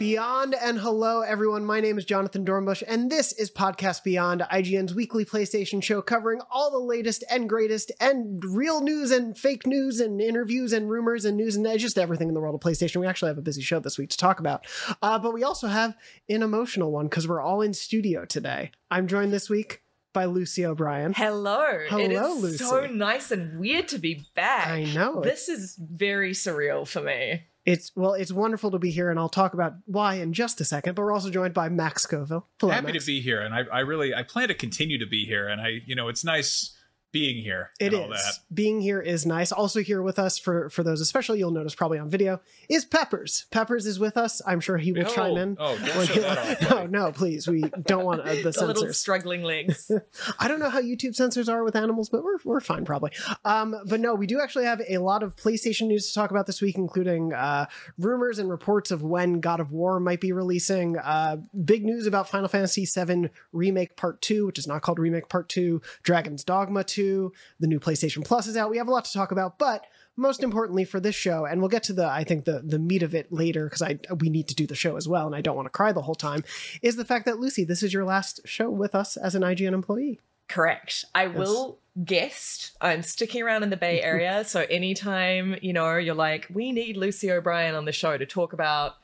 Beyond 0.00 0.54
and 0.54 0.78
hello, 0.78 1.20
everyone. 1.20 1.66
My 1.66 1.78
name 1.78 1.98
is 1.98 2.06
Jonathon 2.06 2.46
Dornbush, 2.46 2.82
and 2.88 3.10
this 3.10 3.32
is 3.32 3.50
Podcast 3.50 4.02
Beyond, 4.02 4.40
IGN's 4.50 4.94
weekly 4.94 5.26
PlayStation 5.26 5.82
show 5.82 6.00
covering 6.00 6.40
all 6.50 6.70
the 6.70 6.78
latest 6.78 7.22
and 7.30 7.46
greatest 7.46 7.92
and 8.00 8.42
real 8.42 8.80
news 8.80 9.10
and 9.10 9.36
fake 9.36 9.66
news 9.66 10.00
and 10.00 10.18
interviews 10.18 10.72
and 10.72 10.88
rumors 10.88 11.26
and 11.26 11.36
news 11.36 11.54
and 11.54 11.78
just 11.78 11.98
everything 11.98 12.28
in 12.28 12.34
the 12.34 12.40
world 12.40 12.54
of 12.54 12.62
PlayStation. 12.62 13.02
We 13.02 13.06
actually 13.06 13.28
have 13.28 13.36
a 13.36 13.42
busy 13.42 13.60
show 13.60 13.78
this 13.78 13.98
week 13.98 14.08
to 14.08 14.16
talk 14.16 14.40
about, 14.40 14.66
uh, 15.02 15.18
but 15.18 15.34
we 15.34 15.44
also 15.44 15.68
have 15.68 15.94
an 16.30 16.42
emotional 16.42 16.90
one 16.90 17.08
because 17.08 17.28
we're 17.28 17.42
all 17.42 17.60
in 17.60 17.74
studio 17.74 18.24
today. 18.24 18.70
I'm 18.90 19.06
joined 19.06 19.34
this 19.34 19.50
week 19.50 19.82
by 20.14 20.24
Lucy 20.24 20.64
O'Brien. 20.64 21.12
Hello. 21.12 21.78
Hello, 21.90 22.02
it 22.02 22.12
is 22.12 22.42
Lucy. 22.42 22.64
so 22.64 22.86
nice 22.86 23.30
and 23.30 23.60
weird 23.60 23.88
to 23.88 23.98
be 23.98 24.24
back. 24.34 24.68
I 24.68 24.84
know. 24.84 25.20
This 25.20 25.50
is 25.50 25.76
very 25.78 26.32
surreal 26.32 26.88
for 26.88 27.02
me. 27.02 27.42
It's 27.70 27.92
well, 27.94 28.14
it's 28.14 28.32
wonderful 28.32 28.70
to 28.70 28.78
be 28.78 28.90
here, 28.90 29.10
and 29.10 29.18
I'll 29.18 29.28
talk 29.28 29.54
about 29.54 29.74
why 29.86 30.14
in 30.14 30.32
just 30.32 30.60
a 30.60 30.64
second. 30.64 30.94
But 30.94 31.02
we're 31.02 31.12
also 31.12 31.30
joined 31.30 31.54
by 31.54 31.68
Max 31.68 32.02
Scoville. 32.02 32.46
Hello, 32.58 32.72
happy 32.72 32.92
Max. 32.92 33.04
to 33.04 33.06
be 33.06 33.20
here 33.20 33.40
and 33.40 33.54
I, 33.54 33.64
I 33.72 33.80
really 33.80 34.14
i 34.14 34.22
plan 34.22 34.48
to 34.48 34.54
continue 34.54 34.98
to 34.98 35.06
be 35.06 35.24
here 35.24 35.48
and 35.48 35.60
i 35.60 35.80
you 35.86 35.94
know 35.94 36.08
it's 36.08 36.24
nice 36.24 36.76
being 37.12 37.42
here 37.42 37.70
It 37.80 37.92
and 37.92 38.02
all 38.04 38.08
that 38.10 38.38
Being 38.52 38.80
here 38.80 39.00
is 39.00 39.26
nice. 39.26 39.50
Also 39.52 39.80
here 39.80 40.00
with 40.02 40.18
us 40.18 40.38
for 40.38 40.68
for 40.70 40.82
those 40.82 41.00
especially 41.00 41.38
you'll 41.38 41.50
notice 41.50 41.74
probably 41.74 41.98
on 41.98 42.08
video 42.08 42.40
is 42.68 42.84
Peppers. 42.84 43.46
Peppers 43.50 43.86
is 43.86 43.98
with 43.98 44.16
us. 44.16 44.40
I'm 44.46 44.60
sure 44.60 44.76
he 44.78 44.92
will 44.92 45.06
Oh, 45.06 45.14
chime 45.14 45.36
in. 45.36 45.56
oh, 45.58 45.76
don't 45.78 46.06
show 46.06 46.20
that 46.20 46.62
off, 46.62 46.70
no, 46.70 46.86
no, 46.86 47.12
please. 47.12 47.48
We 47.48 47.62
don't 47.86 48.04
want 48.04 48.20
uh, 48.20 48.24
the 48.42 48.50
The 48.52 48.66
little 48.66 48.92
struggling 48.92 49.42
legs. 49.42 49.90
I 50.38 50.46
don't 50.48 50.60
know 50.60 50.70
how 50.70 50.80
YouTube 50.80 51.14
censors 51.14 51.48
are 51.48 51.64
with 51.64 51.74
animals, 51.74 52.08
but 52.08 52.22
we're 52.22 52.38
we're 52.44 52.60
fine 52.60 52.84
probably. 52.84 53.10
Um, 53.44 53.74
but 53.86 53.98
no, 54.00 54.14
we 54.14 54.26
do 54.26 54.40
actually 54.40 54.66
have 54.66 54.80
a 54.88 54.98
lot 54.98 55.22
of 55.22 55.34
PlayStation 55.36 55.88
news 55.88 56.08
to 56.08 56.14
talk 56.14 56.30
about 56.30 56.46
this 56.46 56.60
week, 56.62 56.76
including 56.76 57.32
uh, 57.32 57.66
rumors 57.98 58.38
and 58.38 58.48
reports 58.48 58.90
of 58.90 59.02
when 59.02 59.40
God 59.40 59.58
of 59.60 59.72
War 59.72 59.98
might 60.00 60.20
be 60.20 60.32
releasing. 60.32 60.96
Uh, 60.96 61.38
big 61.64 61.84
news 61.84 62.06
about 62.06 62.28
Final 62.28 62.48
Fantasy 62.48 62.86
VII 62.86 63.30
Remake 63.52 63.96
Part 63.96 64.22
Two, 64.22 64.46
which 64.46 64.58
is 64.58 64.66
not 64.66 64.82
called 64.82 64.98
Remake 64.98 65.28
Part 65.28 65.48
Two. 65.48 65.82
Dragon's 66.02 66.44
Dogma 66.44 66.84
Two. 66.84 66.99
The 67.02 67.66
new 67.66 67.80
PlayStation 67.80 68.24
Plus 68.24 68.46
is 68.46 68.56
out. 68.56 68.70
We 68.70 68.78
have 68.78 68.88
a 68.88 68.92
lot 68.92 69.04
to 69.04 69.12
talk 69.12 69.32
about, 69.32 69.58
but 69.58 69.84
most 70.16 70.42
importantly 70.42 70.84
for 70.84 71.00
this 71.00 71.14
show, 71.14 71.46
and 71.46 71.60
we'll 71.60 71.68
get 71.68 71.82
to 71.84 71.92
the 71.92 72.06
I 72.06 72.24
think 72.24 72.44
the 72.44 72.62
the 72.64 72.78
meat 72.78 73.02
of 73.02 73.14
it 73.14 73.32
later 73.32 73.64
because 73.64 73.82
I 73.82 73.98
we 74.18 74.28
need 74.28 74.48
to 74.48 74.54
do 74.54 74.66
the 74.66 74.74
show 74.74 74.96
as 74.96 75.08
well, 75.08 75.26
and 75.26 75.34
I 75.34 75.40
don't 75.40 75.56
want 75.56 75.66
to 75.66 75.70
cry 75.70 75.92
the 75.92 76.02
whole 76.02 76.14
time. 76.14 76.44
Is 76.82 76.96
the 76.96 77.04
fact 77.04 77.24
that 77.26 77.38
Lucy, 77.38 77.64
this 77.64 77.82
is 77.82 77.92
your 77.92 78.04
last 78.04 78.40
show 78.44 78.70
with 78.70 78.94
us 78.94 79.16
as 79.16 79.34
an 79.34 79.42
IGN 79.42 79.72
employee. 79.72 80.20
Correct. 80.48 81.04
I 81.14 81.28
will 81.28 81.78
guest. 82.04 82.72
I'm 82.80 83.02
sticking 83.02 83.42
around 83.42 83.62
in 83.62 83.70
the 83.70 83.76
Bay 83.76 84.02
Area. 84.02 84.44
so 84.44 84.66
anytime, 84.68 85.56
you 85.62 85.72
know, 85.72 85.96
you're 85.96 86.14
like, 86.14 86.48
we 86.52 86.72
need 86.72 86.96
Lucy 86.96 87.30
O'Brien 87.30 87.76
on 87.76 87.84
the 87.84 87.92
show 87.92 88.18
to 88.18 88.26
talk 88.26 88.52
about 88.52 88.96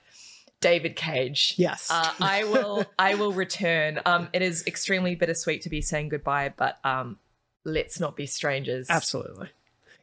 David 0.60 0.96
Cage. 0.96 1.54
Yes. 1.56 1.88
Uh, 1.90 2.10
I 2.20 2.44
will 2.44 2.84
I 2.98 3.14
will 3.14 3.32
return. 3.32 4.00
Um, 4.04 4.28
it 4.32 4.42
is 4.42 4.66
extremely 4.66 5.14
bittersweet 5.14 5.62
to 5.62 5.68
be 5.68 5.80
saying 5.80 6.08
goodbye, 6.08 6.52
but 6.56 6.78
um, 6.84 7.18
let's 7.66 8.00
not 8.00 8.16
be 8.16 8.26
strangers. 8.26 8.86
Absolutely. 8.88 9.48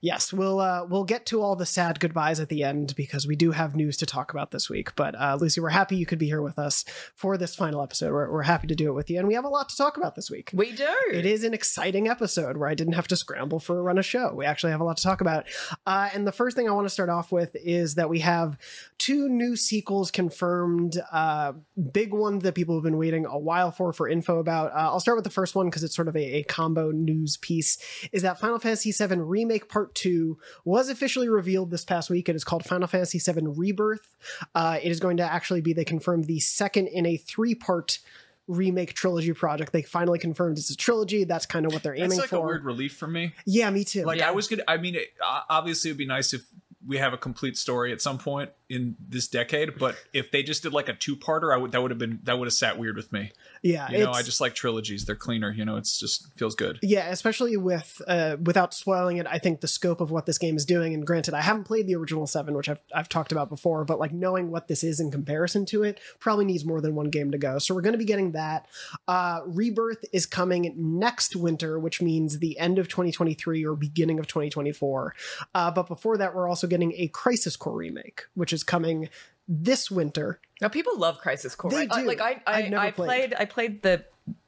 Yes, 0.04 0.34
we'll 0.34 0.60
uh, 0.60 0.86
we'll 0.86 1.06
get 1.06 1.26
to 1.28 1.42
all 1.42 1.56
the 1.56 1.66
sad 1.66 2.02
goodbyes 2.02 2.42
at 2.42 2.50
the 2.50 2.62
end 2.62 2.94
because 2.98 3.26
we 3.26 3.38
do 3.38 3.52
have 3.52 3.74
news 3.74 3.96
to 3.98 4.06
talk 4.06 4.34
about 4.34 4.52
this 4.52 4.70
week. 4.70 4.94
But 4.98 5.16
uh, 5.16 5.38
Lucy, 5.40 5.62
we're 5.62 5.70
happy 5.70 5.96
you 5.96 6.06
could 6.06 6.20
be 6.20 6.26
here 6.26 6.42
with 6.42 6.60
us 6.60 6.84
for 7.16 7.38
this 7.38 7.56
final 7.56 7.82
episode. 7.82 8.12
We're, 8.12 8.30
we're 8.30 8.42
happy 8.42 8.68
to 8.68 8.76
do 8.76 8.90
it 8.90 8.96
with 8.96 9.10
you, 9.10 9.18
and 9.18 9.30
we 9.30 9.34
have 9.36 9.46
a 9.46 9.50
lot 9.50 9.70
to 9.70 9.78
talk 9.78 9.96
about 9.96 10.16
this 10.16 10.30
week. 10.30 10.50
We 10.54 10.74
do. 10.74 10.94
It 11.10 11.26
is 11.26 11.46
an 11.46 11.54
exciting 11.54 12.10
episode 12.10 12.58
where 12.58 12.68
I 12.68 12.76
didn't 12.76 12.94
have 12.94 13.08
to 13.08 13.16
scramble 13.16 13.62
for 13.62 13.80
a 13.80 13.82
run 13.82 13.98
a 13.98 14.04
show. 14.04 14.34
We 14.36 14.44
actually 14.44 14.74
have 14.74 14.82
a 14.82 14.84
lot 14.84 14.98
to 14.98 15.04
talk 15.04 15.22
about. 15.22 15.46
Uh, 15.88 16.10
and 16.14 16.28
the 16.28 16.34
first 16.34 16.58
thing 16.58 16.68
I 16.68 16.74
want 16.74 16.86
to 16.86 16.94
start 16.94 17.08
off 17.08 17.32
with 17.32 17.56
is 17.56 17.96
that 17.96 18.10
we 18.10 18.20
have 18.20 18.58
two 18.98 19.30
new 19.30 19.56
sequels 19.56 20.12
confirmed, 20.12 21.02
uh, 21.14 21.54
big 21.94 22.14
ones 22.14 22.44
that 22.44 22.56
people 22.56 22.76
have 22.76 22.84
been 22.84 22.98
waiting 22.98 23.26
a 23.26 23.40
while 23.40 23.72
for 23.72 23.94
for 23.94 24.10
info 24.10 24.40
about. 24.40 24.74
Uh, 24.74 24.90
I'll 24.92 25.00
start 25.00 25.16
with 25.16 25.24
the 25.24 25.30
first 25.30 25.56
one 25.56 25.68
because 25.68 25.86
it's 25.86 25.96
sort 25.96 26.10
of 26.10 26.18
a, 26.18 26.40
a 26.40 26.44
combo 26.44 26.92
news 26.92 27.38
piece. 27.38 27.78
Is 28.12 28.24
that 28.24 28.38
Final 28.38 28.60
Fantasy 28.60 28.92
VII 28.92 29.16
Remake 29.16 29.70
Part 29.70 29.93
2 29.94 30.38
was 30.66 30.90
officially 30.90 31.30
revealed 31.30 31.72
this 31.72 31.86
past 31.86 32.10
week. 32.10 32.30
It 32.30 32.36
is 32.36 32.44
called 32.44 32.66
Final 32.66 32.88
Fantasy 32.88 33.20
VII 33.20 33.48
Rebirth. 33.48 34.16
Uh, 34.56 34.80
it 34.82 34.92
is 34.92 35.00
going 35.00 35.18
to 35.18 35.24
actually 35.24 35.62
be, 35.62 35.74
they 35.74 35.86
confirmed, 35.86 36.26
the 36.26 36.40
second 36.40 36.88
in 36.88 37.06
a 37.06 37.18
three 37.18 37.56
part 37.56 38.00
remake 38.48 38.94
trilogy 38.94 39.32
project. 39.34 39.72
They 39.72 39.82
finally 39.82 40.20
confirmed 40.20 40.58
it's 40.58 40.70
a 40.70 40.76
trilogy. 40.76 41.24
That's 41.24 41.46
kind 41.46 41.66
of 41.66 41.74
what 41.74 41.82
they're 41.84 41.96
aiming 41.96 42.10
that's 42.10 42.20
like 42.22 42.30
for. 42.30 42.38
a 42.38 42.42
weird 42.46 42.66
relief 42.66 42.96
for 42.96 43.08
me 43.08 43.34
yeah, 43.46 43.70
me 43.70 43.84
too. 43.86 44.04
like 44.04 44.20
Yeah. 44.20 44.28
i 44.28 44.32
was 44.32 44.48
gonna 44.48 44.64
i 44.68 44.76
mean 44.78 44.96
it, 44.96 45.14
obviously 45.50 45.90
it'd 45.92 45.98
be 45.98 46.06
nice 46.06 46.34
if 46.34 46.46
we 46.86 46.98
have 46.98 47.14
a 47.14 47.18
complete 47.18 47.58
story 47.58 47.94
at 47.94 48.02
some 48.02 48.18
point 48.18 48.50
in 48.74 48.96
this 49.08 49.28
decade 49.28 49.78
but 49.78 49.96
if 50.14 50.32
they 50.32 50.44
just 50.44 50.64
did 50.64 50.74
like 50.74 50.90
a 50.90 50.94
two-parter 50.94 51.54
i 51.54 51.58
would 51.58 51.72
that 51.72 51.82
would 51.82 51.92
have 51.92 52.00
been 52.00 52.20
that 52.24 52.38
would 52.38 52.46
have 52.46 52.54
sat 52.54 52.78
weird 52.78 52.96
with 52.96 53.12
me 53.12 53.32
yeah, 53.62 53.90
you 53.90 54.00
know 54.00 54.12
i 54.12 54.22
just 54.22 54.42
like 54.42 54.54
trilogies 54.54 55.06
they're 55.06 55.16
cleaner 55.16 55.52
you 55.52 55.64
know 55.64 55.78
it's 55.78 56.00
just 56.00 56.34
feels 56.38 56.56
good 56.56 56.80
Yeah, 56.82 57.10
especially 57.10 57.56
with 57.58 58.02
uh, 58.08 58.38
without 58.44 58.74
spoiling 58.74 59.18
it, 59.18 59.28
I 59.30 59.40
think 59.40 59.62
the 59.62 59.68
scope 59.68 60.02
of 60.02 60.12
what 60.12 60.26
this 60.26 60.38
game 60.38 60.56
is 60.56 60.66
doing. 60.66 60.94
And 60.94 61.08
granted, 61.08 61.34
I 61.34 61.42
haven't 61.42 61.64
played 61.64 61.88
the 61.88 61.96
original 61.96 62.28
seven, 62.28 62.56
which 62.56 62.70
I've 62.70 62.82
I've 62.94 63.10
talked 63.10 63.32
about 63.32 63.50
before, 63.50 63.86
but 63.86 64.00
like 64.00 64.12
knowing 64.12 64.52
what 64.52 64.68
this 64.68 64.84
is 64.84 65.00
in 65.00 65.12
comparison 65.12 65.66
to 65.68 65.84
it 65.84 66.00
probably 66.20 66.46
needs 66.46 66.66
more 66.66 66.82
than 66.82 66.96
one 66.96 67.10
game 67.10 67.32
to 67.32 67.38
go. 67.38 67.58
So 67.60 67.74
we're 67.74 67.82
going 67.82 67.94
to 67.94 67.98
be 67.98 68.06
getting 68.06 68.34
that. 68.34 68.68
Uh, 69.08 69.42
Rebirth 69.46 70.06
is 70.12 70.26
coming 70.26 70.74
next 70.78 71.36
winter, 71.36 71.80
which 71.80 72.02
means 72.02 72.40
the 72.40 72.58
end 72.60 72.80
of 72.80 72.88
2023 72.88 73.66
or 73.66 73.76
beginning 73.76 74.20
of 74.20 74.28
2024. 74.28 75.16
Uh, 75.56 75.72
but 75.72 75.88
before 75.88 76.18
that, 76.18 76.36
we're 76.36 76.50
also 76.50 76.68
getting 76.68 76.94
a 76.98 77.08
Crisis 77.10 77.56
Core 77.56 77.76
remake, 77.76 78.24
which 78.34 78.54
is 78.54 78.63
coming 78.64 79.10
this 79.48 79.92
winter. 79.92 80.40
Now 80.62 80.70
people 80.70 80.98
love 80.98 81.20
Crisis 81.20 81.56
Core. 81.56 81.72
They 81.72 81.78
right? 81.78 81.92
I- 81.92 82.02
do. 82.02 82.08
Like 82.08 82.22
I, 82.22 82.42
I've 82.48 82.66
I, 82.66 82.70
never 82.70 82.78
I 82.84 82.92
played. 82.92 83.08
played. 83.08 83.34
I 83.38 83.46
played 83.46 83.82
the 83.84 84.06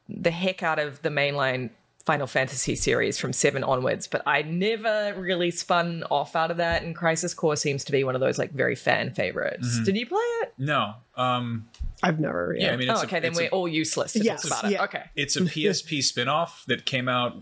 the 0.10 0.32
heck 0.32 0.64
out 0.64 0.80
of 0.80 1.02
the 1.02 1.10
mainline 1.10 1.72
Final 2.06 2.28
Fantasy 2.28 2.76
series 2.76 3.18
from 3.18 3.34
seven 3.34 3.64
onwards, 3.64 4.06
but 4.06 4.22
I 4.28 4.44
never 4.44 5.16
really 5.18 5.50
spun 5.50 6.04
off 6.12 6.36
out 6.36 6.52
of 6.52 6.58
that. 6.58 6.84
And 6.84 6.96
Crisis 6.96 7.34
Core 7.34 7.56
seems 7.56 7.84
to 7.86 7.92
be 7.92 8.04
one 8.04 8.14
of 8.14 8.22
those 8.22 8.38
like 8.38 8.52
very 8.52 8.76
fan 8.76 9.12
favorites. 9.12 9.68
Mm-hmm. 9.68 9.84
Did 9.86 9.98
you 9.98 10.06
play 10.06 10.20
it? 10.42 10.54
no 10.58 10.94
um 11.18 11.68
I've 12.04 12.20
never. 12.20 12.56
yeah, 12.58 12.72
i 12.72 12.78
mean 12.78 12.90
it's 12.90 13.00
oh, 13.00 13.02
a- 13.02 13.06
okay. 13.06 13.20
then 13.20 13.34
we're 13.34 13.48
a, 13.48 13.50
all 13.50 13.68
useless 13.68 14.14
to 14.14 14.20
Yes, 14.24 14.44
talk 14.48 14.60
about 14.62 14.72
yeah. 14.72 14.82
it. 14.82 14.86
Okay. 14.86 15.04
it's 15.16 15.36
a 15.36 15.42
psp 15.56 16.02
spin-off 16.04 16.64
that 16.68 16.86
came 16.86 17.10
out 17.10 17.42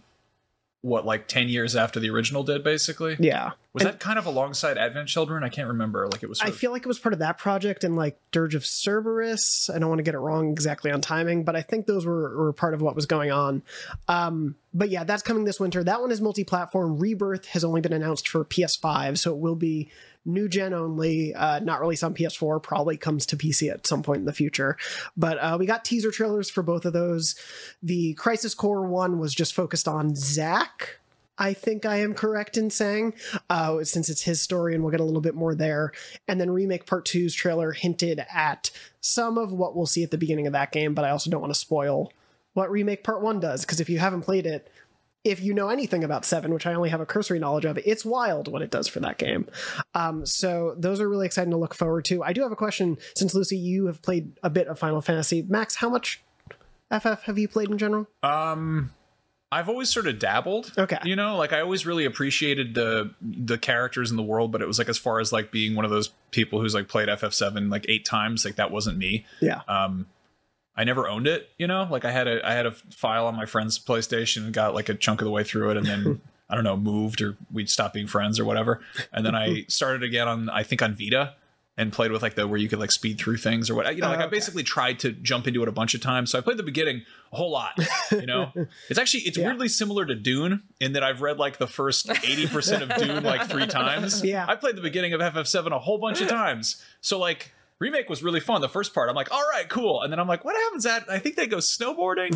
what 0.83 1.05
like 1.05 1.29
10 1.29 1.47
years 1.47 1.77
after 1.77 1.97
the 1.97 2.09
original 2.09 2.43
did 2.43 2.61
basically 2.61 3.15
Yeah. 3.17 3.51
Was 3.73 3.83
that 3.83 3.99
kind 3.99 4.19
of 4.19 4.27
alongside 4.27 4.77
Advent 4.77 5.07
Children? 5.07 5.43
I 5.43 5.49
can't 5.49 5.67
remember. 5.67 6.07
Like 6.07 6.21
it 6.21 6.29
was. 6.29 6.39
I 6.41 6.49
of, 6.49 6.55
feel 6.55 6.69
like 6.71 6.83
it 6.83 6.87
was 6.87 6.99
part 6.99 7.13
of 7.13 7.19
that 7.19 7.39
project 7.39 7.83
and 7.83 7.95
like 7.95 8.19
Dirge 8.31 8.53
of 8.53 8.63
Cerberus. 8.63 9.67
I 9.73 9.79
don't 9.79 9.89
want 9.89 9.97
to 9.97 10.03
get 10.03 10.13
it 10.13 10.19
wrong 10.19 10.51
exactly 10.51 10.91
on 10.91 11.01
timing, 11.01 11.43
but 11.43 11.55
I 11.55 11.61
think 11.63 11.87
those 11.87 12.05
were, 12.05 12.37
were 12.37 12.53
part 12.53 12.75
of 12.75 12.81
what 12.83 12.95
was 12.95 13.07
going 13.07 13.31
on. 13.31 13.63
Um, 14.07 14.55
but 14.75 14.89
yeah, 14.89 15.05
that's 15.05 15.23
coming 15.23 15.45
this 15.45 15.59
winter. 15.59 15.83
That 15.83 16.01
one 16.01 16.11
is 16.11 16.21
multi 16.21 16.43
platform. 16.43 16.99
Rebirth 16.99 17.47
has 17.47 17.63
only 17.63 17.81
been 17.81 17.93
announced 17.93 18.27
for 18.27 18.45
PS5, 18.45 19.17
so 19.17 19.31
it 19.31 19.39
will 19.39 19.55
be 19.55 19.89
new 20.25 20.47
gen 20.47 20.73
only, 20.73 21.33
uh, 21.33 21.59
not 21.59 21.81
released 21.81 22.03
on 22.03 22.13
PS4, 22.13 22.61
probably 22.61 22.97
comes 22.97 23.25
to 23.27 23.37
PC 23.37 23.71
at 23.71 23.87
some 23.87 24.03
point 24.03 24.19
in 24.19 24.25
the 24.25 24.33
future. 24.33 24.77
But 25.17 25.37
uh, 25.37 25.57
we 25.59 25.65
got 25.65 25.85
teaser 25.85 26.11
trailers 26.11 26.49
for 26.49 26.63
both 26.63 26.85
of 26.85 26.93
those. 26.93 27.35
The 27.81 28.13
Crisis 28.15 28.53
Core 28.53 28.87
one 28.87 29.19
was 29.19 29.33
just 29.33 29.53
focused 29.53 29.87
on 29.87 30.15
Zack. 30.15 30.99
I 31.37 31.53
think 31.53 31.85
I 31.85 31.97
am 31.97 32.13
correct 32.13 32.57
in 32.57 32.69
saying, 32.69 33.15
uh, 33.49 33.83
since 33.83 34.07
it's 34.07 34.21
his 34.21 34.39
story, 34.39 34.75
and 34.75 34.83
we'll 34.83 34.91
get 34.91 34.99
a 34.99 35.05
little 35.05 35.21
bit 35.21 35.33
more 35.33 35.55
there. 35.55 35.91
And 36.27 36.39
then 36.39 36.51
Remake 36.51 36.85
Part 36.85 37.05
2's 37.05 37.33
trailer 37.33 37.71
hinted 37.71 38.23
at 38.31 38.69
some 39.01 39.37
of 39.37 39.51
what 39.51 39.75
we'll 39.75 39.87
see 39.87 40.03
at 40.03 40.11
the 40.11 40.17
beginning 40.17 40.45
of 40.45 40.53
that 40.53 40.71
game, 40.71 40.93
but 40.93 41.05
I 41.05 41.09
also 41.09 41.31
don't 41.31 41.41
want 41.41 41.53
to 41.53 41.59
spoil 41.59 42.11
what 42.53 42.71
Remake 42.71 43.03
Part 43.03 43.21
1 43.21 43.39
does, 43.39 43.61
because 43.61 43.79
if 43.79 43.89
you 43.89 43.99
haven't 43.99 44.21
played 44.21 44.45
it, 44.45 44.71
if 45.23 45.41
you 45.41 45.53
know 45.53 45.69
anything 45.69 46.03
about 46.03 46.25
Seven, 46.25 46.53
which 46.53 46.65
I 46.65 46.73
only 46.73 46.89
have 46.89 46.99
a 47.01 47.05
cursory 47.05 47.39
knowledge 47.39 47.65
of, 47.65 47.77
it's 47.77 48.03
wild 48.03 48.47
what 48.51 48.61
it 48.61 48.71
does 48.71 48.87
for 48.87 48.99
that 49.01 49.17
game. 49.17 49.47
Um, 49.95 50.25
so 50.25 50.75
those 50.77 50.99
are 50.99 51.07
really 51.07 51.25
exciting 51.25 51.51
to 51.51 51.57
look 51.57 51.73
forward 51.73 52.05
to. 52.05 52.23
I 52.23 52.33
do 52.33 52.41
have 52.41 52.51
a 52.51 52.57
question 52.57 52.97
since 53.15 53.33
Lucy, 53.33 53.57
you 53.57 53.85
have 53.85 54.01
played 54.01 54.37
a 54.43 54.49
bit 54.49 54.67
of 54.67 54.77
Final 54.79 55.01
Fantasy. 55.01 55.41
Max, 55.47 55.75
how 55.75 55.89
much 55.89 56.21
FF 56.91 57.23
have 57.23 57.37
you 57.37 57.47
played 57.47 57.69
in 57.69 57.77
general? 57.77 58.07
um, 58.21 58.91
I've 59.51 59.69
always 59.69 59.91
sort 59.91 60.07
of 60.07 60.17
dabbled. 60.17 60.73
Okay. 60.79 60.97
You 61.03 61.15
know, 61.15 61.37
like 61.37 61.53
I 61.53 61.61
always 61.61 61.85
really 61.85 62.05
appreciated 62.05 62.73
the 62.73 63.13
the 63.21 63.59
characters 63.59 64.09
in 64.09 64.17
the 64.17 64.23
world, 64.23 64.51
but 64.51 64.63
it 64.63 64.65
was 64.67 64.79
like 64.79 64.89
as 64.89 64.97
far 64.97 65.19
as 65.19 65.31
like 65.31 65.51
being 65.51 65.75
one 65.75 65.85
of 65.85 65.91
those 65.91 66.09
people 66.31 66.59
who's 66.59 66.73
like 66.73 66.87
played 66.87 67.07
FF7 67.07 67.69
like 67.69 67.85
eight 67.87 68.03
times, 68.03 68.45
like 68.45 68.55
that 68.55 68.71
wasn't 68.71 68.97
me. 68.97 69.27
Yeah. 69.41 69.61
um 69.67 70.07
I 70.75 70.83
never 70.83 71.07
owned 71.07 71.27
it, 71.27 71.49
you 71.57 71.67
know? 71.67 71.87
Like 71.89 72.05
I 72.05 72.11
had 72.11 72.27
a 72.27 72.45
I 72.47 72.53
had 72.53 72.65
a 72.65 72.71
file 72.71 73.27
on 73.27 73.35
my 73.35 73.45
friend's 73.45 73.77
PlayStation 73.77 74.45
and 74.45 74.53
got 74.53 74.73
like 74.73 74.89
a 74.89 74.95
chunk 74.95 75.21
of 75.21 75.25
the 75.25 75.31
way 75.31 75.43
through 75.43 75.71
it 75.71 75.77
and 75.77 75.85
then 75.85 76.21
I 76.49 76.55
don't 76.55 76.63
know, 76.63 76.77
moved 76.77 77.21
or 77.21 77.37
we'd 77.51 77.69
stop 77.69 77.93
being 77.93 78.07
friends 78.07 78.39
or 78.39 78.45
whatever. 78.45 78.81
And 79.11 79.25
then 79.25 79.35
I 79.35 79.65
started 79.67 80.03
again 80.03 80.27
on 80.27 80.49
I 80.49 80.63
think 80.63 80.81
on 80.81 80.93
Vita 80.95 81.35
and 81.75 81.91
played 81.91 82.11
with 82.11 82.21
like 82.21 82.35
the 82.35 82.47
where 82.47 82.59
you 82.59 82.69
could 82.69 82.77
like 82.79 82.91
speed 82.91 83.17
through 83.17 83.37
things 83.37 83.69
or 83.69 83.75
what 83.75 83.95
you 83.95 84.01
know, 84.01 84.09
like 84.09 84.19
I 84.19 84.23
oh, 84.23 84.25
okay. 84.27 84.35
basically 84.35 84.61
tried 84.61 84.99
to 84.99 85.11
jump 85.11 85.47
into 85.47 85.61
it 85.63 85.67
a 85.67 85.71
bunch 85.71 85.95
of 85.95 86.01
times. 86.01 86.29
So 86.31 86.37
I 86.37 86.41
played 86.41 86.57
the 86.57 86.63
beginning 86.63 87.03
a 87.31 87.35
whole 87.35 87.49
lot, 87.51 87.79
you 88.11 88.25
know? 88.27 88.51
It's 88.89 88.99
actually 88.99 89.23
it's 89.23 89.37
Yeah. 89.37 89.45
weirdly 89.47 89.67
similar 89.67 90.05
to 90.05 90.13
Dune 90.15 90.63
in 90.79 90.93
that 90.93 91.03
I've 91.03 91.21
read 91.21 91.37
like 91.39 91.57
the 91.57 91.67
first 91.67 92.07
80% 92.07 92.81
of 92.81 93.01
Dune 93.01 93.23
like 93.23 93.49
3 93.49 93.65
times. 93.67 94.23
Yeah. 94.23 94.45
I 94.47 94.55
played 94.55 94.75
the 94.75 94.81
beginning 94.81 95.13
of 95.13 95.21
FF7 95.21 95.71
a 95.71 95.79
whole 95.79 95.97
bunch 95.97 96.21
of 96.21 96.27
times. 96.27 96.83
So 97.01 97.17
like 97.17 97.53
remake 97.83 98.09
was 98.09 98.23
really 98.23 98.39
fun. 98.39 98.61
The 98.61 98.69
first 98.69 98.93
part, 98.93 99.09
I'm 99.09 99.15
like, 99.15 99.31
all 99.31 99.43
right, 99.51 99.67
cool. 99.67 100.01
And 100.01 100.11
then 100.11 100.19
I'm 100.19 100.27
like, 100.27 100.45
what 100.45 100.55
happens 100.55 100.85
at? 100.85 101.09
I 101.09 101.19
think 101.19 101.35
they 101.35 101.47
go 101.47 101.57
snowboarding. 101.57 102.31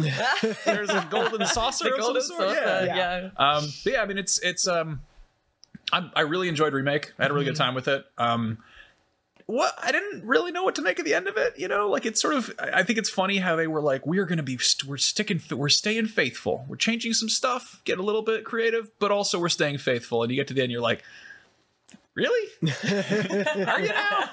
There's 0.65 0.89
a 0.89 1.07
golden 1.09 1.47
saucer 1.47 1.85
the 1.85 1.91
of 1.91 1.95
some 1.95 2.03
golden 2.03 2.21
sort. 2.21 2.41
saucer. 2.41 2.85
Yeah. 2.85 2.95
Yeah. 2.95 3.29
Um, 3.38 3.65
but 3.83 3.94
yeah, 3.94 4.01
I 4.01 4.05
mean, 4.05 4.17
it's 4.17 4.39
it's 4.39 4.67
um, 4.67 5.01
I, 5.94 6.09
I 6.15 6.21
really 6.21 6.49
enjoyed 6.49 6.73
remake. 6.73 7.13
I 7.17 7.23
had 7.23 7.31
a 7.31 7.33
really 7.33 7.45
good 7.45 7.55
time 7.55 7.75
with 7.75 7.88
it. 7.88 8.05
Um, 8.17 8.57
what 9.45 9.73
I 9.81 9.94
didn't 9.94 10.25
really 10.25 10.51
know 10.51 10.63
what 10.63 10.75
to 10.75 10.81
make 10.81 10.99
of 10.99 11.05
the 11.05 11.13
end 11.13 11.29
of 11.29 11.38
it. 11.38 11.53
You 11.57 11.69
know, 11.69 11.89
like 11.89 12.05
it's 12.05 12.21
sort 12.21 12.33
of. 12.33 12.53
I 12.59 12.79
I 12.79 12.83
think 12.83 13.00
it's 13.00 13.09
funny 13.09 13.38
how 13.38 13.55
they 13.55 13.67
were 13.67 13.81
like, 13.81 14.05
we're 14.05 14.25
gonna 14.25 14.43
be, 14.43 14.57
st- 14.57 14.89
we're 14.89 14.97
sticking, 14.97 15.39
we're 15.50 15.69
staying 15.69 16.07
faithful. 16.07 16.65
We're 16.67 16.75
changing 16.75 17.13
some 17.13 17.29
stuff, 17.29 17.81
get 17.85 17.97
a 17.97 18.03
little 18.03 18.21
bit 18.23 18.43
creative, 18.43 18.91
but 19.00 19.09
also 19.11 19.39
we're 19.39 19.47
staying 19.47 19.77
faithful. 19.77 20.23
And 20.23 20.29
you 20.29 20.35
get 20.35 20.47
to 20.50 20.53
the 20.53 20.61
end, 20.61 20.71
you're 20.73 20.81
like. 20.81 21.03
Really? 22.17 22.49
Are 23.67 23.79
you 23.79 23.89
now? 23.89 24.29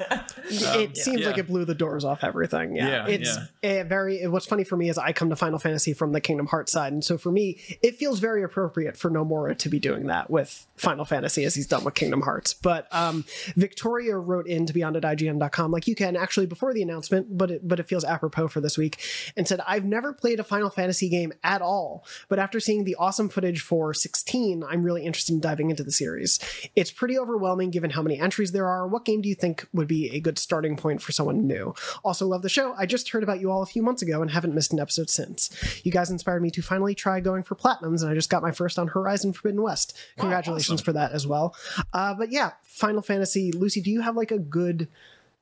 it 0.48 0.96
seems 0.96 1.16
Um, 1.16 1.19
yeah. 1.19 1.26
like 1.26 1.36
it 1.38 1.46
blew 1.46 1.66
the 1.66 1.75
doors 1.75 2.02
off 2.02 2.25
everything. 2.25 2.76
Yeah, 2.76 3.06
Yeah, 3.06 3.06
it's 3.08 3.36
a 3.62 3.82
very. 3.82 4.26
What's 4.26 4.46
funny 4.46 4.64
for 4.64 4.76
me 4.78 4.88
is 4.88 4.96
I 4.96 5.12
come 5.12 5.28
to 5.28 5.36
Final 5.36 5.58
Fantasy 5.58 5.92
from 5.92 6.12
the 6.12 6.20
Kingdom 6.22 6.46
Hearts 6.46 6.72
side, 6.72 6.94
and 6.94 7.04
so 7.04 7.19
for 7.19 7.31
me, 7.31 7.58
it 7.82 7.96
feels 7.96 8.20
very 8.20 8.42
appropriate 8.42 8.96
for 8.96 9.10
Nomura 9.10 9.56
to 9.58 9.69
be 9.69 9.78
doing 9.78 10.06
that 10.06 10.31
with 10.31 10.66
Final 10.76 11.04
Fantasy 11.04 11.44
as 11.44 11.54
he's 11.54 11.66
done 11.66 11.84
with 11.84 11.92
Kingdom 11.92 12.22
Hearts. 12.22 12.54
But 12.54 12.88
um, 12.90 13.26
Victoria 13.54 14.16
wrote 14.16 14.46
in 14.46 14.64
to 14.64 14.72
beyond 14.72 14.96
at 14.96 15.02
IGN.com, 15.02 15.70
like 15.70 15.86
you 15.86 15.94
can 15.94 16.16
actually 16.16 16.46
before 16.46 16.72
the 16.72 16.81
announcement, 16.82 17.36
but 17.36 17.50
it, 17.50 17.69
but 17.69 17.78
it 17.81 17.86
feels 17.86 18.02
apropos 18.04 18.48
for 18.48 18.62
this 18.62 18.78
week, 18.78 18.98
and 19.36 19.46
said 19.46 19.60
I've 19.66 19.84
never 19.84 20.14
played 20.14 20.40
a 20.40 20.44
Final 20.44 20.70
Fantasy 20.70 21.10
game 21.10 21.34
at 21.42 21.60
all, 21.60 22.06
but 22.31 22.38
after 22.38 22.60
seeing 22.60 22.84
the 22.84 22.94
awesome 22.96 23.28
footage 23.28 23.60
for 23.60 23.92
16, 23.92 24.64
I'm 24.66 24.82
really 24.82 25.04
interested 25.04 25.34
in 25.34 25.40
diving 25.40 25.69
into 25.69 25.84
the 25.84 25.92
series. 25.92 26.40
It's 26.75 26.90
pretty 26.90 27.19
overwhelming 27.19 27.72
given 27.75 27.91
how 27.91 28.00
many 28.00 28.19
entries 28.19 28.53
there 28.53 28.67
are. 28.67 28.87
What 28.87 29.05
game 29.05 29.21
do 29.21 29.29
you 29.29 29.35
think 29.35 29.67
would 29.75 29.88
be 29.88 30.09
a 30.15 30.21
good 30.21 30.38
starting 30.38 30.76
point 30.76 31.03
for 31.03 31.12
someone 31.12 31.47
new? 31.47 31.75
Also, 32.05 32.26
love 32.26 32.41
the 32.41 32.49
show. 32.49 32.73
I 32.79 32.87
just 32.87 33.11
heard 33.11 33.23
about 33.23 33.41
you 33.41 33.50
all 33.50 33.62
a 33.62 33.67
few 33.67 33.82
months 33.82 34.00
ago 34.00 34.23
and 34.23 34.31
haven't 34.31 34.55
missed 34.55 34.73
an 34.73 34.81
episode 34.81 35.11
since. 35.11 35.50
You 35.85 35.93
guys 35.93 36.09
inspired 36.09 36.41
me 36.41 36.50
to 36.53 36.62
finally 36.62 36.94
try 36.94 37.21
going 37.21 37.43
for 37.43 37.56
platinums, 37.56 38.00
and 38.00 38.11
I 38.11 38.15
just 38.15 38.31
got 38.31 38.43
my 38.43 38.53
first 38.53 38.79
on 38.79 38.88
Horizon 38.88 39.32
Forbidden 39.35 39.61
West. 39.61 39.94
Congratulations 40.17 40.81
awesome. 40.81 40.85
for 40.85 40.93
that 40.94 41.12
as 41.12 41.26
well. 41.26 41.55
Uh, 41.93 42.15
but 42.15 42.31
yeah, 42.31 42.53
Final 42.62 43.03
Fantasy. 43.03 43.53
Lucy, 43.53 43.82
do 43.82 43.91
you 43.91 44.00
have 44.00 44.17
like 44.17 44.31
a 44.31 44.38
good, 44.38 44.88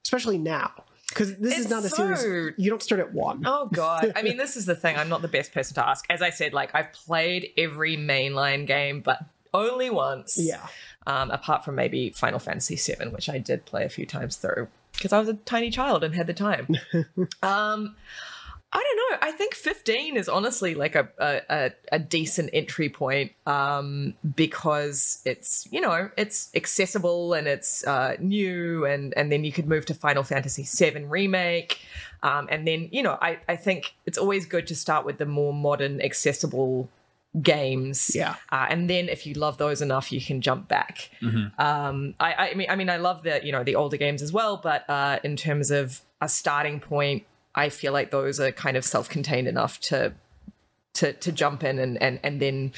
especially 0.02 0.38
now? 0.38 0.72
Because 1.10 1.36
this 1.36 1.58
is 1.58 1.68
not 1.68 1.84
a 1.84 1.90
so- 1.90 2.14
series. 2.14 2.54
You 2.56 2.70
don't 2.70 2.82
start 2.82 3.00
at 3.00 3.12
one. 3.12 3.42
Oh 3.44 3.68
god. 3.70 4.12
I 4.16 4.22
mean, 4.22 4.36
this 4.38 4.56
is 4.56 4.64
the 4.64 4.74
thing. 4.74 4.96
I'm 4.96 5.10
not 5.10 5.20
the 5.20 5.28
best 5.28 5.52
person 5.52 5.74
to 5.74 5.86
ask. 5.86 6.06
As 6.08 6.22
I 6.22 6.30
said, 6.30 6.54
like 6.54 6.74
I've 6.74 6.92
played 6.92 7.50
every 7.58 7.98
mainline 7.98 8.66
game, 8.66 9.00
but 9.00 9.18
only 9.54 9.90
once. 9.90 10.38
Yeah. 10.40 10.66
Um, 11.06 11.30
apart 11.30 11.64
from 11.64 11.74
maybe 11.74 12.10
Final 12.10 12.38
Fantasy 12.38 12.76
VII, 12.76 13.08
which 13.08 13.28
I 13.28 13.38
did 13.38 13.64
play 13.64 13.84
a 13.84 13.88
few 13.88 14.06
times 14.06 14.36
through 14.36 14.68
because 14.92 15.12
I 15.12 15.18
was 15.18 15.28
a 15.28 15.34
tiny 15.34 15.70
child 15.70 16.04
and 16.04 16.14
had 16.14 16.26
the 16.26 16.34
time. 16.34 16.68
um, 17.42 17.96
I 18.74 18.82
don't 18.82 18.96
know. 18.96 19.18
I 19.20 19.32
think 19.32 19.54
15 19.54 20.16
is 20.16 20.28
honestly 20.28 20.74
like 20.74 20.94
a 20.94 21.08
a, 21.18 21.72
a, 21.92 21.98
decent 21.98 22.50
entry 22.54 22.88
point 22.88 23.32
um, 23.46 24.14
because 24.34 25.20
it's 25.26 25.68
you 25.70 25.80
know 25.80 26.10
it's 26.16 26.50
accessible 26.54 27.34
and 27.34 27.46
it's 27.46 27.86
uh, 27.86 28.16
new 28.18 28.86
and 28.86 29.12
and 29.14 29.30
then 29.30 29.44
you 29.44 29.52
could 29.52 29.68
move 29.68 29.84
to 29.86 29.94
Final 29.94 30.22
Fantasy 30.22 30.64
VII 30.64 31.04
remake. 31.04 31.80
Um, 32.22 32.48
and 32.50 32.66
then 32.66 32.88
you 32.92 33.02
know 33.02 33.18
I, 33.20 33.40
I 33.46 33.56
think 33.56 33.94
it's 34.06 34.16
always 34.16 34.46
good 34.46 34.66
to 34.68 34.74
start 34.74 35.04
with 35.04 35.18
the 35.18 35.26
more 35.26 35.52
modern 35.52 36.00
accessible 36.00 36.88
games 37.40 38.10
Yeah. 38.14 38.34
uh, 38.50 38.66
and 38.68 38.90
then 38.90 39.08
if 39.08 39.26
you 39.26 39.32
love 39.34 39.56
those 39.56 39.80
enough 39.80 40.12
you 40.12 40.20
can 40.20 40.40
jump 40.42 40.68
back 40.68 41.08
um 41.58 42.14
I, 42.20 42.50
I 42.50 42.54
mean 42.54 42.66
i 42.68 42.76
mean 42.76 42.90
i 42.90 42.96
love 42.98 43.22
the 43.22 43.40
you 43.44 43.52
know 43.52 43.64
the 43.64 43.74
older 43.74 43.96
games 43.96 44.20
as 44.20 44.32
well 44.32 44.58
but 44.58 44.84
uh 44.90 45.18
in 45.24 45.36
terms 45.36 45.70
of 45.70 46.02
a 46.20 46.28
starting 46.28 46.78
point 46.78 47.24
i 47.54 47.70
feel 47.70 47.92
like 47.94 48.10
those 48.10 48.38
are 48.38 48.52
kind 48.52 48.76
of 48.76 48.84
self-contained 48.84 49.48
enough 49.48 49.80
to 49.80 50.12
to 50.94 51.14
to 51.14 51.32
jump 51.32 51.64
in 51.64 51.78
and 51.78 52.00
and 52.02 52.20
and 52.22 52.38
then 52.40 52.72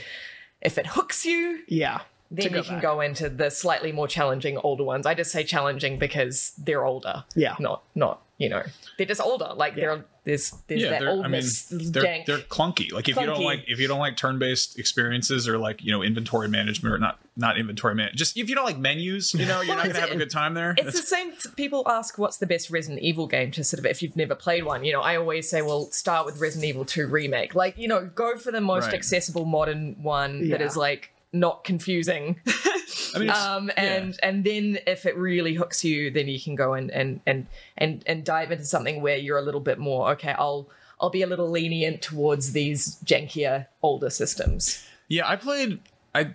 if 0.60 0.78
it 0.78 0.86
hooks 0.86 1.24
you 1.26 1.62
Yeah. 1.66 2.02
then 2.30 2.54
you 2.54 2.62
can 2.62 2.74
back. 2.74 2.82
go 2.82 3.00
into 3.00 3.28
the 3.28 3.50
slightly 3.50 3.90
more 3.90 4.06
challenging 4.06 4.56
older 4.58 4.84
ones 4.84 5.04
i 5.04 5.14
just 5.14 5.32
say 5.32 5.42
challenging 5.42 5.98
because 5.98 6.52
they're 6.58 6.84
older 6.84 7.24
Yeah. 7.34 7.56
not 7.58 7.82
not 7.96 8.22
you 8.38 8.48
know 8.48 8.62
they're 8.98 9.06
just 9.06 9.20
older 9.20 9.50
like 9.56 9.74
they're 9.74 10.04
there's 10.24 10.52
there's 10.68 10.82
yeah, 10.82 10.90
that 10.90 11.00
they're, 11.00 11.10
I 11.22 11.28
mean, 11.28 11.42
they're, 11.92 12.02
jank. 12.02 12.26
they're 12.26 12.38
clunky. 12.38 12.92
Like 12.92 13.08
if 13.08 13.16
you 13.16 13.26
don't 13.26 13.42
like 13.44 13.64
if 13.68 13.78
you 13.78 13.86
don't 13.86 13.98
like 13.98 14.16
turn-based 14.16 14.78
experiences 14.78 15.46
or 15.46 15.58
like 15.58 15.82
you 15.84 15.92
know 15.92 16.02
inventory 16.02 16.48
management 16.48 16.94
or 16.94 16.98
not 16.98 17.18
not 17.36 17.58
inventory 17.58 17.94
man, 17.94 18.10
just 18.14 18.36
if 18.36 18.48
you 18.48 18.54
don't 18.54 18.64
like 18.64 18.78
menus, 18.78 19.34
you 19.34 19.44
know 19.46 19.60
you're 19.60 19.74
Well, 19.74 19.76
not 19.76 19.82
gonna 19.82 19.92
that's 19.94 19.98
have 20.08 20.12
a 20.12 20.16
good 20.18 20.30
time 20.30 20.54
there. 20.54 20.74
It's 20.78 20.92
the 20.98 21.06
same. 21.06 21.32
People 21.56 21.82
ask 21.86 22.16
what's 22.18 22.38
the 22.38 22.46
best 22.46 22.70
Resident 22.70 23.02
Evil 23.02 23.26
game 23.26 23.50
to 23.52 23.62
sort 23.64 23.78
of 23.80 23.86
if 23.86 24.02
you've 24.02 24.16
never 24.16 24.34
played 24.34 24.64
one. 24.64 24.84
You 24.84 24.92
know, 24.94 25.00
I 25.00 25.16
always 25.16 25.48
say, 25.50 25.60
well, 25.62 25.90
start 25.90 26.24
with 26.26 26.38
Resident 26.40 26.64
Evil 26.68 26.84
2 26.84 27.06
remake. 27.06 27.54
Like, 27.54 27.76
you 27.76 27.88
know, 27.88 28.06
go 28.06 28.36
for 28.36 28.50
the 28.52 28.60
most 28.60 28.86
Right. 28.86 28.94
accessible 28.94 29.44
modern 29.44 30.02
one 30.02 30.48
that 30.50 30.60
Yeah. 30.60 30.66
is 30.66 30.76
like 30.76 31.10
not 31.34 31.64
confusing. 31.64 32.40
I 33.14 33.18
mean, 33.18 33.28
it's- 33.28 33.44
um, 33.44 33.68
yeah. 33.76 33.82
and 33.82 34.18
and 34.22 34.44
then 34.44 34.78
if 34.86 35.04
it 35.06 35.16
really 35.16 35.54
hooks 35.54 35.84
you, 35.84 36.10
then 36.10 36.28
you 36.28 36.40
can 36.40 36.54
go 36.54 36.72
and 36.74 36.90
and 36.90 37.20
and 37.26 37.46
and 37.76 38.02
and 38.06 38.24
dive 38.24 38.50
into 38.52 38.64
something 38.64 39.02
where 39.02 39.16
you're 39.16 39.38
a 39.38 39.42
little 39.42 39.60
bit 39.60 39.78
more 39.78 40.10
okay. 40.12 40.34
I'll 40.38 40.68
I'll 41.00 41.10
be 41.10 41.22
a 41.22 41.26
little 41.26 41.50
lenient 41.50 42.00
towards 42.02 42.52
these 42.52 42.96
jankier 43.04 43.66
older 43.82 44.10
systems. 44.10 44.84
Yeah, 45.08 45.28
I 45.28 45.36
played 45.36 45.80
I 46.14 46.34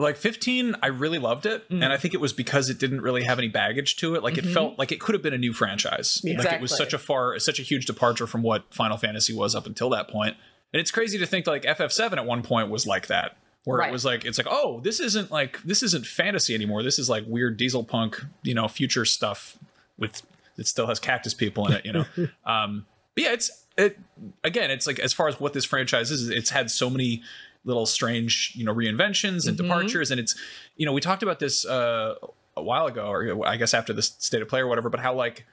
like 0.00 0.16
15 0.16 0.74
I 0.82 0.88
really 0.88 1.18
loved 1.20 1.46
it 1.46 1.68
Mm. 1.70 1.82
and 1.84 1.92
I 1.92 1.96
think 1.96 2.14
it 2.14 2.20
was 2.20 2.32
because 2.32 2.68
it 2.68 2.78
didn't 2.78 3.00
really 3.02 3.22
have 3.24 3.38
any 3.38 3.48
baggage 3.48 3.96
to 3.98 4.14
it. 4.16 4.22
Like 4.24 4.36
it 4.36 4.44
felt 4.44 4.76
like 4.78 4.90
it 4.90 5.00
could 5.00 5.14
have 5.14 5.22
been 5.22 5.32
a 5.34 5.38
new 5.38 5.52
franchise. 5.52 6.20
Like 6.24 6.44
it 6.52 6.60
was 6.60 6.72
Mm-hmm. 6.72 6.78
Such 6.78 6.92
a 6.94 6.98
far 6.98 7.38
such 7.38 7.60
a 7.60 7.62
huge 7.62 7.86
departure 7.86 8.26
from 8.26 8.42
what 8.42 8.64
Final 8.74 8.96
Fantasy 8.96 9.32
was 9.34 9.54
up 9.54 9.66
until 9.66 9.88
that 9.90 10.08
point. 10.08 10.36
And 10.72 10.80
it's 10.80 10.90
crazy 10.90 11.16
to 11.18 11.26
think 11.26 11.46
like 11.46 11.62
FF7 11.62 12.16
at 12.16 12.26
one 12.26 12.42
point 12.42 12.68
was 12.70 12.86
like 12.86 13.06
that. 13.06 13.36
Where 13.64 13.78
Right. 13.78 13.88
it 13.88 13.92
was 13.92 14.04
like 14.04 14.24
it's 14.24 14.38
like, 14.38 14.46
"Oh, 14.50 14.80
this 14.80 15.00
isn't 15.00 15.30
like 15.30 15.62
this 15.62 15.82
isn't 15.82 16.06
fantasy 16.06 16.54
anymore. 16.54 16.82
This 16.82 16.98
is 16.98 17.08
like 17.08 17.24
weird 17.26 17.56
diesel 17.56 17.82
punk, 17.84 18.22
you 18.42 18.54
know, 18.54 18.68
future 18.68 19.04
stuff 19.04 19.56
with 19.98 20.22
it 20.56 20.66
still 20.66 20.86
has 20.86 20.98
cactus 21.00 21.34
people 21.34 21.66
in 21.66 21.72
it, 21.74 21.86
you 21.86 21.92
know." 21.92 22.04
um 22.44 22.86
but 23.14 23.24
yeah, 23.24 23.32
it's 23.32 23.64
it 23.78 23.98
again, 24.42 24.70
it's 24.70 24.86
like 24.86 24.98
as 24.98 25.12
far 25.12 25.28
as 25.28 25.40
what 25.40 25.52
this 25.52 25.64
franchise 25.64 26.10
is, 26.10 26.28
it's 26.28 26.50
had 26.50 26.70
so 26.70 26.90
many 26.90 27.22
little 27.64 27.86
strange, 27.86 28.52
you 28.54 28.64
know, 28.64 28.74
reinventions 28.74 29.48
and 29.48 29.56
departures. 29.56 30.10
And 30.10 30.20
it's, 30.20 30.34
you 30.76 30.84
know, 30.84 30.92
we 30.92 31.00
talked 31.00 31.22
about 31.22 31.38
this 31.38 31.64
uh, 31.64 32.14
a 32.56 32.62
while 32.62 32.86
ago, 32.86 33.06
or 33.06 33.46
I 33.46 33.56
guess 33.56 33.72
after 33.72 33.94
the 33.94 34.02
state 34.02 34.42
of 34.42 34.48
play 34.48 34.60
or 34.60 34.66
whatever, 34.66 34.90
but 34.90 35.00
how 35.00 35.14
like 35.14 35.46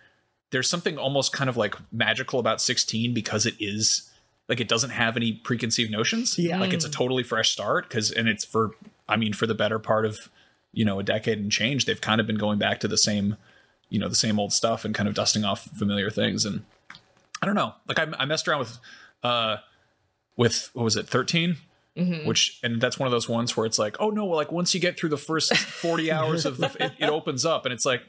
there's 0.50 0.70
something 0.70 0.98
almost 0.98 1.32
kind 1.32 1.50
of 1.50 1.56
like 1.56 1.75
magical 1.94 2.38
about 2.39 2.60
16 2.60 3.13
because 3.13 3.46
it 3.46 3.56
is 3.62 4.11
like 4.51 4.60
it 4.60 4.67
doesn't 4.67 4.89
have 4.89 5.15
any 5.15 5.31
preconceived 5.31 5.89
notions. 5.89 6.38
Yeah. 6.38 6.60
Like 6.60 6.74
it's 6.74 6.84
a 6.84 6.89
totally 6.89 7.24
fresh 7.24 7.51
start 7.51 7.88
because 7.88 8.12
and 8.12 8.27
it's 8.27 8.43
for 8.43 8.72
I 9.08 9.15
mean 9.15 9.31
for 9.31 9.48
the 9.48 9.55
better 9.55 9.79
part 9.79 10.05
of 10.05 10.29
you 10.74 10.84
know 10.84 11.00
a 11.00 11.03
decade 11.03 11.39
and 11.39 11.50
change 11.50 11.86
they've 11.86 12.01
kind 12.01 12.20
of 12.20 12.27
been 12.27 12.38
going 12.38 12.60
back 12.60 12.81
to 12.81 12.89
the 12.89 12.98
same 12.98 13.38
you 13.88 13.98
know 13.98 14.10
the 14.10 14.15
same 14.15 14.38
old 14.38 14.51
stuff 14.51 14.84
and 14.84 14.93
kind 14.93 15.08
of 15.08 15.15
dusting 15.15 15.46
off 15.46 15.70
familiar 15.77 16.10
things 16.10 16.43
and 16.46 16.65
I 17.41 17.46
don't 17.46 17.55
know 17.55 17.75
like 17.88 17.98
I, 17.98 18.08
I 18.20 18.25
messed 18.25 18.46
around 18.46 18.60
with 18.60 18.77
uh 19.24 19.58
with 20.36 20.70
what 20.74 20.84
was 20.84 20.98
it 20.98 21.08
13 21.08 21.55
which 22.25 22.60
and 22.62 22.81
that's 22.81 23.00
one 23.00 23.08
of 23.08 23.12
those 23.12 23.29
ones 23.29 23.55
where 23.55 23.65
it's 23.65 23.79
like 23.79 23.96
oh 24.01 24.10
no 24.10 24.25
well 24.25 24.36
like 24.36 24.51
once 24.51 24.74
you 24.74 24.81
get 24.81 25.00
through 25.00 25.10
the 25.10 25.17
first 25.17 25.55
40 25.55 26.12
hours 26.12 26.46
of 26.46 26.58
the 26.58 26.75
it, 26.77 26.91
it 27.00 27.10
opens 27.10 27.46
up 27.46 27.65
and 27.65 27.72
it's 27.72 27.86
like 27.86 28.01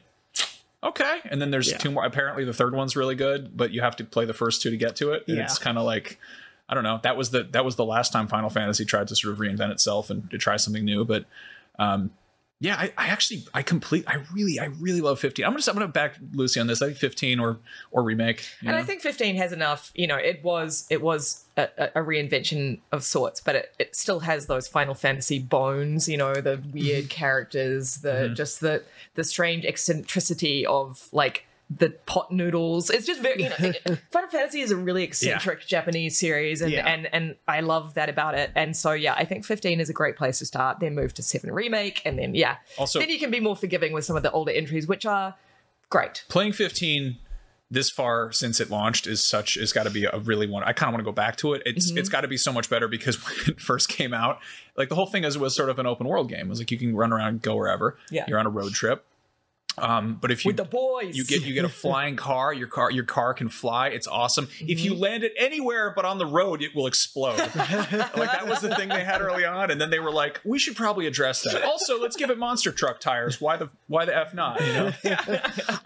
okay 0.82 1.20
and 1.26 1.40
then 1.40 1.50
there's 1.50 1.70
Yeah. 1.70 1.78
two 1.78 1.90
more 1.90 2.04
apparently 2.04 2.44
the 2.44 2.52
third 2.52 2.74
one's 2.74 2.96
really 2.96 3.14
good 3.14 3.56
but 3.56 3.70
you 3.72 3.80
have 3.82 3.96
to 3.96 4.04
play 4.04 4.24
the 4.24 4.34
first 4.34 4.62
two 4.62 4.70
to 4.70 4.76
get 4.76 4.96
to 4.96 5.12
it 5.12 5.24
Yeah. 5.26 5.44
it's 5.44 5.58
kind 5.58 5.78
of 5.78 5.84
like 5.84 6.18
i 6.68 6.74
don't 6.74 6.84
know 6.84 6.98
that 7.02 7.16
was 7.16 7.30
the 7.30 7.44
that 7.52 7.64
was 7.64 7.76
the 7.76 7.84
last 7.84 8.12
time 8.12 8.26
final 8.28 8.50
fantasy 8.50 8.84
tried 8.84 9.08
to 9.08 9.16
sort 9.16 9.32
of 9.32 9.38
reinvent 9.38 9.70
itself 9.70 10.10
and 10.10 10.30
to 10.30 10.38
try 10.38 10.56
something 10.56 10.84
new 10.84 11.04
but 11.04 11.24
um 11.78 12.10
yeah 12.62 12.76
i, 12.78 12.92
I 12.96 13.06
actually 13.08 13.44
i 13.52 13.62
complete 13.62 14.04
i 14.06 14.16
really 14.32 14.58
i 14.60 14.66
really 14.80 15.00
love 15.00 15.18
15 15.20 15.44
i'm 15.44 15.52
gonna 15.52 15.62
i'm 15.68 15.74
gonna 15.74 15.88
back 15.88 16.14
lucy 16.32 16.60
on 16.60 16.66
this. 16.68 16.80
I 16.80 16.86
think 16.86 16.98
15 16.98 17.40
or 17.40 17.58
or 17.90 18.02
remake 18.02 18.44
you 18.60 18.68
And 18.68 18.76
I 18.76 18.82
think 18.84 19.02
15 19.02 19.36
has 19.36 19.52
enough, 19.52 19.90
you 19.94 20.06
know, 20.06 20.16
it 20.16 20.42
was 20.42 20.86
it 20.88 21.02
was 21.02 21.44
a, 21.56 21.68
a 21.76 21.84
a 21.96 22.04
reinvention 22.04 22.78
of 22.92 23.02
sorts, 23.04 23.40
but 23.40 23.54
it, 23.56 23.74
it 23.78 23.96
still 23.96 24.20
has 24.20 24.46
those 24.46 24.68
Final 24.68 24.94
Fantasy 24.94 25.38
bones, 25.38 26.08
you 26.08 26.16
know, 26.16 26.32
the 26.34 26.62
weird 26.72 27.10
characters, 27.10 27.96
the 27.96 28.12
Mm-hmm. 28.12 28.34
just 28.34 28.60
the 28.60 28.82
the 29.14 29.24
strange 29.24 29.64
eccentricity 29.66 30.64
of 30.66 31.08
like 31.12 31.46
the 31.78 31.90
pot 32.06 32.30
noodles. 32.32 32.90
It's 32.90 33.06
just 33.06 33.20
very 33.22 33.44
you 33.44 33.48
know, 33.48 33.96
Final 34.10 34.28
Fantasy 34.30 34.60
is 34.60 34.70
a 34.70 34.76
really 34.76 35.04
eccentric 35.04 35.66
Japanese 35.66 36.18
series 36.18 36.60
and, 36.60 36.72
Yeah. 36.72 36.86
and 36.86 37.08
and 37.12 37.36
I 37.48 37.60
love 37.60 37.94
that 37.94 38.08
about 38.08 38.34
it. 38.34 38.50
And 38.54 38.76
so 38.76 38.92
yeah, 38.92 39.14
I 39.14 39.24
think 39.24 39.44
15 39.44 39.80
is 39.80 39.88
a 39.88 39.92
great 39.92 40.16
place 40.16 40.38
to 40.40 40.46
start, 40.46 40.80
then 40.80 40.94
move 40.94 41.14
to 41.14 41.22
7 41.22 41.50
remake 41.52 42.02
and 42.04 42.18
then 42.18 42.34
yeah. 42.34 42.56
Also- 42.78 42.98
then 42.98 43.08
you 43.10 43.18
can 43.18 43.30
be 43.30 43.40
more 43.40 43.56
forgiving 43.56 43.92
with 43.92 44.04
some 44.04 44.16
of 44.16 44.22
the 44.22 44.30
older 44.32 44.52
entries 44.52 44.86
which 44.86 45.06
are 45.06 45.34
great. 45.90 46.24
playing 46.28 46.52
15 46.52 47.18
this 47.70 47.88
far 47.88 48.30
since 48.32 48.60
it 48.60 48.68
launched 48.68 49.06
is 49.06 49.24
such 49.24 49.56
is 49.56 49.72
got 49.72 49.84
to 49.84 49.90
be 49.90 50.04
a 50.04 50.18
really 50.24 50.46
one 50.46 50.62
i 50.64 50.72
kind 50.74 50.88
of 50.88 50.92
want 50.92 51.00
to 51.00 51.04
go 51.04 51.12
back 51.12 51.36
to 51.36 51.54
it 51.54 51.62
it's 51.64 51.88
Mm-hmm. 51.88 51.98
it's 51.98 52.08
got 52.10 52.20
to 52.20 52.28
be 52.28 52.36
so 52.36 52.52
much 52.52 52.68
better 52.68 52.86
because 52.86 53.16
when 53.24 53.34
it 53.56 53.60
first 53.60 53.88
came 53.88 54.12
out 54.12 54.40
like 54.76 54.90
the 54.90 54.94
whole 54.94 55.06
thing 55.06 55.24
is 55.24 55.36
it 55.36 55.38
was 55.40 55.54
sort 55.56 55.70
of 55.70 55.78
an 55.78 55.86
open 55.86 56.06
world 56.06 56.28
game 56.28 56.40
it 56.46 56.48
was 56.48 56.58
like 56.58 56.70
you 56.70 56.76
can 56.78 56.94
run 56.94 57.12
around 57.14 57.28
and 57.28 57.42
go 57.42 57.56
wherever 57.56 57.96
Yeah. 58.10 58.24
you're 58.28 58.38
on 58.38 58.44
a 58.46 58.50
road 58.50 58.72
trip 58.74 59.06
um 59.78 60.18
but 60.20 60.30
if 60.30 60.44
you 60.44 60.50
With 60.50 60.56
the 60.58 60.64
boys. 60.64 61.16
you 61.16 61.24
get 61.24 61.42
you 61.42 61.54
get 61.54 61.64
a 61.64 61.68
flying 61.68 62.16
car 62.16 62.52
your 62.52 62.66
car 62.68 62.90
your 62.90 63.04
car 63.04 63.32
can 63.34 63.48
fly 63.48 63.88
it's 63.88 64.06
awesome 64.06 64.48
if 64.60 64.80
you 64.80 64.92
Mm-hmm. 64.92 65.00
land 65.02 65.24
it 65.24 65.32
anywhere 65.38 65.92
but 65.96 66.04
on 66.04 66.18
the 66.18 66.26
road 66.26 66.62
it 66.62 66.74
will 66.74 66.86
explode 66.86 67.38
like 67.54 67.56
that 68.32 68.46
was 68.46 68.60
the 68.60 68.74
thing 68.74 68.88
they 68.90 69.04
had 69.04 69.20
early 69.22 69.44
on 69.44 69.70
and 69.70 69.80
then 69.80 69.90
they 69.90 69.98
were 69.98 70.10
like 70.12 70.40
we 70.44 70.58
should 70.58 70.76
probably 70.76 71.06
address 71.06 71.42
that 71.42 71.62
also 71.64 72.00
let's 72.00 72.16
give 72.16 72.28
it 72.30 72.38
monster 72.38 72.70
truck 72.72 73.00
tires 73.00 73.40
why 73.40 73.56
the 73.56 73.70
why 73.86 74.04
the 74.04 74.14
f 74.16 74.34
not 74.34 74.60
you 74.60 74.72
know 74.72 74.92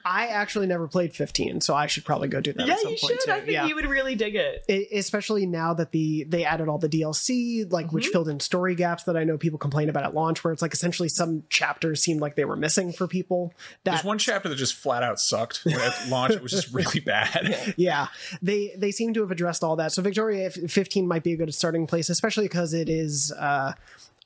I 0.05 0.27
actually 0.29 0.67
never 0.67 0.87
played 0.89 1.15
15, 1.15 1.61
so 1.61 1.75
I 1.75 1.87
should 1.87 2.05
probably 2.05 2.29
go 2.29 2.41
do 2.41 2.53
that 2.53 2.67
yeah, 2.67 2.75
at 2.75 2.81
some 2.81 2.93
you 2.93 2.99
point 3.01 3.13
should. 3.21 3.21
too. 3.27 3.33
I 3.33 3.41
think 3.41 3.51
yeah. 3.53 3.67
you 3.67 3.75
would 3.75 3.87
really 3.87 4.15
dig 4.15 4.35
it. 4.37 4.65
I- 4.69 4.87
especially 4.97 5.47
now 5.47 5.75
that 5.75 5.91
the 5.93 6.25
they 6.25 6.45
added 6.45 6.69
all 6.69 6.79
the 6.79 6.89
DLC, 6.89 7.71
like 7.71 7.87
Mm-hmm. 7.87 7.95
which 7.95 8.07
filled 8.09 8.29
in 8.29 8.39
story 8.41 8.75
gaps 8.75 9.03
that 9.05 9.17
I 9.17 9.25
know 9.25 9.37
people 9.37 9.59
complain 9.59 9.89
about 9.89 10.05
at 10.05 10.15
launch, 10.15 10.43
where 10.45 10.53
it's 10.53 10.63
like 10.63 10.73
essentially 10.73 11.09
some 11.09 11.43
chapters 11.51 12.03
seemed 12.03 12.21
like 12.21 12.37
they 12.37 12.45
were 12.45 12.57
missing 12.57 12.93
for 12.93 13.07
people. 13.09 13.53
That 13.85 13.93
There's 13.93 14.05
one 14.05 14.19
chapter 14.19 14.49
that 14.49 14.57
just 14.57 14.75
flat 14.75 15.03
out 15.03 15.21
sucked 15.21 15.65
when 15.65 15.81
at 15.81 16.09
launch. 16.09 16.35
It 16.35 16.43
was 16.43 16.53
just 16.53 16.73
really 16.73 17.01
bad. 17.01 17.75
yeah, 17.77 18.09
they 18.43 18.75
they 18.77 18.91
seem 18.91 19.15
to 19.15 19.21
have 19.21 19.31
addressed 19.31 19.63
all 19.63 19.77
that. 19.77 19.93
So 19.93 20.03
Victoria 20.03 20.51
15 20.51 21.07
might 21.07 21.23
be 21.23 21.33
a 21.33 21.37
good 21.37 21.53
starting 21.55 21.87
place, 21.87 22.09
especially 22.11 22.45
because 22.45 22.75
it 22.75 22.89
is. 22.89 23.33
Uh, 23.33 23.73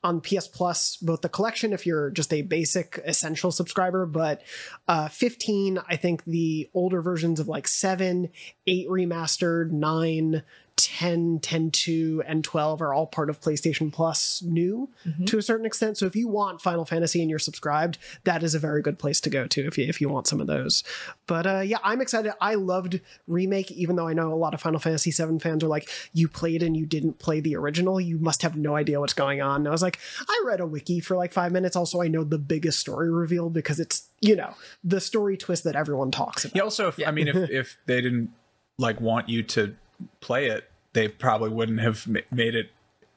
on 0.03 0.21
PS 0.21 0.49
Plus, 0.49 0.97
both 0.97 1.21
the 1.21 1.29
collection 1.29 1.73
if 1.73 1.85
you're 1.85 2.11
just 2.11 2.33
a 2.33 2.43
basic 2.43 2.99
essential 3.05 3.53
subscriber, 3.53 4.07
but 4.07 4.41
uh, 4.89 5.09
15, 5.09 5.79
I 5.89 5.97
think 5.97 6.25
the 6.25 6.71
older 6.73 7.03
versions 7.03 7.39
of 7.39 7.49
like 7.49 7.69
7, 7.69 8.31
8 8.67 8.89
remastered, 8.89 9.71
9, 9.71 10.43
10, 10.85 11.41
10 11.41 11.71
2, 11.71 12.23
and 12.27 12.45
12 12.45 12.83
are 12.83 12.95
all 12.95 13.07
part 13.07 13.31
of 13.31 13.41
PlayStation 13.41 13.93
Plus 13.93 14.43
new 14.43 14.89
to 15.27 15.39
a 15.39 15.43
certain 15.43 15.67
extent. 15.67 15.99
So 15.99 16.07
if 16.07 16.17
you 16.17 16.29
want 16.29 16.61
Final 16.61 16.85
Fantasy 16.85 17.21
and 17.21 17.31
you're 17.31 17.39
subscribed, 17.39 17.99
that 18.25 18.43
is 18.43 18.55
a 18.55 18.59
very 18.59 18.83
good 18.83 18.99
place 18.99 19.21
to 19.23 19.31
go 19.31 19.47
to 19.47 19.67
if 19.67 19.79
you, 19.79 19.85
if 19.87 20.01
you 20.01 20.09
want 20.09 20.27
some 20.27 20.41
of 20.41 20.47
those. 20.47 20.83
But 21.27 21.47
uh, 21.47 21.61
yeah, 21.61 21.79
I'm 21.83 22.01
excited. 22.01 22.33
I 22.41 22.55
loved 22.55 23.01
Remake, 23.27 23.71
even 23.73 23.97
though 23.97 24.09
I 24.09 24.13
know 24.13 24.33
a 24.33 24.35
lot 24.35 24.55
of 24.55 24.61
Final 24.61 24.81
Fantasy 24.81 25.11
7 25.11 25.39
fans 25.39 25.63
are 25.65 25.69
like, 25.69 25.89
you 26.13 26.29
played 26.29 26.63
and 26.63 26.77
you 26.77 26.87
didn't 26.87 27.19
play 27.19 27.41
the 27.41 27.57
original. 27.57 28.01
You 28.01 28.19
must 28.19 28.43
have 28.43 28.57
no 28.57 28.77
idea 28.77 29.01
what's 29.01 29.15
going 29.15 29.41
on. 29.41 29.63
And 29.63 29.69
I 29.69 29.71
was 29.71 29.83
like, 29.83 29.99
I 30.29 30.43
read 30.45 30.61
a 30.61 30.67
wiki 30.67 31.01
for 31.01 31.17
like 31.17 31.33
five 31.33 31.53
minutes. 31.53 31.77
Also, 31.77 32.01
I 32.01 32.09
know 32.09 32.25
the 32.25 32.39
biggest 32.39 32.79
story 32.79 33.11
reveal 33.11 33.51
because 33.51 33.81
it's, 33.81 34.09
you 34.21 34.37
know, 34.37 34.55
the 34.83 35.01
story 35.01 35.37
twist 35.37 35.65
that 35.65 35.77
everyone 35.77 36.11
talks 36.11 36.45
about. 36.45 36.55
He 36.55 36.61
also, 36.61 36.89
if, 36.89 37.01
I 37.07 37.11
mean, 37.11 37.29
if 37.29 37.37
if 37.51 37.77
they 37.87 38.01
didn't 38.01 38.31
like 38.79 39.01
want 39.01 39.29
you 39.29 39.43
to 39.43 39.77
play 40.21 40.47
it, 40.47 40.70
they 40.93 41.09
probably 41.09 41.51
wouldn't 41.51 41.81
have 41.81 42.07
ma- 42.07 42.21
made 42.31 42.55
it 42.55 42.71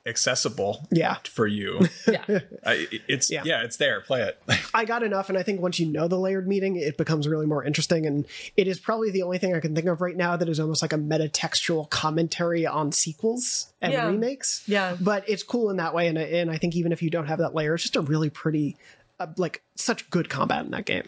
accessible 0.06 0.86
Yeah. 0.92 1.15
for 1.24 1.48
you. 1.48 1.88
Yeah. 2.08 2.39
I, 2.65 2.88
it's 3.08 3.32
Yeah. 3.32 3.44
yeah. 3.46 3.63
it's 3.63 3.77
there. 3.77 4.01
Play 4.01 4.22
it. 4.24 4.38
I 4.74 4.84
got 4.84 5.01
enough, 5.01 5.30
and 5.30 5.38
I 5.38 5.44
think 5.44 5.62
once 5.62 5.80
you 5.80 5.86
know 5.88 6.08
the 6.10 6.20
layered 6.20 6.46
meeting, 6.48 6.75
it 6.75 6.98
becomes 6.98 7.25
really 7.27 7.46
more 7.46 7.63
interesting. 7.63 8.06
And 8.06 8.25
it 8.58 8.68
is 8.68 8.80
probably 8.82 9.12
the 9.12 9.24
only 9.24 9.38
thing 9.38 9.56
I 9.56 9.62
can 9.62 9.74
think 9.74 9.88
of 9.88 10.01
right 10.01 10.15
now 10.18 10.36
that 10.36 10.50
is 10.50 10.60
almost 10.60 10.82
like 10.82 10.92
a 10.94 10.98
metatextual 10.98 11.89
commentary 11.89 12.65
on 12.68 12.92
sequels 12.92 13.72
and 13.82 13.94
Yeah. 13.94 14.08
remakes. 14.08 14.63
Yeah. 14.68 14.98
But 15.00 15.24
it's 15.30 15.42
cool 15.44 15.70
in 15.70 15.77
that 15.77 15.94
way, 15.94 16.08
and 16.08 16.18
and 16.18 16.51
I 16.51 16.58
think 16.58 16.75
even 16.75 16.92
if 16.92 17.01
you 17.01 17.10
don't 17.10 17.27
have 17.27 17.39
that 17.39 17.56
layer, 17.56 17.74
it's 17.75 17.84
just 17.84 17.96
a 17.96 18.01
really 18.01 18.30
pretty, 18.30 18.75
uh, 19.22 19.27
like 19.38 19.63
such 19.75 20.10
good 20.10 20.30
combat 20.30 20.65
in 20.65 20.72
that 20.72 20.86
game. 20.86 21.08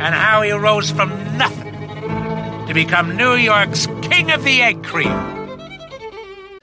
and 0.00 0.14
how 0.14 0.42
he 0.42 0.52
rose 0.52 0.90
from 0.90 1.10
nothing 1.36 1.74
to 2.66 2.72
become 2.74 3.16
New 3.16 3.34
York's 3.34 3.86
King 4.02 4.30
of 4.30 4.44
the 4.44 4.62
Egg 4.62 4.84
Cream. 4.84 5.12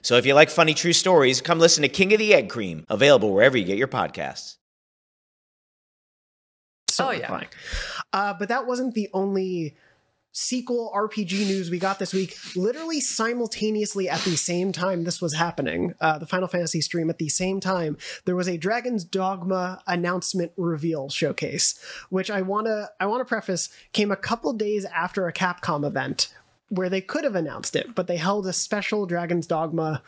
So 0.02 0.16
if 0.16 0.24
you 0.24 0.34
like 0.34 0.50
funny 0.50 0.72
true 0.72 0.92
stories, 0.92 1.40
come 1.40 1.58
listen 1.58 1.82
to 1.82 1.88
King 1.88 2.12
of 2.12 2.18
the 2.18 2.32
Egg 2.32 2.48
Cream, 2.48 2.84
available 2.88 3.34
wherever 3.34 3.58
you 3.58 3.64
get 3.64 3.76
your 3.76 3.88
podcasts. 3.88 4.56
so 6.88 7.08
Oh, 7.08 7.10
yeah. 7.10 7.42
Uh, 8.12 8.34
but 8.38 8.48
that 8.48 8.66
wasn't 8.66 8.94
the 8.94 9.08
only 9.12 9.76
sequel 10.36 10.92
RPG 10.94 11.46
news 11.46 11.70
we 11.70 11.78
got 11.78 11.98
this 11.98 12.12
week. 12.12 12.36
Literally 12.54 13.00
simultaneously 13.00 14.06
at 14.06 14.20
the 14.20 14.36
same 14.36 14.70
time 14.70 15.04
this 15.04 15.22
was 15.22 15.32
happening, 15.32 15.94
uh, 15.98 16.18
the 16.18 16.26
Final 16.26 16.46
Fantasy 16.46 16.82
stream 16.82 17.08
at 17.08 17.16
the 17.16 17.30
same 17.30 17.58
time, 17.58 17.96
there 18.26 18.36
was 18.36 18.46
a 18.46 18.58
Dragon's 18.58 19.02
Dogma 19.02 19.82
announcement 19.86 20.52
reveal 20.58 21.08
showcase, 21.08 21.80
which 22.10 22.30
I 22.30 22.42
wanna 22.42 22.90
I 23.00 23.06
wanna 23.06 23.24
preface 23.24 23.70
came 23.94 24.12
a 24.12 24.16
couple 24.16 24.52
days 24.52 24.84
after 24.84 25.26
a 25.26 25.32
Capcom 25.32 25.86
event 25.86 26.34
where 26.68 26.90
they 26.90 27.00
could 27.00 27.24
have 27.24 27.34
announced 27.34 27.74
it, 27.74 27.94
but 27.94 28.06
they 28.06 28.18
held 28.18 28.46
a 28.46 28.52
special 28.52 29.06
Dragon's 29.06 29.46
Dogma 29.46 30.02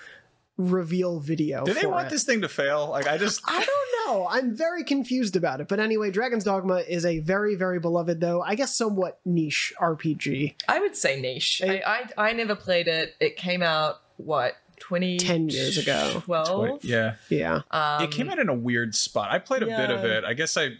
reveal 0.59 1.21
video. 1.21 1.65
Do 1.65 1.73
they 1.73 1.87
want 1.87 2.09
it. 2.09 2.11
this 2.11 2.25
thing 2.25 2.43
to 2.43 2.49
fail? 2.49 2.91
Like, 2.91 3.07
I 3.07 3.17
just. 3.17 3.41
I 3.47 3.65
don't 3.65 4.07
know. 4.07 4.29
I'm 4.29 4.55
very 4.55 4.85
confused 4.85 5.37
about 5.37 5.61
it. 5.61 5.69
But 5.69 5.81
anyway, 5.81 6.11
Dragon's 6.11 6.45
Dogma 6.45 6.79
is 6.89 7.07
a 7.07 7.21
very, 7.21 7.55
very 7.55 7.79
beloved, 7.81 8.21
though 8.21 8.43
I 8.43 8.55
guess 8.55 8.77
somewhat 8.77 9.21
niche 9.25 9.73
RPG. 9.81 10.57
I 10.69 10.81
would 10.81 10.97
say 10.97 11.21
niche. 11.21 11.63
Eh. 11.65 11.81
I, 11.87 12.11
I 12.17 12.29
I 12.31 12.33
never 12.33 12.55
played 12.55 12.89
it. 12.89 13.15
It 13.21 13.37
came 13.37 13.63
out 13.63 14.01
what 14.17 14.55
twenty 14.79 15.19
10 15.19 15.49
years 15.49 15.79
ago. 15.79 16.21
Twelve. 16.25 16.85
Yeah. 16.85 17.15
Yeah. 17.29 17.63
Um, 17.71 18.03
it 18.03 18.11
came 18.11 18.29
out 18.29 18.39
in 18.39 18.49
a 18.49 18.55
weird 18.55 18.95
spot. 18.95 19.31
I 19.31 19.39
played 19.39 19.63
a 19.63 19.67
bit 19.67 19.91
of 19.91 20.05
it. 20.05 20.25
I 20.25 20.35
guess 20.35 20.57
I 20.57 20.73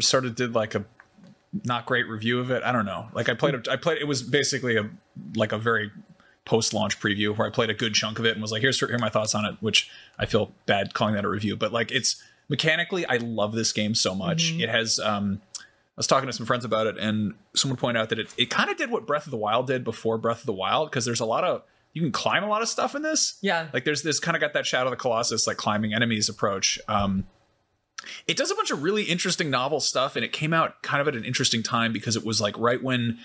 sort 0.00 0.24
of 0.26 0.34
did 0.34 0.54
like 0.54 0.74
a 0.74 0.84
not 1.64 1.86
great 1.86 2.08
review 2.08 2.40
of 2.40 2.50
it. 2.50 2.62
I 2.62 2.72
don't 2.72 2.86
know. 2.86 3.08
Like 3.12 3.28
I 3.28 3.34
played, 3.34 3.54
a, 3.54 3.62
I 3.70 3.76
played. 3.76 3.98
It 3.98 4.06
was 4.06 4.22
basically 4.22 4.76
a 4.76 4.88
like 5.36 5.52
a 5.52 5.58
very 5.58 5.90
post-launch 6.44 6.98
preview 7.00 7.36
where 7.36 7.46
I 7.46 7.50
played 7.50 7.70
a 7.70 7.74
good 7.74 7.94
chunk 7.94 8.18
of 8.18 8.26
it 8.26 8.32
and 8.32 8.42
was 8.42 8.52
like, 8.52 8.62
"Here's 8.62 8.78
here 8.78 8.92
are 8.92 8.98
my 8.98 9.08
thoughts 9.08 9.34
on 9.34 9.44
it," 9.44 9.56
which 9.60 9.90
I 10.18 10.26
feel 10.26 10.52
bad 10.66 10.94
calling 10.94 11.14
that 11.14 11.24
a 11.24 11.28
review, 11.28 11.56
but 11.56 11.72
like 11.72 11.90
it's 11.92 12.22
mechanically, 12.48 13.06
I 13.06 13.16
love 13.16 13.52
this 13.52 13.72
game 13.72 13.94
so 13.94 14.14
much. 14.14 14.52
It 14.52 14.68
has. 14.68 14.98
um 14.98 15.40
I 15.58 15.98
was 15.98 16.06
talking 16.06 16.26
to 16.26 16.32
some 16.32 16.46
friends 16.46 16.64
about 16.64 16.86
it, 16.86 16.96
and 16.96 17.34
someone 17.54 17.76
pointed 17.76 18.00
out 18.00 18.08
that 18.08 18.18
it, 18.18 18.32
it 18.38 18.48
kind 18.48 18.70
of 18.70 18.78
did 18.78 18.90
what 18.90 19.06
Breath 19.06 19.26
of 19.26 19.30
the 19.30 19.36
Wild 19.36 19.66
did 19.66 19.84
before 19.84 20.16
Breath 20.16 20.40
of 20.40 20.46
the 20.46 20.52
Wild, 20.54 20.90
because 20.90 21.04
there's 21.04 21.20
a 21.20 21.26
lot 21.26 21.44
of 21.44 21.62
you 21.92 22.00
can 22.00 22.12
climb 22.12 22.42
a 22.42 22.48
lot 22.48 22.62
of 22.62 22.68
stuff 22.68 22.94
in 22.94 23.02
this. 23.02 23.36
Yeah. 23.42 23.68
Like 23.72 23.84
there's 23.84 24.02
this 24.02 24.18
kind 24.18 24.34
of 24.34 24.40
got 24.40 24.54
that 24.54 24.66
Shadow 24.66 24.86
of 24.86 24.92
the 24.92 24.96
Colossus 24.96 25.46
like 25.46 25.58
climbing 25.58 25.92
enemies 25.92 26.28
approach. 26.28 26.78
Um 26.88 27.26
it 28.26 28.36
does 28.36 28.50
a 28.50 28.54
bunch 28.54 28.70
of 28.70 28.82
really 28.82 29.04
interesting 29.04 29.48
novel 29.50 29.78
stuff 29.78 30.16
and 30.16 30.24
it 30.24 30.32
came 30.32 30.52
out 30.52 30.82
kind 30.82 31.00
of 31.00 31.08
at 31.08 31.14
an 31.14 31.24
interesting 31.24 31.62
time 31.62 31.92
because 31.92 32.16
it 32.16 32.24
was 32.24 32.40
like 32.40 32.58
right 32.58 32.82
when 32.82 33.18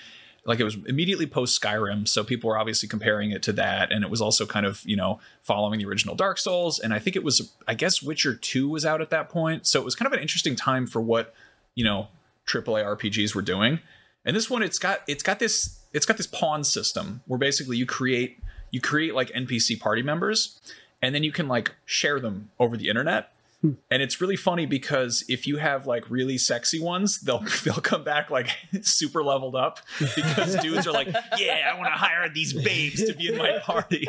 like 0.48 0.62
it 0.62 0.64
was 0.64 0.78
immediately 0.88 1.28
post 1.28 1.62
Skyrim, 1.62 2.08
so 2.08 2.24
people 2.24 2.50
were 2.50 2.58
obviously 2.58 2.88
comparing 2.88 3.32
it 3.32 3.44
to 3.44 3.54
that 3.54 3.92
and 3.92 4.04
it 4.04 4.10
was 4.10 4.22
also 4.22 4.46
kind 4.46 4.66
of, 4.66 4.82
you 4.86 4.96
know, 4.96 5.20
following 5.42 5.78
the 5.78 5.86
original 5.86 6.16
Dark 6.16 6.38
Souls 6.40 6.80
and 6.80 6.94
I 6.94 7.00
think 7.00 7.16
it 7.16 7.24
was 7.24 7.52
I 7.68 7.74
guess 7.74 8.02
Witcher 8.02 8.34
2 8.34 8.70
was 8.70 8.86
out 8.86 9.02
at 9.02 9.10
that 9.10 9.30
point. 9.30 9.68
So 9.68 9.80
it 9.80 9.86
was 9.86 9.94
kind 9.94 10.08
of 10.08 10.14
an 10.14 10.20
interesting 10.20 10.56
time 10.56 10.88
for 10.88 11.02
what, 11.02 11.36
you 11.76 11.84
know, 11.84 12.08
AAA 12.48 12.98
RPGs 12.98 13.36
were 13.36 13.42
doing. 13.42 13.80
And 14.26 14.36
this 14.36 14.50
one 14.50 14.64
it's 14.64 14.80
got 14.80 15.02
it's 15.06 15.22
got 15.22 15.40
this 15.40 15.80
it's 15.94 16.06
got 16.06 16.16
this 16.18 16.28
pawn 16.28 16.64
system 16.64 17.22
where 17.28 17.38
basically 17.38 17.76
you 17.76 17.86
create 17.86 18.40
you 18.72 18.80
create 18.80 19.14
like 19.14 19.30
NPC 19.34 19.80
party 19.80 20.02
members 20.02 20.60
and 21.02 21.14
then 21.14 21.24
you 21.24 21.32
can 21.32 21.50
like 21.50 21.76
share 21.86 22.20
them 22.22 22.52
over 22.58 22.78
the 22.78 22.88
internet. 22.88 23.34
And 23.64 24.04
it's 24.04 24.22
really 24.22 24.36
funny 24.36 24.68
because 24.68 25.26
if 25.28 25.48
you 25.48 25.58
have 25.58 25.88
like 25.88 26.08
really 26.12 26.38
sexy 26.38 26.80
ones, 26.80 27.22
they'll 27.22 27.44
they'll 27.64 27.76
come 27.76 28.04
back 28.04 28.30
like 28.30 28.50
super 28.82 29.24
leveled 29.24 29.56
up 29.56 29.80
because 30.16 30.56
dudes 30.62 30.86
are 30.86 30.92
like, 30.92 31.08
yeah, 31.38 31.72
I 31.74 31.78
want 31.78 31.88
to 31.88 31.98
hire 31.98 32.30
these 32.30 32.54
babes 32.54 33.04
to 33.04 33.14
be 33.14 33.30
in 33.30 33.38
my 33.38 33.58
party. 33.60 34.08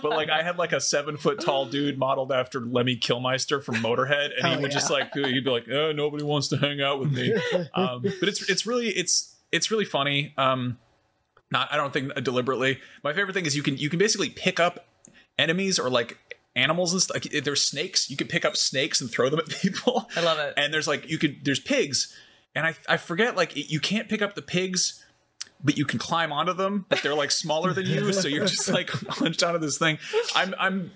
But 0.00 0.10
like 0.10 0.30
I 0.30 0.42
had 0.42 0.56
like 0.56 0.72
a 0.72 0.80
seven 0.80 1.16
foot 1.16 1.40
tall 1.40 1.66
dude 1.66 1.98
modeled 1.98 2.30
after 2.30 2.60
Lemmy 2.60 2.96
Kilmister 2.96 3.62
from 3.62 3.76
Motorhead, 3.76 4.30
and 4.38 4.54
he 4.54 4.62
would 4.62 4.70
just 4.70 4.90
like 4.90 5.12
he'd 5.14 5.44
be 5.44 5.50
like, 5.50 5.68
oh, 5.68 5.90
nobody 5.90 6.22
wants 6.22 6.48
to 6.48 6.56
hang 6.56 6.80
out 6.80 7.00
with 7.00 7.12
me. 7.12 7.34
Um, 7.74 8.02
but 8.02 8.28
it's 8.28 8.48
it's 8.48 8.66
really 8.66 8.88
it's 8.90 9.34
it's 9.50 9.72
really 9.72 9.84
funny. 9.84 10.32
Um, 10.38 10.78
not 11.50 11.72
I 11.72 11.76
don't 11.76 11.92
think 11.92 12.14
deliberately. 12.22 12.78
My 13.02 13.12
favorite 13.12 13.34
thing 13.34 13.46
is 13.46 13.56
you 13.56 13.64
can 13.64 13.76
you 13.76 13.90
can 13.90 13.98
basically 13.98 14.30
pick 14.30 14.60
up 14.60 14.86
enemies 15.38 15.80
or 15.80 15.90
like 15.90 16.18
animals 16.56 16.92
and 16.92 17.02
stuff. 17.02 17.16
Like, 17.16 17.44
there's 17.44 17.62
snakes. 17.62 18.10
You 18.10 18.16
can 18.16 18.26
pick 18.26 18.44
up 18.44 18.56
snakes 18.56 19.00
and 19.00 19.10
throw 19.10 19.28
them 19.28 19.40
at 19.40 19.48
people. 19.62 20.08
I 20.16 20.20
love 20.20 20.38
it. 20.38 20.54
And 20.56 20.72
there's 20.72 20.88
like 20.88 21.08
you 21.08 21.18
could 21.18 21.44
there's 21.44 21.60
pigs, 21.60 22.14
and 22.54 22.66
I 22.66 22.74
I 22.88 22.96
forget 22.96 23.36
like 23.36 23.52
you 23.54 23.80
can't 23.80 24.08
pick 24.08 24.22
up 24.22 24.34
the 24.34 24.42
pigs. 24.42 25.00
But 25.62 25.78
you 25.78 25.86
can 25.86 25.98
climb 25.98 26.30
onto 26.30 26.52
them, 26.52 26.84
but 26.90 27.00
they're 27.02 27.14
like 27.14 27.30
smaller 27.30 27.72
than 27.72 27.86
you, 27.86 28.12
so 28.12 28.28
you're 28.28 28.44
just 28.44 28.68
like 28.68 28.90
hunched 29.08 29.42
onto 29.42 29.58
this 29.58 29.78
thing. 29.78 29.96
I'm 30.34 30.54
I'm 30.58 30.90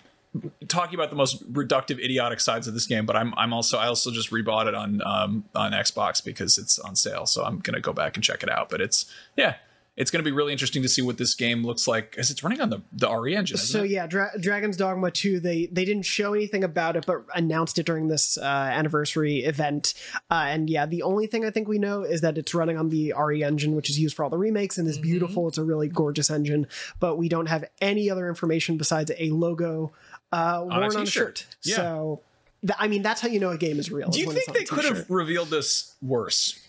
talking 0.66 0.94
about 0.94 1.08
the 1.08 1.16
most 1.16 1.50
reductive, 1.50 2.02
idiotic 2.04 2.40
sides 2.40 2.66
of 2.68 2.74
this 2.74 2.86
game, 2.86 3.06
but 3.06 3.16
I'm 3.16 3.32
I'm 3.38 3.54
also 3.54 3.78
I 3.78 3.86
also 3.86 4.10
just 4.10 4.30
rebought 4.30 4.66
it 4.66 4.74
on 4.74 5.00
um 5.06 5.44
on 5.54 5.72
Xbox 5.72 6.22
because 6.22 6.58
it's 6.58 6.78
on 6.78 6.96
sale, 6.96 7.24
so 7.24 7.44
I'm 7.44 7.60
gonna 7.60 7.80
go 7.80 7.94
back 7.94 8.16
and 8.16 8.24
check 8.24 8.42
it 8.42 8.50
out. 8.50 8.68
But 8.68 8.82
it's 8.82 9.10
yeah, 9.36 9.54
it's 9.98 10.12
gonna 10.12 10.22
be 10.22 10.30
really 10.30 10.52
interesting 10.52 10.80
to 10.82 10.88
see 10.88 11.02
what 11.02 11.18
this 11.18 11.34
game 11.34 11.64
looks 11.64 11.88
like 11.88 12.12
because 12.12 12.30
it's 12.30 12.44
running 12.44 12.60
on 12.60 12.70
the 12.70 12.80
the 12.92 13.12
RE 13.12 13.34
engine. 13.34 13.56
So 13.56 13.82
it? 13.82 13.90
yeah, 13.90 14.06
Dra- 14.06 14.30
Dragon's 14.40 14.76
Dogma 14.76 15.10
2, 15.10 15.40
they 15.40 15.66
they 15.66 15.84
didn't 15.84 16.04
show 16.04 16.34
anything 16.34 16.62
about 16.62 16.96
it, 16.96 17.04
but 17.04 17.24
announced 17.34 17.80
it 17.80 17.86
during 17.86 18.06
this 18.06 18.38
uh, 18.38 18.44
anniversary 18.44 19.38
event. 19.38 19.94
Uh, 20.30 20.44
and 20.46 20.70
yeah, 20.70 20.86
the 20.86 21.02
only 21.02 21.26
thing 21.26 21.44
I 21.44 21.50
think 21.50 21.66
we 21.66 21.80
know 21.80 22.02
is 22.02 22.20
that 22.20 22.38
it's 22.38 22.54
running 22.54 22.78
on 22.78 22.90
the 22.90 23.12
RE 23.18 23.42
engine, 23.42 23.74
which 23.74 23.90
is 23.90 23.98
used 23.98 24.14
for 24.14 24.22
all 24.22 24.30
the 24.30 24.38
remakes 24.38 24.78
and 24.78 24.86
is 24.86 24.98
beautiful. 24.98 25.48
It's 25.48 25.58
a 25.58 25.64
really 25.64 25.88
gorgeous 25.88 26.30
engine, 26.30 26.68
but 27.00 27.18
we 27.18 27.28
don't 27.28 27.46
have 27.46 27.64
any 27.80 28.08
other 28.08 28.28
information 28.28 28.76
besides 28.76 29.10
a 29.18 29.30
logo 29.30 29.92
uh, 30.30 30.60
worn 30.62 30.72
on 30.74 30.84
a 30.84 30.90
t-shirt. 30.90 31.38
shirt. 31.38 31.46
Yeah. 31.62 31.76
So. 31.76 32.20
th- 32.62 32.76
I 32.78 32.86
mean, 32.86 33.02
that's 33.02 33.20
how 33.20 33.28
you 33.28 33.40
know 33.40 33.50
a 33.50 33.58
game 33.58 33.80
is 33.80 33.90
real. 33.90 34.10
Do 34.10 34.20
you 34.20 34.30
think 34.30 34.56
they 34.56 34.64
could 34.64 34.84
have 34.84 35.10
revealed 35.10 35.48
this 35.48 35.96
worse? 36.00 36.60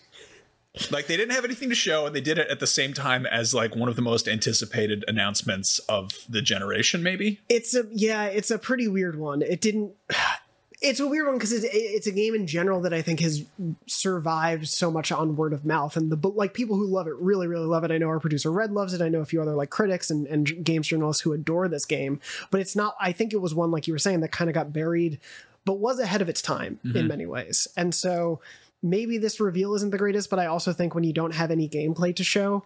Like 0.92 1.08
they 1.08 1.18
didn't 1.18 1.34
have 1.34 1.46
anything 1.46 1.70
to 1.70 1.76
show, 1.76 2.06
and 2.06 2.16
they 2.16 2.22
did 2.22 2.38
it 2.38 2.48
at 2.50 2.60
the 2.60 2.68
same 2.68 2.94
time 2.94 3.26
as 3.26 3.54
like 3.56 3.76
one 3.76 3.90
of 3.90 3.96
the 3.96 4.02
most 4.04 4.28
anticipated 4.28 5.04
announcements 5.08 5.80
of 5.90 6.12
the 6.30 6.42
generation, 6.42 7.02
maybe. 7.02 7.40
It's 7.50 7.76
a 7.76 7.86
yeah, 7.92 8.26
it's 8.26 8.52
a 8.52 8.60
pretty 8.60 8.88
weird 8.88 9.18
one. 9.18 9.42
It 9.42 9.62
didn't. 9.62 9.94
It's 10.82 11.02
a 11.02 11.08
weird 11.08 11.26
one 11.28 11.36
because 11.36 11.52
it's, 11.52 11.66
it's 11.70 12.08
a 12.08 12.12
game 12.14 12.34
in 12.34 12.48
general 12.48 12.80
that 12.84 12.94
I 12.94 13.02
think 13.02 13.20
has 13.20 13.44
survived 13.86 14.70
so 14.70 14.90
much 14.90 15.12
on 15.12 15.36
word 15.36 15.52
of 15.52 15.66
mouth, 15.66 15.98
and 15.98 16.10
the 16.10 16.30
like 16.30 16.54
people 16.54 16.78
who 16.78 16.88
love 16.88 17.06
it 17.08 17.16
really 17.18 17.48
really 17.48 17.66
love 17.66 17.84
it. 17.84 17.92
I 17.92 17.98
know 17.98 18.08
our 18.08 18.20
producer 18.22 18.50
Red 18.50 18.72
loves 18.72 18.94
it. 18.94 19.02
I 19.02 19.10
know 19.10 19.20
a 19.20 19.26
few 19.26 19.42
other 19.42 19.56
like 19.56 19.70
critics 19.70 20.10
and, 20.10 20.26
and 20.28 20.64
games 20.64 20.88
journalists 20.88 21.22
who 21.24 21.34
adore 21.34 21.68
this 21.68 21.86
game. 21.86 22.22
But 22.50 22.62
it's 22.62 22.78
not. 22.78 22.96
I 23.00 23.12
think 23.12 23.34
it 23.34 23.42
was 23.42 23.54
one 23.54 23.72
like 23.72 23.88
you 23.88 23.94
were 23.94 24.00
saying 24.00 24.22
that 24.22 24.32
kind 24.32 24.50
of 24.50 24.54
got 24.54 24.72
buried, 24.72 25.20
but 25.66 25.80
was 25.80 26.00
ahead 26.00 26.22
of 26.22 26.30
its 26.30 26.42
time 26.42 26.80
in 26.86 26.92
Mhm. 26.92 27.08
many 27.08 27.26
ways. 27.26 27.68
And 27.76 27.94
so 27.94 28.40
maybe 28.82 29.18
this 29.18 29.40
reveal 29.40 29.74
isn't 29.76 29.92
the 29.92 29.98
greatest, 29.98 30.30
but 30.30 30.40
I 30.40 30.46
also 30.46 30.74
think 30.74 30.96
when 30.96 31.04
you 31.04 31.14
don't 31.14 31.34
have 31.34 31.52
any 31.52 31.68
gameplay 31.68 32.16
to 32.16 32.24
show, 32.24 32.66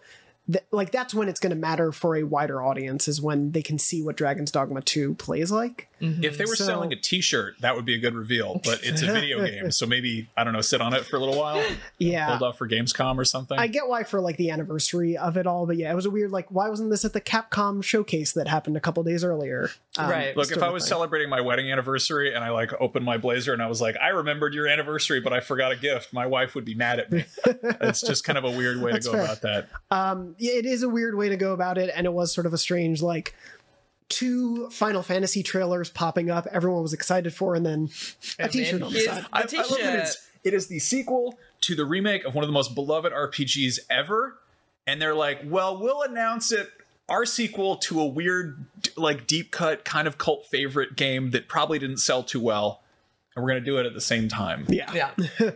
th- 0.51 0.65
like 0.71 0.91
that's 0.91 1.13
when 1.13 1.29
it's 1.29 1.39
going 1.39 1.51
to 1.51 1.55
matter 1.55 1.91
for 1.91 2.15
a 2.15 2.23
wider 2.23 2.61
audience 2.61 3.07
is 3.07 3.21
when 3.21 3.51
they 3.51 3.61
can 3.61 3.79
see 3.79 4.01
what 4.01 4.17
Dragon's 4.17 4.51
Dogma 4.51 4.81
2 4.81 5.15
plays 5.15 5.51
like. 5.51 5.89
If 6.03 6.37
they 6.37 6.45
were 6.45 6.55
So- 6.55 6.65
selling 6.65 6.91
a 6.91 6.95
T-shirt, 6.95 7.55
that 7.61 7.75
would 7.75 7.85
be 7.85 7.95
a 7.95 7.97
good 7.97 8.13
reveal. 8.13 8.59
But 8.63 8.83
it's 8.83 9.01
a 9.01 9.05
video 9.05 9.45
game, 9.45 9.71
so 9.71 9.85
maybe 9.85 10.29
I 10.35 10.43
don't 10.43 10.53
know, 10.53 10.61
sit 10.61 10.81
on 10.81 10.93
it 10.93 11.05
for 11.05 11.15
a 11.15 11.19
little 11.19 11.37
while, 11.37 11.63
Yeah. 11.97 12.27
hold 12.27 12.43
off 12.43 12.57
for 12.57 12.67
Gamescom 12.67 13.17
or 13.17 13.25
something. 13.25 13.57
I 13.57 13.67
get 13.67 13.87
why 13.87 14.03
for 14.03 14.19
like 14.19 14.37
the 14.37 14.49
anniversary 14.49 15.17
of 15.17 15.37
it 15.37 15.47
all, 15.47 15.65
but 15.65 15.77
yeah, 15.77 15.91
it 15.91 15.95
was 15.95 16.05
a 16.05 16.09
weird 16.11 16.31
like 16.31 16.47
why 16.49 16.67
wasn't 16.69 16.89
this 16.89 17.05
at 17.05 17.13
the 17.13 17.21
Capcom 17.21 17.83
showcase 17.83 18.33
that 18.33 18.47
happened 18.47 18.75
a 18.77 18.79
couple 18.81 19.01
days 19.03 19.23
earlier? 19.23 19.69
Um, 19.97 20.11
Look, 20.35 20.51
if 20.51 20.61
I 20.63 20.69
was 20.69 20.83
thing. 20.83 20.89
celebrating 20.89 21.29
my 21.29 21.39
wedding 21.41 21.71
anniversary 21.71 22.33
and 22.33 22.43
I 22.43 22.49
like 22.49 22.71
opened 22.81 23.05
my 23.05 23.17
blazer 23.17 23.53
and 23.53 23.61
I 23.61 23.67
was 23.67 23.79
like, 23.81 23.95
I 24.01 24.09
remembered 24.09 24.53
your 24.53 24.67
anniversary, 24.67 25.19
but 25.21 25.33
I 25.33 25.39
forgot 25.39 25.71
a 25.71 25.75
gift, 25.75 26.11
my 26.13 26.25
wife 26.25 26.55
would 26.55 26.65
be 26.65 26.73
mad 26.75 26.99
at 26.99 27.11
me. 27.11 27.25
it's 27.45 28.01
just 28.01 28.23
kind 28.23 28.37
of 28.37 28.43
a 28.43 28.51
weird 28.51 28.81
way 28.81 28.91
to 28.93 28.99
go 28.99 29.11
fair. 29.11 29.21
about 29.23 29.41
that. 29.41 29.69
Um, 29.91 30.35
yeah, 30.39 30.53
it 30.53 30.65
is 30.65 30.83
a 30.83 30.89
weird 30.89 31.15
way 31.15 31.29
to 31.29 31.37
go 31.37 31.53
about 31.53 31.77
it, 31.77 31.91
and 31.95 32.05
it 32.05 32.13
was 32.13 32.33
sort 32.33 32.45
of 32.47 32.53
a 32.53 32.57
strange 32.57 33.01
like 33.01 33.35
two 34.13 34.69
Final 34.69 35.01
Fantasy 35.03 35.43
trailers 35.43 35.89
popping 35.89 36.29
up. 36.29 36.47
Everyone 36.51 36.81
was 36.81 36.93
excited 36.93 37.33
for, 37.33 37.55
and 37.55 37.65
then 37.65 37.89
a 38.39 38.47
T-shirt 38.47 38.81
on 38.81 38.93
the 38.93 38.99
side. 38.99 39.25
I, 39.33 39.41
I 39.41 39.41
love 39.41 39.77
that 39.79 39.99
it's, 39.99 40.29
it 40.43 40.53
is 40.53 40.67
the 40.67 40.79
sequel 40.79 41.39
to 41.61 41.75
the 41.75 41.85
remake 41.85 42.25
of 42.25 42.35
one 42.35 42.43
of 42.43 42.47
the 42.47 42.53
most 42.53 42.75
beloved 42.75 43.11
RPGs 43.11 43.79
ever, 43.89 44.37
and 44.85 45.01
they're 45.01 45.15
like, 45.15 45.41
"Well, 45.45 45.79
we'll 45.79 46.03
announce 46.03 46.51
it." 46.51 46.69
Our 47.09 47.25
sequel 47.25 47.77
to 47.77 47.99
a 47.99 48.05
weird, 48.05 48.65
like 48.95 49.27
deep 49.27 49.51
cut 49.51 49.83
kind 49.83 50.07
of 50.07 50.17
cult 50.17 50.45
favorite 50.45 50.95
game 50.95 51.31
that 51.31 51.47
probably 51.47 51.79
didn't 51.79 51.97
sell 51.97 52.23
too 52.23 52.39
well, 52.39 52.82
and 53.35 53.43
we're 53.43 53.49
gonna 53.49 53.61
do 53.61 53.77
it 53.77 53.85
at 53.85 53.93
the 53.93 54.01
same 54.01 54.27
time. 54.27 54.65
Yeah. 54.69 54.91
Yeah. 54.93 55.11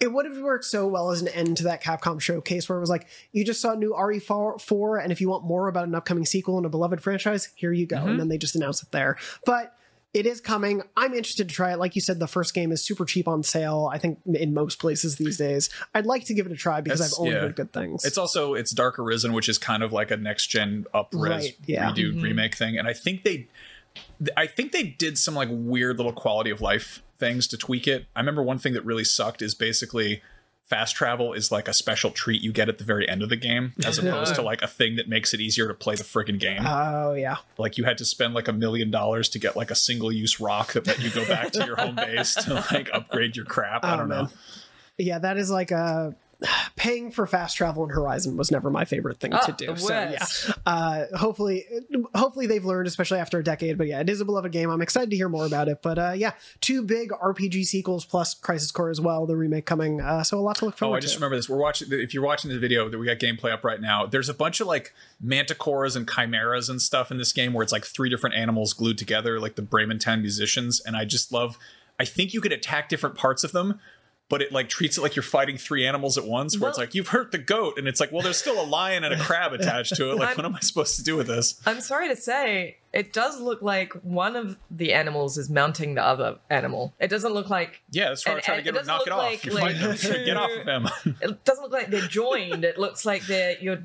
it 0.00 0.12
would 0.12 0.26
have 0.26 0.38
worked 0.38 0.64
so 0.64 0.86
well 0.86 1.10
as 1.10 1.20
an 1.22 1.28
end 1.28 1.56
to 1.58 1.64
that 1.64 1.82
Capcom 1.82 2.20
showcase 2.20 2.68
where 2.68 2.78
it 2.78 2.80
was 2.80 2.90
like, 2.90 3.06
you 3.32 3.44
just 3.44 3.60
saw 3.60 3.74
new 3.74 3.92
RE4, 3.92 5.02
and 5.02 5.12
if 5.12 5.20
you 5.20 5.28
want 5.28 5.44
more 5.44 5.68
about 5.68 5.86
an 5.88 5.94
upcoming 5.94 6.24
sequel 6.24 6.58
in 6.58 6.64
a 6.64 6.68
beloved 6.68 7.02
franchise, 7.02 7.48
here 7.54 7.72
you 7.72 7.86
go. 7.86 7.96
Mm-hmm. 7.96 8.08
And 8.08 8.20
then 8.20 8.28
they 8.28 8.38
just 8.38 8.54
announced 8.56 8.82
it 8.82 8.90
there. 8.92 9.16
But 9.44 9.74
it 10.14 10.24
is 10.24 10.40
coming. 10.40 10.82
I'm 10.96 11.12
interested 11.12 11.50
to 11.50 11.54
try 11.54 11.72
it. 11.72 11.78
Like 11.78 11.94
you 11.94 12.00
said, 12.00 12.18
the 12.18 12.26
first 12.26 12.54
game 12.54 12.72
is 12.72 12.82
super 12.82 13.04
cheap 13.04 13.28
on 13.28 13.42
sale, 13.42 13.90
I 13.92 13.98
think, 13.98 14.18
in 14.26 14.54
most 14.54 14.78
places 14.78 15.16
these 15.16 15.36
days. 15.36 15.68
I'd 15.94 16.06
like 16.06 16.24
to 16.24 16.34
give 16.34 16.46
it 16.46 16.52
a 16.52 16.56
try 16.56 16.80
because 16.80 17.00
That's- 17.00 17.14
I've 17.14 17.20
only 17.20 17.32
yeah. 17.34 17.40
heard 17.40 17.56
good 17.56 17.72
things. 17.74 18.06
It's 18.06 18.16
also 18.16 18.54
it's 18.54 18.70
Dark 18.70 18.98
Arisen, 18.98 19.34
which 19.34 19.50
is 19.50 19.58
kind 19.58 19.82
of 19.82 19.92
like 19.92 20.10
a 20.10 20.16
next 20.16 20.46
gen 20.46 20.86
up 20.94 21.10
res 21.12 21.30
Right, 21.30 21.56
yeah. 21.66 21.90
redo 21.92 22.14
Mhm. 22.14 22.22
remake 22.22 22.54
thing, 22.54 22.78
and 22.78 22.88
I 22.88 22.94
think 22.94 23.22
they, 23.22 23.48
I 24.34 24.46
think 24.46 24.72
they 24.72 24.82
did 24.84 25.18
some 25.18 25.34
like 25.34 25.48
weird 25.52 25.98
little 25.98 26.12
quality 26.14 26.48
of 26.50 26.62
life 26.62 27.02
things 27.18 27.46
to 27.48 27.56
tweak 27.56 27.86
it. 27.86 28.06
I 28.14 28.20
remember 28.20 28.42
one 28.42 28.58
thing 28.58 28.72
that 28.74 28.84
really 28.84 29.04
sucked 29.04 29.42
is 29.42 29.54
basically 29.54 30.22
fast 30.64 30.94
travel 30.94 31.32
is 31.32 31.50
like 31.50 31.66
a 31.66 31.72
special 31.72 32.10
treat 32.10 32.42
you 32.42 32.52
get 32.52 32.68
at 32.68 32.76
the 32.76 32.84
very 32.84 33.08
end 33.08 33.22
of 33.22 33.28
the 33.30 33.36
game, 33.36 33.72
as 33.86 33.98
opposed 33.98 34.34
to 34.34 34.42
like 34.42 34.60
a 34.62 34.66
thing 34.66 34.96
that 34.96 35.08
makes 35.08 35.32
it 35.32 35.40
easier 35.40 35.66
to 35.66 35.72
play 35.74 35.94
the 35.94 36.04
friggin' 36.04 36.38
game. 36.38 36.62
Oh, 36.66 37.14
yeah. 37.14 37.36
like 37.56 37.78
you 37.78 37.84
had 37.84 37.96
to 37.98 38.04
spend 38.04 38.34
like 38.34 38.48
a 38.48 38.52
million 38.52 38.90
dollars 38.90 39.28
to 39.30 39.38
get 39.38 39.56
like 39.56 39.70
a 39.70 39.74
single 39.74 40.12
use 40.12 40.38
rock 40.40 40.74
that 40.74 40.86
let 40.86 41.00
you 41.00 41.10
go 41.10 41.26
back 41.26 41.52
to 41.52 41.64
your 41.64 41.76
home 41.76 41.96
base 41.96 42.34
to 42.34 42.54
like 42.72 42.90
upgrade 42.92 43.34
your 43.36 43.46
crap. 43.46 43.84
I 43.84 43.94
Oh, 43.94 43.96
don't 43.96 44.08
know. 44.08 44.22
man. 44.24 44.30
Yeah, 44.98 45.18
that 45.20 45.36
is 45.38 45.50
like 45.50 45.70
a. 45.70 46.14
Paying 46.76 47.10
for 47.10 47.26
fast 47.26 47.56
travel 47.56 47.82
in 47.82 47.90
Horizon 47.90 48.36
was 48.36 48.52
never 48.52 48.70
my 48.70 48.84
favorite 48.84 49.18
thing 49.18 49.34
Ah, 49.34 49.38
to 49.40 49.52
do. 49.52 49.74
So 49.76 49.92
yeah, 49.92 50.24
uh, 50.66 51.06
hopefully, 51.16 51.64
hopefully 52.14 52.46
they've 52.46 52.64
learned, 52.64 52.86
especially 52.86 53.18
after 53.18 53.40
a 53.40 53.42
decade. 53.42 53.76
But 53.76 53.88
yeah, 53.88 53.98
it 54.00 54.08
is 54.08 54.20
a 54.20 54.24
beloved 54.24 54.52
game. 54.52 54.70
I'm 54.70 54.80
excited 54.80 55.10
to 55.10 55.16
hear 55.16 55.28
more 55.28 55.46
about 55.46 55.66
it. 55.68 55.82
But 55.82 55.98
uh, 55.98 56.12
yeah, 56.14 56.34
two 56.60 56.82
big 56.82 57.10
RPG 57.10 57.64
sequels 57.64 58.04
plus 58.04 58.34
Crisis 58.34 58.70
Core 58.70 58.88
as 58.88 59.00
well, 59.00 59.26
the 59.26 59.36
remake 59.36 59.66
coming. 59.66 60.00
Uh, 60.00 60.22
so 60.22 60.38
a 60.38 60.40
lot 60.40 60.56
to 60.56 60.66
look 60.66 60.78
forward. 60.78 60.92
To. 60.92 60.94
Oh, 60.94 60.96
I 60.96 61.00
just 61.00 61.14
to. 61.14 61.18
remember 61.18 61.34
this. 61.34 61.48
We're 61.48 61.56
watching. 61.58 61.88
If 61.90 62.14
you're 62.14 62.22
watching 62.22 62.50
the 62.52 62.58
video 62.60 62.88
that 62.88 62.96
we 62.98 63.06
got 63.06 63.18
gameplay 63.18 63.50
up 63.52 63.64
right 63.64 63.80
now, 63.80 64.06
there's 64.06 64.28
a 64.28 64.34
bunch 64.34 64.60
of 64.60 64.68
like 64.68 64.94
manticores 65.24 65.96
and 65.96 66.08
chimeras 66.08 66.68
and 66.68 66.80
stuff 66.80 67.10
in 67.10 67.18
this 67.18 67.32
game 67.32 67.52
where 67.52 67.64
it's 67.64 67.72
like 67.72 67.84
three 67.84 68.08
different 68.08 68.36
animals 68.36 68.72
glued 68.74 68.96
together, 68.98 69.40
like 69.40 69.56
the 69.56 69.62
Bremen 69.62 69.98
Town 69.98 70.20
musicians. 70.20 70.80
And 70.80 70.96
I 70.96 71.04
just 71.04 71.32
love. 71.32 71.58
I 72.00 72.04
think 72.04 72.32
you 72.32 72.40
could 72.40 72.52
attack 72.52 72.88
different 72.88 73.16
parts 73.16 73.42
of 73.42 73.50
them, 73.50 73.80
but 74.28 74.42
it 74.42 74.52
like 74.52 74.68
treats 74.68 74.98
it 74.98 75.00
like 75.02 75.16
you're 75.16 75.22
fighting 75.22 75.56
three 75.56 75.86
animals 75.86 76.18
at 76.18 76.24
once. 76.24 76.58
Where 76.58 76.68
it's 76.68 76.78
like 76.78 76.94
you've 76.94 77.08
hurt 77.08 77.32
the 77.32 77.38
goat, 77.38 77.78
and 77.78 77.88
it's 77.88 78.00
like, 78.00 78.12
well, 78.12 78.22
there's 78.22 78.36
still 78.36 78.60
a 78.60 78.66
lion 78.66 79.04
and 79.04 79.14
a 79.14 79.18
crab 79.18 79.52
attached 79.58 79.96
to 79.96 80.10
it. 80.10 80.16
Like, 80.18 80.36
what 80.36 80.44
am 80.44 80.54
I 80.54 80.60
supposed 80.60 80.96
to 80.96 81.02
do 81.02 81.16
with 81.16 81.26
this? 81.26 81.60
I'm 81.64 81.80
sorry 81.80 82.08
to 82.08 82.16
say, 82.16 82.76
it 82.92 83.12
does 83.12 83.40
look 83.40 83.62
like 83.62 83.92
one 84.02 84.36
of 84.36 84.56
the 84.70 84.92
animals 84.92 85.38
is 85.38 85.48
mounting 85.48 85.94
the 85.94 86.02
other 86.04 86.38
animal. 86.50 86.92
It 87.00 87.08
doesn't 87.08 87.32
look 87.32 87.48
like 87.50 87.80
Yeah, 87.90 88.10
that's 88.10 88.26
why 88.26 88.34
I'm 88.34 88.40
trying 88.40 88.58
to 88.58 88.64
get 88.64 88.76
him, 88.76 88.86
knock 88.86 89.06
it 89.06 89.12
off. 89.12 89.22
like- 89.22 89.40
fighting 89.40 89.88
like 89.88 90.00
get 90.00 90.36
off 90.36 90.50
of 90.50 90.66
him. 90.66 90.88
it 91.20 91.44
doesn't 91.44 91.62
look 91.62 91.72
like 91.72 91.88
they're 91.88 92.00
joined. 92.02 92.64
it 92.64 92.78
looks 92.78 93.04
like 93.06 93.26
they're 93.26 93.56
you're 93.60 93.84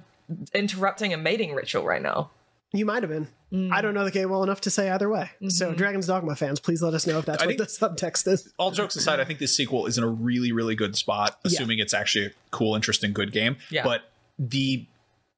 interrupting 0.54 1.14
a 1.14 1.18
mating 1.18 1.54
ritual 1.54 1.84
right 1.84 2.02
now. 2.02 2.32
You 2.74 2.88
might 2.88 3.04
have 3.04 3.12
been. 3.12 3.28
I 3.52 3.56
mm. 3.56 3.82
don't 3.84 3.94
know 3.94 4.04
the 4.04 4.12
game 4.12 4.32
well 4.32 4.42
enough 4.42 4.62
to 4.62 4.72
say 4.72 4.90
either 4.90 5.08
way. 5.08 5.30
So 5.48 5.68
mm-hmm. 5.68 5.76
Dragon's 5.76 6.08
Dogma 6.08 6.36
fans, 6.36 6.60
please 6.60 6.82
let 6.82 6.96
us 6.96 7.06
know 7.06 7.20
if 7.20 7.26
that's 7.26 7.44
I 7.44 7.46
what 7.46 7.58
the 7.58 7.66
subtext 7.66 8.28
is. 8.28 8.52
all 8.58 8.72
jokes 8.72 8.96
aside, 8.96 9.20
I 9.20 9.26
think 9.26 9.38
this 9.38 9.56
sequel 9.56 9.86
is 9.86 10.00
in 10.00 10.04
a 10.04 10.08
really, 10.08 10.52
really 10.52 10.76
good 10.76 10.96
spot, 10.96 11.38
Yeah. 11.44 11.50
assuming 11.50 11.78
it's 11.78 11.94
actually 11.94 12.26
a 12.26 12.32
cool, 12.50 12.76
interesting, 12.76 13.14
good 13.14 13.32
game. 13.32 13.58
Yeah. 13.70 13.84
But 13.84 14.10
the 14.40 14.88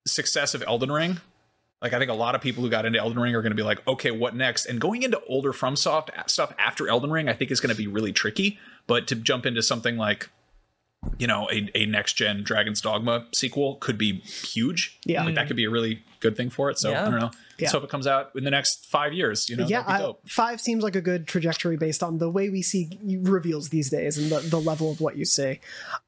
success 0.08 0.54
of 0.56 0.64
Elden 0.66 0.94
Ring, 0.94 1.20
like 1.82 1.92
I 1.92 2.00
think 2.00 2.10
a 2.10 2.16
lot 2.16 2.36
of 2.36 2.42
people 2.42 2.64
who 2.64 2.70
got 2.70 2.86
into 2.86 3.00
Elden 3.00 3.20
Ring 3.20 3.36
are 3.36 3.42
going 3.42 3.52
to 3.52 3.56
be 3.56 3.64
like, 3.64 3.86
okay, 3.86 4.12
what 4.12 4.34
next? 4.34 4.66
And 4.66 4.80
going 4.80 5.04
into 5.04 5.22
older 5.28 5.52
FromSoft 5.52 6.10
stuff 6.30 6.54
after 6.58 6.88
Elden 6.88 7.12
Ring, 7.12 7.28
I 7.28 7.34
think 7.34 7.52
is 7.52 7.60
going 7.60 7.76
to 7.76 7.78
be 7.78 7.88
really 7.88 8.14
tricky. 8.14 8.58
But 8.88 9.08
to 9.08 9.16
jump 9.16 9.46
into 9.46 9.62
something 9.62 9.98
like, 9.98 10.30
you 11.18 11.28
know, 11.28 11.50
a, 11.52 11.70
a 11.76 11.86
next 11.86 12.14
gen 12.14 12.44
Dragon's 12.44 12.82
Dogma 12.82 13.26
sequel 13.34 13.76
could 13.76 13.98
be 13.98 14.20
huge. 14.20 15.00
Yeah. 15.06 15.24
like 15.24 15.36
that 15.36 15.42
mm-hmm. 15.42 15.48
could 15.48 15.58
be 15.58 15.66
a 15.66 15.70
really 15.70 16.04
good 16.20 16.36
thing 16.36 16.50
for 16.50 16.70
it. 16.70 16.80
So 16.80 16.92
Yeah. 16.92 17.08
I 17.08 17.10
don't 17.10 17.20
know. 17.20 17.32
Let's 17.60 17.72
hope 17.74 17.84
it 17.84 17.90
comes 17.90 18.08
out 18.08 18.32
in 18.36 18.44
the 18.44 18.52
next 18.52 18.86
five 18.88 19.14
years. 19.14 19.50
You 19.50 19.58
know, 19.58 19.68
yeah, 19.68 19.84
I, 19.88 20.14
five 20.28 20.60
seems 20.60 20.84
like 20.84 20.96
a 20.96 21.02
good 21.02 21.28
trajectory 21.28 21.78
based 21.78 22.04
on 22.04 22.18
the 22.18 22.30
way 22.30 22.50
we 22.50 22.62
see 22.62 22.90
reveals 23.22 23.70
these 23.70 23.90
days 23.90 24.18
and 24.18 24.30
the, 24.30 24.40
the 24.50 24.60
level 24.60 24.92
of 24.92 25.02
what 25.02 25.16
you 25.18 25.26
see. 25.26 25.60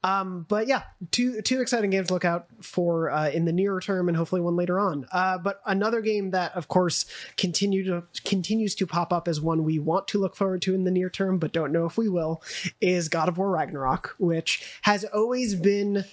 Um, 0.03 0.45
but 0.49 0.67
yeah, 0.67 0.83
two 1.11 1.41
two 1.41 1.61
exciting 1.61 1.89
games 1.89 2.07
to 2.07 2.13
look 2.13 2.25
out 2.25 2.47
for 2.61 3.09
uh, 3.09 3.29
in 3.29 3.45
the 3.45 3.53
nearer 3.53 3.79
term 3.79 4.07
and 4.07 4.17
hopefully 4.17 4.41
one 4.41 4.55
later 4.55 4.79
on. 4.79 5.05
Uh, 5.11 5.37
but 5.37 5.61
another 5.65 6.01
game 6.01 6.31
that, 6.31 6.55
of 6.55 6.67
course, 6.67 7.05
continue 7.37 7.83
to 7.85 8.03
continues 8.23 8.75
to 8.75 8.85
pop 8.85 9.13
up 9.13 9.27
as 9.27 9.39
one 9.39 9.63
we 9.63 9.79
want 9.79 10.07
to 10.09 10.19
look 10.19 10.35
forward 10.35 10.61
to 10.63 10.73
in 10.73 10.83
the 10.83 10.91
near 10.91 11.09
term, 11.09 11.37
but 11.37 11.53
don't 11.53 11.71
know 11.71 11.85
if 11.85 11.97
we 11.97 12.09
will, 12.09 12.41
is 12.81 13.09
God 13.09 13.29
of 13.29 13.37
War 13.37 13.49
Ragnarok, 13.49 14.15
which 14.17 14.63
has 14.81 15.03
always 15.05 15.55
been 15.55 16.05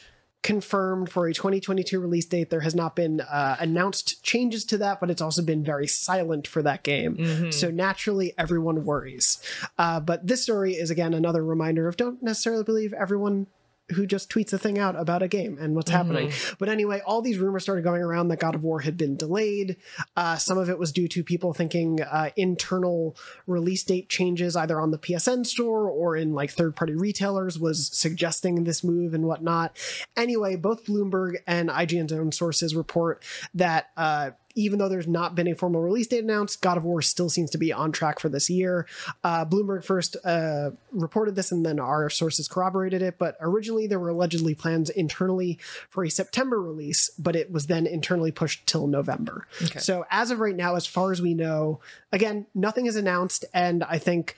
confirmed 0.44 1.10
for 1.10 1.26
a 1.26 1.32
2022 1.34 1.98
release 1.98 2.26
date. 2.26 2.50
There 2.50 2.60
has 2.60 2.74
not 2.74 2.94
been 2.94 3.22
uh, 3.22 3.56
announced 3.58 4.22
changes 4.22 4.64
to 4.66 4.78
that, 4.78 5.00
but 5.00 5.10
it's 5.10 5.22
also 5.22 5.42
been 5.42 5.64
very 5.64 5.88
silent 5.88 6.46
for 6.46 6.62
that 6.62 6.84
game. 6.84 7.16
So 7.50 7.70
naturally, 7.70 8.34
everyone 8.38 8.84
worries. 8.84 9.42
Uh, 9.78 9.98
but 10.00 10.26
this 10.26 10.42
story 10.42 10.74
is 10.74 10.90
again 10.90 11.14
another 11.14 11.42
reminder 11.42 11.88
of 11.88 11.96
don't 11.96 12.22
necessarily 12.22 12.62
believe 12.62 12.92
everyone 12.92 13.46
who 13.90 14.06
just 14.06 14.30
tweets 14.30 14.52
a 14.52 14.58
thing 14.58 14.78
out 14.78 14.96
about 14.98 15.22
a 15.22 15.28
game 15.28 15.58
and 15.60 15.74
what's 15.74 15.90
happening. 15.90 16.32
But 16.58 16.68
anyway, 16.68 17.02
all 17.06 17.20
these 17.20 17.38
rumors 17.38 17.64
started 17.64 17.84
going 17.84 18.02
around 18.02 18.28
that 18.28 18.40
God 18.40 18.54
of 18.54 18.64
War 18.64 18.80
had 18.80 18.96
been 18.96 19.16
delayed. 19.16 19.76
Uh, 20.16 20.36
some 20.36 20.56
of 20.56 20.70
it 20.70 20.78
was 20.78 20.90
due 20.90 21.08
to 21.08 21.22
people 21.22 21.52
thinking 21.52 22.00
uh, 22.00 22.30
internal 22.36 23.16
release 23.46 23.84
date 23.84 24.08
changes, 24.08 24.56
either 24.56 24.80
on 24.80 24.90
the 24.90 24.98
PSN 24.98 25.44
store 25.44 25.88
or 25.88 26.16
in 26.16 26.32
like 26.32 26.50
third 26.50 26.76
party 26.76 26.94
retailers, 26.94 27.58
was 27.58 27.94
suggesting 27.94 28.64
this 28.64 28.82
move 28.82 29.12
and 29.12 29.24
whatnot. 29.24 29.76
Anyway, 30.16 30.56
both 30.56 30.84
Bloomberg 30.86 31.36
and 31.46 31.68
IGN's 31.68 32.12
own 32.12 32.32
sources 32.32 32.74
report 32.74 33.22
that. 33.54 33.90
Uh, 33.96 34.30
even 34.54 34.78
though 34.78 34.88
there's 34.88 35.08
not 35.08 35.34
been 35.34 35.48
a 35.48 35.54
formal 35.54 35.80
release 35.80 36.06
date 36.06 36.22
announced, 36.24 36.60
God 36.60 36.76
of 36.76 36.84
War 36.84 37.02
still 37.02 37.28
seems 37.28 37.50
to 37.50 37.58
be 37.58 37.72
on 37.72 37.92
track 37.92 38.20
for 38.20 38.28
this 38.28 38.48
year. 38.48 38.86
Uh, 39.22 39.44
Bloomberg 39.44 39.84
first 39.84 40.16
uh, 40.24 40.70
reported 40.92 41.34
this, 41.34 41.50
and 41.52 41.64
then 41.64 41.80
our 41.80 42.08
sources 42.10 42.48
corroborated 42.48 43.02
it. 43.02 43.18
But 43.18 43.36
originally, 43.40 43.86
there 43.86 43.98
were 43.98 44.10
allegedly 44.10 44.54
plans 44.54 44.90
internally 44.90 45.58
for 45.88 46.04
a 46.04 46.10
September 46.10 46.60
release, 46.60 47.10
but 47.18 47.36
it 47.36 47.50
was 47.50 47.66
then 47.66 47.86
internally 47.86 48.32
pushed 48.32 48.66
till 48.66 48.86
November. 48.86 49.46
So, 49.80 50.04
as 50.10 50.30
of 50.30 50.40
right 50.40 50.56
now, 50.56 50.76
as 50.76 50.86
far 50.86 51.12
as 51.12 51.20
we 51.20 51.34
know, 51.34 51.80
again, 52.12 52.46
nothing 52.54 52.86
is 52.86 52.96
announced, 52.96 53.44
and 53.52 53.82
I 53.84 53.98
think. 53.98 54.36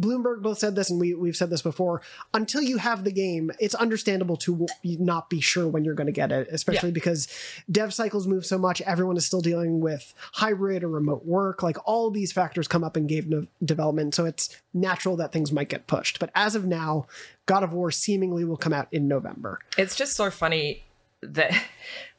Bloomberg 0.00 0.42
both 0.42 0.58
said 0.58 0.74
this, 0.76 0.90
and 0.90 1.00
we, 1.00 1.14
we've 1.14 1.36
said 1.36 1.50
this 1.50 1.62
before. 1.62 2.02
Until 2.32 2.62
you 2.62 2.76
have 2.78 3.04
the 3.04 3.10
game, 3.12 3.50
it's 3.58 3.74
understandable 3.74 4.36
to 4.38 4.66
not 4.84 5.28
be 5.28 5.40
sure 5.40 5.66
when 5.66 5.84
you're 5.84 5.94
going 5.94 6.06
to 6.06 6.12
get 6.12 6.30
it, 6.30 6.48
especially 6.52 6.90
Yeah. 6.90 6.94
because 6.94 7.28
dev 7.70 7.92
cycles 7.92 8.26
move 8.26 8.46
so 8.46 8.58
much. 8.58 8.80
Everyone 8.82 9.16
is 9.16 9.26
still 9.26 9.40
dealing 9.40 9.80
with 9.80 10.14
hybrid 10.34 10.84
or 10.84 10.88
remote 10.88 11.24
work. 11.26 11.62
Like 11.62 11.76
all 11.84 12.10
these 12.10 12.30
factors 12.32 12.68
come 12.68 12.84
up 12.84 12.96
in 12.96 13.06
game 13.06 13.28
no- 13.28 13.46
development, 13.64 14.14
so 14.14 14.24
it's 14.24 14.56
natural 14.72 15.16
that 15.16 15.32
things 15.32 15.50
might 15.52 15.68
get 15.68 15.86
pushed. 15.86 16.18
But 16.20 16.30
as 16.34 16.54
of 16.54 16.64
now, 16.66 17.06
God 17.46 17.62
of 17.62 17.72
War 17.72 17.90
seemingly 17.90 18.44
will 18.44 18.56
come 18.56 18.72
out 18.72 18.88
in 18.92 19.08
November. 19.08 19.58
It's 19.76 19.96
just 19.96 20.14
so 20.14 20.30
funny 20.30 20.84
that 21.22 21.52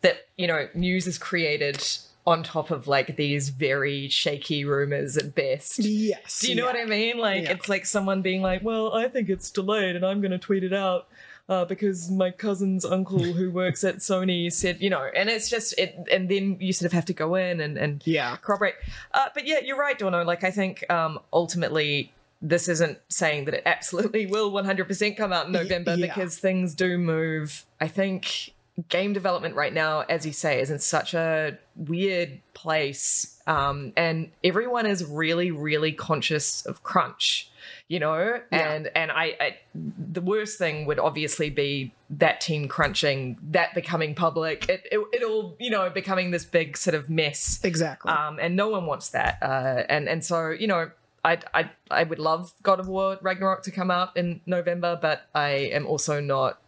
that 0.02 0.28
you 0.38 0.48
know 0.48 0.68
news 0.74 1.08
is 1.08 1.18
created 1.18 1.88
on 2.30 2.44
top 2.44 2.72
of 2.72 2.88
like 2.88 3.16
these 3.16 3.50
very 3.50 4.08
shaky 4.08 4.64
rumors 4.64 5.18
at 5.18 5.36
best. 5.36 5.80
Yes. 5.80 6.40
Do 6.40 6.50
you 6.50 6.56
know 6.56 6.66
what 6.66 6.78
I 6.78 6.86
mean? 6.86 7.18
Like 7.18 7.44
Yeah. 7.44 7.52
it's 7.52 7.68
like 7.68 7.86
someone 7.86 8.22
being 8.22 8.42
like, 8.42 8.64
"Well, 8.64 8.94
I 8.94 9.08
think 9.08 9.30
it's 9.30 9.50
delayed, 9.50 9.96
and 9.96 10.06
I'm 10.06 10.22
going 10.22 10.32
to 10.32 10.38
tweet 10.38 10.64
it 10.64 10.74
out." 10.74 11.08
uh, 11.50 11.66
because 11.66 12.12
my 12.12 12.30
cousin's 12.30 12.86
uncle 12.86 13.18
who 13.18 13.50
works 13.50 13.84
at 13.84 13.98
Sony 13.98 14.54
said, 14.54 14.80
you 14.80 14.90
know, 14.90 15.10
and 15.16 15.30
it's 15.30 15.50
just 15.50 15.78
it, 15.80 15.98
and 16.12 16.30
then 16.30 16.58
you 16.60 16.72
sort 16.72 16.86
of 16.86 16.94
have 16.94 17.06
to 17.06 17.14
go 17.14 17.34
in 17.36 17.60
and 17.60 17.76
and 17.78 18.04
yeah 18.06 18.36
corroborate. 18.38 18.76
Uh, 19.14 19.26
but 19.34 19.48
yeah, 19.48 19.60
you're 19.60 19.78
right, 19.78 19.98
Dorno. 19.98 20.26
Like 20.26 20.44
I 20.44 20.52
think 20.52 20.90
um, 20.92 21.20
ultimately 21.34 22.14
this 22.42 22.70
isn't 22.70 23.00
saying 23.10 23.46
that 23.46 23.54
it 23.54 23.64
absolutely 23.66 24.26
will 24.26 24.52
100% 24.52 25.18
come 25.18 25.34
out 25.34 25.48
in 25.48 25.52
November 25.52 25.96
yeah. 25.96 26.06
because 26.06 26.38
things 26.38 26.74
do 26.74 26.98
move. 26.98 27.66
I 27.82 27.88
think 27.88 28.54
game 28.88 29.14
development 29.14 29.56
right 29.56 29.74
now, 29.74 30.02
as 30.02 30.26
you 30.26 30.32
say, 30.32 30.62
is 30.62 30.70
in 30.70 30.80
such 30.80 31.14
a 31.14 31.58
weird 31.76 32.40
place, 32.54 33.40
um, 33.48 33.94
and 33.98 34.32
everyone 34.44 34.86
is 34.86 35.04
really, 35.06 35.52
really 35.52 35.92
conscious 35.92 36.66
of 36.66 36.84
crunch. 36.84 37.50
You 37.88 38.00
know, 38.00 38.40
Yeah. 38.52 38.72
and 38.72 38.92
and 38.96 39.12
I, 39.12 39.36
I, 39.40 39.58
the 39.74 40.22
worst 40.22 40.60
thing 40.60 40.86
would 40.86 41.00
obviously 41.00 41.50
be 41.50 41.92
that 42.12 42.40
team 42.40 42.68
crunching, 42.68 43.38
that 43.52 43.74
becoming 43.74 44.14
public, 44.14 44.70
it, 44.70 44.88
it, 44.92 45.00
it 45.12 45.24
all 45.24 45.56
you 45.60 45.72
know 45.72 45.90
becoming 45.90 46.30
this 46.32 46.46
big 46.46 46.78
sort 46.78 46.94
of 46.94 47.10
mess. 47.10 47.60
Exactly. 47.64 48.12
Um, 48.12 48.38
and 48.40 48.56
no 48.56 48.70
one 48.70 48.86
wants 48.86 49.10
that. 49.10 49.40
Uh, 49.42 49.84
and 49.90 50.08
and 50.08 50.24
so 50.24 50.52
you 50.52 50.68
know, 50.68 50.92
I 51.26 51.40
I 51.54 51.72
I 51.90 52.04
would 52.04 52.20
love 52.20 52.54
God 52.62 52.80
of 52.80 52.88
War 52.88 53.18
Ragnarok 53.22 53.64
to 53.64 53.72
come 53.72 53.90
out 53.90 54.16
in 54.16 54.42
November, 54.46 54.98
but 55.02 55.24
I 55.34 55.50
am 55.50 55.88
also 55.88 56.20
not 56.20 56.60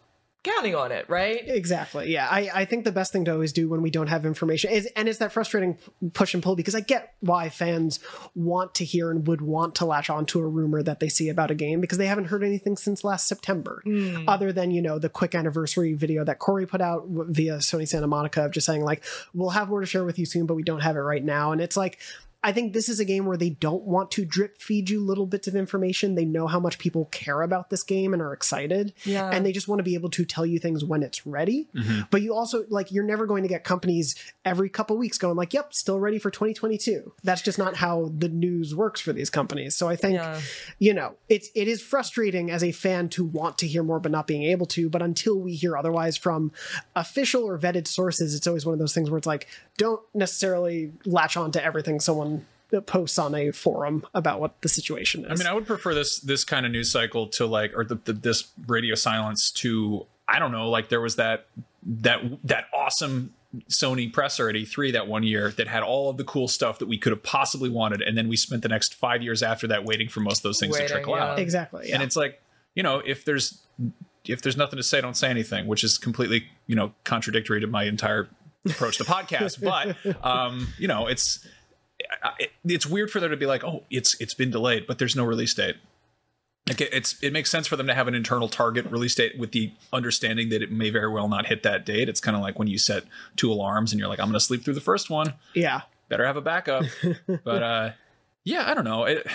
counting 0.42 0.74
on 0.74 0.92
it. 0.92 1.08
Right? 1.08 1.40
Exactly. 1.46 2.12
Yeah. 2.12 2.26
I, 2.28 2.50
I 2.52 2.64
think 2.64 2.84
the 2.84 2.92
best 2.92 3.12
thing 3.12 3.24
to 3.26 3.32
always 3.32 3.52
do 3.52 3.68
when 3.68 3.82
we 3.82 3.90
don't 3.90 4.08
have 4.08 4.26
information 4.26 4.70
is, 4.70 4.86
and 4.96 5.08
it's 5.08 5.18
that 5.18 5.32
frustrating 5.32 5.78
push 6.14 6.34
and 6.34 6.42
pull 6.42 6.56
because 6.56 6.74
I 6.74 6.80
get 6.80 7.14
why 7.20 7.48
fans 7.48 8.00
want 8.34 8.74
to 8.76 8.84
hear 8.84 9.10
and 9.10 9.26
would 9.26 9.40
want 9.40 9.76
to 9.76 9.84
latch 9.84 10.10
onto 10.10 10.38
a 10.40 10.46
rumor 10.46 10.82
that 10.82 11.00
they 11.00 11.08
see 11.08 11.28
about 11.28 11.50
a 11.50 11.54
game 11.54 11.80
because 11.80 11.98
they 11.98 12.06
haven't 12.06 12.26
heard 12.26 12.42
anything 12.42 12.76
since 12.76 13.04
last 13.04 13.28
September, 13.28 13.80
Hmm. 13.84 14.28
other 14.28 14.52
than, 14.52 14.70
you 14.70 14.82
know, 14.82 14.98
the 14.98 15.08
quick 15.08 15.34
anniversary 15.34 15.92
video 15.94 16.24
that 16.24 16.38
Cory 16.38 16.66
put 16.66 16.80
out 16.80 17.04
via 17.08 17.58
Sony 17.58 17.86
Santa 17.86 18.06
Monica 18.06 18.44
of 18.44 18.52
just 18.52 18.66
saying, 18.66 18.82
like, 18.82 19.04
we'll 19.34 19.50
have 19.50 19.68
more 19.68 19.80
to 19.80 19.86
share 19.86 20.04
with 20.04 20.18
you 20.18 20.26
soon, 20.26 20.46
but 20.46 20.54
we 20.54 20.62
don't 20.62 20.80
have 20.80 20.96
it 20.96 21.00
right 21.00 21.24
now. 21.24 21.52
And 21.52 21.60
it's 21.60 21.76
like, 21.76 21.98
I 22.44 22.52
think 22.52 22.72
this 22.72 22.88
is 22.88 22.98
a 22.98 23.04
game 23.04 23.26
where 23.26 23.36
they 23.36 23.50
don't 23.50 23.84
want 23.84 24.10
to 24.12 24.24
drip 24.24 24.60
feed 24.60 24.90
you 24.90 25.00
little 25.00 25.26
bits 25.26 25.46
of 25.46 25.54
information. 25.54 26.14
They 26.14 26.24
know 26.24 26.46
how 26.46 26.58
much 26.58 26.78
people 26.78 27.04
care 27.06 27.42
about 27.42 27.70
this 27.70 27.82
game 27.82 28.12
and 28.12 28.20
are 28.20 28.32
excited. 28.32 28.92
Yeah. 29.04 29.30
And 29.30 29.46
they 29.46 29.52
just 29.52 29.68
want 29.68 29.78
to 29.78 29.84
be 29.84 29.94
able 29.94 30.10
to 30.10 30.24
tell 30.24 30.44
you 30.44 30.58
things 30.58 30.84
when 30.84 31.02
it's 31.02 31.26
ready. 31.26 31.68
Mm-hmm. 31.74 32.02
But 32.10 32.22
you 32.22 32.34
also 32.34 32.64
like 32.68 32.90
you're 32.90 33.04
never 33.04 33.26
going 33.26 33.42
to 33.44 33.48
get 33.48 33.62
companies 33.64 34.16
every 34.44 34.68
couple 34.68 34.96
weeks 34.96 35.18
going 35.18 35.36
like, 35.36 35.54
"Yep, 35.54 35.72
still 35.74 36.00
ready 36.00 36.18
for 36.18 36.30
2022." 36.30 37.12
That's 37.22 37.42
just 37.42 37.58
not 37.58 37.76
how 37.76 38.10
the 38.16 38.28
news 38.28 38.74
works 38.74 39.00
for 39.00 39.12
these 39.12 39.30
companies. 39.30 39.76
So 39.76 39.88
I 39.88 39.96
think 39.96 40.14
Yeah. 40.14 40.40
you 40.78 40.94
know, 40.94 41.14
it's 41.28 41.50
it 41.54 41.68
is 41.68 41.80
frustrating 41.80 42.50
as 42.50 42.64
a 42.64 42.72
fan 42.72 43.08
to 43.10 43.24
want 43.24 43.58
to 43.58 43.66
hear 43.66 43.82
more 43.82 44.00
but 44.00 44.10
not 44.10 44.26
being 44.26 44.42
able 44.44 44.66
to, 44.66 44.90
but 44.90 45.02
until 45.02 45.38
we 45.38 45.54
hear 45.54 45.76
otherwise 45.76 46.16
from 46.16 46.50
official 46.96 47.44
or 47.44 47.58
vetted 47.58 47.86
sources, 47.86 48.34
it's 48.34 48.46
always 48.46 48.66
one 48.66 48.72
of 48.72 48.78
those 48.78 48.94
things 48.94 49.10
where 49.10 49.18
it's 49.18 49.26
like 49.26 49.46
don't 49.82 50.02
necessarily 50.14 50.92
latch 51.04 51.36
on 51.36 51.52
to 51.52 51.64
everything 51.64 52.00
someone 52.00 52.46
posts 52.86 53.18
on 53.18 53.34
a 53.34 53.50
forum 53.50 54.06
about 54.14 54.40
what 54.40 54.60
the 54.62 54.68
situation 54.68 55.24
is. 55.26 55.30
I 55.30 55.34
mean, 55.34 55.50
I 55.50 55.54
would 55.54 55.66
prefer 55.66 55.94
this 55.94 56.18
this 56.20 56.44
kind 56.44 56.64
of 56.64 56.72
news 56.72 56.90
cycle 56.90 57.26
to 57.28 57.46
like, 57.46 57.72
or 57.76 57.84
the, 57.84 57.96
the 57.96 58.12
this 58.12 58.48
radio 58.66 58.94
silence 58.94 59.50
to 59.52 60.06
I 60.26 60.38
don't 60.38 60.52
know, 60.52 60.70
like 60.70 60.88
there 60.88 61.00
was 61.00 61.16
that 61.16 61.46
that 61.82 62.22
that 62.44 62.66
awesome 62.74 63.34
Sony 63.68 64.10
presser 64.10 64.48
at 64.48 64.54
E3 64.54 64.92
that 64.92 65.06
one 65.06 65.22
year 65.22 65.50
that 65.50 65.68
had 65.68 65.82
all 65.82 66.08
of 66.08 66.16
the 66.16 66.24
cool 66.24 66.48
stuff 66.48 66.78
that 66.78 66.86
we 66.86 66.96
could 66.96 67.12
have 67.12 67.22
possibly 67.22 67.68
wanted, 67.68 68.00
and 68.00 68.16
then 68.16 68.28
we 68.28 68.36
spent 68.36 68.62
the 68.62 68.68
next 68.68 68.94
five 68.94 69.22
years 69.22 69.42
after 69.42 69.66
that 69.66 69.84
waiting 69.84 70.08
for 70.08 70.20
most 70.20 70.38
of 70.38 70.42
those 70.44 70.58
things 70.58 70.72
Waiting, 70.72 70.88
to 70.88 70.94
trickle 70.94 71.16
yeah. 71.16 71.32
out. 71.32 71.38
exactly. 71.38 71.88
Yeah. 71.88 71.96
And 71.96 72.02
it's 72.02 72.16
like, 72.16 72.40
you 72.74 72.82
know, 72.82 73.02
if 73.04 73.24
there's 73.24 73.60
if 74.24 74.40
there's 74.40 74.56
nothing 74.56 74.76
to 74.76 74.82
say, 74.82 75.00
don't 75.00 75.16
say 75.16 75.28
anything, 75.28 75.66
which 75.66 75.84
is 75.84 75.98
completely, 75.98 76.46
you 76.66 76.76
know, 76.76 76.92
contradictory 77.04 77.60
to 77.60 77.66
my 77.66 77.84
entire 77.84 78.28
approach 78.66 78.98
the 78.98 79.04
podcast. 79.04 79.62
but 79.62 80.24
um, 80.24 80.68
you 80.78 80.88
know, 80.88 81.06
it's 81.06 81.46
it, 82.38 82.50
it's 82.64 82.86
weird 82.86 83.10
for 83.10 83.20
there 83.20 83.28
to 83.28 83.36
be 83.36 83.46
like, 83.46 83.64
oh, 83.64 83.84
it's 83.90 84.20
it's 84.20 84.34
been 84.34 84.50
delayed, 84.50 84.86
but 84.86 84.98
there's 84.98 85.16
no 85.16 85.24
release 85.24 85.54
date. 85.54 85.76
Like 86.68 86.80
it, 86.80 86.92
it's 86.92 87.20
it 87.22 87.32
makes 87.32 87.50
sense 87.50 87.66
for 87.66 87.76
them 87.76 87.86
to 87.88 87.94
have 87.94 88.06
an 88.08 88.14
internal 88.14 88.48
target 88.48 88.86
release 88.86 89.14
date 89.14 89.38
with 89.38 89.52
the 89.52 89.72
understanding 89.92 90.48
that 90.50 90.62
it 90.62 90.70
may 90.70 90.90
very 90.90 91.10
well 91.10 91.28
not 91.28 91.46
hit 91.46 91.62
that 91.64 91.84
date. 91.84 92.08
It's 92.08 92.20
kind 92.20 92.36
of 92.36 92.42
like 92.42 92.58
when 92.58 92.68
you 92.68 92.78
set 92.78 93.04
two 93.36 93.50
alarms 93.50 93.92
and 93.92 93.98
you're 93.98 94.08
like, 94.08 94.20
I'm 94.20 94.26
going 94.26 94.34
to 94.34 94.40
sleep 94.40 94.64
through 94.64 94.74
the 94.74 94.80
first 94.80 95.10
one. 95.10 95.34
yeah. 95.54 95.82
Better 96.08 96.26
have 96.26 96.36
a 96.36 96.42
backup. 96.42 96.84
but 97.42 97.62
uh, 97.62 97.90
yeah, 98.44 98.68
I 98.68 98.74
don't 98.74 98.84
know. 98.84 99.04
It, 99.04 99.26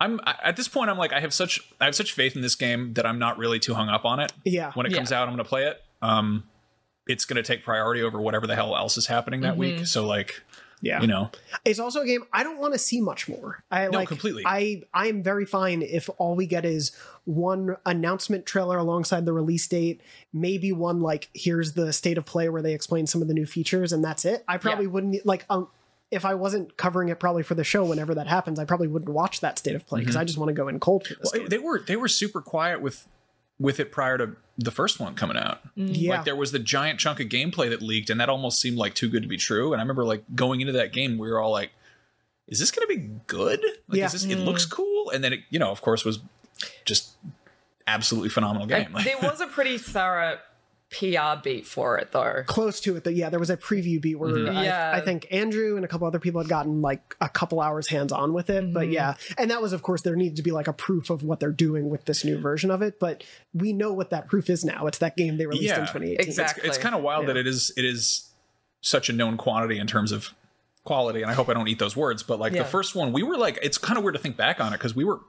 I'm 0.00 0.20
at 0.24 0.56
this 0.56 0.66
point. 0.66 0.88
I'm 0.88 0.96
like, 0.96 1.12
I 1.12 1.20
have 1.20 1.34
such 1.34 1.60
I 1.80 1.84
have 1.84 1.94
such 1.94 2.12
faith 2.12 2.34
in 2.34 2.40
this 2.40 2.54
game 2.56 2.94
that 2.94 3.04
I'm 3.06 3.18
not 3.18 3.36
really 3.38 3.60
too 3.60 3.74
hung 3.74 3.88
up 3.88 4.04
on 4.04 4.18
it. 4.18 4.32
Yeah. 4.44 4.72
When 4.72 4.86
it 4.86 4.94
comes 4.94 5.12
out, 5.12 5.28
I'm 5.28 5.34
going 5.34 5.44
to 5.44 5.48
play 5.48 5.66
it. 5.66 5.80
Um, 6.00 6.44
it's 7.06 7.24
going 7.24 7.36
to 7.36 7.42
take 7.42 7.64
priority 7.64 8.02
over 8.02 8.20
whatever 8.20 8.46
the 8.46 8.54
hell 8.54 8.76
else 8.76 8.96
is 8.96 9.06
happening 9.06 9.40
that 9.42 9.56
week. 9.56 9.86
So 9.86 10.06
like, 10.06 10.42
Yeah. 10.80 11.00
you 11.00 11.06
know, 11.06 11.30
It's 11.64 11.78
also 11.78 12.00
a 12.02 12.06
game 12.06 12.24
I 12.32 12.42
don't 12.44 12.58
want 12.58 12.74
to 12.74 12.78
see 12.78 13.00
much 13.00 13.28
more. 13.28 13.62
I 13.70 13.86
No, 13.86 13.98
like 13.98 14.08
completely. 14.08 14.44
I 14.46 14.82
I 14.94 15.08
am 15.08 15.22
very 15.22 15.44
fine 15.46 15.82
if 15.82 16.08
all 16.18 16.34
we 16.36 16.46
get 16.46 16.64
is 16.64 16.92
one 17.24 17.76
announcement 17.86 18.46
trailer 18.46 18.78
alongside 18.78 19.26
the 19.26 19.32
release 19.32 19.66
date, 19.66 20.00
maybe 20.32 20.72
one 20.72 21.00
like 21.00 21.28
here's 21.34 21.72
the 21.72 21.92
state 21.92 22.18
of 22.18 22.24
play 22.24 22.48
where 22.48 22.62
they 22.62 22.74
explain 22.74 23.06
some 23.06 23.22
of 23.22 23.28
the 23.28 23.34
new 23.34 23.46
features 23.46 23.92
and 23.92 24.04
that's 24.04 24.24
it. 24.24 24.44
I 24.48 24.58
probably 24.58 24.86
wouldn't 24.86 25.24
like 25.26 25.44
um 25.50 25.68
if 26.12 26.24
I 26.26 26.34
wasn't 26.34 26.76
covering 26.76 27.08
it 27.08 27.18
probably 27.18 27.42
for 27.42 27.54
the 27.54 27.64
show 27.64 27.84
whenever 27.84 28.14
that 28.16 28.26
happens, 28.26 28.58
I 28.58 28.66
probably 28.66 28.86
wouldn't 28.88 29.10
watch 29.10 29.40
that 29.40 29.58
state 29.58 29.74
of 29.74 29.86
play 29.86 30.00
because 30.00 30.14
I 30.14 30.24
just 30.24 30.36
want 30.38 30.50
to 30.50 30.52
go 30.52 30.68
in 30.68 30.78
cold 30.78 31.06
for 31.06 31.14
this. 31.14 31.30
Mm-hmm. 31.32 31.38
Well, 31.38 31.40
game. 31.40 31.48
they 31.48 31.58
were 31.58 31.80
they 31.80 31.96
were 31.96 32.08
super 32.08 32.40
quiet 32.42 32.80
with 32.82 33.08
with 33.62 33.80
it 33.80 33.92
prior 33.92 34.18
to 34.18 34.36
the 34.58 34.70
first 34.70 35.00
one 35.00 35.14
coming 35.14 35.36
out. 35.36 35.62
Mm. 35.76 35.90
Yeah. 35.92 36.16
Like 36.16 36.24
there 36.24 36.36
was 36.36 36.52
the 36.52 36.58
giant 36.58 36.98
chunk 36.98 37.20
of 37.20 37.28
gameplay 37.28 37.70
that 37.70 37.80
leaked, 37.80 38.10
and 38.10 38.20
that 38.20 38.28
almost 38.28 38.60
seemed 38.60 38.76
like 38.76 38.94
too 38.94 39.08
good 39.08 39.22
to 39.22 39.28
be 39.28 39.36
true. 39.36 39.72
And 39.72 39.80
I 39.80 39.82
remember 39.84 40.04
like 40.04 40.24
going 40.34 40.60
into 40.60 40.72
that 40.74 40.92
game, 40.92 41.16
we 41.16 41.30
were 41.30 41.40
all 41.40 41.52
like, 41.52 41.70
"Is 42.48 42.58
this 42.58 42.70
going 42.70 42.86
to 42.86 42.94
be 42.94 43.08
good? 43.26 43.60
Like, 43.88 43.98
Yeah. 43.98 44.06
is 44.06 44.12
this? 44.12 44.24
It 44.24 44.38
mm. 44.38 44.44
looks 44.44 44.66
cool." 44.66 45.10
And 45.10 45.22
then 45.22 45.32
it, 45.32 45.40
you 45.50 45.58
know, 45.58 45.70
of 45.70 45.80
course, 45.80 46.04
was 46.04 46.18
just 46.84 47.12
absolutely 47.86 48.28
phenomenal 48.28 48.66
game. 48.66 48.96
there 49.04 49.18
was 49.22 49.40
a 49.40 49.46
pretty 49.46 49.78
thorough 49.78 50.38
PR 50.92 51.42
beat 51.42 51.66
for 51.66 51.98
it 51.98 52.12
though. 52.12 52.42
Close 52.46 52.80
to 52.80 52.94
it, 52.96 53.04
that 53.04 53.14
yeah, 53.14 53.28
there 53.30 53.40
was 53.40 53.50
a 53.50 53.56
preview 53.56 54.00
beat 54.00 54.16
where 54.18 54.30
Mm-hmm. 54.30 54.56
I, 54.56 54.64
Yeah. 54.64 54.92
I 54.94 55.00
think 55.00 55.26
Andrew 55.30 55.76
and 55.76 55.84
a 55.84 55.88
couple 55.88 56.06
other 56.06 56.18
people 56.18 56.40
had 56.40 56.48
gotten 56.48 56.80
like 56.82 57.16
a 57.20 57.28
couple 57.28 57.60
hours 57.60 57.88
hands 57.88 58.12
on 58.12 58.32
with 58.32 58.50
it. 58.50 58.72
But 58.72 58.84
Mm-hmm. 58.84 58.92
yeah, 58.92 59.14
and 59.38 59.50
that 59.50 59.60
was 59.62 59.72
of 59.72 59.82
course 59.82 60.02
there 60.02 60.14
needed 60.16 60.36
to 60.36 60.42
be 60.42 60.50
like 60.52 60.68
a 60.68 60.72
proof 60.72 61.10
of 61.10 61.22
what 61.22 61.40
they're 61.40 61.50
doing 61.50 61.90
with 61.90 62.04
this 62.04 62.24
new 62.24 62.38
version 62.38 62.70
of 62.70 62.82
it. 62.82 63.00
But 63.00 63.24
we 63.54 63.72
know 63.72 63.92
what 63.92 64.10
that 64.10 64.28
proof 64.28 64.48
is 64.50 64.64
now. 64.64 64.86
It's 64.86 64.98
that 64.98 65.16
game 65.16 65.38
they 65.38 65.46
released 65.46 65.74
in 65.74 65.80
2018. 65.80 66.20
Exactly. 66.20 66.68
it's 66.68 66.78
kind 66.78 66.94
of 66.94 67.02
wild 67.02 67.22
Yeah. 67.22 67.34
that 67.34 67.36
it 67.38 67.46
is 67.46 67.72
it 67.76 67.84
is 67.84 68.30
such 68.80 69.08
a 69.08 69.12
known 69.12 69.36
quantity 69.36 69.78
in 69.78 69.86
terms 69.86 70.12
of 70.12 70.34
quality 70.84 71.22
and 71.22 71.30
i 71.30 71.34
hope 71.34 71.48
i 71.48 71.54
don't 71.54 71.68
eat 71.68 71.78
those 71.78 71.96
words 71.96 72.24
but 72.24 72.40
like 72.40 72.52
Yeah. 72.52 72.64
the 72.64 72.68
first 72.68 72.96
one 72.96 73.12
we 73.12 73.22
were 73.22 73.36
like 73.36 73.56
it's 73.62 73.78
kind 73.78 73.96
of 73.96 74.02
weird 74.02 74.14
to 74.14 74.20
think 74.20 74.36
back 74.36 74.60
on 74.60 74.72
it 74.72 74.78
because 74.78 74.96
we 74.96 75.04
were 75.04 75.20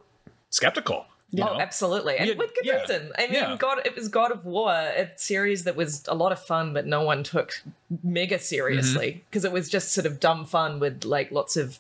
skeptical 0.50 1.06
you 1.34 1.44
oh, 1.44 1.54
know? 1.54 1.60
absolutely, 1.60 2.18
and 2.18 2.30
Yeah, 2.30 2.36
with 2.36 2.54
good 2.54 2.66
yeah, 2.66 2.82
reason. 2.82 3.12
I 3.18 3.24
mean, 3.24 3.34
yeah. 3.34 3.56
God, 3.58 3.80
it 3.86 3.96
was 3.96 4.08
God 4.08 4.32
of 4.32 4.46
War, 4.46 4.72
a 4.72 5.10
series 5.16 5.64
that 5.64 5.76
was 5.76 6.04
a 6.08 6.14
lot 6.16 6.32
of 6.32 6.40
fun, 6.40 6.74
but 6.74 6.86
no 6.86 7.02
one 7.02 7.24
took 7.24 7.62
mega 8.04 8.40
seriously 8.40 9.10
Mm-hmm. 9.10 9.20
because 9.30 9.44
it 9.44 9.52
was 9.52 9.68
just 9.68 9.92
sort 9.92 10.06
of 10.06 10.20
dumb 10.20 10.46
fun 10.46 10.80
with 10.80 11.04
like 11.04 11.32
lots 11.32 11.58
of 11.58 11.80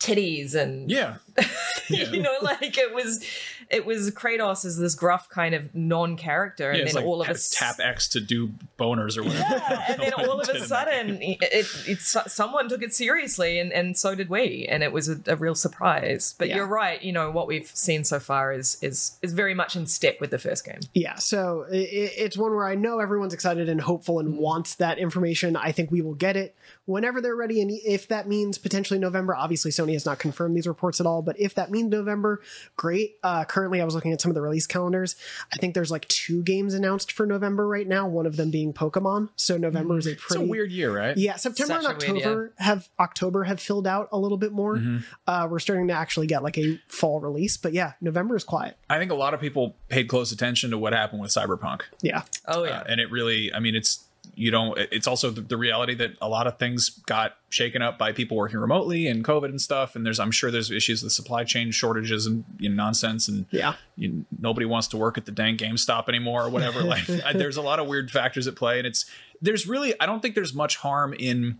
titties 0.00 0.54
and 0.54 0.90
yeah 0.90 1.16
you 1.88 2.20
know, 2.22 2.36
like 2.42 2.78
it 2.78 2.94
was, 2.94 3.24
it 3.70 3.84
was 3.84 4.10
Kratos 4.12 4.64
as 4.64 4.78
this 4.78 4.94
gruff 4.94 5.28
kind 5.28 5.54
of 5.54 5.74
non-character, 5.74 6.70
and 6.70 6.78
yeah, 6.78 6.84
it's 6.84 6.94
then 6.94 7.02
like 7.02 7.08
all 7.08 7.20
of 7.20 7.28
a 7.28 7.34
tap, 7.34 7.76
tap 7.76 7.80
x 7.80 8.08
to 8.08 8.20
do 8.20 8.48
boners 8.78 9.16
or 9.18 9.22
whatever 9.24 9.44
yeah, 9.56 9.84
and 9.92 10.00
then 10.02 10.12
all 10.18 10.32
of 10.40 10.48
a 10.48 10.52
Did 10.52 10.62
it. 10.62 10.68
sudden, 10.68 11.18
it, 11.20 11.38
it, 11.86 11.98
someone 12.00 12.68
took 12.68 12.82
it 12.82 12.94
seriously, 12.94 13.58
and, 13.58 13.72
and 13.72 13.96
so 13.98 14.14
did 14.14 14.28
we, 14.30 14.66
and 14.70 14.82
it 14.82 14.92
was 14.92 15.08
a, 15.08 15.18
a 15.26 15.36
real 15.36 15.54
surprise. 15.54 16.34
But 16.38 16.48
Yeah. 16.48 16.56
you're 16.56 16.66
right, 16.66 17.02
you 17.02 17.12
know 17.12 17.30
what 17.30 17.46
we've 17.46 17.66
seen 17.68 18.04
so 18.04 18.18
far 18.18 18.52
is 18.52 18.78
is 18.82 19.18
is 19.22 19.32
very 19.34 19.54
much 19.54 19.76
in 19.76 19.86
step 19.86 20.20
with 20.20 20.30
the 20.30 20.38
first 20.38 20.64
game. 20.64 20.80
Yeah, 20.94 21.16
so 21.16 21.66
i 21.70 21.74
i- 21.76 22.14
it's 22.18 22.36
one 22.38 22.52
where 22.54 22.66
I 22.66 22.74
know 22.74 23.00
everyone's 23.00 23.34
excited 23.34 23.68
and 23.68 23.80
hopeful 23.80 24.18
and 24.18 24.38
wants 24.38 24.76
that 24.76 24.98
information. 24.98 25.56
I 25.56 25.72
think 25.72 25.90
we 25.90 26.00
will 26.02 26.14
get 26.14 26.36
it 26.36 26.54
whenever 26.88 27.20
they're 27.20 27.36
ready, 27.36 27.60
and 27.60 27.70
if 27.70 28.08
that 28.08 28.26
means 28.26 28.58
potentially 28.58 28.98
November. 28.98 29.34
Obviously, 29.34 29.70
Sony 29.70 29.92
has 29.92 30.06
not 30.06 30.18
confirmed 30.18 30.56
these 30.56 30.66
reports 30.66 31.00
at 31.00 31.06
all, 31.06 31.22
but 31.22 31.38
if 31.38 31.54
that 31.54 31.70
means 31.70 31.90
November, 31.90 32.40
great. 32.76 33.16
Uh, 33.22 33.44
currently, 33.44 33.80
I 33.80 33.84
was 33.84 33.94
looking 33.94 34.12
at 34.12 34.20
some 34.20 34.30
of 34.30 34.34
the 34.34 34.40
release 34.40 34.66
calendars. 34.66 35.14
I 35.52 35.56
think 35.56 35.74
there's 35.74 35.90
like 35.90 36.08
two 36.08 36.42
games 36.42 36.74
announced 36.74 37.12
for 37.12 37.26
November 37.26 37.68
right 37.68 37.86
now. 37.86 38.08
One 38.08 38.26
of 38.26 38.36
them 38.36 38.50
being 38.50 38.72
Pokemon. 38.72 39.28
So 39.36 39.58
November 39.58 39.98
is 39.98 40.06
a 40.06 40.12
it's 40.12 40.24
pretty 40.24 40.44
a 40.44 40.46
weird 40.46 40.72
year 40.72 40.96
right 40.96 41.16
Yeah, 41.16 41.36
September 41.36 41.80
Such 41.82 42.04
and 42.04 42.12
a 42.12 42.14
weird 42.14 42.18
October 42.18 42.52
have 42.58 42.88
October 42.98 43.44
have 43.44 43.60
filled 43.60 43.86
out 43.86 44.08
a 44.12 44.18
little 44.18 44.38
bit 44.38 44.52
more. 44.52 44.76
Mm-hmm. 44.76 44.98
Uh, 45.26 45.46
we're 45.50 45.58
starting 45.58 45.88
to 45.88 45.94
actually 45.94 46.26
get 46.26 46.42
like 46.42 46.56
a 46.58 46.80
fall 46.88 47.20
release, 47.20 47.56
but 47.56 47.72
yeah, 47.72 47.92
November 48.00 48.36
is 48.36 48.44
quiet. 48.44 48.76
i 48.88 48.98
think 48.98 49.10
a 49.10 49.14
lot 49.14 49.34
of 49.34 49.40
people 49.40 49.76
paid 49.88 50.08
close 50.08 50.32
attention 50.32 50.70
to 50.70 50.78
what 50.78 50.92
happened 50.92 51.20
with 51.20 51.30
cyberpunk 51.30 51.82
Yeah, 52.02 52.22
Oh 52.46 52.64
Uh, 52.64 52.84
and 52.88 53.00
it 53.00 53.10
really 53.10 53.52
i 53.52 53.60
mean 53.60 53.74
it's 53.74 54.04
you 54.34 54.50
don't. 54.50 54.78
It's 54.78 55.06
also 55.06 55.30
the, 55.30 55.40
the 55.40 55.56
reality 55.56 55.94
that 55.94 56.12
a 56.20 56.28
lot 56.28 56.46
of 56.46 56.58
things 56.58 56.90
got 56.90 57.36
shaken 57.48 57.82
up 57.82 57.98
by 57.98 58.12
people 58.12 58.36
working 58.36 58.58
remotely 58.58 59.06
and 59.06 59.24
COVID 59.24 59.46
and 59.46 59.60
stuff. 59.60 59.96
And 59.96 60.04
there's, 60.04 60.20
I'm 60.20 60.30
sure, 60.30 60.50
there's 60.50 60.70
issues 60.70 61.02
with 61.02 61.12
supply 61.12 61.44
chain 61.44 61.70
shortages 61.70 62.26
and 62.26 62.44
you 62.58 62.68
know, 62.68 62.74
nonsense. 62.74 63.28
And 63.28 63.46
yeah, 63.50 63.74
you, 63.96 64.24
nobody 64.38 64.66
wants 64.66 64.88
to 64.88 64.96
work 64.96 65.18
at 65.18 65.26
the 65.26 65.32
dang 65.32 65.56
GameStop 65.56 66.08
anymore 66.08 66.44
or 66.44 66.50
whatever. 66.50 66.82
like, 66.84 67.06
there's 67.06 67.56
a 67.56 67.62
lot 67.62 67.78
of 67.78 67.86
weird 67.86 68.10
factors 68.10 68.46
at 68.46 68.56
play, 68.56 68.78
and 68.78 68.86
it's 68.86 69.04
there's 69.40 69.66
really 69.66 69.98
I 70.00 70.06
don't 70.06 70.20
think 70.20 70.34
there's 70.34 70.54
much 70.54 70.76
harm 70.76 71.14
in 71.18 71.58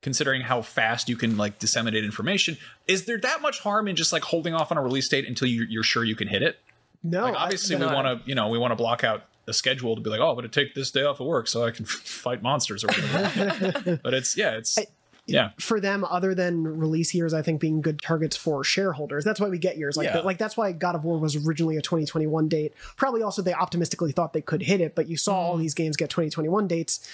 considering 0.00 0.42
how 0.42 0.62
fast 0.62 1.08
you 1.08 1.16
can 1.16 1.36
like 1.36 1.58
disseminate 1.58 2.04
information. 2.04 2.56
Is 2.86 3.04
there 3.04 3.18
that 3.18 3.42
much 3.42 3.60
harm 3.60 3.88
in 3.88 3.96
just 3.96 4.12
like 4.12 4.22
holding 4.22 4.54
off 4.54 4.70
on 4.70 4.78
a 4.78 4.82
release 4.82 5.08
date 5.08 5.26
until 5.26 5.48
you're, 5.48 5.66
you're 5.66 5.82
sure 5.82 6.04
you 6.04 6.16
can 6.16 6.28
hit 6.28 6.42
it? 6.42 6.58
No, 7.02 7.24
like, 7.24 7.34
obviously 7.34 7.76
we 7.76 7.86
want 7.86 8.06
to, 8.06 8.28
you 8.28 8.34
know, 8.34 8.48
we 8.48 8.58
want 8.58 8.72
to 8.72 8.76
block 8.76 9.04
out 9.04 9.24
a 9.48 9.52
schedule 9.52 9.96
to 9.96 10.00
be 10.00 10.10
like, 10.10 10.20
oh, 10.20 10.28
I'm 10.28 10.34
going 10.36 10.48
to 10.48 10.64
take 10.64 10.74
this 10.74 10.90
day 10.90 11.02
off 11.02 11.18
of 11.20 11.26
work 11.26 11.48
so 11.48 11.64
I 11.64 11.70
can 11.72 11.84
fight 11.86 12.42
monsters 12.42 12.84
or 12.84 12.88
whatever. 12.88 14.00
but 14.04 14.14
it's 14.14 14.36
yeah, 14.36 14.52
it's. 14.56 14.78
I, 14.78 14.86
yeah 15.30 15.50
for 15.60 15.78
them 15.78 16.04
other 16.04 16.34
than 16.34 16.64
release 16.64 17.12
years 17.14 17.34
i 17.34 17.42
think 17.42 17.60
being 17.60 17.82
good 17.82 18.00
targets 18.00 18.34
for 18.34 18.64
shareholders 18.64 19.24
that's 19.24 19.38
why 19.38 19.46
we 19.50 19.58
get 19.58 19.76
years 19.76 19.94
like 19.94 20.06
Yeah. 20.06 20.12
that 20.14 20.24
like 20.24 20.38
that's 20.38 20.56
why 20.56 20.72
god 20.72 20.94
of 20.94 21.04
war 21.04 21.18
was 21.18 21.36
originally 21.46 21.76
a 21.76 21.82
2021 21.82 22.48
date 22.48 22.72
probably 22.96 23.22
also 23.22 23.42
they 23.42 23.52
optimistically 23.52 24.10
thought 24.10 24.32
they 24.32 24.40
could 24.40 24.62
hit 24.62 24.80
it 24.80 24.94
but 24.94 25.06
you 25.06 25.18
saw 25.18 25.34
all 25.36 25.56
Mm. 25.58 25.60
these 25.60 25.74
games 25.74 25.98
get 25.98 26.08
2021 26.08 26.66
dates 26.66 27.06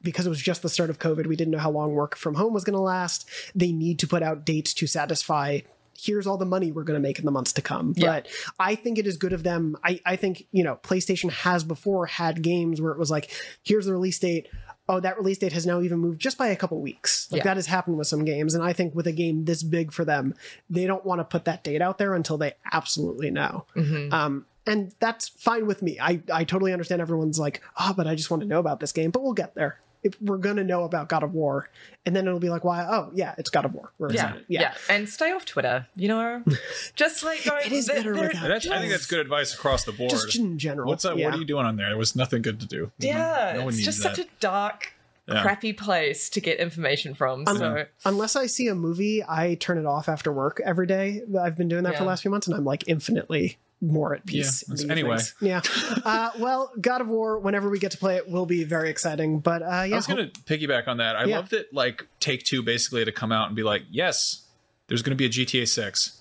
because 0.00 0.24
it 0.24 0.30
was 0.30 0.40
just 0.40 0.62
the 0.62 0.70
start 0.70 0.88
of 0.88 0.98
covid 0.98 1.26
we 1.26 1.36
didn't 1.36 1.52
know 1.52 1.58
how 1.58 1.70
long 1.70 1.92
work 1.92 2.16
from 2.16 2.36
home 2.36 2.54
was 2.54 2.64
going 2.64 2.72
to 2.72 2.80
last 2.80 3.28
they 3.54 3.72
need 3.72 3.98
to 3.98 4.06
put 4.06 4.22
out 4.22 4.46
dates 4.46 4.72
to 4.72 4.86
satisfy 4.86 5.60
here's 5.96 6.26
all 6.26 6.36
the 6.36 6.44
money 6.46 6.72
we're 6.72 6.84
going 6.84 7.00
to 7.00 7.06
make 7.08 7.18
in 7.18 7.24
the 7.24 7.30
months 7.30 7.52
to 7.54 7.62
come. 7.62 7.92
Yeah. 7.96 8.06
but 8.20 8.28
i 8.58 8.74
think 8.74 8.98
it 8.98 9.06
is 9.06 9.16
good 9.16 9.32
of 9.32 9.42
them. 9.42 9.76
I, 9.84 10.00
I 10.04 10.16
think 10.16 10.46
you 10.52 10.64
know 10.64 10.76
playstation 10.82 11.30
has 11.30 11.64
before 11.64 12.06
had 12.06 12.42
games 12.42 12.80
where 12.80 12.92
it 12.92 12.98
was 12.98 13.10
like 13.10 13.30
here's 13.62 13.86
the 13.86 13.92
release 13.92 14.18
date. 14.18 14.48
Oh 14.88 15.00
that 15.00 15.16
release 15.16 15.38
date 15.38 15.52
has 15.54 15.64
now 15.66 15.80
even 15.80 15.98
moved 15.98 16.20
just 16.20 16.36
by 16.36 16.48
a 16.48 16.56
couple 16.56 16.80
weeks. 16.80 17.28
Like 17.30 17.38
Yeah. 17.38 17.44
that 17.44 17.56
has 17.56 17.66
happened 17.66 17.96
with 17.96 18.06
some 18.06 18.24
games. 18.24 18.54
And 18.54 18.62
i 18.62 18.72
think 18.72 18.94
with 18.94 19.06
a 19.06 19.12
game 19.12 19.44
this 19.44 19.62
big 19.62 19.92
for 19.92 20.04
them 20.04 20.34
they 20.68 20.86
don't 20.86 21.04
want 21.06 21.20
to 21.20 21.24
put 21.24 21.44
that 21.46 21.64
date 21.64 21.80
out 21.82 21.98
there 21.98 22.14
until 22.14 22.36
they 22.38 22.52
absolutely 22.72 23.30
know. 23.30 23.66
Mhm. 23.76 24.12
um 24.12 24.46
and 24.66 24.94
that's 24.98 25.28
fine 25.28 25.66
with 25.66 25.82
me. 25.82 25.98
I 26.00 26.20
i 26.32 26.44
totally 26.44 26.72
understand 26.72 27.00
everyone's 27.02 27.38
like 27.38 27.62
oh 27.78 27.92
but 27.96 28.06
i 28.06 28.14
just 28.14 28.30
want 28.30 28.42
to 28.42 28.48
know 28.48 28.58
about 28.60 28.80
this 28.80 28.92
game. 28.92 29.10
But 29.10 29.22
we'll 29.22 29.32
get 29.34 29.54
there 29.54 29.78
if 30.04 30.20
we're 30.22 30.36
gonna 30.38 30.62
know 30.62 30.84
about 30.84 31.08
god 31.08 31.22
of 31.22 31.32
war 31.34 31.68
and 32.06 32.14
then 32.14 32.26
it'll 32.26 32.38
be 32.38 32.50
like 32.50 32.62
why 32.62 32.84
oh 32.88 33.10
yeah 33.14 33.34
it's 33.38 33.50
god 33.50 33.64
of 33.64 33.74
war 33.74 33.90
we're 33.98 34.12
Yeah, 34.12 34.26
excited 34.28 34.44
yeah, 34.48 34.74
and 34.88 35.08
stay 35.08 35.32
off 35.32 35.44
Twitter. 35.44 35.86
You 35.96 36.08
know, 36.08 36.42
just 36.94 37.24
like 37.24 37.42
don't, 37.44 37.64
It 37.66 37.72
is 37.72 37.86
they're- 37.86 37.96
better 37.96 38.14
they're 38.14 38.28
without 38.28 38.48
That's, 38.48 38.68
I 38.68 38.78
think 38.78 38.92
that's 38.92 39.06
good 39.06 39.20
advice 39.20 39.54
across 39.54 39.84
the 39.84 39.92
board. 39.92 40.10
just 40.10 40.36
in 40.38 40.58
general 40.58 40.88
What's 40.88 41.02
that? 41.04 41.16
yeah. 41.16 41.26
What 41.26 41.34
are 41.34 41.38
you 41.38 41.44
doing 41.44 41.66
on 41.66 41.76
there? 41.76 41.88
There 41.88 41.98
was 41.98 42.14
nothing 42.14 42.42
good 42.42 42.60
to 42.60 42.66
do. 42.66 42.92
Yeah, 42.98 43.54
No 43.56 43.64
one 43.64 43.74
it's 43.74 43.82
just 43.82 44.02
that. 44.02 44.16
such 44.16 44.26
a 44.26 44.28
dark, 44.40 44.92
Yeah. 45.26 45.40
crappy 45.42 45.72
place 45.72 46.28
to 46.30 46.40
get 46.40 46.58
information 46.58 47.14
from. 47.14 47.44
Un- 47.46 47.56
So 47.56 47.86
unless 48.04 48.36
I 48.36 48.46
see 48.46 48.68
a 48.68 48.74
movie, 48.74 49.24
I 49.26 49.54
turn 49.54 49.78
it 49.78 49.86
off 49.86 50.08
after 50.08 50.30
work 50.32 50.60
every 50.64 50.86
day. 50.86 51.22
I've 51.40 51.56
been 51.56 51.68
doing 51.68 51.84
that 51.84 51.94
for 51.94 52.02
the 52.02 52.08
last 52.08 52.22
few 52.22 52.30
months, 52.30 52.46
and 52.46 52.54
I'm 52.56 52.64
like 52.64 52.84
infinitely 52.86 53.56
more 53.86 54.14
at 54.14 54.24
peace. 54.26 54.64
Yeah, 54.68 54.84
in 54.84 54.90
anyway. 54.90 55.16
evenings. 55.18 55.34
yeah. 55.40 55.60
Uh, 56.04 56.30
well, 56.38 56.72
God 56.80 57.00
of 57.00 57.08
War. 57.08 57.38
Whenever 57.38 57.68
we 57.70 57.78
get 57.78 57.92
to 57.92 57.98
play 57.98 58.16
it, 58.16 58.28
will 58.28 58.46
be 58.46 58.64
very 58.64 58.90
exciting. 58.90 59.40
But 59.40 59.62
uh, 59.62 59.84
yeah, 59.86 59.94
I 59.94 59.96
was 59.96 60.06
going 60.06 60.30
to 60.30 60.40
piggyback 60.42 60.88
on 60.88 60.96
that. 60.98 61.16
I 61.16 61.24
Yeah. 61.24 61.36
love 61.36 61.50
that 61.50 61.72
like 61.72 62.06
Take 62.20 62.44
Two 62.44 62.62
basically 62.62 63.04
to 63.04 63.12
come 63.12 63.32
out 63.32 63.46
and 63.48 63.56
be 63.56 63.62
like, 63.62 63.82
"Yes, 63.90 64.46
there's 64.88 65.02
going 65.02 65.16
to 65.16 65.16
be 65.16 65.26
a 65.26 65.28
GTA 65.28 65.66
6." 65.68 66.20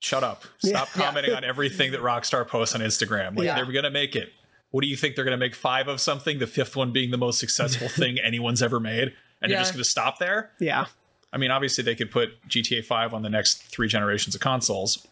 Shut 0.00 0.22
up. 0.22 0.44
Stop 0.58 0.88
Yeah. 0.96 1.02
commenting 1.06 1.34
on 1.34 1.44
everything 1.44 1.92
that 1.92 2.00
Rockstar 2.02 2.46
posts 2.46 2.74
on 2.74 2.80
Instagram. 2.82 3.36
Like 3.36 3.46
Yeah. 3.46 3.54
they're 3.56 3.64
going 3.72 3.84
to 3.84 3.90
make 3.90 4.14
it. 4.14 4.32
What 4.70 4.82
do 4.82 4.88
you 4.88 4.96
think 4.96 5.14
they're 5.16 5.24
going 5.24 5.38
to 5.38 5.42
make 5.42 5.54
5 5.54 5.88
of 5.88 6.00
something, 6.00 6.40
the 6.40 6.46
fifth 6.46 6.76
one 6.76 6.92
being 6.92 7.10
the 7.10 7.16
most 7.16 7.38
successful 7.38 7.88
thing 8.02 8.18
anyone's 8.18 8.62
ever 8.62 8.80
made? 8.80 9.14
And 9.40 9.50
Yeah. 9.50 9.56
they're 9.56 9.58
just 9.60 9.72
going 9.72 9.82
to 9.84 9.88
stop 9.88 10.18
there? 10.18 10.50
yeah. 10.60 10.86
I 11.32 11.36
mean, 11.36 11.50
obviously 11.50 11.82
they 11.82 11.94
could 11.96 12.12
put 12.12 12.30
GTA 12.48 12.84
5 12.84 13.12
on 13.14 13.22
the 13.22 13.28
next 13.30 13.62
3 13.64 13.88
generations 13.88 14.34
of 14.36 14.40
consoles. 14.40 15.04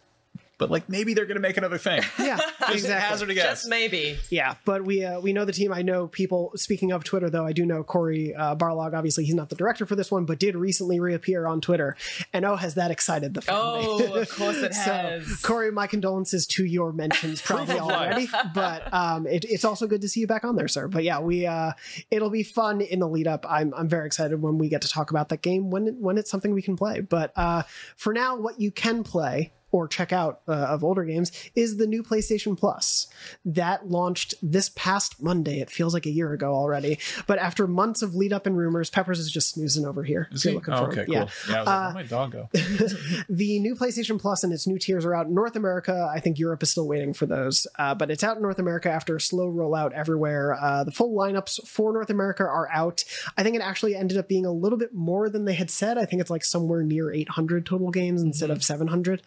But 0.59 0.71
like 0.71 0.89
maybe 0.89 1.15
they're 1.15 1.27
going 1.27 1.37
to 1.37 1.41
make 1.41 1.57
another 1.57 1.79
thing. 1.79 2.03
Yeah, 2.23 2.37
Just 2.37 2.75
exactly. 2.75 3.09
hazard 3.09 3.31
a 3.31 3.35
guess. 3.35 3.45
just 3.63 3.69
maybe. 3.69 4.17
Yeah, 4.31 4.55
but 4.65 4.85
we 4.85 5.05
uh, 5.05 5.19
we 5.19 5.33
know 5.33 5.45
the 5.45 5.53
team. 5.53 5.73
I 5.73 5.83
know 5.83 6.07
people. 6.07 6.53
Speaking 6.55 6.93
of 6.93 7.03
Twitter, 7.03 7.29
though, 7.29 7.45
I 7.45 7.53
do 7.53 7.67
know 7.67 7.83
Cory 7.83 8.33
uh, 8.35 8.55
Barlog. 8.55 8.95
Obviously, 8.95 9.25
he's 9.25 9.35
not 9.35 9.49
the 9.49 9.57
director 9.57 9.87
for 9.87 9.97
this 9.97 10.11
one, 10.11 10.25
but 10.25 10.39
did 10.39 10.55
recently 10.55 11.01
reappear 11.01 11.47
on 11.47 11.61
Twitter. 11.61 11.97
And 12.33 12.45
oh, 12.45 12.55
has 12.55 12.75
that 12.75 12.91
excited 12.93 13.35
the 13.35 13.43
family? 13.43 13.85
Oh, 13.85 14.15
of 14.15 14.31
course 14.37 14.59
it 14.59 14.73
so, 14.75 14.93
has. 14.93 15.37
Cory, 15.43 15.73
my 15.73 15.87
condolences 15.89 16.47
to 16.49 16.65
your 16.65 16.93
mentions 16.93 17.43
probably 17.43 17.81
already, 17.81 18.29
but 18.55 18.93
um, 18.93 19.27
it, 19.27 19.45
it's 19.49 19.65
also 19.65 19.87
good 19.87 20.03
to 20.03 20.09
see 20.09 20.21
you 20.21 20.27
back 20.27 20.45
on 20.45 20.55
there, 20.55 20.69
sir. 20.69 20.87
But 20.87 21.03
yeah, 21.03 21.19
we 21.19 21.47
uh, 21.47 21.73
it'll 22.11 22.31
be 22.31 22.45
fun 22.45 22.81
in 22.81 23.01
the 23.01 23.09
lead 23.09 23.27
up. 23.27 23.45
I'm 23.49 23.75
I'm 23.75 23.89
very 23.89 24.07
excited 24.07 24.41
when 24.41 24.59
we 24.59 24.69
get 24.69 24.83
to 24.83 24.89
talk 24.89 25.11
about 25.11 25.29
that 25.31 25.43
game 25.43 25.71
when 25.71 25.89
it, 25.89 25.95
when 25.97 26.19
it's 26.19 26.31
something 26.31 26.53
we 26.55 26.63
can 26.63 26.77
play. 26.77 27.01
But 27.01 27.33
uh, 27.37 27.63
for 27.97 28.13
now, 28.13 28.37
what 28.37 28.61
you 28.61 28.71
can 28.71 29.03
play 29.03 29.53
or 29.73 29.89
check 29.89 30.13
out 30.13 30.41
uh, 30.47 30.53
of 30.53 30.85
older 30.85 31.05
games 31.05 31.33
is 31.55 31.79
the 31.79 31.87
new 31.87 32.03
PlayStation 32.03 32.57
Plus 32.57 33.09
that 33.45 33.89
launched 33.89 34.35
this 34.43 34.71
past 34.77 35.23
Monday. 35.23 35.61
It 35.61 35.71
feels 35.71 35.95
like 35.95 36.07
a 36.07 36.11
year 36.11 36.33
ago 36.33 36.55
already, 36.55 36.99
but 37.27 37.39
after 37.39 37.67
months 37.67 38.03
of 38.03 38.15
lead 38.15 38.33
up 38.33 38.47
and 38.47 38.57
rumors, 38.57 38.91
Peppers 38.91 39.19
is 39.19 39.31
just 39.31 39.51
snoozing 39.51 39.85
over 39.87 40.05
here. 40.05 40.29
Is 40.31 40.43
he? 40.43 40.51
Oh, 40.51 40.61
him. 40.61 40.73
okay, 40.75 41.05
cool. 41.07 41.15
Yeah. 41.15 41.27
Yeah, 41.49 41.57
I 41.57 41.59
was 41.59 41.67
like, 41.67 41.67
Uh, 41.67 41.93
where'd 41.93 41.95
my 41.95 42.03
dog 42.05 42.33
go? 42.33 42.49
the 43.29 43.59
new 43.59 43.75
PlayStation 43.75 44.21
Plus 44.21 44.45
and 44.45 44.53
its 44.53 44.67
new 44.67 44.79
tiers 44.79 45.05
are 45.05 45.15
out 45.15 45.27
in 45.27 45.35
North 45.35 45.57
America. 45.57 46.09
I 46.13 46.21
think 46.21 46.39
Europe 46.39 46.63
is 46.63 46.71
still 46.71 46.87
waiting 46.87 47.15
for 47.15 47.27
those, 47.27 47.67
uh, 47.79 47.95
but 47.95 48.11
it's 48.11 48.23
out 48.23 48.37
in 48.37 48.43
North 48.43 48.59
America 48.59 48.91
after 48.91 49.17
a 49.17 49.21
slow 49.21 49.51
rollout 49.51 49.93
everywhere. 49.93 50.55
Uh, 50.61 50.85
the 50.85 50.93
full 50.93 51.17
lineups 51.17 51.67
for 51.67 51.93
North 51.93 52.11
America 52.11 52.43
are 52.43 52.69
out. 52.71 53.05
I 53.37 53.43
think 53.43 53.57
it 53.57 53.63
actually 53.63 53.97
ended 53.97 54.19
up 54.19 54.29
being 54.29 54.45
a 54.47 54.53
little 54.53 54.79
bit 54.79 54.95
more 54.95 55.29
than 55.31 55.45
they 55.47 55.55
had 55.55 55.71
said. 55.71 55.99
I 55.99 56.05
think 56.05 56.21
it's 56.21 56.31
like 56.31 56.45
somewhere 56.45 56.83
near 56.83 57.11
800 57.13 57.65
total 57.65 57.91
games 57.91 58.23
instead 58.23 58.51
of 58.51 58.63
700. 58.63 59.23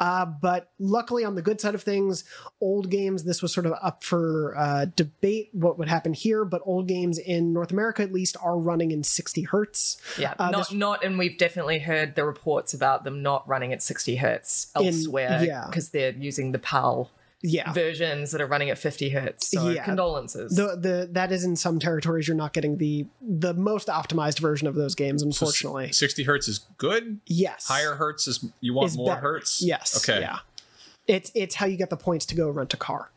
Uh, 0.00 0.24
but 0.26 0.70
luckily, 0.78 1.24
on 1.24 1.34
the 1.34 1.42
good 1.42 1.60
side 1.60 1.74
of 1.74 1.82
things, 1.82 2.24
old 2.60 2.90
games, 2.90 3.24
this 3.24 3.42
was 3.42 3.52
sort 3.52 3.66
of 3.66 3.74
up 3.82 4.04
for 4.04 4.56
uh, 4.56 4.86
debate 4.96 5.50
what 5.52 5.78
would 5.78 5.88
happen 5.88 6.12
here, 6.12 6.44
but 6.44 6.62
old 6.64 6.86
games 6.88 7.18
in 7.18 7.52
North 7.52 7.72
America 7.72 8.02
at 8.02 8.12
least 8.12 8.36
are 8.42 8.58
running 8.58 8.90
in 8.90 9.02
60 9.02 9.42
hertz. 9.42 10.00
Yeah, 10.18 10.34
Uh, 10.38 10.50
not 10.50 10.58
this- 10.58 10.72
not, 10.72 11.04
and 11.04 11.18
we've 11.18 11.38
definitely 11.38 11.80
heard 11.80 12.14
the 12.14 12.24
reports 12.24 12.74
about 12.74 13.04
them 13.04 13.22
not 13.22 13.46
running 13.48 13.72
at 13.72 13.82
60 13.82 14.16
hertz 14.16 14.70
elsewhere 14.74 15.42
yeah. 15.44 15.66
because 15.66 15.90
they're 15.90 16.12
using 16.12 16.52
the 16.52 16.58
PAL 16.58 17.10
Yeah. 17.40 17.72
versions 17.72 18.32
that 18.32 18.40
are 18.40 18.46
running 18.46 18.68
at 18.70 18.78
50 18.78 19.10
hertz. 19.10 19.48
So 19.50 19.68
Yeah. 19.68 19.84
condolences. 19.84 20.56
the 20.56 20.76
the 20.76 21.08
that 21.12 21.30
is 21.30 21.44
in 21.44 21.54
some 21.56 21.78
territories 21.78 22.26
you're 22.26 22.36
not 22.36 22.52
getting 22.52 22.78
the 22.78 23.06
the 23.20 23.54
most 23.54 23.86
optimized 23.88 24.40
version 24.40 24.66
of 24.66 24.74
those 24.74 24.94
games 24.96 25.22
unfortunately 25.22 25.92
60 25.92 26.24
hertz 26.24 26.48
is 26.48 26.60
good. 26.78 27.20
yes 27.26 27.66
Higher 27.68 27.94
hertz 27.94 28.26
is 28.26 28.44
you 28.60 28.74
want 28.74 28.88
Is 28.90 28.96
more 28.96 29.10
better. 29.14 29.20
hertz. 29.20 29.62
yes 29.62 29.96
Okay. 30.08 30.20
yeah 30.20 30.38
it's 31.06 31.30
it's 31.34 31.54
how 31.54 31.66
you 31.66 31.76
get 31.76 31.90
the 31.90 31.96
points 31.96 32.26
to 32.26 32.34
go 32.34 32.50
rent 32.50 32.74
a 32.74 32.76
car 32.76 33.10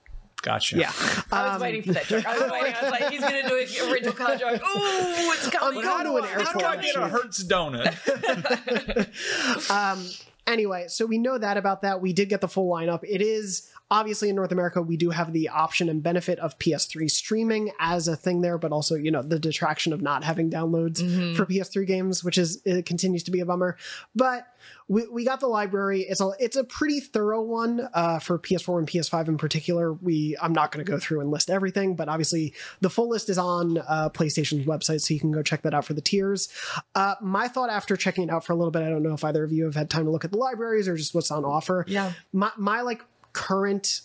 Gotcha. 0.44 0.78
yeah 0.78 0.92
I 1.32 1.44
was 1.46 1.56
Um, 1.56 1.62
waiting 1.62 1.84
for 1.84 1.94
that 1.94 2.06
joke. 2.06 2.26
I 2.26 2.34
was 2.40 2.52
waiting. 2.52 2.74
I 2.74 2.82
was 2.82 2.92
like, 2.92 3.10
he's 3.12 3.22
going 3.22 3.44
to 3.44 3.48
do 3.48 3.56
a 3.86 3.92
rental 3.94 4.12
car 4.14 4.36
joke. 4.38 4.60
Ooh, 4.76 5.32
it's 5.34 5.48
coming. 5.52 5.82
going 5.84 6.04
to 6.06 6.16
an 6.18 6.24
How 6.24 6.54
do 6.54 6.66
I 6.66 6.78
get 6.78 6.96
a 6.96 7.08
hertz 7.08 7.44
donut? 7.44 7.94
um 9.72 10.04
anyway 10.48 10.86
so 10.88 11.06
we 11.06 11.18
know 11.18 11.38
that 11.38 11.58
about 11.58 11.82
that 11.84 12.02
we 12.02 12.14
did 12.14 12.30
get 12.30 12.42
the 12.42 12.48
full 12.48 12.70
lineup 12.72 13.02
it 13.04 13.22
is 13.22 13.70
obviously 13.92 14.30
in 14.30 14.36
north 14.36 14.52
america 14.52 14.82
we 14.82 14.98
do 14.98 15.12
have 15.12 15.34
the 15.34 15.50
option 15.50 15.88
and 15.88 16.02
benefit 16.02 16.40
of 16.40 16.58
ps3 16.58 17.08
streaming 17.12 17.72
as 17.80 18.08
a 18.08 18.16
thing 18.16 18.42
there 18.42 18.58
but 18.58 18.72
also 18.72 18.96
you 18.96 19.12
know 19.12 19.22
the 19.22 19.38
detraction 19.38 19.94
of 19.94 20.02
not 20.02 20.24
having 20.24 20.50
downloads 20.50 21.00
for 21.36 21.46
ps3 21.46 21.86
games 21.86 22.24
which 22.24 22.40
is 22.40 22.62
it 22.66 22.86
continues 22.86 23.24
to 23.24 23.32
be 23.32 23.40
a 23.40 23.46
bummer. 23.46 23.78
But 24.16 24.48
we, 24.88 25.08
we 25.08 25.26
got 25.26 25.40
the 25.40 25.48
library. 25.48 26.02
It's 26.02 26.22
a 26.22 26.32
it's 26.40 26.56
a 26.56 26.64
pretty 26.64 27.00
thorough 27.00 27.42
one 27.42 27.88
uh, 27.94 28.20
for 28.20 28.38
ps4 28.38 28.80
and 28.80 28.88
ps5 28.88 29.28
in 29.28 29.38
particular. 29.38 29.94
We 29.94 30.38
i'm 30.42 30.54
not 30.54 30.72
going 30.72 30.86
to 30.86 30.90
go 30.90 31.00
through 31.00 31.22
and 31.22 31.32
list 31.32 31.50
everything 31.50 31.96
but 31.96 32.10
obviously 32.10 32.54
the 32.82 32.90
full 32.90 33.10
list 33.10 33.30
is 33.30 33.38
on 33.38 33.78
uh, 33.80 34.10
playstation's 34.10 34.66
website 34.66 35.02
so 35.02 35.14
you 35.14 35.20
can 35.20 35.32
go 35.32 35.42
check 35.42 35.62
that 35.64 35.74
out 35.74 35.86
for 35.86 35.94
the 35.94 36.02
tiers. 36.02 36.50
Uh, 36.96 37.16
my 37.22 37.48
thought 37.48 37.70
after 37.70 37.96
checking 37.96 38.24
it 38.26 38.30
out 38.30 38.46
for 38.46 38.54
a 38.54 38.56
little 38.56 38.72
bit 38.72 38.84
i 38.84 38.90
don't 38.90 39.04
know 39.04 39.14
if 39.14 39.24
either 39.24 39.44
of 39.44 39.52
you 39.52 39.66
have 39.66 39.76
had 39.76 39.90
time 39.90 40.06
to 40.06 40.12
look 40.12 40.26
at 40.26 40.32
the 40.32 40.38
libraries 40.38 40.88
or 40.88 40.96
just 40.96 41.14
what's 41.14 41.32
on 41.32 41.46
offer. 41.46 41.86
Yeah. 41.88 42.14
my, 42.32 42.52
my 42.58 42.82
like 42.82 43.04
current 43.34 44.02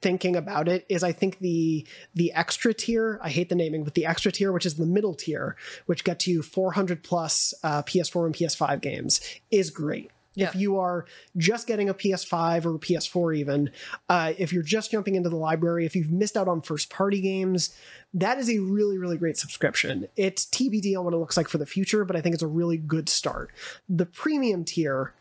thinking 0.00 0.36
about 0.36 0.68
it 0.68 0.86
is 0.88 1.02
I 1.02 1.12
think 1.12 1.40
the 1.40 1.86
the 2.14 2.32
extra 2.32 2.72
tier 2.72 3.18
I 3.22 3.30
hate 3.30 3.48
the 3.48 3.56
naming 3.56 3.82
but 3.82 3.94
the 3.94 4.06
extra 4.06 4.30
tier 4.30 4.52
which 4.52 4.64
is 4.64 4.76
the 4.76 4.86
middle 4.86 5.14
tier 5.14 5.56
which 5.86 6.04
gets 6.04 6.26
you 6.26 6.40
400 6.42 7.02
plus 7.02 7.52
uh, 7.64 7.82
PS4 7.82 8.26
and 8.26 8.34
PS5 8.34 8.80
games 8.80 9.20
is 9.50 9.70
great. 9.70 10.10
If 10.38 10.54
you 10.54 10.78
are 10.78 11.04
just 11.36 11.66
getting 11.66 11.88
a 11.88 11.94
PS5 11.94 12.64
or 12.64 12.76
a 12.76 12.78
PS4 12.78 13.36
even, 13.36 13.70
uh, 14.08 14.34
if 14.38 14.52
you're 14.52 14.62
just 14.62 14.90
jumping 14.90 15.16
into 15.16 15.28
the 15.28 15.36
library, 15.36 15.84
if 15.84 15.96
you've 15.96 16.12
missed 16.12 16.36
out 16.36 16.48
on 16.48 16.62
first 16.62 16.90
party 16.90 17.20
games, 17.20 17.74
that 18.14 18.38
is 18.38 18.48
a 18.48 18.58
really, 18.60 18.98
really 18.98 19.16
great 19.16 19.36
subscription. 19.36 20.06
It's 20.16 20.44
TBD 20.46 20.96
on 20.96 21.04
what 21.04 21.14
it 21.14 21.16
looks 21.16 21.36
like 21.36 21.48
for 21.48 21.58
the 21.58 21.66
future, 21.66 22.04
but 22.04 22.14
I 22.14 22.20
think 22.20 22.34
it's 22.34 22.42
a 22.42 22.48
really 22.48 22.76
good 22.76 23.08
start. 23.08 23.50
The 23.88 24.06
premium 24.06 24.64
tier 24.64 25.12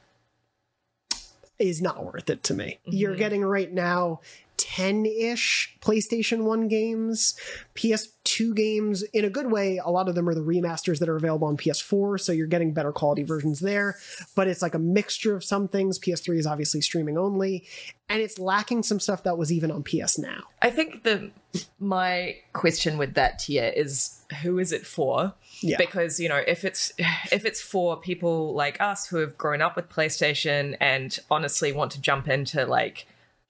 is 1.60 1.82
not 1.82 2.04
worth 2.06 2.30
it 2.30 2.44
to 2.44 2.54
me. 2.54 2.80
You're 2.86 3.12
mm-hmm. 3.12 3.20
getting 3.20 3.44
right 3.44 3.72
now 3.72 4.22
10 4.58 5.06
ish 5.06 5.76
PlayStation 5.82 6.44
1 6.44 6.68
games, 6.68 7.36
PS2 7.76 8.17
PS2 8.38 8.56
games 8.56 9.04
in 9.14 9.26
a 9.26 9.30
good 9.30 9.52
way. 9.52 9.78
A 9.78 9.90
lot 9.90 10.08
of 10.08 10.16
them 10.16 10.28
are 10.28 10.36
the 10.36 10.42
remasters 10.42 11.00
that 11.00 11.10
are 11.10 11.16
available 11.16 11.48
on 11.48 11.58
PS4, 11.58 12.20
so 12.20 12.32
you're 12.32 12.48
getting 12.48 12.74
better 12.74 12.92
quality 12.92 13.24
versions 13.24 13.60
there. 13.60 13.98
But 14.36 14.48
it's 14.48 14.62
like 14.62 14.74
a 14.74 14.80
mixture 14.80 15.36
of 15.36 15.44
some 15.44 15.68
things. 15.68 16.00
PS3 16.00 16.38
is 16.38 16.48
obviously 16.48 16.82
streaming 16.82 17.18
only, 17.18 17.66
and 18.10 18.22
it's 18.22 18.40
lacking 18.40 18.84
some 18.84 19.00
stuff 19.00 19.24
that 19.24 19.38
was 19.38 19.52
even 19.52 19.72
on 19.72 19.84
PS 19.84 20.18
Now. 20.18 20.44
I 20.62 20.70
think 20.70 21.04
the 21.04 21.32
my 21.80 22.38
question 22.54 22.98
with 22.98 23.16
that 23.16 23.40
tier 23.40 23.72
is 23.76 24.22
who 24.42 24.60
is 24.60 24.72
it 24.72 24.86
for? 24.86 25.34
Yeah. 25.62 25.78
Because 25.78 26.20
you 26.20 26.30
know 26.30 26.42
if 26.48 26.64
it's 26.66 26.94
if 27.32 27.46
it's 27.46 27.62
for 27.62 27.98
people 27.98 28.54
like 28.54 28.80
us 28.80 29.08
who 29.08 29.18
have 29.18 29.38
grown 29.38 29.62
up 29.62 29.76
with 29.76 29.90
PlayStation 29.90 30.78
and 30.80 31.18
honestly 31.30 31.72
want 31.72 31.92
to 31.94 32.02
jump 32.02 32.28
into 32.28 32.66
like 32.66 33.08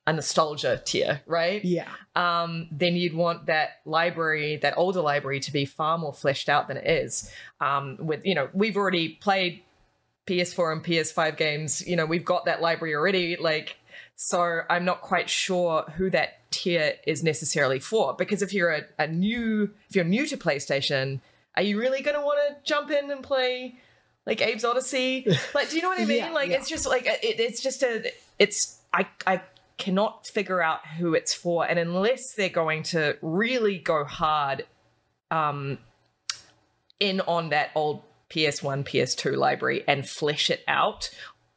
a 0.08 0.12
nostalgia 0.14 0.80
tier, 0.84 1.20
right? 1.26 1.62
Yeah. 1.62 1.88
Um, 2.16 2.68
then 2.70 2.96
you'd 2.96 3.14
want 3.14 3.46
that 3.46 3.80
library, 3.84 4.56
that 4.56 4.74
older 4.78 5.02
library, 5.02 5.38
to 5.40 5.52
be 5.52 5.66
far 5.66 5.98
more 5.98 6.14
fleshed 6.14 6.48
out 6.48 6.66
than 6.66 6.78
it 6.78 6.86
is. 6.86 7.30
Um, 7.60 7.98
with 8.00 8.24
you 8.24 8.34
know, 8.34 8.48
we've 8.54 8.76
already 8.76 9.10
played 9.10 9.62
PS4 10.26 10.72
and 10.72 10.84
PS5 10.84 11.36
games. 11.36 11.86
You 11.86 11.96
know, 11.96 12.06
we've 12.06 12.24
got 12.24 12.46
that 12.46 12.62
library 12.62 12.94
already. 12.94 13.36
Like, 13.36 13.76
so 14.16 14.62
I'm 14.70 14.86
not 14.86 15.02
quite 15.02 15.28
sure 15.28 15.82
who 15.96 16.08
that 16.10 16.50
tier 16.50 16.94
is 17.06 17.22
necessarily 17.22 17.78
for. 17.78 18.14
Because 18.14 18.40
if 18.40 18.54
you're 18.54 18.70
a, 18.70 18.82
a 18.98 19.06
new, 19.06 19.74
if 19.90 19.94
you're 19.94 20.06
new 20.06 20.26
to 20.26 20.38
PlayStation, 20.38 21.20
are 21.54 21.62
you 21.62 21.78
really 21.78 22.00
going 22.00 22.16
to 22.16 22.22
want 22.22 22.38
to 22.48 22.56
jump 22.64 22.90
in 22.90 23.10
and 23.10 23.22
play 23.22 23.78
like 24.26 24.40
Abe's 24.40 24.64
Odyssey? 24.64 25.26
Like, 25.54 25.68
do 25.68 25.76
you 25.76 25.82
know 25.82 25.90
what 25.90 26.00
I 26.00 26.06
mean? 26.06 26.18
Yeah, 26.18 26.30
like, 26.30 26.48
yeah. 26.48 26.56
it's 26.56 26.68
just 26.70 26.86
like 26.86 27.04
it, 27.04 27.18
it's 27.22 27.62
just 27.62 27.82
a, 27.82 28.10
it's 28.38 28.78
I 28.94 29.06
I 29.26 29.42
cannot 29.78 30.26
figure 30.26 30.60
out 30.60 30.86
who 30.98 31.14
it's 31.14 31.32
for, 31.32 31.64
and 31.66 31.78
unless 31.78 32.34
they're 32.34 32.48
going 32.48 32.82
to 32.84 33.16
really 33.22 33.78
go 33.78 34.04
hard, 34.04 34.66
um, 35.30 35.78
in 37.00 37.20
on 37.22 37.50
that 37.50 37.70
old 37.74 38.02
PS1, 38.30 38.84
PS2 38.84 39.36
library 39.36 39.84
and 39.86 40.08
flesh 40.08 40.50
it 40.50 40.62
out 40.68 41.10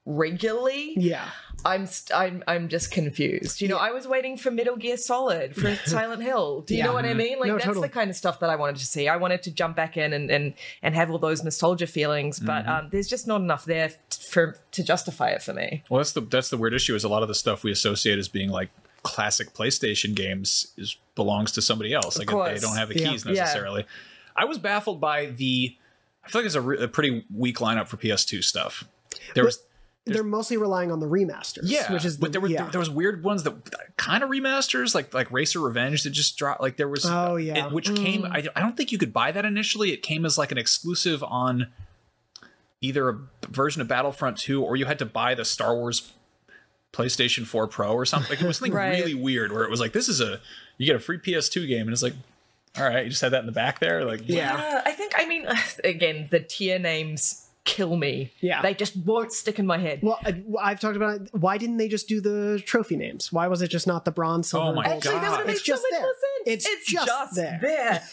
regularly. 0.06 0.94
Yeah. 0.98 1.30
I'm 1.64 1.86
st- 1.86 2.18
I'm 2.18 2.44
I'm 2.48 2.70
just 2.70 2.90
confused. 2.92 3.62
You 3.62 3.68
know, 3.68 3.78
I 3.78 3.92
was 3.92 4.08
waiting 4.08 4.36
for 4.36 4.50
Metal 4.50 4.76
Gear 4.76 4.98
Solid 4.98 5.56
for 5.56 5.76
Silent 5.86 6.24
Hill. 6.24 6.62
Do 6.62 6.74
you 6.74 6.80
Yeah. 6.80 6.86
know 6.88 6.94
what 6.94 7.06
I 7.06 7.14
mean? 7.14 7.38
Like 7.40 7.50
No, 7.50 7.54
that's 7.54 7.66
totally. 7.66 7.88
the 7.88 7.94
kind 7.94 8.10
of 8.10 8.16
stuff 8.16 8.40
that 8.40 8.50
I 8.50 8.56
wanted 8.56 8.78
to 8.78 8.86
see. 8.86 9.08
I 9.08 9.18
wanted 9.18 9.44
to 9.44 9.52
jump 9.52 9.76
back 9.76 9.96
in 9.96 10.12
and 10.14 10.32
and 10.32 10.54
and 10.82 10.96
have 10.96 11.12
all 11.12 11.20
those 11.20 11.44
nostalgia 11.44 11.86
feelings, 11.86 12.40
but 12.40 12.68
um, 12.68 12.90
there's 12.92 13.08
just 13.08 13.28
not 13.28 13.42
enough 13.42 13.66
there 13.66 13.86
f- 13.86 13.98
for 14.18 14.58
to 14.72 14.84
justify 14.84 15.30
it 15.30 15.44
for 15.44 15.54
me. 15.54 15.84
Well, 15.90 16.00
that's 16.00 16.14
the 16.14 16.22
that's 16.22 16.50
the 16.50 16.58
weird 16.58 16.74
issue. 16.74 16.96
Is 16.96 17.04
a 17.04 17.10
lot 17.10 17.22
of 17.22 17.28
the 17.28 17.36
stuff 17.36 17.64
we 17.64 17.72
associate 17.72 18.18
as 18.18 18.28
being 18.28 18.50
like 18.50 18.70
classic 19.04 19.54
PlayStation 19.54 20.16
games 20.16 20.74
is 20.78 20.96
belongs 21.14 21.52
to 21.52 21.62
somebody 21.62 21.94
else. 21.94 22.18
Of 22.18 22.28
Like 22.32 22.56
they 22.56 22.60
don't 22.60 22.76
have 22.78 22.90
the 22.90 23.00
Yeah. 23.00 23.10
keys 23.12 23.24
Yeah. 23.26 23.34
necessarily. 23.34 23.86
I 24.36 24.46
was 24.46 24.58
baffled 24.58 25.00
by 25.00 25.28
the. 25.28 25.76
I 26.24 26.30
feel 26.30 26.42
like 26.42 26.46
it's 26.48 26.56
a, 26.56 26.62
re- 26.62 26.84
a 26.84 26.88
pretty 26.88 27.26
weak 27.34 27.58
lineup 27.58 27.88
for 27.88 27.98
PS2 27.98 28.44
stuff. 28.44 28.84
There 29.36 29.44
was 29.44 29.62
They're 30.06 30.24
mostly 30.24 30.58
relying 30.58 30.92
on 30.92 31.00
the 31.00 31.06
remasters, 31.08 31.62
yeah, 31.66 31.92
which 31.94 32.06
is 32.06 32.18
the, 32.18 32.22
but 32.22 32.32
there 32.32 32.42
were 32.42 32.48
yeah. 32.48 32.68
there 32.70 32.80
was 32.80 32.90
weird 32.90 33.24
ones 33.24 33.44
that 33.44 33.96
kind 33.98 34.24
of 34.24 34.30
remasters, 34.32 34.96
like 34.96 35.14
like 35.14 35.32
Racer 35.32 35.60
Revenge 35.60 36.02
that 36.04 36.10
just 36.10 36.38
dropped. 36.38 36.60
Like 36.60 36.78
there 36.78 36.88
was 36.88 37.06
Oh, 37.06 37.36
yeah. 37.36 37.68
it- 37.68 37.72
which 37.72 37.94
came. 37.96 38.24
Mm. 38.24 38.32
I, 38.32 38.48
I 38.56 38.62
don't 38.62 38.76
think 38.76 38.92
you 38.92 38.98
could 38.98 39.14
buy 39.14 39.32
that 39.32 39.46
initially. 39.46 39.92
It 39.94 40.02
came 40.02 40.26
as 40.26 40.38
like 40.40 40.52
an 40.52 40.58
exclusive 40.58 41.24
on 41.24 41.68
either 42.82 43.10
a 43.10 43.20
version 43.50 43.80
of 43.82 43.88
Battlefront 43.88 44.38
2 44.38 44.64
or 44.64 44.76
you 44.76 44.86
had 44.86 44.98
to 45.00 45.06
buy 45.06 45.36
the 45.36 45.46
Star 45.46 45.76
Wars 45.76 46.12
PlayStation 46.94 47.46
4 47.46 47.68
Pro 47.68 47.94
or 47.94 48.06
something. 48.06 48.30
Like 48.32 48.42
it 48.42 48.48
was 48.48 48.58
something 48.58 48.74
Right. 48.76 48.98
really 48.98 49.14
weird 49.14 49.52
where 49.52 49.64
it 49.64 49.70
was 49.70 49.80
like 49.80 49.94
this 49.94 50.10
is 50.10 50.20
a 50.20 50.40
you 50.80 50.88
get 50.88 50.96
a 50.96 51.00
free 51.00 51.20
PS2 51.20 51.68
game 51.68 51.82
and 51.82 51.92
it's 51.92 52.02
like 52.02 52.16
all 52.78 52.86
right, 52.86 53.04
you 53.04 53.10
just 53.12 53.22
had 53.22 53.34
that 53.34 53.42
in 53.42 53.46
the 53.46 53.52
back 53.52 53.80
there 53.80 54.04
like 54.04 54.22
Yeah, 54.26 54.82
I 54.84 54.94
think 54.94 55.14
I 55.16 55.28
mean 55.28 55.46
again 55.84 56.28
the 56.32 56.40
tier 56.40 56.80
names 56.80 57.46
kill 57.72 57.96
me. 57.96 58.32
Yeah. 58.42 58.62
they 58.62 58.74
just 58.74 58.96
won't 58.98 59.32
stick 59.32 59.58
in 59.60 59.66
my 59.66 59.78
head. 59.78 60.00
Well, 60.04 60.20
I- 60.26 60.44
I've 60.62 60.80
talked 60.80 60.98
about 60.98 61.22
it. 61.22 61.30
Why 61.32 61.58
didn't 61.58 61.78
they 61.78 61.88
just 61.88 62.08
do 62.08 62.20
the 62.22 62.62
trophy 62.66 62.98
names? 62.98 63.32
Why 63.32 63.48
was 63.48 63.62
it 63.62 63.70
just 63.70 63.88
not 63.88 64.04
the 64.06 64.12
bronze, 64.12 64.50
silver, 64.50 64.68
Oh 64.68 64.74
my 64.74 64.84
gold? 64.84 64.98
Actually, 64.98 65.20
that 65.20 65.32
would 65.32 65.38
God. 65.38 65.48
make 65.48 65.56
It's 65.56 65.64
just 65.66 65.82
so 65.82 65.88
much 65.90 65.92
there. 65.92 66.02
more 66.02 66.16
sense. 66.46 66.66
It's 66.68 66.92
just 66.92 67.36
there. 67.36 67.60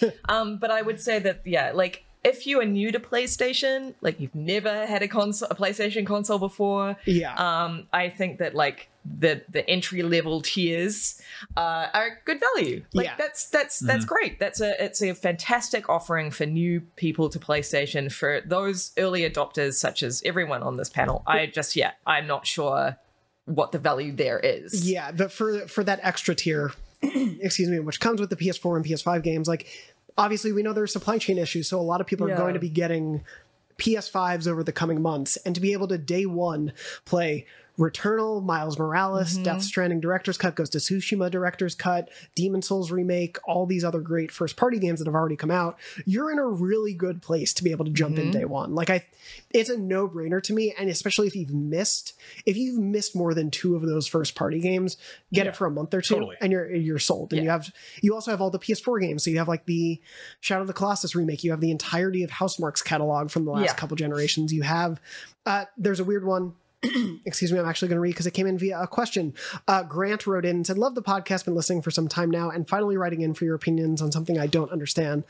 there. 0.00 0.12
um, 0.28 0.58
but 0.58 0.70
I 0.70 0.80
would 0.82 1.00
say 1.00 1.18
that 1.18 1.42
yeah, 1.44 1.72
like 1.74 2.04
if 2.24 2.46
you 2.46 2.60
are 2.60 2.64
new 2.64 2.90
to 2.92 2.98
PlayStation, 3.00 3.94
like 4.00 4.18
you've 4.20 4.34
never 4.34 4.86
had 4.86 5.02
a 5.02 5.08
console, 5.08 5.48
a 5.50 5.54
PlayStation 5.54 6.06
console 6.06 6.38
before, 6.38 6.96
Yeah. 7.06 7.34
um, 7.36 7.86
I 7.92 8.08
think 8.08 8.38
that 8.38 8.54
like 8.54 8.88
the 9.18 9.42
the 9.48 9.66
entry 9.70 10.02
level 10.02 10.42
tiers 10.42 11.20
uh, 11.56 11.86
are 11.94 12.20
good 12.26 12.40
value. 12.40 12.84
Like 12.92 13.06
Yeah. 13.06 13.14
that's 13.16 13.48
that's 13.48 13.78
that's 13.78 14.04
Mm-hmm. 14.04 14.08
great. 14.14 14.38
That's 14.38 14.60
a 14.60 14.84
it's 14.84 15.00
a 15.00 15.14
fantastic 15.14 15.88
offering 15.88 16.30
for 16.30 16.44
new 16.44 16.80
people 16.96 17.28
to 17.30 17.38
PlayStation. 17.38 18.10
For 18.12 18.40
those 18.44 18.92
early 18.98 19.22
adopters, 19.28 19.74
such 19.74 20.02
as 20.02 20.22
everyone 20.26 20.62
on 20.62 20.76
this 20.76 20.90
panel, 20.90 21.22
I 21.26 21.46
just 21.46 21.76
yeah, 21.76 21.92
I'm 22.06 22.26
not 22.26 22.46
sure 22.46 22.96
what 23.46 23.72
the 23.72 23.78
value 23.78 24.12
there 24.12 24.38
is. 24.40 24.90
Yeah, 24.90 25.10
but 25.12 25.32
for 25.32 25.66
for 25.68 25.82
that 25.84 26.00
extra 26.02 26.34
tier, 26.34 26.72
excuse 27.02 27.68
me, 27.70 27.78
which 27.78 28.00
comes 28.00 28.20
with 28.20 28.28
the 28.30 28.36
PS4 28.36 28.76
and 28.76 28.84
PS5 28.84 29.22
games, 29.22 29.48
like 29.48 29.66
obviously 30.18 30.52
we 30.52 30.62
know 30.62 30.74
there's 30.74 30.92
supply 30.92 31.16
chain 31.16 31.38
issues, 31.38 31.68
so 31.68 31.80
a 31.80 31.82
lot 31.82 32.00
of 32.02 32.06
people 32.06 32.26
are 32.26 32.30
Yeah. 32.30 32.36
going 32.36 32.54
to 32.54 32.60
be 32.60 32.68
getting 32.68 33.22
PS5s 33.78 34.46
over 34.46 34.62
the 34.64 34.72
coming 34.72 35.00
months, 35.00 35.36
and 35.46 35.54
to 35.54 35.60
be 35.60 35.72
able 35.72 35.88
to 35.88 35.96
day 35.96 36.26
one 36.26 36.72
play 37.04 37.46
Returnal, 37.78 38.42
Miles 38.44 38.78
Morales, 38.78 39.36
Death 39.38 39.62
Stranding 39.62 40.00
Director's 40.00 40.36
Cut, 40.36 40.56
Ghost 40.56 40.74
of 40.74 40.80
Tsushima 40.82 41.30
Director's 41.30 41.74
Cut, 41.76 42.08
Demon 42.34 42.60
Souls 42.60 42.90
Remake, 42.90 43.38
all 43.44 43.66
these 43.66 43.84
other 43.84 44.00
great 44.00 44.32
first 44.32 44.56
party 44.56 44.78
games 44.80 44.98
that 44.98 45.06
have 45.06 45.14
already 45.14 45.36
come 45.36 45.50
out, 45.50 45.78
you're 46.04 46.30
in 46.32 46.38
a 46.38 46.46
really 46.46 46.92
good 46.92 47.22
place 47.22 47.54
to 47.54 47.62
be 47.62 47.70
able 47.70 47.84
to 47.84 47.90
jump 47.92 48.18
in 48.18 48.30
day 48.32 48.44
one. 48.44 48.74
Like 48.74 48.90
I 48.90 49.06
it's 49.50 49.70
a 49.70 49.76
no-brainer 49.76 50.42
to 50.42 50.52
me, 50.52 50.74
and 50.78 50.90
especially 50.90 51.26
if 51.28 51.36
you've 51.36 51.54
missed 51.54 52.14
if 52.44 52.56
you've 52.56 52.78
missed 52.78 53.14
more 53.14 53.32
than 53.32 53.50
two 53.50 53.76
of 53.76 53.82
those 53.82 54.06
first 54.08 54.34
party 54.34 54.58
games, 54.60 54.96
get 55.32 55.46
it 55.46 55.54
for 55.56 55.66
a 55.66 55.70
month 55.70 55.94
or 55.94 56.00
two 56.02 56.14
totally. 56.14 56.36
and 56.40 56.50
you're 56.50 56.74
you're 56.74 56.98
sold. 56.98 57.32
And 57.32 57.44
you 57.44 57.50
have 57.50 57.72
you 58.02 58.12
also 58.14 58.30
have 58.32 58.40
all 58.40 58.50
the 58.50 58.58
PS4 58.58 59.00
games. 59.00 59.22
So 59.22 59.30
you 59.30 59.38
have 59.38 59.48
like 59.48 59.66
the 59.66 60.00
Shadow 60.40 60.62
of 60.62 60.66
the 60.66 60.72
Colossus 60.72 61.14
remake, 61.14 61.44
you 61.44 61.52
have 61.52 61.60
the 61.60 61.70
entirety 61.70 62.24
of 62.24 62.30
Housemarque's 62.30 62.82
catalog 62.82 63.30
from 63.30 63.44
the 63.44 63.52
last 63.52 63.64
Yeah. 63.66 63.74
couple 63.74 63.96
generations. 63.96 64.52
You 64.52 64.62
have 64.62 65.00
uh 65.46 65.66
there's 65.76 66.00
a 66.00 66.04
weird 66.04 66.24
one 66.24 66.54
excuse 67.24 67.52
me, 67.52 67.58
I'm 67.58 67.66
actually 67.66 67.88
going 67.88 67.96
to 67.96 68.00
read 68.00 68.10
because 68.10 68.26
it 68.26 68.34
came 68.34 68.46
in 68.46 68.56
via 68.58 68.80
a 68.80 68.86
question. 68.86 69.34
Uh, 69.66 69.82
Grant 69.82 70.26
wrote 70.26 70.44
in 70.44 70.56
and 70.56 70.66
said, 70.66 70.78
Love 70.78 70.94
the 70.94 71.02
podcast, 71.02 71.44
been 71.44 71.54
listening 71.54 71.82
for 71.82 71.90
some 71.90 72.08
time 72.08 72.30
now, 72.30 72.50
and 72.50 72.68
finally 72.68 72.96
writing 72.96 73.22
in 73.22 73.34
for 73.34 73.44
your 73.44 73.54
opinions 73.54 74.00
on 74.00 74.12
something 74.12 74.38
I 74.38 74.46
don't 74.46 74.70
understand. 74.70 75.24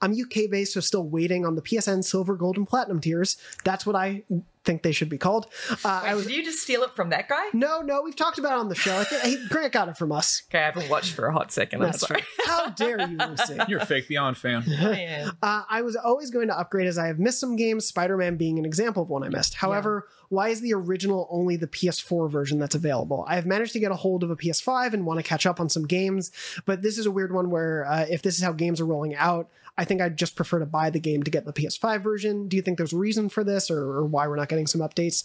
I'm 0.00 0.12
UK 0.12 0.50
based, 0.50 0.72
so 0.72 0.80
still 0.80 1.06
waiting 1.06 1.44
on 1.44 1.56
the 1.56 1.62
PSN 1.62 2.04
silver, 2.04 2.36
gold, 2.36 2.56
and 2.56 2.66
platinum 2.66 3.00
tiers. 3.00 3.36
That's 3.64 3.84
what 3.84 3.96
I 3.96 4.24
think 4.64 4.82
they 4.82 4.92
should 4.92 5.08
be 5.08 5.18
called. 5.18 5.46
Uh, 5.84 6.02
I 6.04 6.14
was. 6.14 6.26
Did 6.26 6.36
you 6.36 6.44
just 6.44 6.60
steal 6.60 6.82
it 6.82 6.94
from 6.96 7.10
that 7.10 7.28
guy? 7.28 7.44
No, 7.52 7.82
no, 7.82 8.02
we've 8.02 8.16
talked 8.16 8.38
about 8.38 8.52
it 8.52 8.60
on 8.60 8.68
the 8.68 8.74
show. 8.74 8.96
I 8.98 9.04
think 9.04 9.22
he, 9.22 9.48
Grant 9.48 9.72
got 9.72 9.88
it 9.88 9.96
from 9.96 10.10
us. 10.12 10.42
Okay, 10.48 10.58
I 10.58 10.66
haven't 10.66 10.88
watched 10.88 11.12
for 11.12 11.26
a 11.26 11.32
hot 11.32 11.52
second. 11.52 11.82
I'm 11.82 11.88
That's 11.88 12.00
sorry. 12.00 12.20
right. 12.20 12.46
How 12.46 12.70
dare 12.70 13.00
you, 13.06 13.16
Lucy? 13.16 13.58
You're 13.68 13.80
a 13.80 13.86
fake 13.86 14.08
Beyond 14.08 14.36
fan. 14.38 14.64
Man. 14.68 15.30
Uh, 15.42 15.62
I 15.68 15.82
was 15.82 15.96
always 15.96 16.30
going 16.30 16.48
to 16.48 16.58
upgrade 16.58 16.86
as 16.86 16.98
I 16.98 17.06
have 17.08 17.18
missed 17.18 17.40
some 17.40 17.56
games, 17.56 17.84
Spider 17.86 18.16
Man 18.16 18.36
being 18.36 18.58
an 18.58 18.64
example 18.64 19.02
of 19.02 19.10
one 19.10 19.22
I 19.22 19.28
missed. 19.28 19.54
However, 19.54 20.08
why 20.34 20.48
is 20.48 20.60
the 20.60 20.74
original 20.74 21.28
only 21.30 21.56
the 21.56 21.66
PS4 21.66 22.30
version 22.30 22.58
that's 22.58 22.74
available? 22.74 23.24
I 23.28 23.36
have 23.36 23.46
managed 23.46 23.72
to 23.74 23.80
get 23.80 23.90
a 23.90 23.96
hold 23.96 24.22
of 24.22 24.30
a 24.30 24.36
PS5 24.36 24.92
and 24.92 25.06
want 25.06 25.18
to 25.18 25.22
catch 25.22 25.46
up 25.46 25.60
on 25.60 25.68
some 25.68 25.86
games, 25.86 26.30
but 26.66 26.82
this 26.82 26.98
is 26.98 27.06
a 27.06 27.10
weird 27.10 27.32
one 27.32 27.50
where 27.50 27.86
uh, 27.86 28.06
if 28.08 28.22
this 28.22 28.36
is 28.36 28.42
how 28.42 28.52
games 28.52 28.80
are 28.80 28.86
rolling 28.86 29.14
out, 29.14 29.48
I 29.76 29.84
think 29.84 30.00
I'd 30.00 30.16
just 30.16 30.36
prefer 30.36 30.60
to 30.60 30.66
buy 30.66 30.90
the 30.90 31.00
game 31.00 31.22
to 31.22 31.30
get 31.30 31.44
the 31.44 31.52
PS5 31.52 32.02
version. 32.02 32.48
Do 32.48 32.56
you 32.56 32.62
think 32.62 32.78
there's 32.78 32.92
a 32.92 32.98
reason 32.98 33.28
for 33.28 33.42
this 33.42 33.70
or, 33.70 33.80
or 33.80 34.04
why 34.04 34.28
we're 34.28 34.36
not 34.36 34.48
getting 34.48 34.66
some 34.66 34.80
updates? 34.80 35.24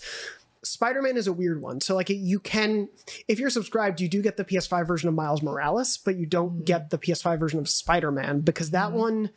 Spider-Man 0.64 1.16
is 1.16 1.28
a 1.28 1.34
weird 1.34 1.62
one. 1.62 1.80
So 1.82 1.96
like 1.96 2.10
you 2.10 2.40
can 2.40 2.90
if 3.28 3.40
you're 3.40 3.50
subscribed, 3.50 4.02
you 4.02 4.10
do 4.10 4.22
get 4.22 4.38
the 4.38 4.44
PS5 4.44 4.88
version 4.88 5.08
of 5.08 5.16
Miles 5.16 5.42
Morales, 5.42 5.98
but 5.98 6.18
you 6.18 6.26
don't 6.26 6.66
get 6.66 6.90
the 6.90 6.98
PS5 6.98 7.40
version 7.40 7.60
of 7.60 7.70
Spider-Man 7.70 8.42
because 8.42 8.72
that 8.72 8.92
one 8.92 9.30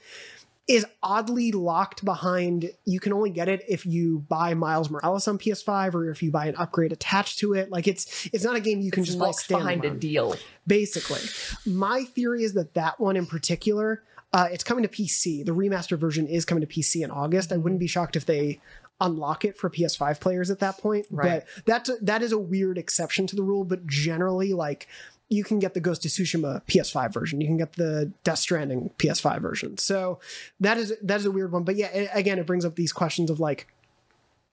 is 0.68 0.86
oddly 1.02 1.50
locked 1.50 2.04
behind 2.04 2.70
you 2.84 3.00
can 3.00 3.12
only 3.12 3.30
get 3.30 3.48
it 3.48 3.64
if 3.68 3.84
you 3.84 4.20
buy 4.28 4.54
Miles 4.54 4.90
Morales 4.90 5.26
on 5.26 5.36
PS5 5.36 5.94
or 5.94 6.10
if 6.10 6.22
you 6.22 6.30
buy 6.30 6.46
an 6.46 6.54
upgrade 6.56 6.92
attached 6.92 7.38
to 7.40 7.52
it. 7.54 7.70
Like 7.70 7.88
it's 7.88 8.28
it's 8.32 8.44
not 8.44 8.54
a 8.54 8.60
game 8.60 8.80
you 8.80 8.90
can 8.92 9.00
It's 9.02 9.08
just 9.08 9.18
buy 9.18 9.26
locked 9.26 9.48
behind 9.48 9.84
a 9.84 9.90
deal. 9.90 10.36
basically. 10.66 11.20
My 11.66 12.04
theory 12.04 12.44
is 12.44 12.54
that 12.54 12.74
that 12.74 13.00
one 13.00 13.16
in 13.16 13.26
particular, 13.26 14.02
uh, 14.32 14.48
it's 14.52 14.62
coming 14.64 14.82
to 14.84 14.88
PC. 14.88 15.44
The 15.44 15.52
remastered 15.54 15.98
version 15.98 16.26
is 16.28 16.44
coming 16.44 16.64
to 16.64 16.72
PC 16.72 17.02
in 17.02 17.10
August. 17.10 17.52
I 17.52 17.56
wouldn't 17.56 17.80
be 17.80 17.88
shocked 17.88 18.14
if 18.16 18.24
they 18.24 18.60
unlock 19.00 19.44
it 19.44 19.58
for 19.58 19.68
PS5 19.68 20.20
players 20.20 20.48
at 20.48 20.60
that 20.60 20.78
point. 20.78 21.06
Right. 21.10 21.42
But 21.56 21.64
that's 21.66 21.88
a, 21.88 21.96
that 22.02 22.22
is 22.22 22.30
a 22.30 22.38
weird 22.38 22.78
exception 22.78 23.26
to 23.26 23.36
the 23.36 23.42
rule. 23.42 23.64
But 23.64 23.86
generally, 23.86 24.52
like 24.52 24.86
you 25.28 25.44
can 25.44 25.58
get 25.58 25.74
the 25.74 25.80
Ghost 25.80 26.04
of 26.04 26.10
Tsushima 26.10 26.62
PS5 26.66 27.12
version. 27.12 27.40
You 27.40 27.46
can 27.46 27.56
get 27.56 27.74
the 27.74 28.12
Death 28.24 28.38
Stranding 28.38 28.90
PS5 28.98 29.40
version. 29.40 29.78
So 29.78 30.20
that 30.60 30.76
is 30.76 30.94
that 31.02 31.20
is 31.20 31.26
a 31.26 31.30
weird 31.30 31.52
one. 31.52 31.64
But 31.64 31.76
yeah, 31.76 31.86
it, 31.86 32.10
again, 32.12 32.38
it 32.38 32.46
brings 32.46 32.64
up 32.64 32.76
these 32.76 32.92
questions 32.92 33.30
of 33.30 33.40
like 33.40 33.66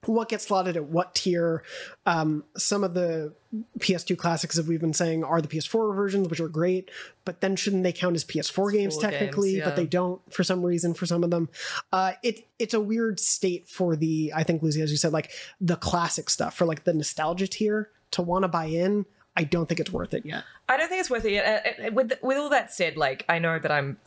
what 0.05 0.30
gets 0.30 0.47
slotted 0.47 0.78
at 0.78 0.86
what 0.86 1.13
tier. 1.13 1.63
Um, 2.05 2.45
some 2.55 2.84
of 2.84 2.93
the 2.93 3.34
PS2 3.80 4.17
classics 4.17 4.55
that 4.55 4.65
we've 4.65 4.80
been 4.80 4.93
saying 4.93 5.24
are 5.24 5.41
the 5.41 5.47
PS4 5.47 5.93
versions, 5.95 6.30
which 6.30 6.39
are 6.39 6.47
great, 6.47 6.89
but 7.26 7.41
then 7.41 7.55
shouldn't 7.55 7.84
they 7.84 7.91
count 7.91 8.15
as 8.15 8.24
PS4 8.24 8.72
games 8.72 8.97
technically? 8.97 9.53
games, 9.53 9.65
But 9.65 9.76
they 9.76 9.86
don't 9.86 10.22
for 10.34 10.43
some 10.43 10.65
reason 10.65 10.93
for 10.93 11.05
some 11.05 11.24
of 11.24 11.32
them. 11.32 11.49
Uh, 11.91 12.13
it 12.24 12.47
it's 12.57 12.74
a 12.74 12.80
weird 12.80 13.20
state 13.20 13.67
for 13.67 13.95
the 13.95 14.32
I 14.36 14.43
think 14.43 14.61
Lucy, 14.63 14.82
as 14.82 14.91
you 14.91 14.97
said, 14.97 15.11
like 15.11 15.32
the 15.59 15.76
classic 15.76 16.30
stuff 16.30 16.55
for 16.55 16.65
like 16.65 16.86
the 16.86 16.93
nostalgia 16.93 17.47
tier 17.47 17.89
to 18.11 18.22
want 18.22 18.43
to 18.43 18.47
buy 18.47 18.65
in. 18.65 19.05
I 19.40 19.44
don't 19.44 19.68
think 19.68 19.80
it's 19.80 19.92
worth 19.92 20.14
it 20.14 20.26
yet. 20.26 20.44
I 20.68 20.76
don't 20.78 20.90
think 20.90 21.00
it's 21.00 21.10
worth 21.10 21.24
it. 21.24 21.32
yet. 21.32 21.46
Uh, 21.82 21.88
uh, 21.88 21.92
With 21.92 22.12
with 22.22 22.38
all 22.38 22.50
that 22.50 22.74
said, 22.74 22.98
like 22.98 23.26
I 23.30 23.40
know 23.40 23.58
that 23.58 23.72
I'm, 23.72 23.98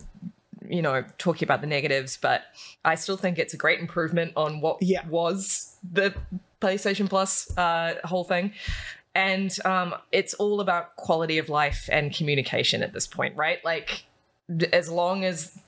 you 0.68 0.82
know, 0.82 1.04
talking 1.16 1.46
about 1.46 1.62
the 1.62 1.66
negatives, 1.66 2.18
but 2.20 2.42
I 2.84 2.94
still 2.96 3.16
think 3.16 3.38
it's 3.38 3.54
a 3.54 3.56
great 3.56 3.80
improvement 3.80 4.32
on 4.36 4.60
what 4.60 4.80
was 5.08 5.76
the 5.90 6.14
PlayStation 6.60 7.08
Plus 7.08 7.56
uh, 7.56 7.94
whole 8.04 8.24
thing. 8.24 8.52
And 9.14 9.54
um, 9.64 9.94
it's 10.10 10.34
all 10.34 10.60
about 10.60 10.96
quality 10.96 11.38
of 11.38 11.48
life 11.48 11.88
and 11.90 12.14
communication 12.14 12.82
at 12.82 12.92
this 12.92 13.06
point, 13.06 13.36
right? 13.36 13.62
Like, 13.64 14.04
as 14.72 14.90
long 14.90 15.24
as 15.24 15.58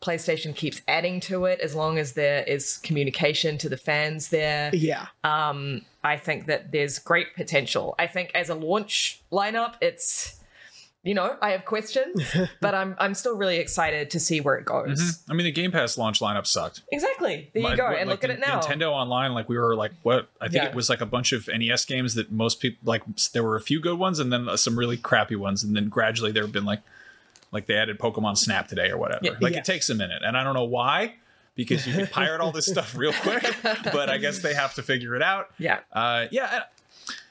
PlayStation 0.00 0.54
keeps 0.54 0.82
adding 0.88 1.20
to 1.20 1.44
it, 1.46 1.60
as 1.60 1.74
long 1.74 1.98
as 1.98 2.12
there 2.14 2.42
is 2.44 2.78
communication 2.78 3.58
to 3.58 3.68
the 3.68 3.76
fans 3.76 4.28
there, 4.28 4.70
Yeah. 4.74 5.06
um, 5.24 5.82
I 6.04 6.16
think 6.16 6.46
that 6.46 6.72
there's 6.72 6.98
great 6.98 7.34
potential. 7.34 7.94
I 7.98 8.06
think 8.06 8.30
as 8.34 8.48
a 8.48 8.54
launch 8.54 9.22
lineup, 9.32 9.74
it's 9.80 10.34
you 11.02 11.14
know 11.14 11.36
I 11.40 11.50
have 11.50 11.64
questions, 11.64 12.20
but 12.60 12.74
I'm 12.74 12.96
I'm 12.98 13.14
still 13.14 13.36
really 13.36 13.58
excited 13.58 14.10
to 14.10 14.18
see 14.20 14.40
where 14.40 14.56
it 14.56 14.64
goes. 14.64 15.00
Mhm. 15.00 15.30
I 15.30 15.34
mean, 15.34 15.44
the 15.44 15.52
Game 15.52 15.70
Pass 15.70 15.96
launch 15.96 16.18
lineup 16.20 16.46
sucked. 16.46 16.82
Exactly. 16.92 17.50
There 17.54 17.62
you 17.62 17.68
My- 17.68 17.76
go, 17.76 17.84
what, 17.84 17.98
and 17.98 18.10
like 18.10 18.22
look 18.22 18.24
at 18.24 18.30
it 18.36 18.40
now. 18.40 18.60
Nintendo 18.60 18.90
Online, 18.90 19.32
like 19.32 19.48
we 19.48 19.56
were 19.56 19.76
like, 19.76 19.92
what? 20.02 20.28
I 20.40 20.48
think 20.48 20.64
Yeah. 20.64 20.68
it 20.68 20.74
was 20.74 20.88
like 20.88 21.00
a 21.00 21.06
bunch 21.06 21.32
of 21.32 21.48
NES 21.48 21.84
games 21.84 22.14
that 22.14 22.32
most 22.32 22.60
people 22.60 22.78
like. 22.84 23.02
There 23.32 23.44
were 23.44 23.54
a 23.56 23.60
few 23.60 23.80
good 23.80 23.98
ones, 23.98 24.18
and 24.18 24.32
then 24.32 24.48
uh, 24.48 24.56
some 24.56 24.76
really 24.78 24.96
crappy 24.96 25.36
ones, 25.36 25.62
and 25.62 25.76
then 25.76 25.88
gradually 25.88 26.32
there 26.32 26.42
have 26.42 26.52
been 26.52 26.64
like, 26.64 26.82
like 27.52 27.66
they 27.66 27.74
added 27.74 27.98
Pokemon 27.98 28.36
Snap 28.36 28.68
today 28.68 28.90
or 28.90 28.98
whatever. 28.98 29.20
Yeah. 29.24 29.30
Like 29.40 29.52
Yeah. 29.54 29.60
it 29.60 29.64
takes 29.64 29.88
a 29.90 29.94
minute, 29.94 30.22
and 30.24 30.36
I 30.36 30.44
don't 30.44 30.54
know 30.54 30.64
why, 30.64 31.14
because 31.54 31.86
you 31.86 31.92
can 31.94 32.06
pirate 32.06 32.40
all 32.40 32.52
this 32.52 32.66
stuff 32.66 32.96
real 32.96 33.12
quick. 33.12 33.44
But 33.92 34.10
I 34.10 34.18
guess 34.18 34.40
they 34.40 34.54
have 34.54 34.74
to 34.74 34.82
figure 34.82 35.14
it 35.14 35.22
out. 35.22 35.50
Yeah. 35.58 35.80
Uh, 35.92 36.26
yeah. 36.30 36.64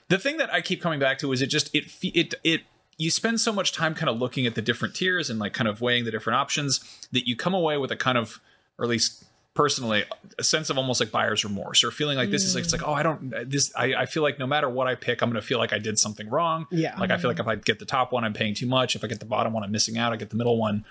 The 0.08 0.18
thing 0.20 0.38
that 0.38 0.54
I 0.54 0.62
keep 0.62 0.82
coming 0.82 1.00
back 1.00 1.18
to 1.20 1.32
is 1.32 1.42
it 1.42 1.48
just 1.48 1.74
it 1.76 1.86
it 2.02 2.34
it 2.44 2.62
you 2.98 3.10
spend 3.12 3.42
so 3.42 3.52
much 3.52 3.72
time 3.74 3.94
kind 3.94 4.10
of 4.10 4.18
looking 4.18 4.46
at 4.46 4.56
the 4.56 4.62
different 4.62 4.96
tiers 4.96 5.30
and 5.30 5.38
like 5.40 5.54
kind 5.54 5.68
of 5.68 5.82
weighing 5.82 6.06
the 6.06 6.12
different 6.12 6.38
options 6.38 6.80
that 7.12 7.28
you 7.28 7.36
come 7.36 7.54
away 7.54 7.78
with 7.78 7.92
a 7.92 7.96
kind 7.96 8.18
of 8.18 8.40
or 8.78 8.86
at 8.86 8.90
least 8.90 9.26
personally 9.56 10.04
a 10.38 10.44
sense 10.44 10.70
of 10.70 10.78
almost 10.78 11.00
like 11.00 11.12
buyer's 11.12 11.46
remorse 11.46 11.84
or 11.84 11.90
feeling 11.90 12.18
like 12.18 12.30
this 12.30 12.44
is 12.44 12.54
like 12.56 12.66
it's 12.66 12.74
like 12.74 12.82
mm. 12.82 12.90
oh 12.90 12.94
I 12.94 13.04
don't 13.04 13.50
this 13.50 13.72
I, 13.76 13.96
I 13.96 14.06
feel 14.06 14.22
like 14.22 14.38
no 14.38 14.46
matter 14.46 14.70
what 14.70 14.86
I 14.86 14.96
pick 14.96 15.22
I'm 15.22 15.30
gonna 15.30 15.42
feel 15.42 15.58
like 15.58 15.72
I 15.72 15.80
did 15.80 15.98
something 15.98 16.30
wrong. 16.30 16.68
Yeah. 16.72 17.00
like 17.00 17.10
I 17.10 17.18
feel 17.18 17.32
mm-hmm. 17.32 17.40
like 17.40 17.40
if 17.40 17.48
I 17.48 17.56
get 17.64 17.80
the 17.80 17.86
top 17.86 18.12
one 18.12 18.26
I'm 18.26 18.34
paying 18.34 18.54
too 18.54 18.68
much. 18.68 18.96
If 18.96 19.04
I 19.04 19.08
get 19.08 19.20
the 19.20 19.26
bottom 19.26 19.54
one 19.54 19.64
I'm 19.64 19.72
missing 19.72 19.98
out. 19.98 20.12
I 20.12 20.18
get 20.18 20.30
the 20.30 20.36
middle 20.36 20.58
one 20.58 20.84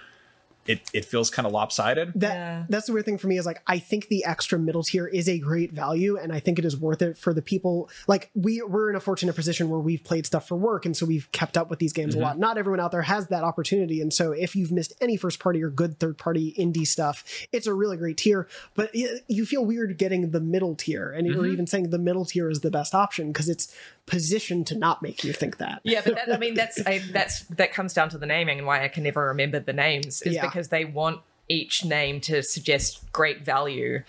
it 0.66 0.80
it 0.92 1.04
feels 1.04 1.30
kind 1.30 1.46
of 1.46 1.52
lopsided 1.52 2.12
That 2.16 2.66
that's 2.70 2.86
the 2.86 2.92
weird 2.92 3.04
thing 3.04 3.18
for 3.18 3.26
me 3.26 3.38
is 3.38 3.46
like 3.46 3.62
I 3.66 3.78
think 3.78 4.08
the 4.08 4.24
extra 4.24 4.58
middle 4.58 4.82
tier 4.82 5.06
is 5.06 5.28
a 5.28 5.38
great 5.38 5.72
value 5.72 6.16
and 6.16 6.32
I 6.32 6.40
think 6.40 6.58
it 6.58 6.64
is 6.64 6.76
worth 6.76 7.02
it 7.02 7.18
for 7.18 7.34
the 7.34 7.42
people 7.42 7.88
like 8.08 8.30
we 8.34 8.62
we're 8.62 8.90
in 8.90 8.96
a 8.96 9.00
fortunate 9.00 9.34
position 9.34 9.68
where 9.68 9.80
we've 9.80 10.02
played 10.02 10.26
stuff 10.26 10.48
for 10.48 10.56
work 10.56 10.86
and 10.86 10.96
so 10.96 11.04
we've 11.06 11.30
kept 11.32 11.56
up 11.56 11.70
with 11.70 11.78
these 11.78 11.92
games 11.92 12.14
Mhm. 12.14 12.18
a 12.18 12.22
lot. 12.22 12.38
Not 12.38 12.58
everyone 12.58 12.80
out 12.80 12.92
there 12.92 13.02
has 13.02 13.28
that 13.28 13.44
opportunity 13.44 14.00
and 14.00 14.12
so 14.12 14.32
if 14.32 14.56
you've 14.56 14.72
missed 14.72 14.92
any 15.00 15.16
first 15.16 15.38
party 15.40 15.62
or 15.62 15.70
good 15.70 15.98
third 16.00 16.18
party 16.18 16.54
indie 16.58 16.86
stuff, 16.86 17.24
it's 17.52 17.66
a 17.66 17.74
really 17.74 17.96
great 17.96 18.16
tier, 18.16 18.48
but 18.74 18.90
y- 18.94 19.20
you 19.28 19.44
feel 19.46 19.64
weird 19.64 19.98
getting 19.98 20.30
the 20.30 20.40
middle 20.40 20.74
tier 20.74 21.10
and 21.10 21.28
or 21.28 21.40
Mhm. 21.42 21.52
even 21.52 21.66
saying 21.66 21.90
the 21.90 21.98
middle 21.98 22.24
tier 22.24 22.48
is 22.48 22.60
the 22.60 22.70
best 22.70 22.94
option 22.94 23.28
because 23.32 23.48
it's 23.48 23.74
positioned 24.06 24.66
to 24.68 24.76
not 24.76 25.02
make 25.02 25.24
you 25.24 25.32
think 25.32 25.58
that. 25.58 25.80
Yeah, 25.82 26.02
but 26.04 26.14
that, 26.16 26.32
I 26.32 26.38
mean 26.38 26.54
that's 26.54 26.80
I, 26.86 27.00
that's 27.10 27.40
that 27.44 27.72
comes 27.72 27.92
down 27.94 28.08
to 28.10 28.18
the 28.18 28.26
naming 28.26 28.58
and 28.58 28.66
why 28.66 28.84
I 28.84 28.88
can 28.88 29.02
never 29.02 29.26
remember 29.28 29.60
the 29.60 29.72
names 29.72 30.22
is 30.22 30.34
Yeah. 30.34 30.46
because 30.46 30.68
they 30.68 30.84
want 30.84 31.20
each 31.48 31.84
name 31.84 32.20
to 32.22 32.42
suggest 32.42 33.00
great 33.12 33.44
value. 33.44 34.02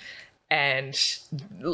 And 0.51 0.93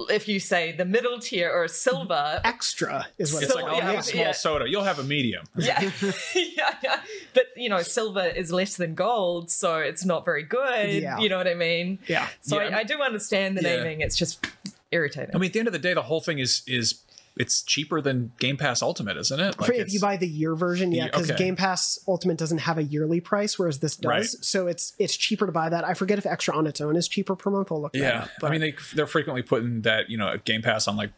if 0.09 0.27
you 0.29 0.39
say 0.39 0.71
the 0.71 0.85
middle 0.85 1.19
tier 1.19 1.51
or 1.51 1.67
silver, 1.67 2.39
extra 2.45 3.05
is 3.17 3.33
what 3.33 3.43
it's 3.43 3.51
Sil- 3.51 3.61
like 3.61 3.65
I'll 3.65 3.75
oh, 3.75 3.77
yeah, 3.79 3.91
have 3.91 3.99
a 3.99 4.03
small 4.03 4.23
yeah. 4.23 4.31
soda 4.31 4.69
you'll 4.69 4.83
have 4.85 4.97
a 4.97 5.03
medium 5.03 5.43
yeah, 5.57 5.91
yeah, 6.33 6.75
yeah. 6.81 7.01
But 7.33 7.47
you 7.57 7.67
know, 7.67 7.81
silver 7.81 8.23
is 8.25 8.51
less 8.51 8.77
than 8.77 8.95
gold, 8.95 9.51
so 9.51 9.77
it's 9.79 10.05
not 10.05 10.23
very 10.23 10.43
good. 10.43 10.93
Yeah. 11.03 11.19
You 11.19 11.27
know 11.27 11.37
what 11.37 11.47
I 11.47 11.53
mean? 11.53 11.99
Yeah. 12.07 12.27
So 12.41 12.61
Yeah. 12.61 12.77
I, 12.77 12.79
I 12.79 12.83
do 12.83 13.01
understand 13.01 13.57
the 13.57 13.61
Yeah. 13.61 13.75
naming. 13.77 14.01
It's 14.01 14.15
just 14.15 14.47
irritating. 14.91 15.35
I 15.35 15.37
mean 15.37 15.47
at 15.49 15.53
the 15.53 15.59
end 15.59 15.67
of 15.67 15.73
the 15.73 15.79
day 15.79 15.93
the 15.93 16.03
whole 16.03 16.21
thing 16.21 16.39
is 16.39 16.61
is 16.65 17.01
it's 17.37 17.61
cheaper 17.63 18.01
than 18.01 18.31
Game 18.39 18.57
Pass 18.57 18.81
Ultimate 18.81 19.15
isn't 19.17 19.39
it 19.39 19.55
For- 19.55 19.71
if 19.71 19.91
you 19.93 19.99
buy 19.99 20.17
the 20.17 20.27
year 20.27 20.53
version, 20.55 20.91
yeah, 20.91 21.03
Yeah, 21.03 21.11
because 21.11 21.31
okay. 21.31 21.37
Game 21.45 21.55
Pass 21.55 21.97
Ultimate 22.07 22.37
doesn't 22.37 22.59
have 22.59 22.77
a 22.77 22.83
yearly 22.83 23.21
price, 23.21 23.57
whereas 23.57 23.79
this 23.79 23.95
does. 23.95 24.05
Right. 24.09 24.25
So 24.25 24.67
it's 24.67 24.93
it's 24.99 25.15
cheaper 25.15 25.45
to 25.45 25.51
buy 25.51 25.69
that. 25.69 25.83
I 25.85 25.93
forget 25.93 26.17
if 26.17 26.25
extra 26.25 26.55
on 26.55 26.67
its 26.67 26.81
own 26.81 26.95
is 26.95 27.07
cheaper 27.07 27.35
per 27.35 27.49
month. 27.49 27.71
I'll 27.71 27.81
look. 27.81 27.95
Yeah, 27.95 28.23
up, 28.23 28.29
I 28.43 28.49
mean 28.49 28.61
they 28.61 28.75
they're 28.95 29.07
frequently 29.07 29.41
putting 29.43 29.81
that 29.81 30.09
you 30.09 30.17
know 30.17 30.35
Game 30.43 30.61
Pass 30.61 30.87
on 30.87 30.97
like 30.97 31.11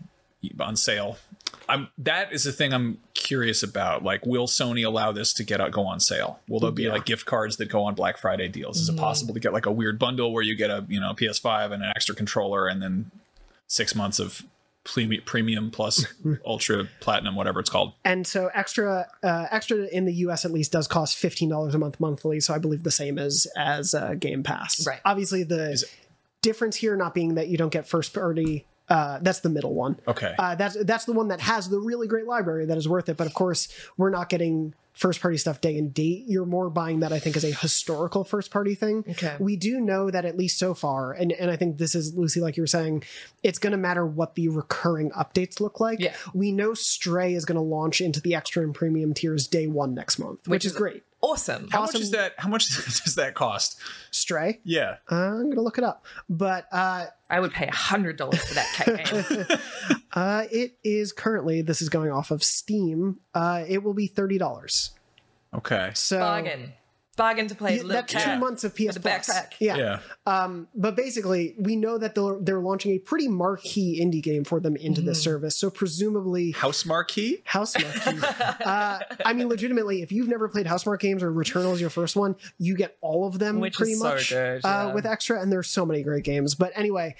on 0.60 0.76
sale. 0.76 1.18
I'm 1.70 1.88
that 2.00 2.34
is 2.34 2.44
the 2.44 2.52
thing 2.52 2.74
I'm 2.74 2.98
curious 3.14 3.64
about. 3.64 4.04
Like, 4.04 4.26
will 4.26 4.48
Sony 4.48 4.86
allow 4.86 5.12
this 5.14 5.34
to 5.36 5.44
get 5.44 5.62
out, 5.62 5.72
go 5.72 5.86
on 5.86 6.00
sale? 6.02 6.40
Will 6.50 6.60
there 6.60 6.72
be 6.72 6.84
Yeah. 6.84 6.92
like 6.92 7.06
gift 7.06 7.26
cards 7.26 7.56
that 7.58 7.70
go 7.70 7.84
on 7.84 7.96
Black 7.96 8.18
Friday 8.18 8.50
deals? 8.50 8.78
Is 8.80 8.90
it 8.90 8.96
Mhm. 8.96 9.00
possible 9.00 9.34
to 9.34 9.40
get 9.40 9.54
like 9.54 9.66
a 9.66 9.72
weird 9.72 9.98
bundle 9.98 10.34
where 10.34 10.44
you 10.44 10.56
get 10.56 10.70
a 10.70 10.86
you 10.90 11.00
know 11.00 11.14
PS5 11.14 11.72
and 11.72 11.82
an 11.84 11.92
extra 11.96 12.14
controller 12.14 12.68
and 12.68 12.82
then 12.82 13.12
six 13.68 13.96
months 13.96 14.20
of 14.20 14.44
premium, 14.84 15.24
premium 15.26 15.72
plus 15.72 16.06
ultra 16.46 16.88
platinum, 17.00 17.36
whatever 17.36 17.60
it's 17.60 17.70
called? 17.70 17.94
And 18.04 18.26
so 18.26 18.50
extra 18.54 19.08
uh, 19.24 19.48
extra 19.52 19.86
in 19.88 20.06
the 20.06 20.14
US 20.14 20.46
at 20.46 20.52
least 20.52 20.72
does 20.72 20.88
cost 20.88 21.18
fifteen 21.18 21.50
dollars 21.50 21.76
a 21.76 21.80
month 21.80 22.00
monthly. 22.00 22.40
So 22.40 22.54
I 22.54 22.58
believe 22.58 22.84
the 22.84 22.92
same 22.92 23.18
as 23.18 23.48
as 23.56 23.94
uh, 23.94 24.14
Game 24.16 24.44
Pass. 24.44 24.86
Right. 24.86 25.00
Obviously 25.06 25.44
the 25.44 25.84
difference 26.42 26.76
here 26.76 26.96
not 26.96 27.14
being 27.14 27.36
that 27.36 27.48
you 27.48 27.58
don't 27.58 27.72
get 27.72 27.88
first 27.88 28.14
party. 28.14 28.66
Uh, 28.94 29.18
that's 29.24 29.40
the 29.40 29.50
middle 29.50 29.74
one. 29.74 30.00
Okay. 30.08 30.36
Uh, 30.38 30.54
that's 30.54 30.78
that's 30.84 31.06
the 31.06 31.14
one 31.14 31.30
that 31.30 31.42
has 31.42 31.68
the 31.68 31.80
really 31.80 32.08
great 32.08 32.28
library 32.28 32.68
that 32.68 32.78
is 32.78 32.88
worth 32.88 33.10
it. 33.10 33.18
But 33.18 33.26
of 33.26 33.34
course, 33.34 33.68
we're 33.98 34.12
not 34.12 34.30
getting 34.30 34.76
first 34.94 35.20
party 35.20 35.38
stuff 35.38 35.60
day 35.62 35.80
and 35.80 35.92
date. 35.92 36.26
You're 36.28 36.46
more 36.46 36.70
buying 36.70 37.00
that 37.00 37.12
I 37.12 37.18
think 37.18 37.36
as 37.36 37.44
a 37.44 37.52
historical 37.52 38.24
first 38.24 38.52
party 38.52 38.76
thing. 38.76 39.04
Okay. 39.10 39.36
We 39.40 39.56
do 39.56 39.82
know 39.82 40.12
that 40.12 40.26
at 40.26 40.38
least 40.38 40.60
so 40.60 40.76
far, 40.76 41.12
and 41.12 41.32
and 41.32 41.50
I 41.50 41.56
think 41.56 41.80
this 41.80 41.96
is 41.96 42.14
Lucy, 42.14 42.40
like 42.40 42.56
you 42.56 42.62
were 42.62 42.68
saying, 42.68 43.04
it's 43.42 43.58
going 43.58 43.72
to 43.72 43.78
matter 43.78 44.06
what 44.06 44.36
the 44.36 44.50
recurring 44.50 45.10
updates 45.12 45.60
look 45.60 45.80
like. 45.80 46.00
Yeah. 46.00 46.14
We 46.36 46.52
know 46.52 46.76
Stray 46.76 47.34
is 47.34 47.46
going 47.46 47.56
to 47.56 47.62
launch 47.62 48.00
into 48.00 48.22
the 48.22 48.36
extra 48.36 48.62
and 48.62 48.76
premium 48.76 49.16
tiers 49.16 49.48
day 49.48 49.66
one 49.66 49.96
next 49.96 50.20
month, 50.20 50.42
which, 50.42 50.50
Which 50.50 50.66
is 50.66 50.74
is 50.74 50.78
great. 50.78 51.04
Awesome. 51.24 51.70
How 51.72 51.82
much 51.82 51.96
is 51.96 52.12
that? 52.12 52.34
How 52.38 52.50
much 52.50 52.68
does 53.04 53.16
that 53.16 53.34
cost? 53.34 53.80
Stray. 54.12 54.60
Yeah. 54.66 54.98
Uh, 55.10 55.16
I'm 55.16 55.44
going 55.44 55.56
to 55.56 55.62
look 55.62 55.78
it 55.78 55.84
up, 55.86 56.06
but 56.30 56.68
uh, 56.70 57.06
I 57.30 57.40
would 57.40 57.54
pay 57.54 57.66
a 57.66 57.74
hundred 57.74 58.18
dollars 58.18 58.44
for 58.44 58.54
that 58.56 58.68
cat 58.74 59.30
game. 59.50 59.60
uh, 60.14 60.44
it 60.52 60.78
is 60.84 61.14
currently 61.14 61.62
this 61.62 61.82
is 61.82 61.88
going 61.88 62.12
off 62.12 62.30
of 62.30 62.44
Steam. 62.44 63.22
Uh, 63.34 63.64
it 63.66 63.84
will 63.84 63.94
be 63.94 64.08
thirty 64.08 64.38
dollars. 64.38 64.92
Okay. 65.54 65.92
So 65.96 66.20
Bargain. 66.20 66.74
Bargain 67.16 67.48
to 67.48 67.56
play. 67.56 67.78
Yeah, 67.78 67.84
little 67.84 68.02
that's 68.08 68.24
two 68.24 68.38
months 68.40 68.64
of 68.64 68.74
PS 68.76 68.88
with 68.88 68.98
a 68.98 69.00
Plus. 69.02 69.30
backpack. 69.30 69.54
Yeah. 69.60 69.78
Yeah. 69.78 70.00
Um, 70.26 70.68
but 70.74 70.96
basically, 70.96 71.54
we 71.60 71.76
know 71.76 71.98
that 71.98 72.16
they're 72.16 72.38
they're 72.42 72.60
launching 72.60 72.92
a 72.94 73.00
pretty 73.00 73.28
marquee 73.28 74.00
indie 74.02 74.22
game 74.24 74.44
for 74.44 74.60
them 74.60 74.76
into 74.76 75.02
this 75.02 75.20
Mm. 75.20 75.24
service. 75.24 75.56
So 75.56 75.70
presumably, 75.70 76.52
House 76.52 76.86
Marquee. 76.86 77.42
House 77.46 77.76
Marquee. 77.80 78.20
uh, 78.66 79.00
I 79.26 79.34
mean, 79.34 79.48
legitimately, 79.48 80.02
if 80.02 80.12
you've 80.12 80.28
never 80.28 80.48
played 80.50 80.66
Housemarque 80.66 81.00
games 81.02 81.22
or 81.22 81.32
Returnal 81.32 81.74
is 81.74 81.82
your 81.82 81.90
first 81.92 82.16
one, 82.16 82.36
you 82.58 82.76
get 82.76 82.98
all 83.02 83.28
of 83.28 83.38
them 83.40 83.60
Which 83.60 83.76
pretty 83.76 83.92
is 83.94 84.00
so 84.00 84.06
much 84.10 84.30
good, 84.30 84.66
uh, 84.66 84.92
with 84.96 85.06
extra. 85.06 85.40
And 85.42 85.52
there's 85.52 85.70
so 85.70 85.86
many 85.86 86.02
great 86.04 86.24
games. 86.24 86.56
But 86.56 86.72
anyway. 86.76 87.16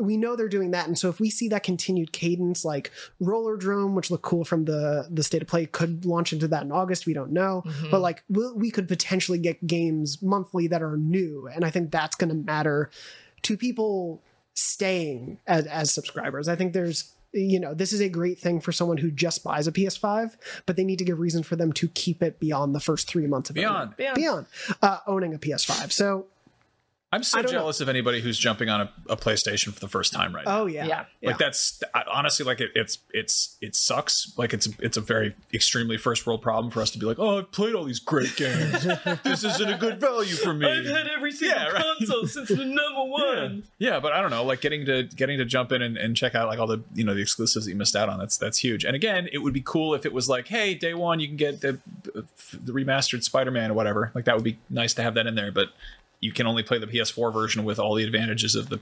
We 0.00 0.16
know 0.16 0.36
they're 0.36 0.48
doing 0.48 0.70
that, 0.70 0.86
and 0.88 0.98
so 0.98 1.08
if 1.10 1.20
we 1.20 1.28
see 1.30 1.48
that 1.48 1.62
continued 1.62 2.12
cadence, 2.12 2.64
like 2.64 2.90
Rollerdrome, 3.20 3.94
which 3.94 4.10
looked 4.10 4.24
cool 4.24 4.44
from 4.44 4.64
the 4.64 5.06
the 5.10 5.22
state 5.22 5.42
of 5.42 5.48
play, 5.48 5.66
could 5.66 6.04
launch 6.06 6.32
into 6.32 6.48
that 6.48 6.62
in 6.62 6.72
August. 6.72 7.06
We 7.06 7.12
don't 7.12 7.30
know, 7.32 7.62
Mhm. 7.66 7.90
but 7.90 8.00
like 8.00 8.24
we, 8.28 8.50
we 8.52 8.70
could 8.70 8.88
potentially 8.88 9.38
get 9.38 9.66
games 9.66 10.22
monthly 10.22 10.66
that 10.68 10.82
are 10.82 10.96
new, 10.96 11.46
and 11.46 11.64
I 11.64 11.70
think 11.70 11.90
that's 11.90 12.16
going 12.16 12.30
to 12.30 12.34
matter 12.34 12.90
to 13.42 13.56
people 13.56 14.22
staying 14.54 15.38
as, 15.46 15.66
as 15.66 15.92
subscribers. 15.92 16.48
I 16.48 16.56
think 16.56 16.72
there's 16.72 17.12
you 17.34 17.58
know 17.58 17.72
this 17.72 17.92
is 17.94 18.00
a 18.00 18.08
great 18.10 18.38
thing 18.38 18.60
for 18.60 18.72
someone 18.72 18.98
who 18.98 19.10
just 19.10 19.42
buys 19.44 19.66
a 19.66 19.72
PS5, 19.72 20.36
but 20.66 20.76
they 20.76 20.84
need 20.84 20.98
to 20.98 21.04
give 21.04 21.18
reason 21.18 21.42
for 21.42 21.56
them 21.56 21.72
to 21.74 21.88
keep 21.88 22.22
it 22.22 22.38
beyond 22.40 22.74
the 22.74 22.80
first 22.80 23.08
three 23.08 23.26
months 23.26 23.48
of 23.50 23.54
Beyond. 23.54 23.94
owning, 23.98 24.14
beyond 24.14 24.46
uh, 24.82 24.98
owning 25.06 25.34
a 25.34 25.38
PS5. 25.38 25.92
So 25.92 26.26
I'm 27.14 27.22
so 27.22 27.38
I 27.38 27.42
don't 27.42 27.52
know. 27.52 27.58
jealous 27.58 27.80
of 27.82 27.88
anybody 27.90 28.22
who's 28.22 28.38
jumping 28.38 28.70
on 28.70 28.80
a, 28.80 28.92
a 29.10 29.16
PlayStation 29.18 29.72
for 29.74 29.80
the 29.80 29.88
first 29.88 30.12
time 30.14 30.34
right 30.34 30.46
now. 30.46 30.60
Oh 30.62 30.66
yeah, 30.66 30.86
Yeah. 30.86 31.04
Like 31.22 31.36
that's 31.38 31.82
I- 31.94 32.04
honestly 32.10 32.46
like 32.46 32.60
it, 32.60 32.70
it's 32.74 32.98
it's 33.12 33.58
it 33.60 33.76
sucks. 33.76 34.32
Like 34.38 34.54
it's 34.54 34.68
it's 34.78 34.96
a 34.96 35.00
very 35.02 35.34
extremely 35.52 35.98
first 35.98 36.26
world 36.26 36.40
problem 36.40 36.70
for 36.70 36.80
us 36.80 36.90
to 36.92 36.98
be 36.98 37.04
like, 37.04 37.18
oh, 37.18 37.38
I've 37.40 37.52
played 37.52 37.74
all 37.74 37.84
these 37.84 37.98
great 37.98 38.34
games. 38.36 38.84
this 39.24 39.44
isn't 39.44 39.68
a 39.70 39.76
good 39.76 40.00
value 40.00 40.34
for 40.36 40.54
me. 40.54 40.66
I've 40.66 40.86
had 40.86 41.06
every 41.08 41.32
single 41.32 41.58
Yeah, 41.58 41.68
right. 41.68 41.84
console 41.98 42.26
since 42.26 42.48
the 42.48 42.64
number 42.64 43.04
one. 43.04 43.64
Yeah, 43.78 44.00
but 44.00 44.12
I 44.12 44.22
don't 44.22 44.30
know, 44.30 44.44
like 44.44 44.62
getting 44.62 44.86
to 44.86 45.02
getting 45.02 45.36
to 45.36 45.44
jump 45.44 45.70
in 45.72 45.82
and, 45.82 45.98
and 45.98 46.16
check 46.16 46.34
out 46.34 46.48
like 46.48 46.58
all 46.58 46.66
the 46.66 46.82
you 46.94 47.04
know 47.04 47.12
the 47.14 47.20
exclusives 47.20 47.66
that 47.66 47.70
you 47.70 47.76
missed 47.76 47.94
out 47.94 48.08
on. 48.08 48.18
That's 48.18 48.38
that's 48.38 48.58
huge. 48.58 48.84
And 48.86 48.96
again, 48.96 49.28
it 49.32 49.38
would 49.38 49.52
be 49.52 49.62
cool 49.62 49.94
if 49.94 50.06
it 50.06 50.14
was 50.14 50.30
like, 50.30 50.48
hey, 50.48 50.74
day 50.74 50.94
one 50.94 51.20
you 51.20 51.26
can 51.28 51.36
get 51.36 51.60
the 51.60 51.78
the 52.14 52.72
remastered 52.72 53.22
Spider 53.22 53.50
Man 53.50 53.70
or 53.70 53.74
whatever. 53.74 54.12
Like 54.14 54.24
that 54.24 54.34
would 54.34 54.44
be 54.44 54.58
nice 54.70 54.94
to 54.94 55.02
have 55.02 55.12
that 55.14 55.26
in 55.26 55.34
there. 55.34 55.52
But 55.52 55.68
you 56.22 56.32
can 56.32 56.46
only 56.46 56.62
play 56.62 56.78
the 56.78 56.86
PS4 56.86 57.30
version 57.32 57.64
with 57.64 57.78
all 57.78 57.94
the 57.94 58.04
advantages 58.04 58.54
of 58.54 58.70
the 58.70 58.80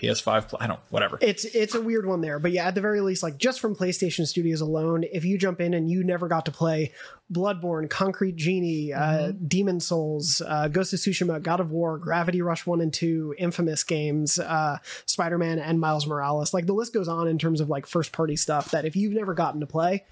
PS5. 0.00 0.48
Pl- 0.48 0.58
I 0.60 0.66
don't 0.66 0.80
whatever. 0.90 1.18
It's 1.22 1.44
it's 1.46 1.74
a 1.74 1.80
weird 1.80 2.04
one 2.06 2.20
there, 2.20 2.38
but 2.38 2.52
yeah, 2.52 2.66
at 2.68 2.74
the 2.74 2.82
very 2.82 3.00
least, 3.00 3.22
like 3.22 3.38
just 3.38 3.60
from 3.60 3.74
PlayStation 3.74 4.26
Studios 4.26 4.60
alone, 4.60 5.04
if 5.10 5.24
you 5.24 5.38
jump 5.38 5.58
in 5.60 5.72
and 5.74 5.90
you 5.90 6.04
never 6.04 6.28
got 6.28 6.44
to 6.46 6.50
play 6.52 6.92
Bloodborne, 7.32 7.88
Concrete 7.88 8.36
Genie, 8.36 8.92
uh, 8.92 9.32
Demon 9.48 9.80
Souls, 9.80 10.42
uh, 10.46 10.68
Ghost 10.68 10.92
of 10.92 10.98
Tsushima, 11.00 11.42
God 11.42 11.60
of 11.60 11.70
War, 11.72 11.96
Gravity 11.98 12.42
Rush 12.42 12.66
One 12.66 12.82
and 12.82 12.92
Two, 12.92 13.34
Infamous 13.38 13.84
games, 13.84 14.38
uh, 14.38 14.76
Spider 15.06 15.38
Man, 15.38 15.58
and 15.58 15.80
Miles 15.80 16.06
Morales, 16.06 16.52
like 16.52 16.66
the 16.66 16.74
list 16.74 16.92
goes 16.92 17.08
on 17.08 17.26
in 17.26 17.38
terms 17.38 17.60
of 17.62 17.70
like 17.70 17.86
first 17.86 18.12
party 18.12 18.36
stuff. 18.36 18.70
That 18.72 18.84
if 18.84 18.96
you've 18.96 19.14
never 19.14 19.32
gotten 19.32 19.60
to 19.60 19.66
play, 19.66 20.04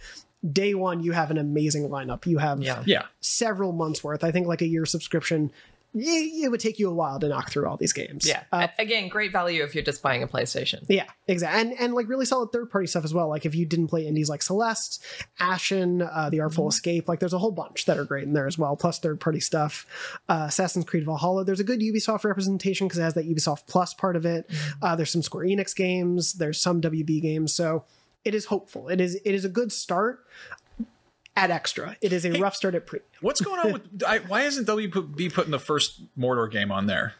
day 0.50 0.74
one 0.74 1.02
you 1.02 1.12
have 1.12 1.30
an 1.30 1.36
amazing 1.36 1.90
lineup. 1.90 2.24
You 2.26 2.38
have 2.38 2.62
Yeah. 2.62 2.82
Yeah. 2.86 3.02
several 3.20 3.72
months 3.72 4.02
worth. 4.02 4.24
I 4.24 4.30
think 4.32 4.46
like 4.46 4.62
a 4.62 4.66
year 4.66 4.86
subscription. 4.86 5.52
It, 5.94 6.44
it 6.44 6.48
would 6.50 6.60
take 6.60 6.78
you 6.78 6.90
a 6.90 6.94
while 6.94 7.20
to 7.20 7.28
knock 7.28 7.50
through 7.50 7.68
all 7.68 7.76
these 7.76 7.92
games. 7.92 8.26
Yeah. 8.26 8.42
Uh, 8.52 8.66
Again, 8.78 9.08
great 9.08 9.30
value 9.32 9.62
if 9.62 9.74
you're 9.74 9.84
just 9.84 10.02
buying 10.02 10.22
a 10.22 10.26
PlayStation. 10.26 10.84
yeah, 10.88 11.06
exactly, 11.28 11.60
and 11.60 11.80
and 11.80 11.94
like 11.94 12.08
really 12.08 12.26
solid 12.26 12.50
third 12.52 12.70
party 12.70 12.86
stuff 12.88 13.04
as 13.04 13.14
well. 13.14 13.28
Like 13.28 13.46
if 13.46 13.54
you 13.54 13.64
didn't 13.64 13.86
play 13.88 14.06
indies 14.06 14.28
like 14.28 14.42
Celeste, 14.42 15.02
Ashen, 15.38 16.02
uh, 16.02 16.30
The 16.30 16.40
Artful 16.40 16.68
Escape, 16.68 17.08
like 17.08 17.20
there's 17.20 17.32
a 17.32 17.38
whole 17.38 17.52
bunch 17.52 17.84
that 17.84 17.98
are 17.98 18.04
great 18.04 18.24
in 18.24 18.32
there 18.32 18.46
as 18.46 18.58
well. 18.58 18.76
Plus 18.76 18.98
third 18.98 19.20
party 19.20 19.40
stuff, 19.40 19.86
uh, 20.28 20.46
Assassin's 20.48 20.84
Creed 20.84 21.04
Valhalla. 21.04 21.44
There's 21.44 21.60
a 21.60 21.64
good 21.64 21.80
Ubisoft 21.80 22.24
representation 22.24 22.86
because 22.88 22.98
it 22.98 23.02
has 23.02 23.14
that 23.14 23.26
Ubisoft 23.28 23.66
Plus 23.66 23.94
part 23.94 24.16
of 24.16 24.26
it. 24.26 24.50
Uh, 24.82 24.96
there's 24.96 25.10
some 25.12 25.22
Square 25.22 25.46
Enix 25.46 25.74
games. 25.76 26.34
There's 26.34 26.60
some 26.60 26.80
WB 26.80 27.22
games. 27.22 27.52
So 27.54 27.84
it 28.24 28.34
is 28.34 28.46
hopeful. 28.46 28.88
It 28.88 29.00
is 29.00 29.14
it 29.16 29.34
is 29.34 29.44
a 29.44 29.48
good 29.50 29.70
start 29.70 30.24
at 31.36 31.50
extra. 31.50 31.96
It 32.00 32.12
is 32.12 32.24
a 32.24 32.32
rough 32.40 32.54
start 32.54 32.74
at 32.74 32.86
pre. 32.86 33.00
What's 33.20 33.40
going 33.40 33.60
on 33.60 33.72
with 33.72 34.02
I, 34.06 34.18
why 34.18 34.42
isn't 34.42 34.66
WB 34.66 35.32
putting 35.32 35.50
the 35.50 35.58
first 35.58 36.02
Mordor 36.16 36.50
game 36.50 36.70
on 36.70 36.86
there? 36.86 37.14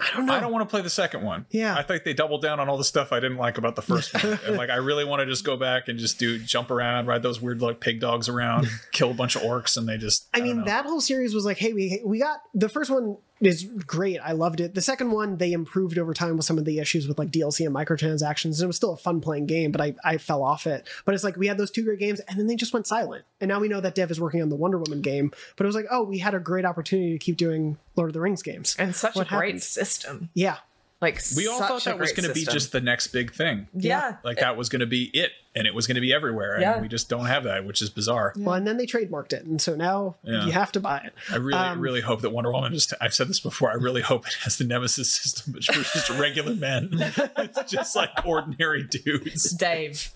I 0.00 0.16
don't 0.16 0.24
know. 0.24 0.32
I 0.32 0.40
don't 0.40 0.50
want 0.50 0.66
to 0.66 0.70
play 0.70 0.80
the 0.80 0.88
second 0.88 1.22
one. 1.22 1.44
Yeah. 1.50 1.76
I 1.76 1.82
think 1.82 2.04
they 2.04 2.14
doubled 2.14 2.40
down 2.40 2.58
on 2.58 2.70
all 2.70 2.78
the 2.78 2.84
stuff 2.84 3.12
I 3.12 3.20
didn't 3.20 3.36
like 3.36 3.58
about 3.58 3.76
the 3.76 3.82
first 3.82 4.14
one. 4.24 4.38
And 4.46 4.56
like 4.56 4.70
I 4.70 4.76
really 4.76 5.04
want 5.04 5.20
to 5.20 5.26
just 5.26 5.44
go 5.44 5.56
back 5.56 5.88
and 5.88 5.98
just 5.98 6.18
do 6.18 6.38
jump 6.38 6.70
around, 6.70 7.06
ride 7.06 7.22
those 7.22 7.40
weird 7.40 7.60
like 7.60 7.80
pig 7.80 8.00
dogs 8.00 8.28
around, 8.28 8.66
kill 8.92 9.10
a 9.10 9.14
bunch 9.14 9.36
of 9.36 9.42
orcs, 9.42 9.76
and 9.76 9.86
they 9.86 9.98
just 9.98 10.28
I, 10.32 10.38
don't 10.38 10.48
mean, 10.48 10.64
that 10.64 10.86
whole 10.86 11.02
series 11.02 11.34
was 11.34 11.44
like, 11.44 11.58
hey, 11.58 11.72
we 11.72 12.00
we 12.04 12.18
got 12.18 12.40
the 12.54 12.68
first 12.68 12.90
one 12.90 13.18
is 13.40 13.64
great. 13.86 14.18
I 14.18 14.32
loved 14.32 14.60
it. 14.60 14.74
The 14.74 14.82
second 14.82 15.10
one 15.10 15.38
they 15.38 15.52
improved 15.52 15.98
over 15.98 16.12
time 16.12 16.36
with 16.36 16.44
some 16.44 16.58
of 16.58 16.64
the 16.64 16.78
issues 16.78 17.08
with 17.08 17.18
like 17.18 17.30
DLC 17.30 17.66
and 17.66 17.74
microtransactions. 17.74 18.56
And 18.56 18.62
it 18.62 18.66
was 18.66 18.76
still 18.76 18.92
a 18.92 18.98
fun 18.98 19.20
playing 19.20 19.46
game, 19.46 19.72
but 19.72 19.80
I 19.80 19.94
I 20.04 20.18
fell 20.18 20.42
off 20.42 20.66
it. 20.66 20.88
But 21.04 21.14
it's 21.14 21.24
like 21.24 21.36
we 21.36 21.46
had 21.46 21.58
those 21.58 21.70
two 21.70 21.84
great 21.84 21.98
games, 21.98 22.20
and 22.20 22.38
then 22.38 22.46
they 22.46 22.56
just 22.56 22.72
went 22.72 22.86
silent. 22.86 23.24
And 23.40 23.48
now 23.48 23.60
we 23.60 23.68
know 23.68 23.80
that 23.80 23.94
Dev 23.94 24.10
is 24.10 24.20
working 24.20 24.42
on 24.42 24.48
the 24.48 24.56
Wonder 24.56 24.78
Woman 24.78 25.00
game. 25.00 25.32
But 25.56 25.64
it 25.64 25.68
was 25.68 25.76
like, 25.76 25.86
oh, 25.90 26.02
we 26.02 26.18
had 26.18 26.34
a 26.34 26.40
great 26.40 26.64
opportunity 26.64 27.12
to 27.12 27.18
keep 27.18 27.36
doing 27.36 27.78
Lord 27.96 28.10
of 28.10 28.14
the 28.14 28.20
Rings 28.20 28.42
games. 28.42 28.76
And 28.78 28.94
such 28.94 29.16
What 29.16 29.32
a 29.32 29.36
great 29.36 29.62
system. 29.62 30.30
Yeah. 30.34 30.56
Like 31.00 31.22
we 31.34 31.46
all 31.46 31.58
thought 31.60 31.84
that 31.84 31.98
was 31.98 32.12
going 32.12 32.28
to 32.28 32.34
be 32.34 32.44
just 32.44 32.72
the 32.72 32.80
next 32.80 33.06
big 33.08 33.32
thing. 33.32 33.68
Yeah. 33.72 34.16
Like 34.22 34.38
that 34.40 34.58
was 34.58 34.68
going 34.68 34.80
to 34.80 34.86
be 34.86 35.04
it, 35.14 35.30
and 35.54 35.66
it 35.66 35.74
was 35.74 35.86
going 35.86 35.96
to 35.96 36.00
be 36.00 36.12
everywhere, 36.12 36.52
and 36.54 36.62
Yeah. 36.62 36.80
we 36.80 36.86
just 36.88 37.08
don't 37.08 37.26
have 37.26 37.44
that, 37.44 37.64
which 37.64 37.82
is 37.82 37.90
bizarre. 37.90 38.32
Well, 38.36 38.54
and 38.54 38.66
then 38.66 38.76
they 38.76 38.86
trademarked 38.86 39.32
it, 39.32 39.44
and 39.44 39.60
so 39.60 39.74
now 39.74 40.16
Yeah. 40.22 40.44
you 40.46 40.52
have 40.52 40.70
to 40.72 40.80
buy 40.80 40.98
it. 41.04 41.12
I 41.30 41.36
really, 41.36 41.58
Um, 41.58 41.80
really 41.80 42.00
hope 42.00 42.20
that 42.22 42.30
Wonder 42.30 42.52
Woman 42.52 42.72
just. 42.72 42.94
I've 43.00 43.14
said 43.14 43.28
this 43.28 43.40
before. 43.40 43.70
I 43.70 43.74
really 43.74 44.02
hope 44.02 44.26
it 44.28 44.34
has 44.44 44.58
the 44.58 44.64
Nemesis 44.64 45.12
system, 45.12 45.52
but 45.54 45.64
for 45.64 45.72
just 45.82 46.10
regular 46.10 46.54
men. 46.54 46.90
It's 47.40 47.72
just 47.72 47.96
like 47.96 48.10
ordinary 48.24 48.82
dudes. 48.84 49.50
Dave. 49.50 50.12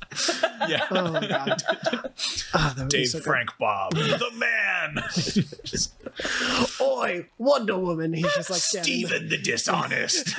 Yeah. 0.68 0.86
Oh 0.90 1.10
my 1.12 1.26
god. 1.26 1.62
Ah, 2.54 2.72
that 2.76 2.84
would 2.84 2.90
be 2.92 2.98
Dave 2.98 3.08
so 3.08 3.18
good. 3.18 3.24
Frank 3.24 3.50
Bob, 3.58 3.94
the 3.94 4.30
man. 4.36 5.02
just 5.64 5.92
Oi, 6.80 7.26
Wonder 7.38 7.76
Woman. 7.78 8.12
He's 8.12 8.32
just 8.34 8.50
like 8.50 8.60
standing 8.60 9.02
there. 9.02 9.16
Steven 9.18 9.28
the 9.30 9.38
dishonest. 9.38 10.38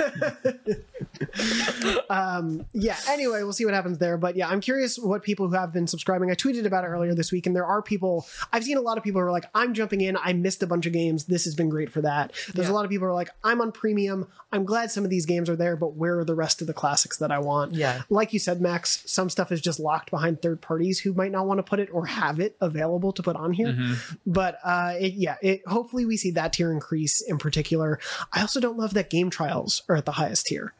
um 2.10 2.66
yeah 2.74 2.96
anyway 3.10 3.43
we'll 3.43 3.54
see 3.54 3.66
what 3.66 3.74
happens 3.74 3.98
there 3.98 4.18
but 4.18 4.36
yeah 4.36 4.48
i'm 4.48 4.62
curious 4.62 4.84
what 5.01 5.23
people 5.23 5.47
who 5.47 5.55
have 5.55 5.71
been 5.73 5.88
subscribing 5.88 6.29
i 6.31 6.33
tweeted 6.36 6.65
about 6.65 6.83
it 6.83 6.88
earlier 6.88 7.13
this 7.13 7.31
week 7.31 7.45
and 7.45 7.55
there 7.55 7.65
are 7.65 7.81
people 7.81 8.25
i've 8.53 8.63
seen 8.63 8.77
a 8.77 8.81
lot 8.81 8.97
of 8.97 9.03
people 9.03 9.19
who 9.19 9.27
are 9.27 9.31
like 9.31 9.45
i'm 9.53 9.73
jumping 9.73 10.01
in 10.01 10.17
i 10.23 10.31
missed 10.33 10.61
a 10.63 10.67
bunch 10.67 10.86
of 10.86 10.93
games 10.93 11.25
this 11.25 11.45
has 11.45 11.55
been 11.55 11.69
great 11.69 11.91
for 11.91 12.01
that 12.01 12.31
there's 12.53 12.69
a 12.69 12.73
lot 12.73 12.86
of 12.86 12.91
people 12.91 13.05
who 13.05 13.11
are 13.11 13.15
like 13.15 13.29
i'm 13.43 13.61
on 13.61 13.71
premium 13.71 14.27
i'm 14.51 14.63
glad 14.65 14.91
some 14.91 15.03
of 15.03 15.09
these 15.09 15.25
games 15.25 15.49
are 15.49 15.55
there 15.55 15.75
but 15.75 15.93
where 15.95 16.19
are 16.19 16.25
the 16.25 16.36
rest 16.36 16.61
of 16.61 16.67
the 16.67 16.73
classics 16.73 17.17
that 17.17 17.31
i 17.31 17.39
want 17.39 17.73
Yeah. 17.73 18.03
like 18.09 18.31
you 18.33 18.39
said 18.39 18.61
max 18.61 19.03
some 19.05 19.29
stuff 19.29 19.51
is 19.51 19.61
just 19.61 19.79
locked 19.79 20.11
behind 20.11 20.41
third 20.41 20.61
parties 20.61 20.99
who 20.99 21.13
might 21.13 21.31
not 21.31 21.45
want 21.47 21.57
to 21.59 21.63
put 21.63 21.79
it 21.79 21.89
or 21.91 22.05
have 22.05 22.39
it 22.39 22.55
available 22.61 23.11
to 23.13 23.23
put 23.23 23.36
on 23.36 23.53
here 23.53 23.67
Mm-hmm. 23.73 23.93
but 24.27 24.57
uh 24.63 24.93
it, 24.99 25.13
yeah 25.13 25.36
it 25.41 25.61
hopefully 25.67 26.05
we 26.05 26.17
see 26.17 26.31
that 26.31 26.53
tier 26.53 26.71
increase 26.71 27.21
in 27.21 27.38
particular 27.38 27.99
i 28.33 28.41
also 28.41 28.59
don't 28.59 28.77
love 28.77 28.93
that 28.93 29.09
game 29.09 29.29
trials 29.29 29.81
are 29.89 29.95
at 29.95 30.05
the 30.05 30.13
highest 30.13 30.45
tier 30.47 30.73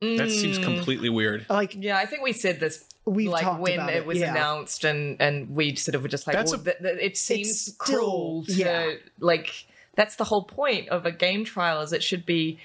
That 0.00 0.30
seems 0.30 0.58
Mm. 0.58 0.64
completely 0.64 1.08
weird. 1.08 1.46
like 1.48 1.74
Yeah, 1.78 1.96
I 1.96 2.06
think 2.06 2.22
we 2.22 2.32
said 2.32 2.58
this 2.60 2.84
We've 3.04 3.28
like 3.30 3.42
talked 3.42 3.60
when 3.60 3.74
about 3.74 3.90
it 3.90 3.96
it, 3.96 4.06
was 4.06 4.18
yeah. 4.18 4.30
announced 4.30 4.84
and 4.84 5.20
and 5.20 5.50
we 5.56 5.74
sort 5.74 5.94
of 5.96 6.02
were 6.02 6.08
just 6.08 6.26
like 6.26 6.36
That's 6.36 6.52
well, 6.52 6.60
a- 6.60 6.64
th- 6.64 6.78
th- 6.78 6.98
it 7.00 7.16
seems 7.16 7.60
still- 7.62 7.74
cruel 7.78 8.44
to 8.46 8.52
yeah. 8.54 8.92
like 9.18 9.66
that's 9.96 10.16
the 10.16 10.24
whole 10.24 10.44
point 10.44 10.88
of 10.88 11.04
a 11.04 11.10
game 11.12 11.44
trial 11.44 11.80
is 11.80 11.92
it 11.92 12.02
should 12.02 12.24
be 12.24 12.58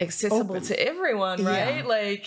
accessible 0.00 0.50
Open. 0.56 0.62
to 0.62 0.80
everyone 0.80 1.44
right 1.44 1.78
Yeah. 1.78 1.84
like 1.86 2.26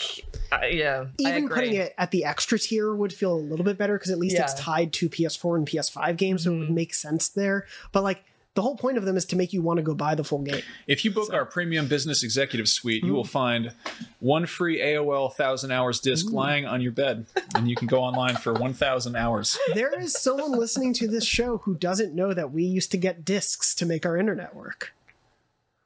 uh, 0.52 0.66
yeah 0.70 1.06
I 1.26 1.30
even 1.30 1.46
agree. 1.46 1.56
putting 1.56 1.74
it 1.76 1.94
at 1.98 2.12
the 2.12 2.26
extra 2.26 2.60
tier 2.60 2.94
would 2.94 3.14
feel 3.14 3.34
a 3.34 3.40
little 3.40 3.64
bit 3.64 3.78
better 3.78 3.98
because 3.98 4.12
at 4.12 4.18
least 4.18 4.38
it's 4.38 4.54
tied 4.56 4.92
to 4.94 5.10
PS4 5.10 5.56
and 5.58 5.68
PS5 5.68 6.18
games, 6.18 6.44
so 6.44 6.54
it 6.54 6.58
would 6.60 6.72
make 6.72 6.94
sense 6.94 7.30
there. 7.30 7.66
But 7.94 8.04
like 8.04 8.24
the 8.54 8.62
whole 8.62 8.76
point 8.76 8.98
of 8.98 9.06
them 9.06 9.16
is 9.16 9.24
to 9.26 9.36
make 9.38 9.54
you 9.54 9.62
want 9.62 9.78
to 9.78 9.84
go 9.84 9.94
buy 9.94 10.14
the 10.14 10.24
full 10.26 10.42
game. 10.42 10.62
If 10.88 11.06
you 11.06 11.12
book 11.12 11.32
our 11.32 11.46
premium 11.46 11.88
business 11.88 12.22
executive 12.24 12.68
suite, 12.68 13.04
you 13.04 13.14
will 13.14 13.24
Mm. 13.24 13.30
find 13.30 13.72
one 14.20 14.46
free 14.46 14.80
AOL 14.82 15.30
thousand 15.34 15.72
hours 15.72 16.00
disc 16.02 16.30
lying 16.32 16.66
on 16.66 16.82
your 16.82 16.92
bed, 16.92 17.28
and 17.56 17.70
you 17.70 17.76
can 17.78 17.88
go 17.88 18.00
online 18.02 18.36
for 18.36 18.54
one 18.54 18.74
thousand 18.74 19.16
hours. 19.16 19.58
there 19.74 19.98
is 20.00 20.14
someone 20.14 20.52
listening 20.52 20.94
to 20.96 21.08
this 21.08 21.26
show 21.26 21.60
who 21.60 21.76
doesn't 21.76 22.14
know 22.14 22.34
that 22.34 22.52
we 22.52 22.64
used 22.64 22.92
to 22.92 22.98
get 22.98 23.24
discs 23.24 23.74
to 23.76 23.86
make 23.86 24.06
our 24.06 24.18
internet 24.18 24.54
work. 24.56 24.94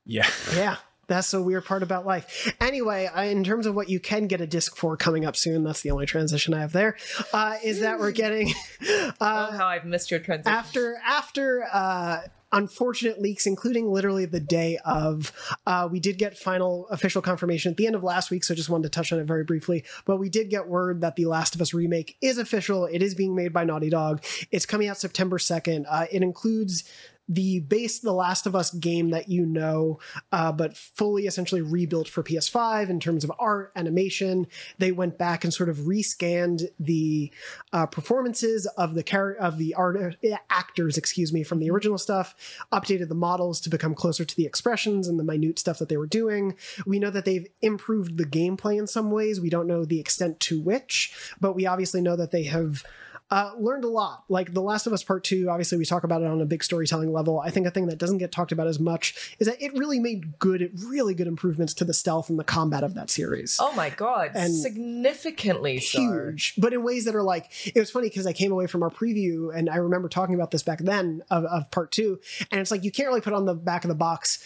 Yeah. 0.06 0.28
Yeah. 0.56 0.78
That's 1.08 1.30
the 1.30 1.40
weird 1.44 1.66
part 1.66 1.84
about 1.84 2.04
life. 2.08 2.52
Anyway, 2.60 3.06
I, 3.14 3.26
in 3.26 3.44
terms 3.44 3.68
of 3.68 3.76
what 3.76 3.90
you 3.90 4.00
can 4.00 4.26
get 4.26 4.42
a 4.42 4.48
disc 4.48 4.76
for 4.76 4.98
coming 4.98 5.24
up 5.24 5.36
soon, 5.36 5.64
that's 5.64 5.82
the 5.82 5.92
only 5.92 6.08
transition 6.08 6.56
I 6.56 6.62
have 6.62 6.72
there. 6.72 6.98
Uh, 7.32 7.58
is 7.64 7.82
that 7.82 8.00
we're 8.00 8.10
getting 8.10 8.50
uh, 8.90 9.12
oh 9.22 9.52
how 9.56 9.68
I've 9.68 9.86
missed 9.86 10.10
your 10.10 10.20
transition 10.20 10.52
after 10.52 10.96
after 11.06 11.68
uh 11.72 12.22
unfortunate 12.56 13.22
leaks 13.22 13.46
including 13.46 13.92
literally 13.92 14.26
the 14.26 14.40
day 14.40 14.80
of 14.86 15.32
uh 15.68 15.88
we 15.92 16.00
did 16.00 16.18
get 16.18 16.36
final 16.38 16.88
official 16.88 17.22
confirmation 17.22 17.72
at 17.72 17.78
the 17.78 17.86
end 17.86 17.96
of 17.96 18.04
last 18.04 18.32
week 18.32 18.44
so 18.44 18.56
just 18.56 18.70
wanted 18.70 18.84
to 18.84 18.90
touch 18.90 19.12
on 19.12 19.20
it 19.20 19.26
very 19.26 19.44
briefly. 19.44 19.84
But 20.06 20.18
we 20.18 20.30
did 20.30 20.50
get 20.50 20.68
word 20.68 21.02
that 21.02 21.16
the 21.16 21.26
last 21.26 21.56
of 21.56 21.62
us 21.62 21.74
remake 21.74 22.18
is 22.22 22.38
official. 22.38 22.86
It 22.86 23.02
is 23.02 23.16
being 23.16 23.36
made 23.36 23.54
by 23.54 23.64
naughty 23.64 23.90
dog. 23.90 24.24
It's 24.52 24.66
coming 24.66 24.88
out 24.88 24.98
september 24.98 25.38
2nd 25.38 25.86
uh, 25.90 26.06
it 26.12 26.24
includes 26.24 26.84
the 27.28 27.60
base 27.62 28.00
The 28.00 28.14
Last 28.14 28.46
of 28.46 28.56
Us 28.56 28.72
game 28.72 29.10
that 29.10 29.30
you 29.30 29.46
know, 29.46 30.00
uh, 30.32 30.52
but 30.52 30.78
fully 30.78 31.26
essentially 31.26 31.62
rebuilt 31.62 32.08
for 32.08 32.24
PS5 32.24 32.90
in 32.90 33.00
terms 33.00 33.24
of 33.24 33.32
art, 33.40 33.72
animation. 33.76 34.48
They 34.78 34.92
went 34.92 35.18
back 35.18 35.44
and 35.44 35.54
sort 35.54 35.70
of 35.70 35.78
rescanned 35.80 36.64
the 36.80 37.32
uh, 37.74 37.88
performances 37.88 38.68
of 38.78 38.94
the 38.94 39.04
char- 39.04 39.36
of 39.36 39.58
the 39.58 39.74
art 39.74 39.98
uh, 39.98 40.36
actors, 40.50 40.98
excuse 40.98 41.34
me, 41.34 41.44
from 41.44 41.60
the 41.60 41.70
original 41.70 41.98
stuff. 41.98 42.36
Updated 42.72 43.10
the 43.10 43.16
models 43.16 43.60
to 43.62 43.70
become 43.70 43.96
closer 43.96 44.26
to 44.26 44.36
the 44.36 44.46
expressions 44.46 45.08
and 45.08 45.20
the 45.20 45.24
minute 45.24 45.60
stuff 45.60 45.80
that 45.80 45.90
they 45.90 45.98
were 45.98 46.08
doing. 46.08 46.56
We 46.86 47.00
know 47.00 47.10
that 47.10 47.26
they've 47.26 47.48
improved 47.62 48.18
the 48.18 48.26
gameplay 48.26 48.78
in 48.78 48.88
some 48.88 49.12
ways. 49.12 49.42
We 49.42 49.50
don't 49.50 49.68
know 49.68 49.86
the 49.86 50.00
extent 50.00 50.40
to 50.42 50.62
which, 50.62 51.14
but 51.40 51.54
we 51.54 51.66
obviously 51.66 52.02
know 52.02 52.16
that 52.16 52.32
they 52.32 52.44
have 52.44 52.84
uh, 53.32 53.52
learned 53.58 53.84
a 53.84 53.88
lot. 53.88 54.24
Like 54.30 54.54
The 54.54 54.62
Last 54.62 54.86
of 54.86 54.94
Us 54.94 55.04
Part 55.04 55.24
2, 55.24 55.50
obviously, 55.50 55.78
we 55.78 55.86
talk 55.86 56.04
about 56.04 56.22
it 56.22 56.28
on 56.28 56.42
a 56.42 56.46
big 56.46 56.64
storytelling 56.64 57.12
level. 57.12 57.40
I 57.40 57.50
think 57.50 57.66
a 57.66 57.72
thing 57.72 57.88
that 57.88 57.98
doesn't 57.98 58.20
get 58.20 58.32
talked 58.32 58.52
about 58.52 58.68
as 58.68 58.80
much 58.80 59.36
is 59.40 59.48
that 59.48 59.60
it 59.62 59.74
really 59.74 60.00
made 60.00 60.38
good, 60.38 60.72
really 60.86 61.14
good 61.16 61.28
improvements 61.28 61.74
to 61.76 61.86
the 61.86 61.94
stealth 61.94 62.30
and 62.30 62.38
the 62.38 62.44
combat 62.44 62.84
of 62.84 62.94
that 62.94 63.10
series. 63.10 63.58
oh 63.60 63.74
my 63.74 63.90
god 63.90 64.32
And 64.36 64.54
significantly 64.54 65.80
so. 65.80 66.00
Huge, 66.00 66.54
but 66.58 66.74
in 66.74 66.84
ways 66.84 67.06
that 67.06 67.16
are 67.16 67.24
like, 67.24 67.52
it 67.76 67.80
was 67.80 67.92
funny 67.92 68.10
because 68.10 68.28
I 68.28 68.34
came 68.34 68.52
away 68.52 68.68
from 68.68 68.84
our 68.84 68.90
preview 68.90 69.56
and 69.56 69.70
I 69.70 69.78
remember 69.78 70.08
talking 70.08 70.36
about 70.36 70.52
this 70.52 70.64
back 70.64 70.80
then 70.80 71.24
of, 71.32 71.46
of 71.46 71.72
Part 71.72 71.92
2, 71.92 72.20
and 72.52 72.62
it's 72.62 72.72
like, 72.72 72.84
you 72.84 72.92
can't 72.92 73.08
really 73.08 73.22
put 73.22 73.34
on 73.34 73.46
the 73.46 73.56
back 73.56 73.84
of 73.84 73.88
the 73.90 73.96
box 73.96 74.44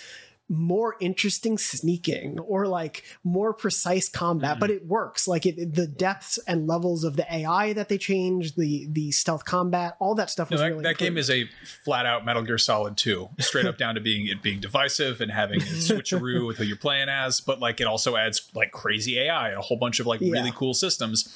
more 0.51 0.95
interesting 0.99 1.57
sneaking 1.59 2.39
or 2.39 2.67
like 2.67 3.03
more 3.23 3.53
precise 3.53 4.09
combat 4.09 4.57
Mm. 4.57 4.59
but 4.59 4.71
it 4.71 4.87
works 4.87 5.27
like 5.27 5.45
it 5.45 5.75
the 5.75 5.85
depths 5.85 6.39
and 6.47 6.65
levels 6.65 7.03
of 7.03 7.15
the 7.15 7.33
ai 7.33 7.71
that 7.73 7.87
they 7.87 7.97
changed 7.99 8.57
the 8.57 8.87
the 8.91 9.11
stealth 9.11 9.45
combat 9.45 9.95
all 9.99 10.15
that 10.15 10.29
stuff 10.31 10.49
No, 10.49 10.55
was 10.55 10.61
that, 10.61 10.67
really 10.69 10.83
that 10.83 10.97
game 10.97 11.17
is 11.17 11.29
a 11.29 11.47
flat 11.85 12.05
out 12.07 12.25
Metal 12.25 12.41
Gear 12.41 12.57
Solid 12.57 12.97
2, 12.97 13.29
straight 13.39 13.65
up 13.67 13.77
down 13.77 13.93
to 13.95 14.01
being 14.01 14.25
it 14.27 14.41
being 14.41 14.59
divisive 14.59 15.21
and 15.21 15.31
having 15.31 15.61
a 15.61 15.65
switcheroo 15.65 16.47
with 16.47 16.57
who 16.57 16.63
you're 16.63 16.77
playing 16.77 17.09
as, 17.09 17.39
but 17.41 17.59
like 17.59 17.79
it 17.79 17.85
also 17.85 18.15
adds 18.15 18.49
like 18.55 18.71
crazy 18.71 19.19
AI 19.19 19.49
and 19.49 19.57
a 19.59 19.61
whole 19.61 19.77
bunch 19.77 19.99
of 19.99 20.07
like 20.07 20.19
Yeah. 20.19 20.31
really 20.31 20.51
cool 20.55 20.73
systems. 20.73 21.31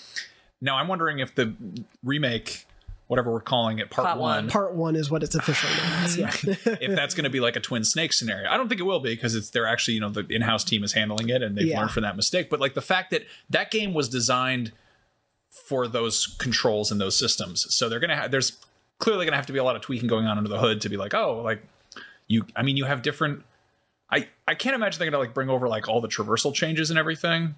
Now 0.60 0.78
I'm 0.78 0.88
wondering 0.88 1.20
if 1.20 1.36
the 1.36 1.54
remake, 2.04 2.66
whatever 3.08 3.32
we're 3.32 3.42
calling 3.42 3.80
it, 3.80 3.90
part, 3.90 4.08
Part 4.08 4.18
one, 4.20 4.36
one. 4.46 4.50
part 4.50 4.74
one 4.76 4.96
is 4.96 5.12
what 5.12 5.24
it's 5.24 5.36
officially 5.36 5.74
known 5.74 6.04
as 6.04 6.18
yeah 6.18 6.32
if 6.82 6.96
that's 6.96 7.14
going 7.14 7.26
to 7.26 7.30
be 7.30 7.40
like 7.40 7.56
a 7.56 7.60
twin 7.60 7.84
snake 7.84 8.14
scenario. 8.14 8.50
I 8.50 8.58
don't 8.58 8.70
think 8.70 8.80
it 8.80 8.86
will 8.86 9.00
be 9.02 9.14
because 9.14 9.36
it's 9.36 9.50
they're 9.50 9.68
actually 9.68 9.96
you 9.96 10.00
know 10.02 10.10
the 10.10 10.26
in-house 10.30 10.64
team 10.64 10.84
is 10.84 10.94
handling 10.94 11.30
it 11.30 11.42
and 11.44 11.58
they've 11.58 11.68
Yeah. 11.68 11.80
learned 11.80 11.92
from 11.92 12.04
that 12.04 12.16
mistake. 12.16 12.50
But 12.50 12.60
like 12.60 12.74
the 12.74 12.82
fact 12.82 13.12
that 13.12 13.24
that 13.50 13.72
game 13.72 13.94
was 13.94 14.10
designed 14.10 14.72
for 15.68 15.88
those 15.88 16.28
controls 16.40 16.92
and 16.92 17.00
those 17.00 17.18
systems, 17.18 17.66
so 17.74 17.88
they're 17.90 18.00
gonna 18.00 18.16
have 18.16 18.32
there's 18.32 18.58
clearly 19.00 19.26
gonna 19.26 19.38
have 19.38 19.46
to 19.48 19.54
be 19.54 19.60
a 19.60 19.64
lot 19.64 19.76
of 19.76 19.82
tweaking 19.82 20.08
going 20.08 20.26
on 20.26 20.38
under 20.38 20.50
the 20.50 20.60
hood 20.60 20.82
to 20.82 20.90
be 20.90 20.98
like 20.98 21.14
oh 21.14 21.42
like 21.44 21.62
you 22.28 22.46
I 22.56 22.64
mean 22.64 22.78
you 22.78 22.86
have 22.86 23.02
different. 23.02 23.44
I 24.10 24.28
I 24.48 24.56
can't 24.56 24.76
imagine 24.76 25.00
they're 25.00 25.10
gonna 25.12 25.22
like 25.22 25.34
bring 25.34 25.50
over 25.50 25.68
like 25.68 25.88
all 25.90 26.02
the 26.02 26.08
traversal 26.08 26.54
changes 26.54 26.90
and 26.90 26.98
everything. 26.98 27.56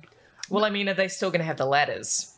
Well, 0.49 0.63
I 0.63 0.69
mean, 0.69 0.87
are 0.89 0.93
they 0.93 1.07
still 1.07 1.31
going 1.31 1.39
to 1.39 1.45
have 1.45 1.57
the 1.57 1.65
ladders? 1.65 2.34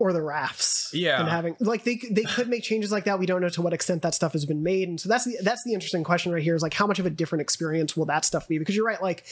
Or 0.00 0.12
the 0.12 0.22
rafts 0.22 0.90
Yeah. 0.94 1.18
and 1.20 1.28
having 1.28 1.56
like 1.58 1.82
they 1.84 2.00
they 2.10 2.22
could 2.22 2.48
make 2.48 2.62
changes 2.62 2.92
like 2.92 3.04
that 3.04 3.18
we 3.18 3.26
don't 3.26 3.40
know 3.40 3.48
to 3.48 3.62
what 3.62 3.72
extent 3.72 4.02
that 4.02 4.14
stuff 4.14 4.32
has 4.32 4.46
been 4.46 4.62
made 4.62 4.88
and 4.88 5.00
so 5.00 5.08
that's 5.08 5.24
the 5.24 5.36
that's 5.42 5.64
the 5.64 5.74
interesting 5.74 6.04
question 6.04 6.30
right 6.32 6.42
here 6.42 6.54
is 6.54 6.62
like 6.62 6.74
how 6.74 6.86
much 6.86 6.98
of 7.00 7.06
a 7.06 7.10
different 7.10 7.42
experience 7.42 7.96
will 7.96 8.04
that 8.06 8.24
stuff 8.24 8.46
be 8.46 8.58
because 8.58 8.76
you're 8.76 8.86
right 8.86 9.02
like 9.02 9.24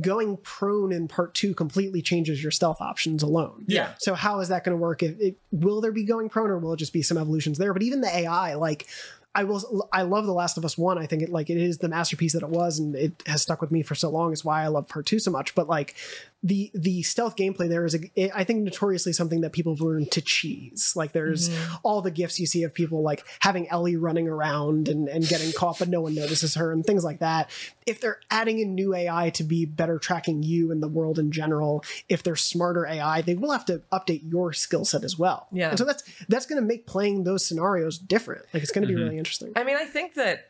going 0.00 0.36
prone 0.38 0.92
in 0.92 1.08
part 1.08 1.34
two 1.34 1.54
completely 1.54 2.00
changes 2.02 2.40
your 2.40 2.52
stealth 2.52 2.80
options 2.80 3.22
alone 3.24 3.64
Yeah. 3.66 3.94
so 3.98 4.14
how 4.14 4.38
is 4.40 4.48
that 4.48 4.62
going 4.64 4.76
to 4.76 4.80
work 4.80 5.02
if 5.02 5.18
it, 5.20 5.36
will 5.50 5.80
there 5.80 5.92
be 5.92 6.04
going 6.04 6.28
prone 6.28 6.50
or 6.50 6.58
will 6.58 6.72
it 6.74 6.78
just 6.78 6.92
be 6.92 7.02
some 7.02 7.18
evolutions 7.18 7.58
there 7.58 7.72
but 7.72 7.82
even 7.82 8.00
the 8.00 8.16
ai 8.16 8.54
like 8.54 8.86
I 9.34 9.44
will. 9.44 9.88
I 9.90 10.02
love 10.02 10.26
The 10.26 10.32
Last 10.34 10.58
of 10.58 10.64
Us 10.66 10.76
One. 10.76 10.98
I 10.98 11.06
think 11.06 11.22
it 11.22 11.30
like 11.30 11.48
it 11.48 11.56
is 11.56 11.78
the 11.78 11.88
masterpiece 11.88 12.34
that 12.34 12.42
it 12.42 12.50
was, 12.50 12.78
and 12.78 12.94
it 12.94 13.14
has 13.26 13.40
stuck 13.40 13.62
with 13.62 13.70
me 13.70 13.82
for 13.82 13.94
so 13.94 14.10
long. 14.10 14.30
Is 14.34 14.44
why 14.44 14.62
I 14.62 14.66
love 14.66 14.88
Part 14.88 15.06
Two 15.06 15.18
so 15.18 15.30
much. 15.30 15.54
But 15.54 15.70
like 15.70 15.94
the 16.42 16.70
the 16.74 17.02
stealth 17.02 17.36
gameplay 17.36 17.68
there 17.68 17.84
is, 17.84 17.94
a, 17.94 18.36
I 18.36 18.42
think, 18.44 18.64
notoriously 18.64 19.12
something 19.12 19.42
that 19.42 19.52
people 19.52 19.74
have 19.74 19.80
learned 19.80 20.10
to 20.12 20.20
cheese. 20.20 20.94
Like 20.96 21.12
there's 21.12 21.48
mm-hmm. 21.48 21.74
all 21.84 22.02
the 22.02 22.10
gifs 22.10 22.40
you 22.40 22.46
see 22.46 22.64
of 22.64 22.74
people 22.74 23.02
like 23.02 23.24
having 23.40 23.68
Ellie 23.68 23.96
running 23.96 24.28
around 24.28 24.88
and 24.88 25.08
and 25.08 25.26
getting 25.26 25.52
caught, 25.52 25.78
but 25.78 25.88
no 25.88 26.00
one 26.00 26.14
notices 26.14 26.56
her 26.56 26.72
and 26.72 26.84
things 26.84 27.04
like 27.04 27.20
that. 27.20 27.48
If 27.86 28.00
they're 28.00 28.20
adding 28.30 28.60
a 28.60 28.64
new 28.64 28.94
AI 28.94 29.30
to 29.30 29.44
be 29.44 29.64
better 29.64 29.98
tracking 29.98 30.42
you 30.42 30.72
and 30.72 30.82
the 30.82 30.88
world 30.88 31.18
in 31.18 31.30
general, 31.30 31.84
if 32.08 32.22
they're 32.22 32.36
smarter 32.36 32.86
AI, 32.86 33.22
they 33.22 33.34
will 33.34 33.52
have 33.52 33.64
to 33.66 33.82
update 33.92 34.22
your 34.28 34.52
skill 34.52 34.84
set 34.84 35.04
as 35.04 35.16
well. 35.16 35.46
Yeah. 35.52 35.70
and 35.70 35.78
so 35.78 35.84
that's 35.84 36.02
that's 36.28 36.46
going 36.46 36.60
to 36.60 36.66
make 36.66 36.86
playing 36.86 37.22
those 37.22 37.46
scenarios 37.46 37.98
different. 37.98 38.46
Like 38.52 38.64
it's 38.64 38.72
going 38.72 38.82
to 38.82 38.88
be 38.88 38.94
mm-hmm. 38.94 39.04
really 39.04 39.18
interesting. 39.18 39.52
I 39.54 39.62
mean, 39.62 39.76
I 39.76 39.84
think 39.84 40.14
that 40.14 40.48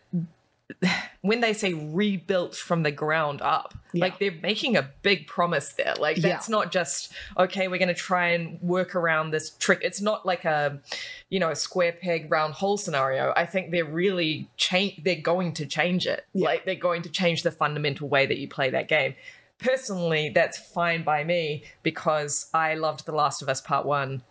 when 1.22 1.40
they 1.40 1.52
say 1.52 1.72
rebuilt 1.74 2.54
from 2.54 2.82
the 2.82 2.90
ground 2.90 3.40
up, 3.42 3.74
like 3.94 4.18
they're 4.18 4.34
making 4.42 4.76
a 4.76 4.90
big 5.02 5.26
promise 5.26 5.72
there. 5.74 5.94
Like 5.98 6.16
Yeah. 6.16 6.28
that's 6.30 6.48
not 6.48 6.72
just 6.72 7.12
okay. 7.38 7.68
We're 7.68 7.78
going 7.78 7.88
to 7.88 7.94
try 7.94 8.28
and 8.28 8.60
work 8.60 8.94
around 8.94 9.30
this 9.30 9.50
trick. 9.50 9.80
It's 9.82 10.00
not 10.00 10.24
like 10.26 10.44
a, 10.44 10.80
you 11.28 11.38
know, 11.40 11.50
a 11.50 11.56
square 11.56 11.92
peg 11.92 12.30
round 12.30 12.54
hole 12.54 12.76
scenario. 12.76 13.32
I 13.36 13.46
think 13.46 13.70
they're 13.70 13.84
really 13.84 14.48
change. 14.56 15.02
They're 15.04 15.16
going 15.16 15.52
to 15.54 15.66
change 15.66 16.06
it. 16.06 16.26
Like 16.34 16.64
they're 16.64 16.74
going 16.74 17.02
to 17.02 17.08
change 17.10 17.42
the 17.42 17.50
fundamental 17.50 18.08
way 18.08 18.26
that 18.26 18.38
you 18.38 18.48
play 18.48 18.70
that 18.70 18.88
game. 18.88 19.14
Personally, 19.58 20.28
that's 20.30 20.58
fine 20.58 21.04
by 21.04 21.22
me 21.22 21.62
because 21.84 22.46
I 22.52 22.74
loved 22.74 23.06
The 23.06 23.12
Last 23.12 23.42
of 23.42 23.48
Us 23.48 23.60
Part 23.60 23.86
One. 23.86 24.22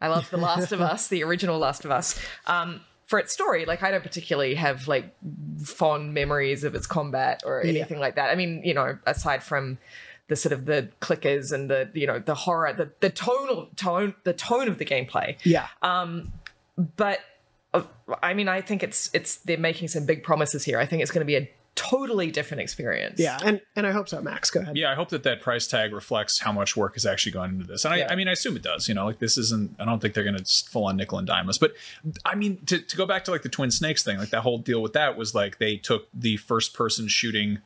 I 0.00 0.08
loved 0.08 0.30
The 0.30 0.38
Last 0.38 0.72
of 0.72 0.80
Us, 0.92 1.08
the 1.08 1.22
original 1.22 1.58
Last 1.58 1.84
of 1.84 1.90
Us. 1.90 2.18
Um, 2.46 2.80
for 3.10 3.18
its 3.18 3.32
story, 3.32 3.64
like 3.66 3.82
I 3.82 3.90
don't 3.90 4.04
particularly 4.04 4.54
have 4.54 4.86
like 4.86 5.06
fond 5.64 6.14
memories 6.14 6.62
of 6.62 6.76
its 6.76 6.86
combat 6.86 7.42
or 7.44 7.60
Yeah. 7.64 7.70
anything 7.80 7.98
like 7.98 8.14
that. 8.14 8.30
I 8.30 8.36
mean, 8.36 8.62
you 8.64 8.72
know, 8.72 8.98
aside 9.04 9.42
from 9.42 9.78
the 10.28 10.36
sort 10.36 10.52
of 10.52 10.64
the 10.64 10.88
clickers 11.00 11.50
and 11.52 11.68
the 11.68 11.90
you 11.92 12.06
know 12.06 12.20
the 12.20 12.36
horror, 12.36 12.72
the 12.72 12.92
the 13.00 13.10
tonal 13.10 13.68
tone, 13.74 14.14
the 14.22 14.32
tone 14.32 14.68
of 14.68 14.78
the 14.78 14.84
gameplay. 14.84 15.36
Yeah. 15.42 15.66
Um, 15.82 16.32
but 16.96 17.18
uh, 17.74 17.82
I 18.22 18.32
mean, 18.34 18.48
I 18.48 18.60
think 18.60 18.84
it's 18.84 19.10
it's 19.12 19.36
they're 19.38 19.58
making 19.58 19.88
some 19.88 20.06
big 20.06 20.22
promises 20.22 20.64
here. 20.64 20.78
I 20.78 20.86
think 20.86 21.02
it's 21.02 21.10
going 21.10 21.26
to 21.26 21.32
be 21.34 21.36
a 21.36 21.50
totally 21.80 22.30
different 22.30 22.60
experience. 22.60 23.18
Yeah, 23.18 23.38
and 23.42 23.60
and 23.74 23.86
I 23.86 23.92
hope 23.92 24.08
so. 24.08 24.20
Max, 24.20 24.50
go 24.50 24.60
ahead. 24.60 24.76
Yeah, 24.76 24.92
I 24.92 24.94
hope 24.94 25.08
that 25.08 25.22
that 25.22 25.40
price 25.40 25.66
tag 25.66 25.94
reflects 25.94 26.40
how 26.40 26.52
much 26.52 26.76
work 26.76 26.92
has 26.94 27.06
actually 27.06 27.32
gone 27.32 27.48
into 27.50 27.64
this, 27.66 27.86
and 27.86 27.94
I, 27.94 27.98
Yeah. 27.98 28.08
I 28.10 28.16
mean, 28.16 28.28
I 28.28 28.32
assume 28.32 28.54
it 28.56 28.62
does. 28.62 28.86
You 28.86 28.94
know, 28.94 29.06
like 29.06 29.18
this 29.18 29.38
isn't. 29.38 29.76
I 29.80 29.86
don't 29.86 30.00
think 30.00 30.12
they're 30.12 30.24
going 30.24 30.36
to 30.36 30.44
full 30.70 30.84
on 30.84 30.96
nickel 30.98 31.16
and 31.18 31.26
dime 31.26 31.48
us. 31.48 31.56
But 31.56 31.72
I 32.24 32.34
mean, 32.34 32.58
to, 32.66 32.78
to 32.80 32.96
go 32.96 33.06
back 33.06 33.24
to 33.24 33.30
like 33.30 33.42
the 33.42 33.48
Twin 33.48 33.70
Snakes 33.70 34.02
thing, 34.02 34.18
like 34.18 34.30
that 34.30 34.42
whole 34.42 34.58
deal 34.58 34.82
with 34.82 34.92
that 34.92 35.16
was 35.16 35.34
like 35.34 35.58
they 35.58 35.76
took 35.76 36.08
the 36.12 36.36
first 36.36 36.74
person 36.74 37.08
shooting 37.08 37.58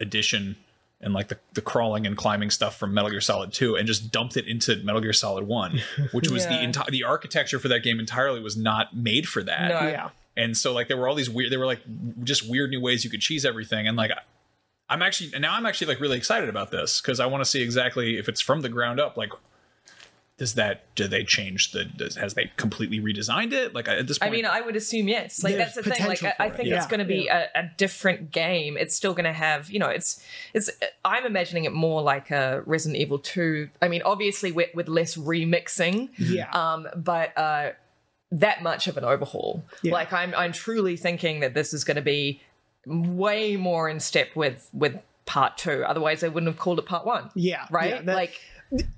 edition 0.00 0.56
and 1.00 1.14
like 1.14 1.28
the, 1.28 1.38
the 1.54 1.62
crawling 1.62 2.06
and 2.06 2.16
climbing 2.16 2.50
stuff 2.50 2.76
from 2.76 2.92
Metal 2.92 3.10
Gear 3.10 3.20
Solid 3.22 3.52
2 3.52 3.76
and 3.76 3.86
just 3.86 4.10
dumped 4.12 4.36
it 4.36 4.46
into 4.46 4.76
Metal 4.84 5.00
Gear 5.00 5.14
Solid 5.14 5.46
1, 5.46 5.80
which 6.12 6.28
was 6.30 6.46
the 6.46 6.60
entire 6.62 6.90
the 6.90 7.04
architecture 7.04 7.58
for 7.58 7.68
that 7.68 7.82
game 7.82 7.98
entirely 7.98 8.40
was 8.40 8.56
not 8.56 8.94
made 8.94 9.26
for 9.28 9.42
that. 9.42 9.68
No. 9.68 9.88
Yeah. 9.88 10.10
And 10.36 10.56
so 10.56 10.72
like 10.72 10.88
there 10.88 10.96
were 10.96 11.08
all 11.08 11.14
these 11.14 11.30
weird, 11.30 11.50
there 11.52 11.58
were 11.58 11.66
like 11.66 11.82
just 12.22 12.48
weird 12.48 12.70
new 12.70 12.80
ways 12.80 13.04
you 13.04 13.10
could 13.10 13.20
cheese 13.20 13.44
everything. 13.44 13.86
And 13.88 13.96
like 13.96 14.10
I'm 14.88 15.02
actually 15.02 15.38
now 15.38 15.54
I'm 15.54 15.66
actually 15.66 15.88
like 15.88 16.00
really 16.00 16.16
excited 16.16 16.48
about 16.48 16.70
this 16.70 17.00
because 17.00 17.20
I 17.20 17.26
want 17.26 17.42
to 17.44 17.48
see 17.48 17.62
exactly 17.62 18.18
if 18.18 18.28
it's 18.28 18.40
from 18.40 18.60
the 18.62 18.68
ground 18.68 18.98
up. 18.98 19.16
Like, 19.16 19.30
does 20.36 20.54
that 20.54 20.92
do 20.94 21.06
they 21.06 21.22
change 21.22 21.72
the? 21.72 21.84
Does, 21.84 22.16
has 22.16 22.34
they 22.34 22.50
completely 22.56 22.98
redesigned 22.98 23.52
it? 23.52 23.74
Like 23.74 23.88
at 23.88 24.06
this 24.06 24.18
point, 24.18 24.32
I 24.32 24.34
mean, 24.34 24.46
I 24.46 24.62
would 24.62 24.74
assume 24.74 25.06
yes. 25.06 25.44
Like 25.44 25.56
that's 25.56 25.74
the 25.74 25.82
thing. 25.82 26.06
Like 26.06 26.24
I, 26.24 26.34
I 26.38 26.48
for 26.48 26.54
it. 26.54 26.56
think 26.56 26.68
Yeah. 26.70 26.78
it's 26.78 26.86
going 26.86 27.00
to 27.00 27.04
be 27.06 27.28
a, 27.28 27.48
a 27.54 27.70
different 27.76 28.32
game. 28.32 28.78
It's 28.78 28.96
still 28.96 29.12
going 29.12 29.26
to 29.26 29.34
have, 29.34 29.70
you 29.70 29.78
know, 29.78 29.90
it's 29.90 30.24
it's. 30.54 30.70
I'm 31.04 31.26
imagining 31.26 31.64
it 31.64 31.72
more 31.72 32.00
like 32.00 32.30
a 32.30 32.62
Resident 32.64 33.00
Evil 33.00 33.18
Two. 33.18 33.68
I 33.82 33.88
mean, 33.88 34.00
obviously 34.02 34.50
with 34.50 34.74
with 34.74 34.88
less 34.88 35.14
remixing. 35.14 36.08
Yeah. 36.16 36.50
Um, 36.52 36.88
but 36.96 37.36
uh, 37.36 37.72
that 38.32 38.62
much 38.62 38.86
of 38.86 38.96
an 38.96 39.04
overhaul. 39.04 39.64
Yeah. 39.82 39.92
Like 39.92 40.12
I'm 40.12 40.34
I'm 40.36 40.52
truly 40.52 40.96
thinking 40.96 41.40
that 41.40 41.54
this 41.54 41.72
is 41.74 41.84
going 41.84 41.96
to 41.96 42.02
be 42.02 42.40
way 42.86 43.56
more 43.56 43.88
in 43.88 44.00
step 44.00 44.34
with 44.34 44.68
with 44.72 44.96
part 45.26 45.56
two. 45.58 45.84
Otherwise, 45.86 46.20
they 46.20 46.28
wouldn't 46.28 46.50
have 46.50 46.58
called 46.58 46.78
it 46.78 46.86
part 46.86 47.06
one. 47.06 47.30
Yeah, 47.34 47.66
Right. 47.70 47.90
yeah, 47.90 48.02
that- 48.02 48.14
like 48.16 48.40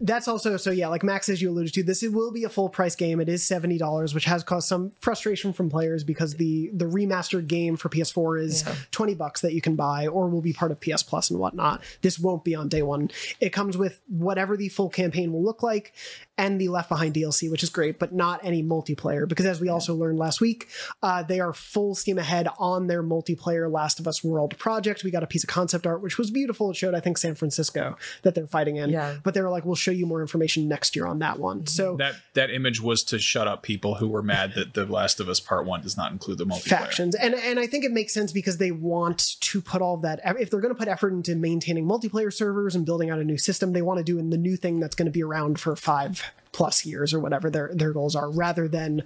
That's 0.03 0.29
also 0.29 0.59
so 0.59 0.71
yeah, 0.71 0.89
like 0.89 1.03
Max 1.03 1.31
as 1.31 1.41
you 1.41 1.49
alluded 1.51 1.73
to, 1.75 1.83
this 1.83 2.03
it 2.03 2.13
will 2.13 2.31
be 2.31 2.45
a 2.45 2.51
full 2.51 2.69
price 2.69 2.95
game. 2.95 3.21
It 3.21 3.29
is 3.31 3.43
seventy 3.43 3.79
dollars, 3.79 4.15
which 4.15 4.27
has 4.27 4.45
caused 4.45 4.69
some 4.69 4.93
frustration 5.01 5.55
from 5.55 5.71
players 5.71 6.05
because 6.05 6.35
the 6.35 6.71
the 6.75 6.85
remastered 6.85 7.47
game 7.49 7.77
for 7.79 7.89
PS4 7.89 8.39
is 8.43 8.65
twenty 8.91 9.15
bucks 9.15 9.41
that 9.41 9.55
you 9.55 9.63
can 9.63 9.75
buy 9.75 10.07
or 10.09 10.29
will 10.29 10.43
be 10.43 10.53
part 10.53 10.73
of 10.73 10.81
PS 10.81 11.03
Plus 11.03 11.31
and 11.31 11.39
whatnot. 11.41 11.83
This 12.03 12.19
won't 12.19 12.45
be 12.45 12.55
on 12.55 12.69
day 12.69 12.83
one. 12.83 13.11
It 13.41 13.51
comes 13.55 13.79
with 13.79 13.99
whatever 14.09 14.59
the 14.59 14.69
full 14.69 14.91
campaign 14.91 15.33
will 15.33 15.43
look 15.43 15.63
like 15.63 15.95
and 16.39 16.61
the 16.61 16.69
Left 16.69 16.89
Behind 16.89 17.15
DLC, 17.15 17.51
which 17.51 17.63
is 17.63 17.69
great, 17.71 17.99
but 17.99 18.13
not 18.15 18.45
any 18.45 18.63
multiplayer 18.63 19.29
because 19.29 19.45
as 19.47 19.61
we 19.61 19.69
also 19.69 19.95
learned 19.95 20.19
last 20.19 20.41
week, 20.41 20.69
uh, 21.03 21.23
they 21.23 21.41
are 21.41 21.53
full 21.53 21.95
steam 21.95 22.19
ahead 22.19 22.49
on 22.59 22.87
their 22.87 23.03
multiplayer 23.03 23.71
Last 23.71 24.01
of 24.01 24.09
Us 24.09 24.25
World 24.25 24.57
project. 24.59 25.05
We 25.05 25.11
got 25.11 25.23
a 25.23 25.27
piece 25.27 25.45
of 25.45 25.49
concept 25.51 25.87
art 25.87 26.03
which 26.03 26.17
was 26.19 26.31
beautiful. 26.31 26.71
It 26.71 26.77
showed 26.77 26.95
I 26.95 27.01
think 27.01 27.19
San 27.19 27.35
Francisco 27.35 27.97
that 28.23 28.35
they're 28.35 28.47
fighting 28.47 28.77
in, 28.77 28.91
Yeah. 28.91 29.17
but 29.23 29.35
they 29.35 29.43
were 29.43 29.51
like, 29.51 29.65
we'll 29.65 29.75
show 29.75 29.91
you 29.91 30.07
more 30.07 30.21
information 30.23 30.69
next 30.69 30.97
year 30.97 31.07
on 31.07 31.19
that 31.21 31.39
one. 31.39 31.67
So 31.67 31.97
that 31.97 32.15
that 32.35 32.51
image 32.51 32.81
was 32.81 33.03
to 33.05 33.19
shut 33.19 33.47
up 33.47 33.63
people 33.63 33.97
who 33.97 34.09
were 34.09 34.23
mad 34.23 34.55
that 34.55 34.75
The 34.75 34.87
Last 34.87 35.21
of 35.21 35.29
Us 35.29 35.39
Part 35.41 35.67
One 35.67 35.83
does 35.83 35.97
not 35.97 36.13
include 36.13 36.39
the 36.39 36.47
multiplayer. 36.47 36.69
factions 36.69 37.15
and 37.15 37.35
and 37.35 37.59
i 37.59 37.67
think 37.67 37.85
it 37.85 37.93
makes 37.93 38.15
sense 38.15 38.33
because 38.33 38.57
they 38.59 38.71
want 38.71 39.37
to 39.41 39.61
put 39.61 39.83
all 39.83 39.97
that 39.99 40.21
if 40.39 40.51
they're 40.51 40.61
going 40.61 40.73
to 40.75 40.79
put 40.79 40.89
effort 40.89 41.13
into 41.13 41.35
maintaining 41.35 41.85
multiplayer 41.87 42.33
servers 42.33 42.75
and 42.75 42.87
building 42.87 43.11
out 43.11 43.19
a 43.19 43.25
new 43.25 43.37
system 43.37 43.73
they 43.73 43.83
want 43.83 43.99
to 43.99 44.05
do 44.05 44.19
in 44.19 44.31
the 44.31 44.39
new 44.39 44.57
thing 44.57 44.81
that's 44.81 44.95
going 44.95 45.07
to 45.07 45.13
be 45.13 45.23
around 45.23 45.61
for 45.61 45.77
five 45.77 46.22
plus 46.53 46.85
years 46.85 47.13
or 47.15 47.21
whatever 47.21 47.49
their 47.51 47.71
their 47.75 47.93
goals 47.93 48.15
are 48.17 48.31
rather 48.31 48.69
than 48.69 49.03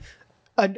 a 0.58 0.74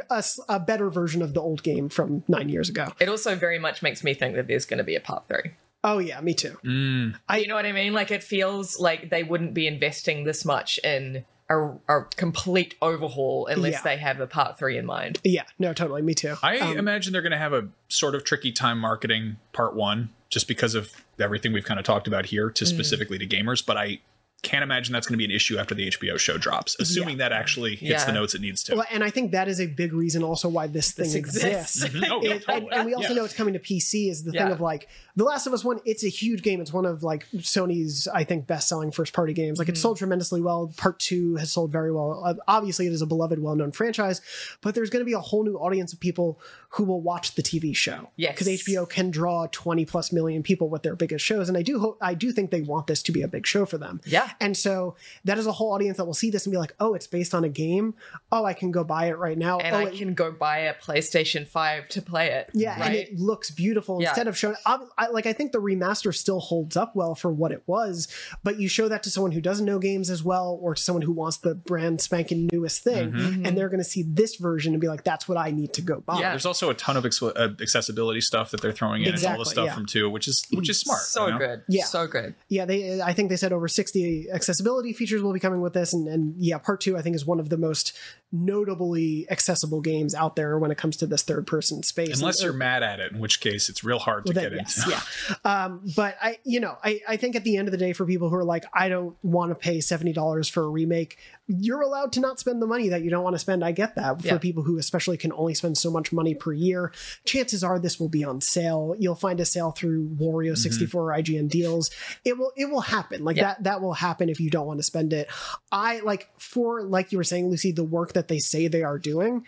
a 0.49 0.59
better 0.61 0.91
version 0.91 1.23
of 1.23 1.35
the 1.35 1.41
old 1.41 1.63
game 1.63 1.89
from 1.89 2.25
nine 2.29 2.49
years 2.49 2.69
ago 2.69 2.89
it 3.01 3.09
also 3.09 3.35
very 3.37 3.59
much 3.59 3.83
makes 3.83 4.03
me 4.03 4.13
think 4.15 4.35
that 4.35 4.47
there's 4.49 4.67
going 4.67 4.79
to 4.79 4.85
be 4.85 4.97
a 4.97 5.01
part 5.01 5.23
three. 5.29 5.53
oh 5.85 5.99
yeah 5.99 6.21
me 6.21 6.35
too 6.35 6.57
you 6.65 7.13
know 7.47 7.55
what 7.55 7.65
I 7.67 7.73
mean? 7.73 7.93
Like 7.93 8.11
it 8.11 8.23
feels 8.23 8.79
like 8.81 9.11
they 9.11 9.23
wouldn't 9.23 9.55
be 9.55 9.67
investing 9.67 10.25
this 10.25 10.45
much 10.45 10.79
in 10.83 11.25
a, 11.51 11.69
a 11.89 12.05
complete 12.17 12.75
overhaul 12.83 13.47
unless 13.47 13.73
Yeah. 13.75 13.83
they 13.83 13.97
have 13.97 14.21
a 14.21 14.27
part 14.27 14.59
three 14.59 14.77
in 14.77 14.85
mind. 14.85 15.21
yeah 15.25 15.45
no 15.59 15.73
totally 15.73 16.03
me 16.03 16.13
too 16.15 16.35
I 16.43 16.59
Um, 16.59 16.77
imagine 16.77 17.13
they're 17.13 17.23
going 17.23 17.33
to 17.33 17.39
have 17.39 17.53
a 17.55 17.69
sort 17.89 18.15
of 18.15 18.25
tricky 18.25 18.53
time 18.53 18.79
marketing 18.79 19.37
Part 19.55 19.75
One, 19.75 20.11
just 20.29 20.47
because 20.49 20.75
of 20.75 20.93
everything 21.19 21.53
we've 21.55 21.65
kind 21.65 21.81
of 21.81 21.87
talked 21.87 22.07
about 22.07 22.27
here, 22.27 22.51
to 22.51 22.67
specifically 22.67 23.17
to 23.19 23.27
gamers. 23.27 23.65
But 23.65 23.77
I 23.79 24.01
can't 24.43 24.63
imagine 24.63 24.93
that's 24.93 25.07
going 25.09 25.15
to 25.15 25.19
be 25.19 25.25
an 25.25 25.33
issue 25.33 25.59
after 25.59 25.75
the 25.75 25.89
HBO 25.89 26.17
show 26.19 26.39
drops, 26.39 26.77
assuming 26.79 27.19
that 27.19 27.33
actually 27.33 27.75
hits 27.75 28.05
the 28.05 28.13
notes 28.13 28.35
it 28.37 28.41
needs 28.41 28.63
to. 28.65 28.77
Well, 28.77 28.87
and 28.91 29.03
I 29.03 29.11
think 29.11 29.33
that 29.33 29.49
is 29.49 29.61
a 29.61 29.67
big 29.67 29.93
reason 29.93 30.23
also 30.23 30.49
why 30.49 30.69
this 30.69 30.93
thing 30.93 31.07
This 31.07 31.15
exists. 31.17 31.83
exists. 31.83 31.97
Mhm. 31.97 32.09
Oh, 32.11 32.23
yeah, 32.23 32.31
It- 32.31 32.33
and, 32.35 32.45
totally. 32.45 32.69
and 32.73 32.87
we 32.87 32.95
also 32.95 33.09
Yeah. 33.09 33.15
know 33.17 33.25
it's 33.25 33.35
coming 33.35 33.55
to 33.55 33.59
PC 33.61 34.09
is 34.09 34.23
the 34.23 34.31
thing 34.33 34.43
of 34.53 34.61
like 34.61 34.89
The 35.17 35.25
Last 35.25 35.49
of 35.49 35.53
Us 35.53 35.65
One. 35.65 35.81
It's 35.85 36.05
a 36.05 36.09
huge 36.09 36.43
game. 36.43 36.61
It's 36.61 36.73
one 36.73 36.87
of 36.87 37.03
like 37.03 37.27
Sony's 37.39 38.07
I 38.15 38.23
think 38.23 38.47
best 38.47 38.69
selling 38.69 38.93
first 38.93 39.13
party 39.13 39.33
games. 39.33 39.59
Like 39.59 39.69
it's 39.69 39.81
sold 39.81 39.99
tremendously 39.99 40.41
well. 40.41 40.73
Part 40.77 41.01
two 41.01 41.35
has 41.37 41.51
sold 41.51 41.73
very 41.73 41.91
well. 41.93 42.23
Uh, 42.25 42.35
obviously, 42.47 42.87
it 42.87 42.93
is 42.93 43.03
a 43.03 43.07
beloved, 43.07 43.41
well 43.41 43.57
known 43.57 43.73
franchise, 43.73 44.21
but 44.61 44.75
there's 44.77 44.91
going 44.91 45.01
to 45.01 45.07
be 45.07 45.15
a 45.15 45.21
whole 45.21 45.43
new 45.43 45.57
audience 45.57 45.93
of 45.93 45.99
people 45.99 46.41
who 46.73 46.85
will 46.85 47.01
watch 47.01 47.35
the 47.35 47.43
TV 47.43 47.75
show. 47.75 48.11
Yes. 48.17 48.33
because 48.35 48.49
HBO 48.49 48.87
can 48.89 49.11
draw 49.11 49.47
20 49.51 49.87
plus 49.87 50.13
million 50.13 50.43
people 50.43 50.69
with 50.69 50.83
their 50.83 50.95
biggest 50.95 51.25
shows, 51.25 51.49
and 51.49 51.57
I 51.57 51.63
do 51.63 51.79
hope 51.79 51.97
I 52.01 52.13
do 52.15 52.31
think 52.31 52.51
they 52.51 52.61
want 52.61 52.87
this 52.87 53.03
to 53.05 53.13
be 53.13 53.23
a 53.23 53.29
big 53.29 53.47
show 53.47 53.65
for 53.65 53.79
them. 53.79 54.01
Yeah. 54.05 54.31
And 54.41 54.55
so 54.57 54.95
that 55.25 55.39
is 55.39 55.47
a 55.47 55.53
whole 55.53 55.73
audience 55.73 55.97
that 55.97 56.05
will 56.05 56.13
see 56.15 56.31
this 56.31 56.45
and 56.45 56.53
be 56.53 56.59
like, 56.59 56.75
oh, 56.79 56.93
it's 56.95 57.07
based 57.07 57.35
on 57.35 57.43
a 57.45 57.49
game. 57.49 57.95
Oh, 58.31 58.45
I 58.45 58.53
can 58.53 58.71
go 58.71 58.85
buy 58.85 59.07
it 59.07 59.17
right 59.17 59.39
now. 59.39 59.59
And 59.61 59.75
oh, 59.75 59.79
I 59.79 59.83
it- 59.85 59.97
can 59.97 60.13
go 60.15 60.31
buy 60.31 60.59
a 60.59 60.75
PlayStation 60.75 61.47
5 61.47 61.89
to 61.89 62.03
play 62.03 62.29
it. 62.33 62.51
yeah, 62.53 62.77
and 62.85 62.95
it 62.95 63.19
looks 63.19 63.51
beautiful 63.51 64.03
Yeah. 64.03 64.11
instead 64.11 64.29
of 64.29 64.37
showing. 64.37 64.57
I, 64.67 64.79
I, 64.99 65.07
like 65.09 65.25
I 65.27 65.33
think 65.33 65.53
the 65.53 65.61
remaster 65.63 66.15
still 66.15 66.41
holds 66.41 66.77
up 66.77 66.95
well 66.95 67.15
for 67.15 67.33
what 67.33 67.51
it 67.53 67.63
was, 67.67 68.09
but 68.45 68.61
you 68.61 68.69
show 68.69 68.89
that 68.89 69.03
to 69.05 69.11
someone 69.11 69.33
who 69.33 69.41
doesn't 69.41 69.65
know 69.65 69.79
games 69.79 70.11
as 70.11 70.23
well, 70.23 70.59
or 70.61 70.75
to 70.75 70.83
someone 70.83 71.03
who 71.03 71.13
wants 71.13 71.39
the 71.39 71.55
brand 71.55 72.01
spanking 72.03 72.49
newest 72.53 72.83
thing, 72.85 73.13
Mm-hmm. 73.13 73.47
and 73.47 73.57
they're 73.57 73.69
going 73.71 73.81
to 73.81 73.85
see 73.89 74.03
this 74.03 74.37
version 74.37 74.75
and 74.75 74.81
be 74.81 74.89
like, 74.89 75.05
"That's 75.05 75.27
what 75.29 75.39
I 75.39 75.51
need 75.51 75.73
to 75.75 75.81
go 75.83 76.01
buy." 76.01 76.21
Yeah. 76.21 76.31
There's 76.31 76.45
also 76.63 76.71
a 76.71 76.75
ton 76.75 76.97
of 76.97 77.07
ex- 77.07 77.23
uh, 77.23 77.55
accessibility 77.61 78.21
stuff 78.21 78.51
that 78.51 78.61
they're 78.61 78.73
throwing 78.73 79.03
in, 79.03 79.15
and 79.15 79.25
all 79.27 79.39
the 79.39 79.45
stuff 79.45 79.67
yeah. 79.67 79.75
from 79.75 79.87
two, 79.87 80.11
which 80.11 80.27
is 80.27 80.45
which 80.53 80.69
is 80.69 80.81
smart. 80.81 81.01
so 81.01 81.27
you 81.27 81.33
know? 81.33 81.39
good. 81.39 81.63
Yeah. 81.69 81.85
So 81.85 82.07
good. 82.07 82.35
Yeah, 82.49 82.65
they. 82.65 83.01
I 83.01 83.13
think 83.13 83.29
they 83.31 83.37
said 83.37 83.53
over 83.53 83.69
sixty 83.69 84.29
accessibility 84.31 84.93
features 84.93 85.23
will 85.23 85.33
be 85.33 85.41
coming 85.41 85.61
with 85.61 85.73
this, 85.73 85.93
and, 85.93 86.09
and 86.09 86.35
yeah, 86.37 86.59
part 86.59 86.81
two 86.81 86.97
I 86.97 87.03
think 87.03 87.17
is 87.17 87.25
one 87.25 87.41
of 87.41 87.49
the 87.49 87.57
most 87.57 87.97
notably 88.31 89.27
accessible 89.31 89.81
games 89.81 90.15
out 90.15 90.37
there 90.37 90.59
when 90.59 90.71
it 90.71 90.77
comes 90.79 90.97
to 90.99 91.07
this 91.07 91.23
third 91.23 91.47
person 91.47 91.83
space. 91.83 92.19
Unless 92.21 92.39
And- 92.41 92.45
you're 92.45 92.53
mad 92.53 92.83
at 92.83 93.01
it, 93.01 93.13
in 93.13 93.19
which 93.19 93.41
case 93.41 93.69
it's 93.69 93.83
real 93.85 93.99
hard 93.99 94.27
to 94.27 94.33
Well, 94.33 94.43
get 94.43 94.53
that- 94.53 94.59
into. 94.59 94.91
yeah. 95.45 95.65
Um, 95.65 95.83
but 95.97 96.17
I, 96.21 96.39
you 96.45 96.61
know, 96.61 96.77
I, 96.85 97.01
I 97.09 97.17
think 97.17 97.37
at 97.37 97.45
the 97.45 97.57
end 97.57 97.69
of 97.69 97.73
the 97.73 97.79
day, 97.79 97.93
for 97.93 98.05
people 98.05 98.29
who 98.29 98.37
are 98.37 98.45
like, 98.45 98.65
I 98.75 98.89
don't 98.89 99.17
want 99.23 99.51
to 99.51 99.55
pay 99.55 99.81
seventy 99.81 100.13
dollars 100.13 100.49
for 100.49 100.65
a 100.65 100.69
remake, 100.69 101.19
you're 101.47 101.81
allowed 101.81 102.13
to 102.13 102.21
not 102.21 102.39
spend 102.39 102.61
the 102.61 102.67
money 102.67 102.89
that 102.91 103.03
you 103.03 103.11
don't 103.11 103.25
want 103.25 103.35
to 103.35 103.39
spend. 103.39 103.65
I 103.65 103.73
get 103.73 103.95
that. 103.97 104.21
For 104.21 104.27
Yeah. 104.27 104.39
people 104.39 104.63
who 104.63 104.79
especially 104.79 105.17
can 105.17 105.33
only 105.33 105.55
spend 105.55 105.79
so 105.79 105.91
much 105.91 106.13
money 106.13 106.35
per 106.35 106.53
year, 106.53 106.93
chances 107.25 107.65
are 107.65 107.79
this 107.79 107.99
will 107.99 108.09
be 108.11 108.25
on 108.25 108.41
sale. 108.41 108.95
You'll 108.99 109.15
find 109.15 109.41
a 109.41 109.45
sale 109.45 109.71
through 109.71 110.09
Wario 110.21 110.57
sixty 110.57 110.87
four 110.87 111.13
or 111.13 111.17
IGN 111.17 111.49
deals. 111.49 111.91
It 112.25 112.37
will, 112.39 112.53
it 112.57 112.67
will 112.71 112.81
happen. 112.83 113.25
Like 113.25 113.37
Yeah. 113.37 113.45
that, 113.55 113.65
that 113.65 113.81
will 113.81 113.95
happen 113.95 114.29
if 114.29 114.41
you 114.41 114.51
don't 114.51 114.67
want 114.67 114.79
to 114.79 114.85
spend 114.85 115.13
it. 115.13 115.29
I 115.73 116.01
like 116.01 116.29
for 116.39 116.83
like 116.83 117.13
you 117.13 117.19
were 117.19 117.25
saying, 117.25 117.49
Lucy, 117.51 117.73
the 117.73 117.85
work 117.85 118.13
that 118.15 118.18
they 118.27 118.41
say 118.41 118.67
they 118.67 118.83
are 118.83 118.99
doing 118.99 119.45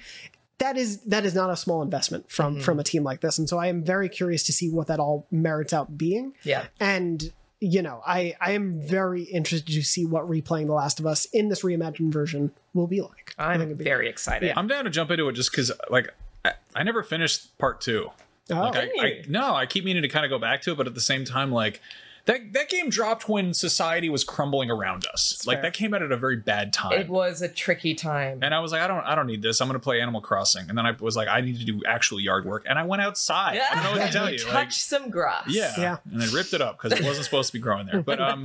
that 0.59 0.77
is 0.77 0.99
that 1.01 1.25
is 1.25 1.35
not 1.35 1.51
a 1.51 1.57
small 1.57 1.83
investment 1.83 2.31
from 2.31 2.55
Mm-hmm. 2.55 2.62
from 2.62 2.79
a 2.79 2.85
team 2.85 3.03
like 3.03 3.21
this 3.23 3.37
and 3.39 3.49
so 3.49 3.59
i 3.59 3.66
am 3.66 3.83
very 3.83 4.09
curious 4.09 4.45
to 4.45 4.53
see 4.53 4.71
what 4.71 4.87
that 4.87 5.01
all 5.01 5.27
merits 5.33 5.73
out 5.73 5.99
being 5.99 6.35
Yeah. 6.45 6.66
and 6.79 7.33
you 7.61 7.83
know 7.83 8.01
i 8.07 8.35
i 8.41 8.53
am 8.53 8.81
very 8.81 9.23
interested 9.25 9.73
to 9.73 9.83
see 9.83 10.07
what 10.07 10.29
replaying 10.31 10.66
the 10.66 10.73
last 10.75 11.01
of 11.01 11.07
us 11.07 11.25
in 11.33 11.49
this 11.49 11.62
reimagined 11.62 12.12
version 12.12 12.53
will 12.75 12.87
be 12.87 13.01
like 13.01 13.35
I 13.39 13.57
think 13.59 13.71
I'm 13.73 13.77
be- 13.79 13.85
very 13.85 14.09
excited. 14.09 14.53
I'm 14.57 14.68
down 14.68 14.85
to 14.85 14.91
jump 14.91 15.11
into 15.11 15.27
it 15.29 15.33
just 15.33 15.51
because, 15.51 15.73
like, 15.91 16.11
I, 16.45 16.53
I 16.77 16.83
never 16.83 17.03
finished 17.03 17.57
part 17.59 17.81
two. 17.81 18.11
Oh. 18.51 18.55
Like, 18.61 18.77
I, 18.77 18.91
I, 19.07 19.23
no, 19.29 19.55
I 19.55 19.64
keep 19.64 19.85
meaning 19.85 20.03
to 20.03 20.09
kind 20.09 20.27
of 20.27 20.31
go 20.31 20.39
back 20.39 20.61
to 20.62 20.73
it, 20.73 20.77
but 20.77 20.87
at 20.87 20.95
the 20.95 21.01
same 21.01 21.25
time, 21.25 21.51
like, 21.51 21.81
that 22.27 22.53
that 22.53 22.68
game 22.68 22.91
dropped 22.91 23.29
when 23.29 23.55
society 23.55 24.09
was 24.09 24.25
crumbling 24.25 24.71
around 24.71 25.05
us. 25.12 25.45
like, 25.47 25.57
fair. 25.57 25.62
that 25.62 25.73
came 25.75 25.95
out 25.95 26.03
at 26.03 26.12
a 26.12 26.16
very 26.16 26.37
bad 26.37 26.73
time. 26.73 26.93
It 27.01 27.09
was 27.09 27.43
a 27.43 27.49
tricky 27.49 27.95
time. 27.95 28.41
and 28.43 28.55
I 28.55 28.61
was 28.61 28.73
like, 28.73 28.83
I 28.83 28.87
don't, 28.89 29.05
I 29.05 29.14
don't 29.14 29.27
need 29.27 29.43
this. 29.43 29.61
I'm 29.61 29.68
going 29.68 29.79
to 29.79 29.83
play 29.83 30.01
Animal 30.01 30.21
Crossing. 30.21 30.68
And 30.68 30.77
then 30.79 30.87
I 30.87 30.93
was 30.93 31.16
like, 31.16 31.29
I 31.29 31.41
need 31.41 31.59
to 31.59 31.64
do 31.64 31.81
actual 31.87 32.21
yard 32.21 32.45
work, 32.45 32.64
and 32.68 32.79
I 32.79 32.83
went 32.85 33.03
outside. 33.03 33.59
I 33.71 33.75
don't 33.75 33.85
know 33.85 34.01
what 34.01 34.07
to 34.07 34.12
tell 34.18 34.31
you. 34.31 34.39
Touch 34.39 34.55
Like, 34.55 34.73
some 34.73 35.11
grass. 35.11 35.45
yeah, 35.49 35.73
Yeah. 35.79 35.97
and 36.12 36.23
I 36.23 36.27
ripped 36.33 36.53
it 36.53 36.61
up 36.61 36.81
because 36.81 36.99
it 36.99 37.05
wasn't 37.05 37.25
supposed 37.25 37.49
to 37.49 37.53
be 37.53 37.59
growing 37.61 37.87
there. 37.87 38.03
But 38.03 38.21
um, 38.21 38.43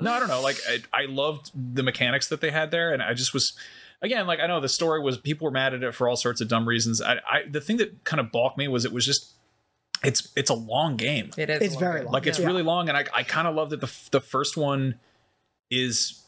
no, 0.00 0.12
I 0.12 0.18
don't 0.18 0.28
know. 0.28 0.40
Like 0.42 0.58
I, 0.68 1.02
I 1.02 1.04
loved 1.06 1.50
the 1.54 1.82
mechanics 1.82 2.28
that 2.28 2.40
they 2.40 2.50
had 2.50 2.70
there, 2.70 2.92
and 2.92 3.02
I 3.02 3.14
just 3.14 3.32
was. 3.34 3.52
Again, 4.04 4.26
like 4.26 4.40
I 4.40 4.48
know 4.48 4.58
the 4.58 4.68
story 4.68 5.00
was 5.00 5.16
people 5.16 5.44
were 5.44 5.52
mad 5.52 5.74
at 5.74 5.84
it 5.84 5.94
for 5.94 6.08
all 6.08 6.16
sorts 6.16 6.40
of 6.40 6.48
dumb 6.48 6.66
reasons. 6.66 7.00
I, 7.00 7.18
I 7.18 7.42
the 7.48 7.60
thing 7.60 7.76
that 7.76 8.02
kind 8.02 8.18
of 8.18 8.32
balked 8.32 8.58
me 8.58 8.66
was 8.66 8.84
it 8.84 8.92
was 8.92 9.06
just 9.06 9.34
it's 10.04 10.28
it's 10.36 10.50
a 10.50 10.54
long 10.54 10.96
game. 10.96 11.30
It 11.36 11.48
is. 11.50 11.62
It's 11.62 11.76
a 11.76 11.78
very 11.78 11.98
game. 12.00 12.04
long. 12.06 12.12
Like 12.12 12.26
it's 12.26 12.38
Yeah. 12.38 12.46
really 12.46 12.62
long, 12.62 12.88
and 12.88 12.96
I 12.98 13.04
I 13.14 13.22
kind 13.22 13.46
of 13.48 13.54
love 13.54 13.70
that 13.70 13.80
the 13.80 13.92
the 14.10 14.20
first 14.20 14.56
one 14.56 14.96
is. 15.70 16.18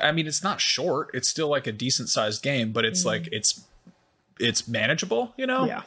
I 0.00 0.12
mean, 0.12 0.26
it's 0.28 0.42
not 0.44 0.60
short. 0.60 1.10
It's 1.14 1.28
still 1.28 1.48
like 1.48 1.66
a 1.66 1.72
decent 1.72 2.08
sized 2.08 2.42
game, 2.42 2.70
but 2.72 2.84
it's 2.84 3.04
like 3.04 3.28
it's 3.32 3.64
it's 4.38 4.68
manageable. 4.68 5.34
You 5.36 5.46
know. 5.46 5.64
yeah 5.66 5.82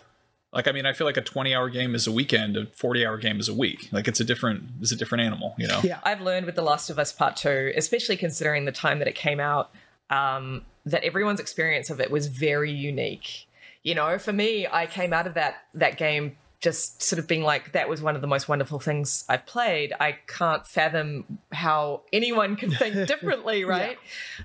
Like 0.51 0.67
I 0.67 0.73
mean, 0.73 0.85
I 0.85 0.91
feel 0.91 1.07
like 1.07 1.15
a 1.15 1.21
twenty 1.21 1.55
hour 1.55 1.69
game 1.69 1.95
is 1.95 2.05
a 2.05 2.11
weekend, 2.11 2.57
a 2.57 2.65
forty 2.65 3.05
hour 3.05 3.17
game 3.17 3.39
is 3.39 3.47
a 3.47 3.53
week. 3.53 3.87
Like 3.93 4.09
it's 4.09 4.19
a 4.19 4.25
different 4.25 4.63
it's 4.81 4.91
a 4.91 4.95
different 4.97 5.23
animal. 5.23 5.55
You 5.57 5.67
know. 5.67 5.79
yeah 5.83 5.99
I've 6.03 6.19
learned 6.19 6.45
with 6.45 6.55
The 6.55 6.61
Last 6.63 6.89
of 6.89 6.99
Us 6.99 7.13
Part 7.13 7.37
2, 7.37 7.71
especially 7.77 8.17
considering 8.17 8.65
the 8.65 8.73
time 8.73 8.99
that 8.99 9.07
it 9.07 9.15
came 9.15 9.39
out, 9.39 9.71
um, 10.09 10.65
that 10.85 11.03
everyone's 11.05 11.39
experience 11.39 11.89
of 11.89 12.01
it 12.01 12.11
was 12.11 12.27
very 12.27 12.71
unique. 12.71 13.47
You 13.83 13.95
know, 13.95 14.17
for 14.19 14.33
me, 14.33 14.67
I 14.69 14.85
came 14.85 15.13
out 15.13 15.27
of 15.27 15.35
that 15.35 15.63
that 15.75 15.95
game 15.97 16.35
just 16.61 17.01
sort 17.01 17.17
of 17.19 17.27
being 17.27 17.41
like, 17.41 17.71
that 17.71 17.89
was 17.89 18.01
one 18.01 18.15
of 18.15 18.21
the 18.21 18.27
most 18.27 18.47
wonderful 18.47 18.79
things 18.79 19.25
I've 19.27 19.45
played. 19.47 19.93
I 19.99 20.17
can't 20.27 20.65
fathom 20.65 21.39
how 21.51 22.01
anyone 22.13 22.55
can 22.55 22.69
think 22.69 22.93
differently, 23.07 23.65
right? 23.65 23.97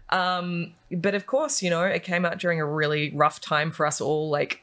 Um, 0.08 0.72
but 0.90 1.14
of 1.14 1.26
course, 1.26 1.62
you 1.62 1.68
know, 1.68 1.82
it 1.82 2.02
came 2.02 2.24
out 2.24 2.38
during 2.38 2.60
a 2.60 2.66
really 2.66 3.12
rough 3.14 3.40
time 3.40 3.70
for 3.70 3.86
us 3.86 4.00
all, 4.00 4.30
like 4.30 4.62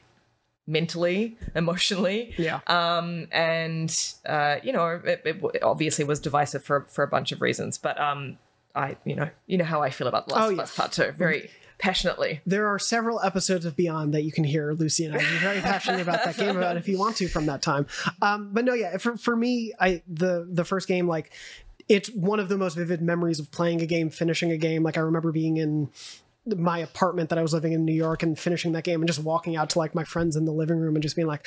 mentally, 0.66 1.36
emotionally 1.54 2.34
yeah 2.38 2.60
um, 2.66 3.28
and 3.30 4.14
uh, 4.26 4.56
you 4.62 4.72
know, 4.72 5.00
it, 5.04 5.22
it, 5.24 5.40
it 5.54 5.62
obviously 5.62 6.04
was 6.04 6.18
divisive 6.20 6.64
for 6.64 6.86
for 6.88 7.04
a 7.04 7.08
bunch 7.08 7.32
of 7.32 7.40
reasons. 7.40 7.78
But 7.78 8.00
um, 8.00 8.38
I, 8.74 8.96
you 9.04 9.14
know, 9.14 9.30
you 9.46 9.56
know 9.58 9.64
how 9.64 9.82
I 9.82 9.90
feel 9.90 10.06
about 10.08 10.26
the 10.28 10.34
Last 10.34 10.44
Oh, 10.48 10.52
of. 10.52 10.58
Us 10.60 10.74
Part 10.76 10.92
Two, 10.92 11.12
very 11.12 11.50
passionately. 11.78 12.40
there 12.46 12.66
are 12.68 12.78
several 12.78 13.20
episodes 13.20 13.64
of 13.64 13.76
Beyond 13.76 14.14
that 14.14 14.22
you 14.22 14.32
can 14.32 14.44
hear 14.44 14.72
Lucy 14.72 15.04
and 15.04 15.14
I 15.14 15.18
be 15.18 15.24
very 15.38 15.60
passionate 15.60 16.00
about 16.00 16.24
that 16.24 16.36
game 16.36 16.56
about 16.56 16.76
if 16.76 16.88
you 16.88 16.98
want 16.98 17.16
to 17.16 17.28
from 17.28 17.46
that 17.46 17.62
time. 17.62 17.86
Um, 18.22 18.50
but 18.52 18.64
no, 18.64 18.74
yeah, 18.74 18.96
for, 18.98 19.16
for 19.16 19.36
me, 19.36 19.72
I 19.78 20.02
the 20.08 20.46
the 20.50 20.64
first 20.64 20.88
game 20.88 21.06
like 21.08 21.32
it's 21.88 22.08
one 22.10 22.40
of 22.40 22.48
the 22.48 22.56
most 22.56 22.74
vivid 22.76 23.02
memories 23.02 23.38
of 23.38 23.50
playing 23.50 23.82
a 23.82 23.86
game, 23.86 24.08
finishing 24.10 24.50
a 24.50 24.56
game. 24.56 24.82
Like 24.82 24.96
I 24.96 25.00
remember 25.00 25.30
being 25.32 25.56
in 25.58 25.90
my 26.46 26.78
apartment 26.78 27.30
that 27.30 27.38
I 27.38 27.42
was 27.42 27.52
living 27.52 27.72
in 27.72 27.84
New 27.84 27.92
York 27.94 28.22
and 28.22 28.38
finishing 28.38 28.72
that 28.72 28.84
game 28.84 29.00
and 29.00 29.06
just 29.06 29.18
walking 29.22 29.56
out 29.56 29.70
to 29.70 29.78
like 29.78 29.94
my 29.94 30.04
friends 30.04 30.36
in 30.36 30.44
the 30.46 30.52
living 30.52 30.78
room 30.78 30.94
and 30.96 31.02
just 31.02 31.16
being 31.16 31.28
like, 31.28 31.46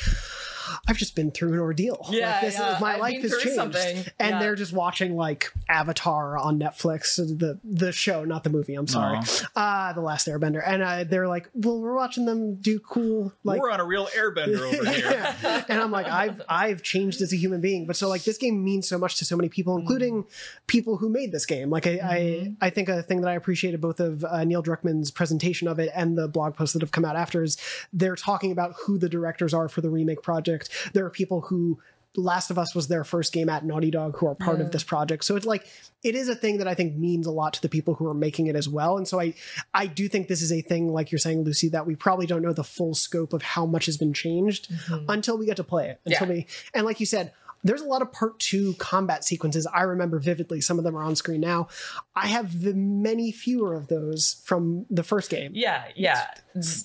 I've 0.88 0.98
just 0.98 1.16
been 1.16 1.32
through 1.32 1.54
an 1.54 1.60
ordeal. 1.60 2.06
Yeah, 2.10 2.32
like, 2.34 2.42
this 2.42 2.54
yeah, 2.60 2.76
is 2.76 2.82
my 2.82 2.94
I've 2.96 3.00
life 3.00 3.22
has 3.22 3.32
changed. 3.42 3.56
something. 3.56 3.98
And 4.20 4.30
Yeah. 4.32 4.40
they're 4.40 4.56
just 4.56 4.74
watching 4.74 5.16
like 5.16 5.52
Avatar 5.70 6.38
on 6.38 6.60
Netflix, 6.60 7.16
the 7.16 7.60
the 7.64 7.92
show, 7.92 8.24
not 8.26 8.44
the 8.44 8.50
movie. 8.50 8.76
I'm 8.76 8.88
sorry, 8.88 9.20
uh, 9.56 9.94
the 9.94 10.02
Last 10.02 10.28
Airbender, 10.28 10.62
and 10.66 10.82
uh, 10.84 11.04
they're 11.04 11.28
like, 11.28 11.50
well, 11.54 11.80
we're 11.80 11.96
watching 11.96 12.26
them 12.26 12.56
do 12.56 12.80
cool 12.80 13.34
like 13.44 13.62
We're 13.62 13.72
on 13.72 13.80
a 13.80 13.86
real 13.86 14.08
airbender 14.08 14.60
over 14.74 14.90
here. 14.92 15.12
yeah. 15.44 15.64
and 15.70 15.80
I'm 15.80 15.92
like, 15.92 16.08
I've 16.08 16.42
I've 16.50 16.82
changed 16.84 17.22
as 17.22 17.32
a 17.34 17.38
human 17.38 17.62
being. 17.62 17.86
But 17.86 17.96
so 17.96 18.08
like 18.10 18.24
this 18.24 18.38
game 18.38 18.64
means 18.64 18.88
so 18.88 18.98
much 18.98 19.18
to 19.18 19.26
so 19.26 19.36
many 19.36 19.50
people, 19.50 19.78
including 19.78 20.26
people 20.68 20.98
who 20.98 21.10
made 21.10 21.32
this 21.32 21.46
game. 21.46 21.70
Like 21.70 21.88
I 21.88 22.00
I, 22.04 22.54
I 22.62 22.70
think 22.70 22.90
a 22.90 23.02
thing 23.04 23.22
that 23.22 23.30
I 23.30 23.34
appreciated 23.34 23.82
both 23.82 24.00
of 24.00 24.24
uh, 24.24 24.44
Neil 24.44 24.64
Druckmann's 24.64 25.12
presentation 25.12 25.68
of 25.68 25.80
it 25.80 25.90
and 25.96 26.18
the 26.18 26.28
blog 26.28 26.56
posts 26.56 26.74
that 26.74 26.82
have 26.82 26.92
come 26.92 27.06
out 27.06 27.16
after 27.16 27.44
is 27.44 27.58
they're 27.94 28.16
talking 28.16 28.52
about 28.52 28.74
who 28.86 28.98
the 28.98 29.10
directors 29.10 29.54
are 29.54 29.70
for 29.70 29.82
the 29.82 29.90
remake 29.90 30.22
project. 30.22 30.67
There 30.94 31.06
are 31.06 31.10
people 31.10 31.42
who 31.42 31.80
Last 32.18 32.50
of 32.50 32.58
Us 32.58 32.74
was 32.74 32.88
their 32.88 33.04
first 33.04 33.32
game 33.32 33.48
at 33.48 33.64
Naughty 33.64 33.92
Dog 33.92 34.18
who 34.18 34.26
are 34.26 34.34
part 34.34 34.60
of 34.60 34.68
mm. 34.68 34.72
this 34.72 34.84
project. 34.84 35.24
So 35.24 35.36
it's 35.36 35.46
like 35.46 35.68
it 36.04 36.16
is 36.16 36.30
a 36.30 36.36
thing 36.36 36.58
that 36.58 36.68
I 36.68 36.74
think 36.74 36.96
means 36.96 37.28
a 37.28 37.32
lot 37.32 37.54
to 37.54 37.62
the 37.62 37.70
people 37.70 37.94
who 37.94 38.08
are 38.08 38.14
making 38.16 38.48
it 38.48 38.56
as 38.56 38.68
well. 38.68 38.98
And 38.98 39.08
so 39.08 39.20
I 39.22 39.36
I 39.74 39.86
do 39.86 40.08
think 40.08 40.28
this 40.28 40.42
is 40.42 40.52
a 40.52 40.62
thing 40.62 40.92
like 40.92 41.12
you're 41.12 41.20
saying 41.20 41.44
Lucy 41.44 41.70
that 41.70 41.86
we 41.86 41.96
probably 41.96 42.26
don't 42.26 42.42
know 42.42 42.54
the 42.54 42.64
full 42.64 42.96
scope 42.96 43.34
of 43.34 43.44
how 43.44 43.68
much 43.68 43.86
has 43.86 43.98
been 43.98 44.14
changed 44.14 44.72
mm-hmm. 44.72 45.06
until 45.10 45.38
we 45.38 45.46
get 45.46 45.58
to 45.58 45.64
play 45.64 45.90
it. 45.90 46.02
Until 46.06 46.28
Yeah. 46.28 46.34
we 46.34 46.48
and 46.74 46.86
like 46.86 47.00
you 47.00 47.06
said 47.06 47.34
there's 47.68 47.82
a 47.82 47.86
lot 47.86 48.02
of 48.02 48.12
part 48.12 48.40
two 48.40 48.74
combat 48.76 49.24
sequences 49.24 49.68
I 49.68 49.82
remember 49.84 50.20
vividly. 50.20 50.62
Some 50.62 50.78
of 50.78 50.84
them 50.84 50.96
are 50.96 51.04
on 51.04 51.16
screen 51.16 51.42
now. 51.42 51.68
I 52.16 52.28
have 52.28 52.62
the 52.62 52.74
many 52.74 53.32
fewer 53.32 53.76
of 53.76 53.88
those 53.88 54.42
from 54.46 54.86
the 54.90 55.04
first 55.04 55.30
game. 55.30 55.52
Yeah, 55.54 55.86
yeah. 55.96 56.28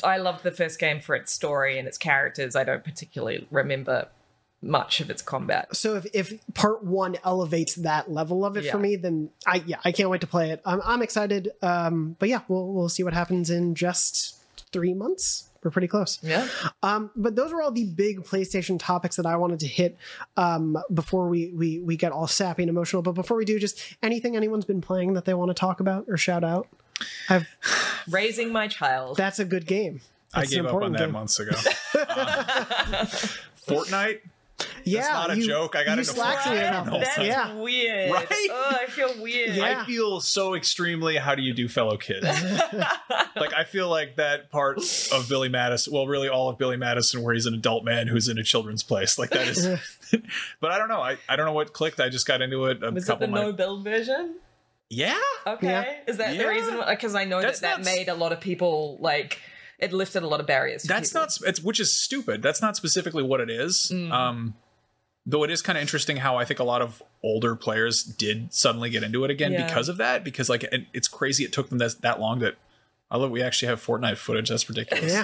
I 0.04 0.18
loved 0.18 0.42
the 0.42 0.50
first 0.50 0.78
game 0.78 1.00
for 1.00 1.14
its 1.14 1.32
story 1.32 1.78
and 1.78 1.88
its 1.88 1.98
characters. 1.98 2.56
I 2.56 2.64
don't 2.64 2.84
particularly 2.84 3.46
remember 3.50 4.08
much 4.64 5.00
of 5.00 5.10
its 5.10 5.22
combat. 5.22 5.74
so 5.74 5.96
if, 5.96 6.06
if 6.14 6.54
part 6.54 6.84
one 6.84 7.16
elevates 7.24 7.74
that 7.74 8.10
level 8.10 8.44
of 8.44 8.56
it 8.56 8.64
for 8.70 8.78
me 8.78 8.94
then 8.94 9.28
i 9.44 9.60
yeah 9.66 9.78
i 9.84 9.90
can't 9.90 10.08
wait 10.08 10.20
to 10.20 10.26
play 10.28 10.50
it 10.52 10.62
i'm, 10.64 10.80
I'm 10.84 11.02
excited 11.02 11.50
um 11.62 12.14
but 12.20 12.28
yeah 12.28 12.42
we'll 12.46 12.72
we'll 12.72 12.88
see 12.88 13.02
what 13.02 13.12
happens 13.12 13.50
in 13.50 13.74
just 13.74 14.36
three 14.72 14.94
months 14.94 15.48
we're 15.62 15.70
pretty 15.70 15.88
close. 15.88 16.18
Yeah. 16.22 16.48
Um, 16.82 17.10
but 17.16 17.36
those 17.36 17.52
were 17.52 17.62
all 17.62 17.70
the 17.72 17.84
big 17.84 18.22
PlayStation 18.24 18.78
topics 18.78 19.16
that 19.16 19.26
I 19.26 19.36
wanted 19.36 19.60
to 19.60 19.66
hit 19.66 19.96
um, 20.36 20.76
before 20.92 21.28
we, 21.28 21.52
we 21.54 21.78
we 21.80 21.96
get 21.96 22.12
all 22.12 22.26
sappy 22.26 22.62
and 22.62 22.70
emotional. 22.70 23.02
But 23.02 23.12
before 23.12 23.36
we 23.36 23.44
do, 23.44 23.58
just 23.58 23.96
anything 24.02 24.36
anyone's 24.36 24.64
been 24.64 24.80
playing 24.80 25.12
that 25.14 25.24
they 25.24 25.34
want 25.34 25.50
to 25.50 25.54
talk 25.54 25.80
about 25.80 26.06
or 26.08 26.16
shout 26.16 26.44
out. 26.44 26.68
I've 27.28 27.48
Raising 28.10 28.52
my 28.52 28.68
child. 28.68 29.16
that's 29.16 29.38
a 29.38 29.44
good 29.44 29.66
game. 29.66 30.00
I 30.34 30.40
That's 30.40 30.52
an 30.54 30.62
gave 30.64 30.74
up 30.74 30.82
on 30.82 30.92
that 30.92 30.98
game. 30.98 31.12
months 31.12 31.38
ago. 31.38 31.50
Um, 31.54 33.06
Fortnite. 33.68 34.20
Yeah, 34.84 35.00
That's 35.02 35.12
not 35.12 35.30
a 35.30 35.36
you- 35.38 35.46
joke. 35.46 35.76
I 35.76 35.84
got 35.84 35.92
you 35.94 35.98
into 36.00 36.04
slacked 36.12 36.46
me 36.48 36.56
Fortnite. 36.56 36.82
about 36.88 37.00
That's 37.00 37.18
Yeah. 37.18 37.54
weird. 37.54 38.10
Right? 38.12 38.26
Oh, 38.50 38.78
I 38.82 38.86
feel 38.86 39.14
weird. 39.22 39.58
I 39.58 39.84
feel 39.84 40.20
so 40.20 40.54
extremely 40.54 41.16
how 41.16 41.34
do 41.34 41.42
you 41.42 41.52
do 41.54 41.68
fellow 41.68 41.96
kids? 41.96 42.24
like 43.36 43.54
I 43.54 43.64
feel 43.64 43.88
like 43.88 44.16
that 44.16 44.50
part 44.50 44.78
of 45.12 45.28
Billy 45.28 45.48
Madison, 45.48 45.92
well 45.92 46.06
really 46.06 46.28
all 46.28 46.48
of 46.48 46.58
Billy 46.58 46.76
Madison 46.76 47.22
where 47.22 47.34
he's 47.34 47.46
an 47.46 47.54
adult 47.54 47.84
man 47.84 48.06
who's 48.08 48.28
in 48.28 48.38
a 48.38 48.42
children's 48.44 48.82
place. 48.82 49.18
Like 49.18 49.30
that 49.30 49.48
is 49.48 49.66
But 50.60 50.70
I 50.72 50.78
don't 50.78 50.88
know. 50.88 51.00
I, 51.00 51.16
I 51.28 51.36
don't 51.36 51.46
know 51.46 51.52
what 51.52 51.72
clicked. 51.72 52.00
I 52.00 52.08
just 52.08 52.26
got 52.26 52.42
into 52.42 52.66
it 52.66 52.82
a 52.82 52.90
Was 52.90 53.04
it 53.04 53.06
couple 53.06 53.26
the 53.26 53.32
of 53.32 53.38
my 53.38 53.42
no 53.42 53.52
build 53.52 53.84
version? 53.84 54.36
Yeah. 54.90 55.18
Okay. 55.46 55.66
Yeah. 55.68 55.94
Is 56.06 56.18
that 56.18 56.34
Yeah. 56.34 56.42
the 56.42 56.48
reason? 56.48 56.80
Because 56.86 57.14
I 57.14 57.24
know 57.24 57.40
That's 57.40 57.60
that 57.60 57.78
that 57.78 57.84
made 57.84 58.08
a 58.08 58.14
lot 58.14 58.32
of 58.32 58.40
people 58.40 58.98
like 59.00 59.40
it 59.78 59.92
lifted 59.92 60.22
a 60.22 60.28
lot 60.28 60.38
of 60.38 60.46
barriers. 60.46 60.82
For 60.82 60.88
That's 60.88 61.10
people. 61.10 61.22
not 61.22 61.38
it's 61.48 61.62
which 61.62 61.80
is 61.80 61.92
stupid. 61.94 62.42
That's 62.42 62.60
not 62.60 62.76
specifically 62.76 63.22
what 63.22 63.40
it 63.40 63.48
is. 63.50 63.90
Mm. 63.92 64.12
Um 64.12 64.54
though 65.24 65.44
it 65.44 65.50
is 65.50 65.62
kind 65.62 65.78
of 65.78 65.82
interesting 65.82 66.16
how 66.18 66.36
I 66.36 66.44
think 66.44 66.58
a 66.60 66.64
lot 66.64 66.82
of 66.82 67.02
older 67.22 67.54
players 67.54 68.02
did 68.02 68.52
suddenly 68.52 68.90
get 68.90 69.02
into 69.02 69.24
it 69.24 69.30
again 69.30 69.52
Yeah. 69.52 69.66
because 69.66 69.88
of 69.88 69.96
that 69.98 70.24
because 70.24 70.48
like 70.48 70.64
it, 70.64 70.86
it's 70.92 71.06
crazy 71.08 71.44
it 71.44 71.52
took 71.52 71.68
them 71.68 71.78
that, 71.78 72.00
that 72.02 72.18
long 72.20 72.40
that 72.40 72.56
I 73.10 73.18
love 73.18 73.30
we 73.30 73.42
actually 73.42 73.68
have 73.68 73.78
Fortnite 73.84 74.16
footage. 74.16 74.48
That's 74.48 74.66
ridiculous. 74.70 75.12
Yeah. 75.12 75.22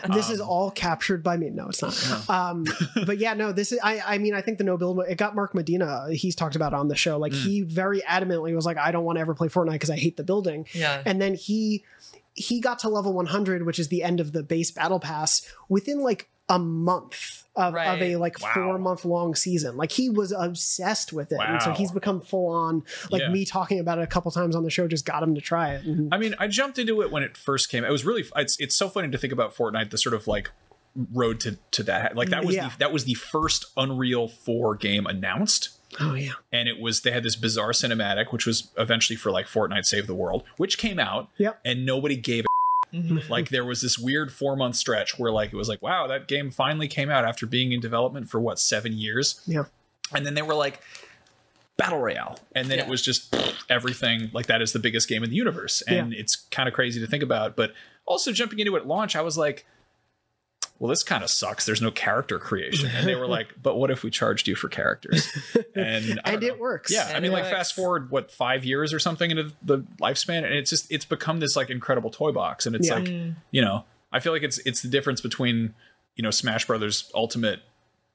this 0.14 0.28
Um, 0.28 0.32
is 0.32 0.40
all 0.40 0.70
captured 0.70 1.22
by 1.22 1.36
me. 1.36 1.50
No, 1.50 1.68
it's 1.68 1.82
not. 1.82 2.30
Um, 2.30 2.64
but 3.04 3.18
yeah, 3.18 3.34
no, 3.34 3.52
this 3.52 3.72
is, 3.72 3.78
I, 3.84 4.00
I 4.00 4.16
mean, 4.16 4.32
I 4.34 4.40
think 4.40 4.56
the 4.56 4.64
no 4.64 4.78
build, 4.78 4.98
it 5.06 5.18
got 5.18 5.34
Mark 5.34 5.54
Medina. 5.54 6.06
He's 6.12 6.34
talked 6.34 6.56
about 6.56 6.72
it 6.72 6.76
on 6.76 6.88
the 6.88 6.96
show. 6.96 7.18
Like 7.18 7.32
Mm. 7.32 7.42
he 7.44 7.60
very 7.60 8.00
adamantly 8.00 8.54
was 8.54 8.64
like, 8.64 8.78
I 8.78 8.90
don't 8.90 9.04
want 9.04 9.16
to 9.16 9.20
ever 9.20 9.34
play 9.34 9.48
Fortnite 9.48 9.72
because 9.72 9.90
I 9.90 9.98
hate 9.98 10.16
the 10.16 10.24
building. 10.24 10.66
Yeah. 10.72 11.02
And 11.04 11.20
then 11.20 11.34
he, 11.34 11.84
he 12.32 12.58
got 12.58 12.78
to 12.80 12.88
level 12.88 13.12
100, 13.12 13.66
which 13.66 13.78
is 13.78 13.88
the 13.88 14.02
end 14.02 14.18
of 14.18 14.32
the 14.32 14.42
base 14.42 14.70
battle 14.70 14.98
pass 14.98 15.46
within 15.68 16.00
like 16.00 16.30
a 16.48 16.58
month 16.58 17.39
of, 17.56 17.74
of 17.74 18.00
a 18.02 18.16
like 18.16 18.40
Wow. 18.40 18.50
four 18.54 18.78
month 18.78 19.04
long 19.04 19.34
season. 19.34 19.76
Like 19.76 19.92
he 19.92 20.08
was 20.10 20.32
obsessed 20.32 21.12
with 21.12 21.32
it. 21.32 21.40
And 21.40 21.60
so 21.60 21.72
he's 21.72 21.90
become 21.92 22.20
full 22.20 22.48
on, 22.48 22.84
like 23.10 23.22
Yeah. 23.22 23.28
me 23.30 23.44
talking 23.44 23.78
about 23.80 23.98
it 23.98 24.02
a 24.02 24.06
couple 24.06 24.30
times 24.30 24.54
on 24.54 24.62
the 24.62 24.70
show 24.70 24.86
just 24.88 25.04
got 25.04 25.22
him 25.22 25.34
to 25.34 25.40
try 25.40 25.74
it. 25.74 25.84
And 25.84 26.12
I 26.14 26.18
mean, 26.18 26.34
I 26.38 26.46
jumped 26.48 26.78
into 26.78 27.02
it 27.02 27.10
when 27.10 27.22
it 27.22 27.36
first 27.36 27.68
came. 27.70 27.84
It 27.84 27.90
was 27.90 28.04
really 28.04 28.24
it's 28.36 28.56
it's 28.60 28.74
so 28.76 28.88
funny 28.88 29.10
to 29.10 29.18
think 29.18 29.32
about 29.32 29.54
Fortnite, 29.54 29.90
the 29.90 29.98
sort 29.98 30.14
of 30.14 30.26
like 30.26 30.50
road 31.12 31.40
to 31.40 31.58
to 31.72 31.82
that. 31.84 32.16
Like 32.16 32.30
that 32.30 32.44
was 32.44 32.54
Yeah. 32.54 32.68
the 32.70 32.78
that 32.78 32.92
was 32.92 33.04
the 33.04 33.14
first 33.14 33.66
Unreal 33.76 34.28
4 34.28 34.76
game 34.76 35.06
announced. 35.06 35.70
oh 35.98 36.14
yeah. 36.14 36.32
And 36.52 36.68
it 36.68 36.80
was 36.80 37.00
they 37.00 37.10
had 37.10 37.24
this 37.24 37.34
bizarre 37.36 37.72
cinematic, 37.72 38.32
which 38.32 38.46
was 38.46 38.70
eventually 38.78 39.16
for 39.16 39.30
like 39.32 39.46
Fortnite 39.46 39.84
Save 39.86 40.06
the 40.06 40.14
World, 40.14 40.44
which 40.56 40.78
came 40.78 40.98
out 41.00 41.28
Yep. 41.38 41.60
and 41.64 41.84
nobody 41.84 42.16
gave 42.16 42.44
a 42.44 42.46
like 43.28 43.48
there 43.48 43.64
was 43.64 43.80
this 43.80 43.98
weird 43.98 44.32
four 44.32 44.56
month 44.56 44.76
stretch 44.76 45.18
where 45.18 45.32
like 45.32 45.52
it 45.52 45.56
was 45.56 45.68
like, 45.68 45.82
wow, 45.82 46.06
that 46.06 46.28
game 46.28 46.50
finally 46.50 46.88
came 46.88 47.10
out 47.10 47.24
after 47.24 47.46
being 47.46 47.72
in 47.72 47.80
development 47.80 48.28
for 48.28 48.40
what, 48.40 48.58
seven 48.58 48.92
years? 48.92 49.40
Yeah. 49.46 49.64
And 50.14 50.26
then 50.26 50.34
they 50.34 50.42
were 50.42 50.54
like, 50.54 50.80
Battle 51.76 51.98
Royale. 51.98 52.38
And 52.54 52.70
then 52.70 52.78
it 52.78 52.88
was 52.88 53.00
just 53.00 53.34
everything 53.70 54.30
like 54.34 54.46
that 54.46 54.60
is 54.60 54.74
the 54.74 54.78
biggest 54.78 55.08
game 55.08 55.24
in 55.24 55.30
the 55.30 55.36
universe. 55.36 55.82
And 55.82 56.12
it's 56.12 56.36
kind 56.36 56.68
of 56.68 56.74
crazy 56.74 57.00
to 57.00 57.06
think 57.06 57.22
about. 57.22 57.56
But 57.56 57.72
also 58.04 58.32
jumping 58.32 58.58
into 58.58 58.76
it 58.76 58.80
at 58.80 58.86
launch, 58.86 59.16
I 59.16 59.22
was 59.22 59.38
like, 59.38 59.66
well, 60.80 60.88
this 60.88 61.02
kind 61.02 61.22
of 61.22 61.28
sucks. 61.28 61.66
There's 61.66 61.82
no 61.82 61.90
character 61.90 62.38
creation. 62.38 62.88
And 62.88 63.06
they 63.06 63.14
were 63.14 63.26
like, 63.28 63.48
but 63.62 63.76
what 63.76 63.90
if 63.90 64.02
we 64.02 64.10
charged 64.10 64.48
you 64.48 64.56
for 64.56 64.68
characters? 64.68 65.30
And, 65.72 66.20
And 66.24 66.42
it 66.42 66.58
works. 66.58 66.92
Yeah. 66.92 67.12
I 67.14 67.20
mean, 67.20 67.32
like 67.32 67.44
works. 67.44 67.54
fast 67.54 67.74
forward, 67.74 68.10
what, 68.10 68.30
five 68.30 68.64
years 68.64 68.92
or 68.92 68.98
something 68.98 69.30
into 69.30 69.52
the 69.62 69.78
lifespan. 70.00 70.38
And 70.38 70.54
it's 70.54 70.68
just, 70.68 70.90
it's 70.90 71.04
become 71.04 71.38
this 71.38 71.54
like 71.54 71.70
incredible 71.70 72.10
toy 72.10 72.32
box. 72.32 72.66
And 72.66 72.74
it's 72.74 72.88
Yeah. 72.88 72.94
like, 72.96 73.04
mm. 73.04 73.36
you 73.50 73.62
know, 73.62 73.84
I 74.12 74.18
feel 74.20 74.32
like 74.32 74.42
it's, 74.42 74.58
it's 74.66 74.82
the 74.82 74.88
difference 74.88 75.20
between, 75.20 75.74
you 76.16 76.22
know, 76.22 76.30
Smash 76.30 76.66
Brothers 76.66 77.10
Ultimate 77.14 77.60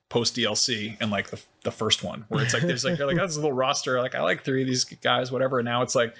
post 0.09 0.35
DLC 0.35 0.97
and 0.99 1.11
like 1.11 1.29
the, 1.29 1.41
the 1.63 1.71
first 1.71 2.03
one 2.03 2.25
where 2.27 2.43
it's 2.43 2.53
like, 2.53 2.63
there's 2.63 2.83
like, 2.83 2.97
they're 2.97 3.07
like, 3.07 3.17
oh, 3.17 3.25
this 3.25 3.35
little 3.37 3.53
roster. 3.53 4.01
Like, 4.01 4.15
I 4.15 4.21
like 4.21 4.43
three 4.43 4.61
of 4.61 4.67
these 4.67 4.83
guys, 4.83 5.31
whatever. 5.31 5.59
And 5.59 5.65
now 5.65 5.81
it's 5.81 5.95
like, 5.95 6.13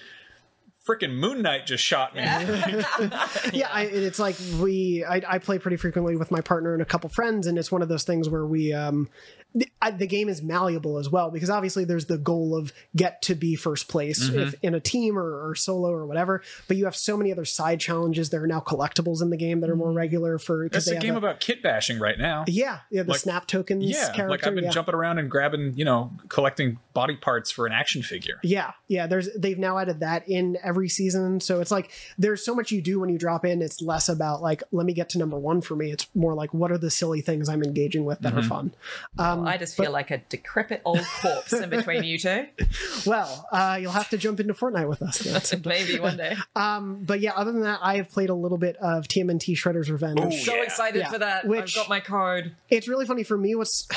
freaking 0.87 1.15
Moon 1.15 1.41
Knight 1.41 1.65
just 1.65 1.83
shot 1.83 2.15
me. 2.15 2.21
yeah, 2.21 2.83
I, 3.71 3.83
it's 3.91 4.19
like 4.19 4.35
we 4.59 5.03
I, 5.03 5.21
I 5.27 5.39
play 5.39 5.59
pretty 5.59 5.77
frequently 5.77 6.15
with 6.15 6.31
my 6.31 6.41
partner 6.41 6.73
and 6.73 6.81
a 6.81 6.85
couple 6.85 7.09
friends, 7.09 7.47
and 7.47 7.57
it's 7.57 7.71
one 7.71 7.81
of 7.81 7.89
those 7.89 8.03
things 8.03 8.29
where 8.29 8.45
we 8.45 8.73
um 8.73 9.09
the, 9.55 9.67
I, 9.81 9.89
the 9.91 10.05
game 10.05 10.29
is 10.29 10.41
malleable 10.43 10.97
as 10.99 11.09
well 11.09 11.31
because 11.31 11.49
obviously 11.49 11.85
there's 11.85 12.05
the 12.05 12.17
goal 12.17 12.55
of 12.55 12.73
get 12.95 13.21
to 13.23 13.33
be 13.35 13.55
first 13.55 13.87
place 13.87 14.29
Mm-hmm. 14.29 14.39
if, 14.39 14.55
in 14.61 14.75
a 14.75 14.79
team 14.79 15.17
or, 15.17 15.47
or 15.49 15.55
solo 15.55 15.89
or 15.91 16.05
whatever, 16.05 16.41
but 16.67 16.77
you 16.77 16.85
have 16.85 16.95
so 16.95 17.15
many 17.17 17.31
other 17.31 17.45
side 17.45 17.79
challenges. 17.79 18.29
There 18.29 18.43
are 18.43 18.47
now 18.47 18.59
collectibles 18.59 19.21
in 19.21 19.29
the 19.29 19.37
game 19.37 19.61
that 19.61 19.69
are 19.69 19.75
more 19.75 19.91
regular 19.91 20.37
for 20.37 20.67
they 20.69 20.95
a 20.97 20.99
game 20.99 21.15
a- 21.15 21.17
about 21.17 21.39
kit 21.39 21.63
bashing 21.63 21.99
right 21.99 22.17
now. 22.19 22.43
yeah 22.47 22.79
yeah 22.91 23.03
the 23.03 23.11
like- 23.11 23.19
snap 23.21 23.47
tokens 23.47 23.85
Yeah, 23.85 24.05
character 24.13 24.29
like 24.29 24.45
I've 24.45 24.55
been 24.55 24.65
yeah. 24.65 24.69
jumping 24.71 24.93
around 24.95 25.19
and 25.19 25.31
grabbing, 25.31 25.73
you 25.77 25.85
know, 25.85 26.11
collecting 26.29 26.77
body 26.93 27.15
parts 27.15 27.49
for 27.51 27.65
an 27.65 27.73
action 27.73 28.01
figure. 28.03 28.39
Yeah, 28.43 28.71
yeah. 28.87 29.07
There's 29.07 29.29
they've 29.37 29.57
now 29.59 29.77
added 29.77 29.99
that 30.01 30.27
in 30.27 30.57
every 30.63 30.89
season, 30.89 31.39
so 31.39 31.61
it's 31.61 31.71
like 31.71 31.91
there's 32.17 32.43
so 32.43 32.53
much 32.55 32.71
you 32.71 32.81
do 32.81 32.99
when 32.99 33.09
you 33.09 33.17
drop 33.17 33.45
in. 33.45 33.61
It's 33.61 33.81
less 33.81 34.09
about 34.09 34.41
like 34.41 34.63
let 34.71 34.85
me 34.85 34.93
get 34.93 35.09
to 35.09 35.17
number 35.17 35.37
one 35.37 35.61
for 35.61 35.75
me. 35.75 35.91
It's 35.91 36.07
more 36.15 36.33
like 36.33 36.53
what 36.53 36.71
are 36.71 36.77
the 36.77 36.89
silly 36.91 37.21
things 37.21 37.47
I'm 37.49 37.63
engaging 37.63 38.05
with 38.05 38.19
that 38.19 38.29
Mm-hmm. 38.33 38.39
are 38.39 38.43
fun. 38.43 38.75
Um, 39.17 39.44
I 39.45 39.57
just 39.57 39.77
feel 39.77 39.91
like 39.91 40.11
a 40.11 40.17
decrepit 40.29 40.81
old 40.85 41.01
corpse 41.21 41.53
in 41.53 41.69
between 41.69 42.03
you 42.03 42.17
two. 42.17 42.45
well, 43.05 43.47
uh, 43.51 43.77
you'll 43.79 43.91
have 43.91 44.09
to 44.09 44.17
jump 44.17 44.39
into 44.39 44.53
Fortnite 44.53 44.87
with 44.89 45.01
us. 45.01 45.19
That's 45.19 45.53
Maybe 45.65 45.99
one 45.99 46.17
day. 46.17 46.35
um, 46.55 47.03
but 47.05 47.19
yeah, 47.19 47.33
other 47.35 47.51
than 47.51 47.61
that, 47.61 47.79
I 47.81 47.97
have 47.97 48.09
played 48.09 48.29
a 48.29 48.35
little 48.35 48.57
bit 48.57 48.75
of 48.77 49.07
TMNT 49.07 49.55
Shredder's 49.55 49.89
Revenge. 49.91 50.43
so 50.43 50.61
excited 50.61 50.99
Yeah. 50.99 51.11
for 51.11 51.19
that. 51.19 51.47
Which- 51.47 51.77
I've 51.77 51.83
got 51.83 51.89
my 51.89 51.99
card. 51.99 52.55
it's 52.69 52.87
really 52.87 53.05
funny 53.05 53.23
for 53.23 53.37
me 53.37 53.55
what's 53.55 53.87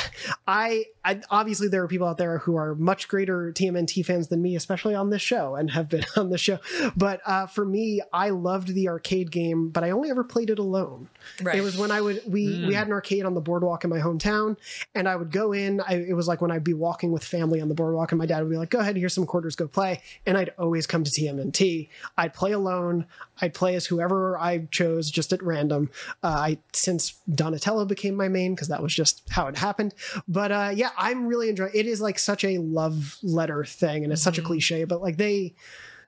I, 0.47 0.85
I 1.05 1.21
obviously 1.31 1.69
there 1.69 1.83
are 1.83 1.89
people 1.89 2.07
out 2.07 2.19
there 2.19 2.39
who 2.39 2.57
are 2.57 2.75
much 2.75 3.09
greater 3.09 3.53
tmnt 3.53 4.05
fans 4.05 4.29
than 4.29 4.43
me 4.43 4.57
especially 4.57 4.95
on 4.95 5.11
this 5.11 5.23
show 5.23 5.55
and 5.55 5.71
have 5.71 5.89
been 5.89 6.05
on 6.17 6.31
the 6.31 6.39
show 6.39 6.59
but 6.97 7.21
uh, 7.27 7.47
for 7.47 7.65
me 7.65 8.01
i 8.13 8.31
loved 8.31 8.69
the 8.75 8.89
arcade 8.89 9.31
game 9.31 9.69
but 9.69 9.85
i 9.85 9.91
only 9.91 10.11
ever 10.11 10.25
played 10.25 10.51
it 10.51 10.59
alone 10.59 11.09
Right. 11.43 11.57
it 11.57 11.61
was 11.61 11.77
when 11.77 11.91
i 11.91 12.01
would 12.01 12.23
we 12.27 12.65
we 12.67 12.75
had 12.75 12.87
an 12.87 12.93
arcade 12.93 13.25
on 13.25 13.35
the 13.35 13.41
boardwalk 13.41 13.85
in 13.85 13.91
my 13.91 13.99
hometown 13.99 14.57
and 14.95 15.09
i 15.09 15.15
would 15.17 15.31
go 15.31 15.38
in 15.53 15.81
I, 15.81 15.95
it 15.95 16.15
was 16.15 16.29
like 16.29 16.41
when 16.41 16.51
i'd 16.51 16.65
be 16.65 16.75
walking 16.75 17.13
with 17.13 17.25
family 17.25 17.61
on 17.61 17.69
the 17.69 17.75
boardwalk 17.75 18.13
and 18.13 18.19
my 18.19 18.27
dad 18.27 18.43
would 18.43 18.51
be 18.51 18.57
like 18.57 18.71
go 18.71 18.79
ahead 18.79 18.97
here's 18.97 19.15
some 19.15 19.27
quarters 19.27 19.57
go 19.57 19.69
play. 19.69 20.01
And 20.27 20.37
i'd 20.37 20.53
always 20.59 20.87
come 20.87 21.05
to 21.05 21.11
tmnt 21.11 21.89
i'd 22.17 22.35
play 22.35 22.53
alone. 22.53 23.07
I'd 23.41 23.55
play 23.55 23.75
as 23.77 23.87
whoever 23.87 24.39
i 24.39 24.67
chose 24.71 25.11
just 25.11 25.33
at 25.33 25.43
random. 25.43 25.91
Uh, 26.23 26.29
i 26.29 26.59
since 26.73 27.15
donatello 27.33 27.85
became 27.85 28.15
my 28.15 28.29
main 28.29 28.55
because 28.55 28.69
that 28.69 28.83
was 28.83 28.95
just 28.95 29.23
how 29.31 29.47
it 29.47 29.57
happened. 29.57 29.95
But 30.27 30.53
uh 30.53 30.73
yeah 30.75 30.91
i'm 30.97 31.27
really 31.27 31.49
enjoying 31.49 31.73
it 31.75 31.87
is 31.87 32.01
like 32.01 32.19
such 32.19 32.45
a 32.45 32.59
love 32.59 33.19
letter 33.23 33.65
thing 33.65 34.05
and 34.05 34.13
it's 34.13 34.23
such 34.23 34.39
a 34.39 34.43
cliche 34.43 34.85
but 34.85 35.01
like 35.01 35.17
they 35.17 35.55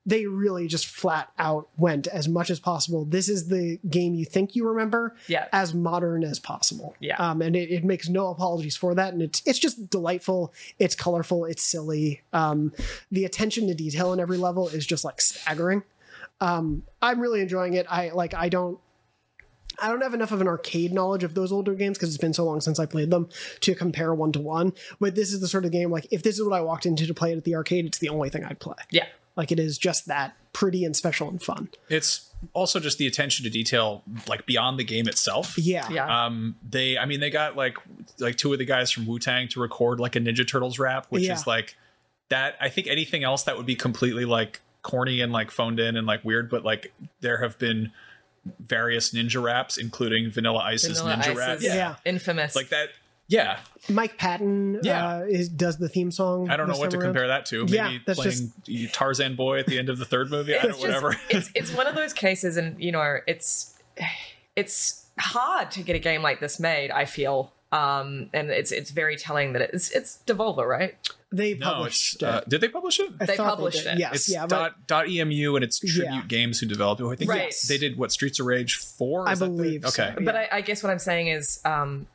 they 0.07 0.27
really 0.27 0.67
just 0.67 0.87
flat 0.87 1.31
out 1.39 1.69
went 1.77 2.07
as 2.07 2.27
much 2.27 2.49
as 2.51 2.59
possible. 2.59 3.05
This 3.05 3.29
is 3.29 3.49
the 3.49 3.79
game 3.89 4.15
you 4.15 4.25
think 4.25 4.57
you 4.57 4.67
remember, 4.67 5.15
Yeah. 5.29 5.47
as 5.53 5.75
modern 5.75 6.25
as 6.25 6.39
possible. 6.39 6.97
Yeah. 7.01 7.17
um, 7.19 7.43
and 7.43 7.55
it, 7.55 7.71
it 7.71 7.85
makes 7.85 8.09
no 8.09 8.29
apologies 8.29 8.77
for 8.77 8.95
that, 8.95 9.13
and 9.13 9.21
it's 9.23 9.43
it's 9.45 9.59
just 9.59 9.91
delightful. 9.91 10.53
It's 10.79 10.95
colorful. 10.95 11.45
It's 11.45 11.63
silly. 11.63 12.23
Um, 12.33 12.73
the 13.13 13.25
attention 13.27 13.67
to 13.69 13.75
detail 13.75 14.13
in 14.15 14.21
every 14.21 14.39
level 14.39 14.69
is 14.69 14.87
just 14.87 15.05
like 15.05 15.21
staggering. 15.21 15.83
Um, 16.41 16.85
I'm 17.03 17.21
really 17.21 17.41
enjoying 17.43 17.75
it. 17.75 17.87
I 17.91 18.09
like. 18.11 18.33
I 18.35 18.49
don't. 18.49 18.79
I 19.83 19.89
don't 19.89 20.03
have 20.03 20.13
enough 20.15 20.33
of 20.33 20.41
an 20.43 20.49
arcade 20.49 20.93
knowledge 20.93 21.25
of 21.25 21.33
those 21.35 21.53
older 21.53 21.75
games 21.75 21.97
because 21.97 22.11
it's 22.11 22.19
been 22.21 22.35
so 22.35 22.45
long 22.45 22.61
since 22.61 22.79
I 22.79 22.85
played 22.87 23.11
them 23.11 23.29
to 23.61 23.75
compare 23.75 24.13
one 24.13 24.31
to 24.33 24.41
one. 24.41 24.73
But 24.99 25.15
this 25.15 25.33
is 25.33 25.41
the 25.41 25.49
sort 25.49 25.65
of 25.65 25.71
game 25.73 25.91
like 25.91 26.07
if 26.11 26.23
this 26.23 26.39
is 26.39 26.45
what 26.45 26.53
I 26.55 26.61
walked 26.61 26.85
into 26.87 27.07
to 27.07 27.15
play 27.15 27.33
it 27.33 27.37
at 27.39 27.45
the 27.45 27.55
arcade, 27.55 27.87
it's 27.87 27.99
the 27.99 28.09
only 28.11 28.29
thing 28.31 28.45
I'd 28.45 28.59
play. 28.59 28.75
Yeah. 28.91 29.07
Like 29.41 29.51
it 29.51 29.59
is 29.59 29.79
just 29.79 30.07
that 30.07 30.37
pretty 30.53 30.85
and 30.85 30.95
special 30.95 31.29
and 31.31 31.43
fun. 31.43 31.71
It's 31.89 32.31
also 32.53 32.79
just 32.79 32.99
the 32.99 33.07
attention 33.07 33.45
to 33.45 33.51
detail, 33.51 34.03
like 34.29 34.45
beyond 34.45 34.79
the 34.79 34.85
game 34.85 35.09
itself. 35.09 35.57
Yeah. 35.57 35.89
Yeah. 35.91 36.27
Um, 36.27 36.57
they, 36.69 36.99
I 36.99 37.07
mean, 37.07 37.21
they 37.21 37.31
got 37.31 37.57
like 37.57 37.79
like 38.19 38.37
two 38.37 38.53
of 38.53 38.59
the 38.59 38.67
guys 38.67 38.91
from 38.91 39.07
Wu 39.07 39.19
Tang 39.19 39.49
to 39.49 39.61
record 39.61 39.99
like 39.99 40.15
a 40.15 40.21
Ninja 40.21 40.47
Turtles 40.47 40.79
rap, 40.79 41.07
which 41.09 41.23
Yeah. 41.23 41.33
is 41.35 41.47
like 41.47 41.75
that. 42.29 42.57
I 42.61 42.69
think 42.69 42.87
anything 42.87 43.25
else 43.25 43.45
that 43.45 43.57
would 43.57 43.67
be 43.67 43.77
completely 43.77 44.27
like 44.27 44.61
corny 44.83 45.23
and 45.23 45.33
like 45.33 45.51
phoned 45.51 45.81
in 45.81 45.97
and 45.97 46.07
like 46.07 46.23
weird, 46.23 46.51
but 46.51 46.65
like 46.65 46.93
there 47.23 47.39
have 47.39 47.59
been 47.59 47.93
various 48.59 49.13
ninja 49.15 49.43
raps, 49.43 49.77
including 49.79 50.31
Vanilla 50.31 50.61
Ice's 50.61 51.01
Vanilla 51.01 51.23
Ninja 51.23 51.29
Ice 51.31 51.37
rap. 51.37 51.59
is 51.59 51.65
Yeah. 51.65 51.97
infamous. 52.05 52.55
like 52.57 52.69
that. 52.71 52.89
Yeah, 53.31 53.59
Mike 53.89 54.19
Patton 54.19 54.81
Yeah. 54.83 55.19
uh, 55.19 55.21
is 55.23 55.49
does 55.49 55.79
the 55.79 55.89
theme 55.89 56.11
song. 56.11 56.51
I 56.51 56.57
don't 56.57 56.67
know 56.67 56.73
this 56.75 56.81
what 56.81 56.91
to 56.91 56.97
around. 56.99 57.07
compare 57.15 57.29
that 57.29 57.47
to. 57.47 57.61
Maybe 57.65 57.73
Yeah, 57.77 57.99
that's 58.07 58.19
playing 58.21 58.89
Tarzan 58.93 59.37
Boy 59.37 59.61
at 59.61 59.67
the 59.67 59.79
end 59.79 59.89
of 59.89 59.99
the 59.99 60.05
third 60.05 60.31
movie. 60.31 60.55
I 60.57 60.63
don't 60.63 60.71
just- 60.73 60.81
whatever. 60.83 61.17
it's 61.31 61.49
it's 61.55 61.73
one 61.73 61.87
of 61.87 61.95
those 61.95 62.13
cases, 62.13 62.57
and 62.57 62.79
you 62.83 62.91
know, 62.93 63.19
it's 63.29 63.75
it's 64.57 65.07
hard 65.19 65.71
to 65.73 65.83
get 65.83 65.97
a 65.97 66.01
game 66.01 66.23
like 66.23 66.41
this 66.41 66.59
made. 66.59 66.91
I 66.91 67.05
feel, 67.05 67.53
um, 67.73 68.31
and 68.33 68.51
it's 68.51 68.73
it's 68.73 68.91
very 68.91 69.17
telling 69.17 69.53
that 69.53 69.63
it's 69.63 69.91
it's 69.93 70.19
Devolver, 70.27 70.67
right? 70.67 70.95
They 71.33 71.55
No, 71.55 71.67
published 71.75 72.15
it's 72.17 72.23
uh, 72.25 72.41
did 72.49 72.61
they 72.61 72.69
publish 72.69 72.99
it? 72.99 73.11
I 73.21 73.27
They 73.27 73.37
published 73.37 73.85
did. 73.85 73.95
it. 73.95 73.99
Yes, 74.01 74.15
It's 74.15 74.29
yeah, 74.33 74.43
but 74.43 74.49
dot, 74.49 74.87
dot 74.89 75.09
emu 75.09 75.55
and 75.55 75.63
it's 75.65 75.79
Tribute 75.79 76.05
Yeah. 76.05 76.23
Games 76.27 76.59
who 76.59 76.67
developed 76.67 77.01
it. 77.01 77.07
I 77.07 77.15
think 77.15 77.31
Right. 77.31 77.55
they 77.69 77.79
did 77.79 77.97
what 77.97 78.11
Streets 78.11 78.41
of 78.41 78.47
Rage 78.47 78.75
four. 78.75 79.29
I 79.29 79.33
Is 79.35 79.39
that 79.39 79.45
the- 79.47 79.51
believe 79.53 79.85
so, 79.89 80.03
Okay, 80.03 80.25
But 80.25 80.35
I, 80.35 80.49
I 80.51 80.61
guess 80.63 80.83
what 80.83 80.91
I'm 80.91 80.99
saying 80.99 81.29
is, 81.29 81.61
um, 81.65 82.09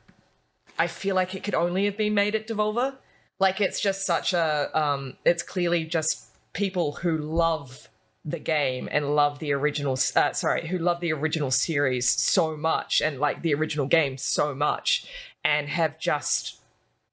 I 0.78 0.86
feel 0.86 1.14
like 1.14 1.34
it 1.34 1.42
could 1.44 1.54
only 1.54 1.84
have 1.86 1.96
been 1.96 2.14
made 2.14 2.34
at 2.34 2.46
Devolver. 2.46 2.96
Like 3.38 3.60
it's 3.60 3.80
just 3.80 4.06
such 4.06 4.32
a, 4.32 4.70
um, 4.78 5.16
it's 5.24 5.42
clearly 5.42 5.84
just 5.84 6.28
people 6.52 6.92
who 6.92 7.16
love 7.18 7.88
the 8.24 8.38
game 8.38 8.88
and 8.90 9.14
love 9.14 9.38
the 9.38 9.52
original. 9.52 9.98
Uh, 10.16 10.32
sorry, 10.32 10.66
who 10.68 10.78
love 10.78 11.00
the 11.00 11.12
original 11.12 11.50
series 11.50 12.08
so 12.08 12.56
much 12.56 13.00
and 13.00 13.20
like 13.20 13.42
the 13.42 13.54
original 13.54 13.86
game 13.86 14.16
so 14.18 14.54
much, 14.54 15.06
and 15.44 15.68
have 15.68 15.98
just 15.98 16.58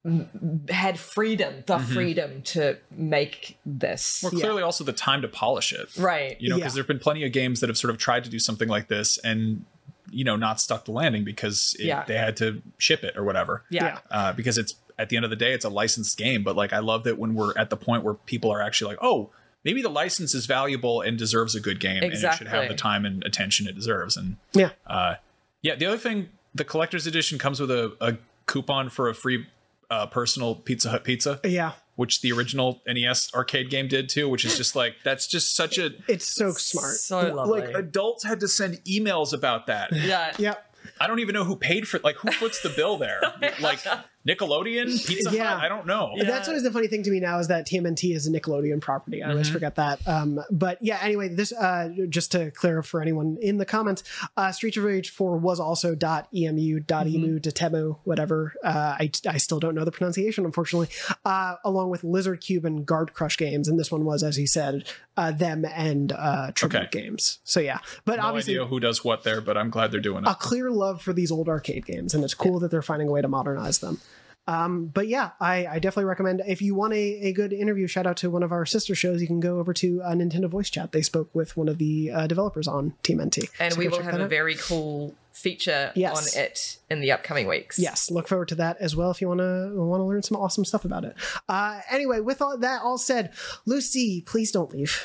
m- 0.05 0.65
had 0.69 0.97
freedom, 0.99 1.63
the 1.67 1.77
Mhm. 1.77 1.93
freedom 1.93 2.41
to 2.41 2.77
make 2.91 3.57
this. 3.65 4.21
Well, 4.23 4.31
clearly 4.31 4.63
also 4.63 4.83
the 4.83 4.91
time 4.93 5.21
to 5.21 5.27
polish 5.27 5.71
it. 5.71 5.87
Right. 5.97 6.35
You 6.41 6.49
know, 6.49 6.55
because 6.55 6.71
Yeah. 6.73 6.75
there've 6.77 6.87
been 6.87 6.99
plenty 6.99 7.23
of 7.25 7.31
games 7.31 7.59
that 7.59 7.69
have 7.69 7.77
sort 7.77 7.91
of 7.91 7.97
tried 7.99 8.23
to 8.23 8.29
do 8.29 8.39
something 8.39 8.67
like 8.69 8.87
this 8.87 9.17
and 9.19 9.65
you 10.11 10.23
know 10.23 10.35
not 10.35 10.59
stuck 10.59 10.85
the 10.85 10.91
landing 10.91 11.23
because 11.23 11.75
it, 11.79 11.85
Yeah. 11.85 12.03
they 12.05 12.17
had 12.17 12.37
to 12.37 12.61
ship 12.77 13.03
it 13.03 13.15
or 13.17 13.23
whatever. 13.23 13.63
Yeah. 13.69 13.85
Yeah. 13.85 13.99
Uh, 14.11 14.33
because 14.33 14.57
it's 14.57 14.75
at 14.99 15.09
the 15.09 15.15
end 15.15 15.25
of 15.25 15.29
the 15.31 15.35
day, 15.37 15.53
it's 15.53 15.65
a 15.65 15.69
licensed 15.69 16.17
game. 16.17 16.43
But 16.43 16.55
like, 16.55 16.73
I 16.73 16.79
love 16.79 17.03
that 17.05 17.17
when 17.17 17.33
we're 17.35 17.57
at 17.57 17.69
the 17.69 17.77
point 17.77 18.03
where 18.03 18.13
people 18.13 18.51
are 18.51 18.61
actually 18.61 18.91
like, 18.93 18.99
oh. 19.01 19.29
Maybe 19.65 19.81
the 19.81 19.87
license 19.87 20.35
is 20.35 20.45
valuable 20.45 20.99
and 20.99 21.17
deserves 21.17 21.55
a 21.55 21.61
good 21.61 21.79
game, 21.79 22.03
and 22.03 22.11
it 22.11 22.33
should 22.33 22.49
have 22.49 22.67
the 22.67 22.75
time 22.75 23.05
and 23.05 23.23
attention 23.23 23.65
it 23.65 23.73
deserves. 23.75 24.17
And 24.17 24.35
yeah, 24.51 24.71
uh, 24.85 25.15
yeah. 25.61 25.75
The 25.75 25.85
other 25.85 25.97
thing, 25.97 26.27
the 26.53 26.65
collector's 26.65 27.07
edition 27.07 27.39
comes 27.39 27.61
with 27.61 27.71
a, 27.71 27.95
a 28.01 28.17
coupon 28.45 28.89
for 28.89 29.07
a 29.07 29.15
free 29.15 29.47
uh, 29.89 30.07
personal 30.07 30.55
Pizza 30.55 30.89
Hut 30.89 31.05
pizza. 31.05 31.39
Yeah. 31.45 31.71
Which 31.95 32.21
the 32.21 32.31
original 32.31 32.81
NES 32.87 33.29
arcade 33.35 33.69
game 33.69 33.87
did 33.87 34.09
too, 34.09 34.27
which 34.27 34.45
is 34.45 34.57
just 34.57 34.75
like 34.75 34.95
that's 35.03 35.27
just 35.27 35.55
such 35.55 35.77
a 35.77 35.91
it's 36.07 36.27
so 36.27 36.51
smart. 36.51 36.95
So 36.95 37.33
lovely. 37.33 37.61
like 37.61 37.75
adults 37.75 38.23
had 38.23 38.39
to 38.39 38.47
send 38.47 38.79
emails 38.85 39.31
about 39.33 39.67
that. 39.67 39.91
Yeah. 39.91 40.33
Yep. 40.37 40.75
I 40.99 41.07
don't 41.07 41.19
even 41.19 41.33
know 41.33 41.43
who 41.43 41.55
paid 41.55 41.87
for 41.87 41.99
like 41.99 42.15
who 42.17 42.31
foots 42.31 42.61
the 42.61 42.69
bill 42.69 42.97
there. 42.97 43.21
like 43.61 43.79
Nickelodeon, 44.27 44.85
Pizza 45.07 45.31
Yeah. 45.35 45.55
Hut. 45.55 45.63
I 45.63 45.67
don't 45.67 45.85
know. 45.85 46.13
That's 46.17 46.47
always 46.47 46.63
the 46.63 46.71
funny 46.71 46.87
thing 46.87 47.03
to 47.03 47.11
me 47.11 47.19
now 47.19 47.39
is 47.39 47.49
that 47.49 47.67
TMNT 47.67 48.15
is 48.15 48.25
a 48.27 48.31
Nickelodeon 48.31 48.81
property. 48.81 49.21
I 49.21 49.31
always 49.31 49.49
Mhm. 49.49 49.53
forget 49.53 49.75
that. 49.75 50.07
Um, 50.07 50.39
but 50.49 50.77
yeah, 50.81 50.99
anyway, 51.01 51.27
this 51.29 51.51
uh, 51.51 51.89
just 52.09 52.31
to 52.31 52.51
clear 52.51 52.79
up 52.79 52.85
for 52.85 53.01
anyone 53.01 53.37
in 53.41 53.57
the 53.57 53.65
comments, 53.65 54.03
uh, 54.37 54.51
Street 54.51 54.77
of 54.77 54.83
Rage 54.85 55.09
4 55.09 55.37
was 55.37 55.59
also 55.59 55.95
.emu, 56.33 56.79
dot 56.79 57.07
.emu, 57.07 57.39
.temu, 57.39 57.97
whatever. 58.05 58.53
Uh, 58.63 58.95
I, 58.99 59.11
I 59.27 59.37
still 59.37 59.59
don't 59.59 59.75
know 59.75 59.83
the 59.85 59.91
pronunciation, 59.91 60.45
unfortunately, 60.45 60.87
uh, 61.25 61.55
along 61.65 61.89
with 61.89 62.03
Lizard 62.03 62.39
Cube 62.41 62.65
and 62.65 62.85
Guard 62.85 63.13
Crush 63.13 63.37
games. 63.37 63.67
And 63.67 63.77
this 63.79 63.91
one 63.91 64.05
was, 64.05 64.23
as 64.23 64.35
he 64.37 64.45
said, 64.45 64.85
uh, 65.17 65.31
them 65.31 65.65
and 65.65 66.11
uh, 66.13 66.51
Tribute 66.53 66.83
Okay. 66.83 67.01
games. 67.01 67.39
So 67.43 67.59
yeah, 67.59 67.79
but 68.05 68.17
no 68.17 68.23
obviously 68.27 68.53
idea 68.53 68.65
who 68.67 68.79
does 68.79 69.03
what 69.03 69.23
there, 69.23 69.41
but 69.41 69.57
I'm 69.57 69.69
glad 69.69 69.91
they're 69.91 69.99
doing 70.01 70.23
it. 70.23 70.29
a 70.29 70.35
clear 70.35 70.71
love 70.71 71.01
for 71.01 71.13
these 71.13 71.31
old 71.31 71.49
arcade 71.49 71.85
games, 71.85 72.13
and 72.13 72.23
it's 72.23 72.33
cool 72.33 72.59
that 72.59 72.71
they're 72.71 72.81
finding 72.81 73.07
a 73.09 73.11
way 73.11 73.21
to 73.21 73.27
modernize 73.27 73.79
them. 73.79 73.99
Um, 74.45 74.87
but 74.87 75.07
yeah, 75.07 75.31
I, 75.39 75.65
I 75.65 75.79
definitely 75.79 76.05
recommend 76.05 76.41
if 76.45 76.61
you 76.61 76.75
want 76.75 76.93
a, 76.93 76.97
a 76.97 77.33
good 77.33 77.53
interview, 77.53 77.87
shout 77.87 78.05
out 78.05 78.17
to 78.17 78.29
one 78.29 78.43
of 78.43 78.51
our 78.51 78.65
sister 78.65 78.93
shows. 78.95 79.21
You 79.21 79.27
can 79.27 79.39
go 79.39 79.59
over 79.59 79.73
to 79.75 80.01
uh, 80.01 80.11
Nintendo 80.13 80.49
Voice 80.49 80.69
Chat. 80.69 80.91
They 80.91 81.01
spoke 81.01 81.29
with 81.33 81.55
one 81.55 81.69
of 81.69 81.77
the 81.77 82.11
uh, 82.11 82.27
developers 82.27 82.67
on 82.67 82.93
TMNT. 83.03 83.49
and 83.59 83.73
So 83.73 83.79
we 83.79 83.87
will 83.87 84.01
have 84.01 84.19
a 84.19 84.23
out. 84.23 84.29
very 84.29 84.55
cool 84.55 85.15
feature 85.33 85.91
Yes. 85.95 86.15
on 86.35 86.41
it 86.41 86.77
in 86.89 87.01
the 87.01 87.11
upcoming 87.11 87.47
weeks. 87.47 87.79
Yes, 87.79 88.09
look 88.11 88.27
forward 88.27 88.47
to 88.49 88.55
that 88.55 88.77
as 88.79 88.95
well 88.95 89.09
if 89.11 89.19
you 89.19 89.27
want 89.27 89.39
to 89.39 89.73
want 89.75 89.99
to 89.99 90.03
learn 90.05 90.21
some 90.23 90.37
awesome 90.37 90.63
stuff 90.63 90.85
about 90.85 91.03
it. 91.03 91.15
Uh, 91.49 91.81
anyway, 91.89 92.19
with 92.19 92.41
all 92.41 92.57
that 92.57 92.81
all 92.83 92.97
said, 92.97 93.31
Lucy, 93.65 94.21
please 94.21 94.51
don't 94.51 94.71
leave. 94.71 95.01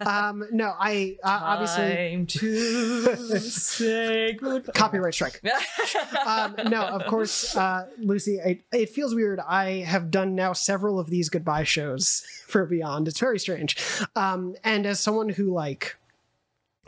um, 0.00 0.44
no, 0.50 0.72
I 0.78 1.16
uh, 1.22 1.40
obviously 1.42 2.24
to 2.26 3.16
say 3.38 4.32
goodbye. 4.32 4.72
copyright 4.72 5.14
strike. 5.14 5.40
um, 6.26 6.56
no, 6.68 6.82
of 6.82 7.06
course, 7.06 7.54
uh, 7.56 7.86
Lucy. 7.98 8.38
It, 8.38 8.62
it 8.72 8.88
feels 8.88 9.14
weird. 9.14 9.40
I 9.40 9.80
have 9.86 10.10
done 10.10 10.34
now 10.34 10.54
several 10.54 10.98
of 10.98 11.10
these 11.10 11.28
goodbye 11.28 11.64
shows 11.64 12.24
for 12.46 12.64
Beyond. 12.64 13.08
It's 13.08 13.20
very 13.20 13.38
strange. 13.38 13.76
Um, 14.16 14.54
and 14.64 14.86
as 14.86 15.00
someone 15.00 15.28
who 15.28 15.52
like. 15.52 15.96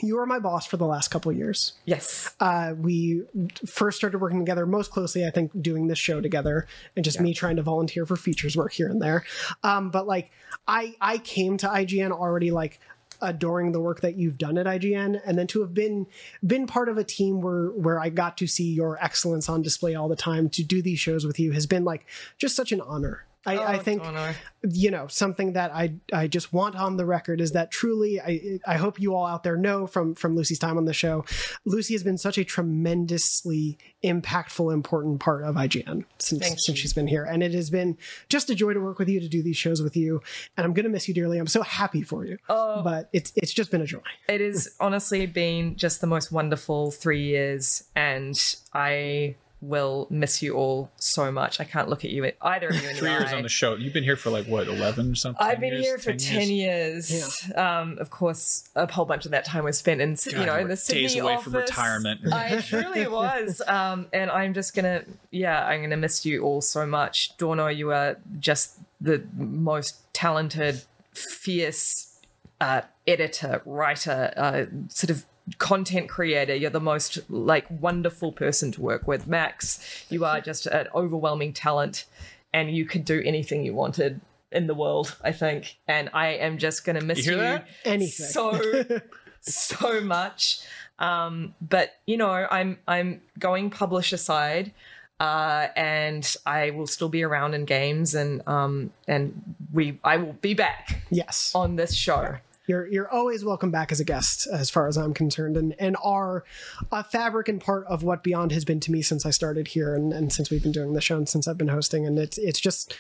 You 0.03 0.17
were 0.17 0.27
my 0.27 0.39
boss 0.39 0.67
for 0.67 0.77
the 0.77 0.87
last 0.87 1.09
couple 1.09 1.33
years. 1.33 1.75
Yes. 1.85 2.35
Uh, 2.41 2.75
we 2.79 3.23
first 3.67 3.99
started 3.99 4.19
working 4.19 4.39
together 4.39 4.67
most 4.67 4.91
closely, 4.91 5.27
I 5.27 5.31
think, 5.31 5.51
doing 5.61 5.87
this 5.89 5.99
show 5.99 6.21
together, 6.21 6.67
and 6.97 7.05
just 7.05 7.21
me 7.21 7.35
trying 7.35 7.57
to 7.57 7.63
volunteer 7.63 8.07
for 8.07 8.17
features 8.17 8.57
work 8.57 8.73
here 8.73 8.89
and 8.89 9.01
there. 9.01 9.25
Um, 9.63 9.91
but 9.91 10.07
like, 10.07 10.31
I 10.67 10.95
I 11.01 11.19
came 11.19 11.57
to 11.59 11.67
IGN 11.67 12.13
already 12.13 12.51
like 12.51 12.81
adoring 13.23 13.73
the 13.73 13.81
work 13.81 14.01
that 14.01 14.17
you've 14.17 14.39
done 14.39 14.57
at 14.59 14.67
IGN, 14.67 15.21
and 15.25 15.39
then 15.39 15.47
to 15.49 15.61
have 15.61 15.75
been 15.75 16.07
been 16.47 16.67
part 16.67 16.89
of 16.89 16.97
a 16.99 17.05
team 17.05 17.41
where 17.41 17.69
where 17.69 18.01
I 18.01 18.09
got 18.09 18.39
to 18.39 18.47
see 18.47 18.73
your 18.73 19.03
excellence 19.03 19.49
on 19.49 19.63
display 19.63 19.95
all 19.95 20.09
the 20.09 20.17
time, 20.17 20.49
to 20.51 20.63
do 20.63 20.83
these 20.83 20.99
shows 20.99 21.27
with 21.27 21.39
you 21.39 21.53
has 21.53 21.67
been 21.67 21.85
like 21.85 22.07
just 22.39 22.57
such 22.57 22.73
an 22.73 22.81
honor. 22.81 23.25
I, 23.47 23.57
I 23.57 23.77
Oh, 23.77 23.79
think 23.79 24.03
Dorno. 24.03 24.35
you 24.71 24.91
know 24.91 25.07
something 25.07 25.55
that 25.55 25.73
I 25.75 25.95
I 26.13 26.27
just 26.27 26.53
want 26.53 26.77
on 26.77 26.99
the 26.99 27.07
record 27.07 27.41
is 27.41 27.53
that 27.53 27.71
truly 27.71 28.21
I 28.21 28.61
I 28.67 28.77
hope 28.77 29.01
you 29.01 29.15
all 29.15 29.25
out 29.27 29.43
there 29.45 29.57
know 29.57 29.87
from 29.87 30.15
from 30.15 30.37
Lucy's 30.37 30.59
time 30.59 30.77
on 30.77 30.85
the 30.85 30.93
show, 30.93 31.25
Lucy 31.65 31.95
has 31.95 32.03
been 32.03 32.19
such 32.19 32.37
a 32.37 32.45
tremendously 32.45 33.79
impactful, 34.05 34.73
important 34.73 35.21
part 35.21 35.45
of 35.45 35.55
IGN 35.55 36.05
since 36.19 36.43
Thank 36.43 36.59
since 36.61 36.79
she's 36.79 36.93
been 36.93 37.07
here, 37.07 37.25
and 37.25 37.43
it 37.43 37.53
has 37.55 37.71
been 37.71 37.97
just 38.29 38.51
a 38.51 38.55
joy 38.55 38.75
to 38.75 38.81
work 38.81 38.99
with 38.99 39.09
you 39.09 39.21
to 39.21 39.29
do 39.29 39.43
these 39.43 39.57
shows 39.57 39.81
with 39.83 39.97
you, 39.97 40.21
and 40.57 40.65
I'm 40.67 40.75
gonna 40.75 40.89
miss 40.91 41.09
you 41.09 41.15
dearly. 41.15 41.39
I'm 41.39 41.47
so 41.47 41.63
happy 41.63 42.03
for 42.03 42.25
you, 42.27 42.37
Oh. 42.49 42.83
but 42.83 43.09
it's 43.13 43.33
it's 43.37 43.53
just 43.53 43.71
been 43.71 43.81
a 43.81 43.87
joy. 43.87 44.01
It 44.29 44.41
has 44.43 44.75
honestly 44.81 45.25
been 45.27 45.77
just 45.77 46.01
the 46.03 46.07
most 46.07 46.31
wonderful 46.31 46.91
three 46.91 47.23
years, 47.25 47.85
and 47.97 48.39
I 48.75 49.37
will 49.63 50.07
miss 50.11 50.43
you 50.43 50.55
all 50.55 50.91
so 50.97 51.31
much. 51.31 51.61
I 51.61 51.65
can't 51.65 51.89
look 51.89 52.05
at 52.05 52.11
you 52.11 52.31
either 52.41 52.69
of 52.69 52.75
you 52.77 52.81
in 52.89 52.95
the 52.95 53.01
Three 53.01 53.11
years 53.11 53.33
eye. 53.33 53.37
on 53.37 53.43
the 53.43 53.49
show. 53.51 53.75
You've 53.77 53.93
been 53.93 54.05
here 54.05 54.17
for 54.17 54.31
like 54.31 54.47
what, 54.47 54.67
eleven 54.69 55.15
something? 55.15 55.47
I've 55.47 55.61
been 55.61 55.75
years? 55.75 55.85
here 55.85 55.99
for 55.99 56.13
10 56.15 56.49
years. 56.49 57.51
Um, 57.55 57.99
of 58.01 58.09
course, 58.11 58.69
a 58.75 58.91
whole 58.91 59.05
bunch 59.05 59.27
of 59.27 59.33
that 59.33 59.45
time 59.45 59.65
was 59.65 59.77
spent 59.79 60.01
in, 60.01 60.17
Syd- 60.17 60.33
you 60.35 60.47
know, 60.47 60.57
in 60.57 60.69
the 60.69 60.77
Sydney 60.77 61.03
days 61.03 61.17
away 61.19 61.35
office. 61.35 61.45
from 61.45 61.55
retirement. 61.57 62.33
I 62.33 62.61
truly 62.63 63.07
was. 63.21 63.61
Um, 63.67 64.07
and 64.13 64.31
I'm 64.31 64.55
just 64.55 64.75
gonna, 64.75 65.05
yeah, 65.31 65.67
I'm 65.67 65.83
gonna 65.83 65.97
miss 65.99 66.25
you 66.25 66.43
all 66.43 66.63
so 66.63 66.87
much. 66.87 67.37
Dorno, 67.37 67.75
you 67.75 67.93
are 67.93 68.17
just 68.39 68.79
the 69.01 69.23
most 69.37 70.11
talented, 70.15 70.83
fierce 71.13 72.19
uh, 72.61 72.83
editor, 73.07 73.63
writer, 73.65 74.33
uh, 74.37 74.65
sort 74.89 75.11
of 75.11 75.25
content 75.59 76.09
creator. 76.09 76.55
You're 76.55 76.71
the 76.71 76.81
most 76.81 77.19
like 77.31 77.67
wonderful 77.71 78.33
person 78.33 78.73
to 78.73 78.81
work 78.81 79.07
with. 79.07 79.27
Max, 79.27 80.05
you 80.09 80.25
are 80.25 80.41
just 80.41 80.67
an 80.67 80.89
overwhelming 80.95 81.53
talent, 81.53 82.05
and 82.53 82.71
you 82.71 82.85
could 82.85 83.05
do 83.05 83.23
anything 83.25 83.65
you 83.65 83.75
wanted 83.75 84.21
in 84.53 84.67
the 84.67 84.75
world. 84.75 85.17
I 85.23 85.33
think, 85.33 85.77
and 85.87 86.11
I 86.13 86.29
am 86.29 86.59
just 86.59 86.85
gonna 86.85 87.01
miss 87.03 87.27
You 87.27 87.37
you. 87.41 87.61
Anything. 87.85 88.27
so 88.27 89.01
so 89.41 90.01
much. 90.01 90.61
Um, 90.99 91.55
but 91.61 91.95
you 92.07 92.17
know, 92.17 92.31
I'm 92.51 92.79
I'm 92.87 93.23
going 93.39 93.71
publisher 93.71 94.17
side. 94.17 94.73
Uh, 95.19 95.69
and 95.77 96.35
I 96.47 96.71
will 96.71 96.87
still 96.87 97.11
be 97.11 97.23
around 97.23 97.53
in 97.53 97.67
games, 97.67 98.15
and 98.15 98.41
um, 98.49 98.91
and 99.07 99.55
we 99.71 100.01
I 100.03 100.17
will 100.17 100.33
be 100.33 100.55
back 100.55 101.03
Yes. 101.11 101.53
on 101.55 101.77
this 101.77 101.95
show. 101.95 102.37
You're 102.71 102.87
you're 102.87 103.11
always 103.11 103.45
welcome 103.45 103.73
back 103.73 103.91
as 103.91 103.99
a 103.99 104.05
guest, 104.05 104.47
as 104.47 104.71
far 104.71 104.87
as 104.87 104.97
I'm 104.97 105.13
concerned, 105.13 105.57
and 105.57 105.75
and 105.81 105.97
are 106.05 106.45
a 106.93 107.03
fabric 107.03 107.49
and 107.49 107.61
part 107.61 107.85
of 107.89 108.05
what 108.05 108.23
Beyond 108.23 108.53
has 108.53 108.65
been 108.65 108.79
to 108.79 108.93
me 108.93 109.03
since 109.03 109.27
I 109.27 109.31
started 109.31 109.67
here, 109.67 109.93
and, 109.93 110.13
and 110.13 110.33
since 110.33 110.51
we've 110.51 110.63
been 110.63 110.71
doing 110.71 110.93
the 110.93 111.01
show, 111.01 111.17
and 111.17 111.29
since 111.29 111.49
I've 111.49 111.59
been 111.59 111.67
hosting, 111.67 112.07
and 112.07 112.17
it's 112.17 112.39
it's 112.39 112.61
just. 112.61 112.97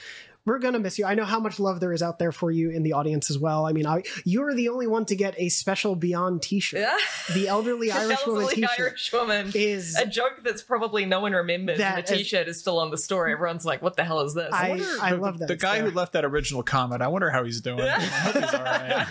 We're 0.46 0.58
gonna 0.58 0.78
miss 0.78 0.98
you. 0.98 1.04
I 1.04 1.14
know 1.14 1.24
how 1.24 1.38
much 1.38 1.60
love 1.60 1.80
there 1.80 1.92
is 1.92 2.02
out 2.02 2.18
there 2.18 2.32
for 2.32 2.50
you 2.50 2.70
in 2.70 2.82
the 2.82 2.94
audience 2.94 3.30
as 3.30 3.38
well. 3.38 3.66
I 3.66 3.72
mean, 3.72 3.86
I, 3.86 4.02
you're 4.24 4.54
the 4.54 4.68
only 4.70 4.86
one 4.86 5.04
to 5.06 5.14
get 5.14 5.34
a 5.38 5.50
special 5.50 5.94
Beyond 5.94 6.40
T-shirt. 6.42 6.86
The 7.34 7.46
elderly 7.48 7.90
Irish 7.92 8.26
woman 8.26 8.48
T-shirt 8.48 8.70
Irish 8.78 9.12
woman 9.12 9.52
is 9.54 9.96
a 9.96 10.06
joke 10.06 10.40
that's 10.42 10.62
probably 10.62 11.04
no 11.04 11.20
one 11.20 11.32
remembers. 11.32 11.78
That 11.78 11.98
and 11.98 12.06
the 12.06 12.16
T-shirt 12.22 12.48
is 12.48 12.58
still 12.58 12.78
on 12.78 12.90
the 12.90 12.96
store. 12.98 13.28
Everyone's 13.28 13.66
like, 13.66 13.82
"What 13.82 13.96
the 13.96 14.04
hell 14.04 14.20
is 14.20 14.34
this?" 14.34 14.50
I, 14.52 14.80
I 15.00 15.12
love 15.12 15.38
that. 15.40 15.48
The 15.48 15.56
guy 15.56 15.78
there. 15.80 15.90
who 15.90 15.96
left 15.96 16.14
that 16.14 16.24
original 16.24 16.62
comment, 16.62 17.02
I 17.02 17.08
wonder 17.08 17.30
how 17.30 17.44
he's 17.44 17.60
doing. 17.60 17.80
I 17.82 18.00
he's 18.00 18.54
all 18.54 18.64
right. 18.64 19.06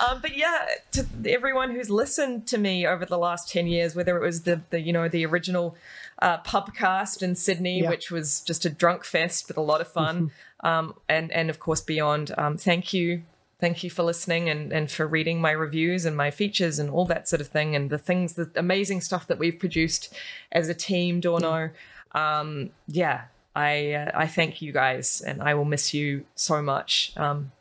um, 0.10 0.18
but 0.20 0.36
yeah, 0.36 0.66
to 0.92 1.06
everyone 1.26 1.70
who's 1.70 1.88
listened 1.90 2.46
to 2.48 2.58
me 2.58 2.86
over 2.86 3.06
the 3.06 3.18
last 3.18 3.48
ten 3.48 3.66
years, 3.66 3.96
whether 3.96 4.16
it 4.16 4.22
was 4.22 4.42
the, 4.42 4.60
the 4.70 4.80
you 4.80 4.92
know 4.92 5.08
the 5.08 5.24
original 5.24 5.74
uh, 6.20 6.38
pubcast 6.38 7.22
in 7.22 7.34
Sydney, 7.34 7.80
Yeah. 7.82 7.90
which 7.90 8.10
was 8.10 8.40
just 8.40 8.64
a 8.64 8.70
drunk 8.70 9.04
fest 9.04 9.48
but 9.48 9.56
a 9.56 9.60
lot 9.60 9.80
of 9.80 9.88
fun, 9.88 10.30
um, 10.60 10.94
and 11.08 11.30
and 11.32 11.50
of 11.50 11.58
course 11.60 11.80
beyond. 11.80 12.32
Um, 12.36 12.56
thank 12.56 12.92
you 12.92 13.22
thank 13.58 13.82
you 13.82 13.90
for 13.90 14.02
listening 14.02 14.48
and, 14.48 14.72
and 14.72 14.90
for 14.90 15.06
reading 15.06 15.40
my 15.40 15.50
reviews 15.50 16.04
and 16.04 16.16
my 16.16 16.30
features 16.30 16.78
and 16.78 16.90
all 16.90 17.06
that 17.06 17.28
sort 17.28 17.40
of 17.40 17.48
thing 17.48 17.74
and 17.74 17.88
the 17.88 17.98
things, 17.98 18.34
the 18.34 18.50
amazing 18.54 19.00
stuff 19.00 19.26
that 19.26 19.38
we've 19.38 19.58
produced 19.58 20.14
as 20.52 20.68
a 20.68 20.74
team, 20.74 21.20
Dorno. 21.20 21.70
Um, 22.12 22.70
yeah, 22.86 23.24
I 23.54 23.92
uh, 23.92 24.10
I 24.14 24.26
thank 24.26 24.60
you 24.60 24.72
guys 24.72 25.22
and 25.22 25.42
I 25.42 25.54
will 25.54 25.64
miss 25.64 25.94
you 25.94 26.26
so 26.34 26.60
much. 26.60 27.12
Um, 27.16 27.52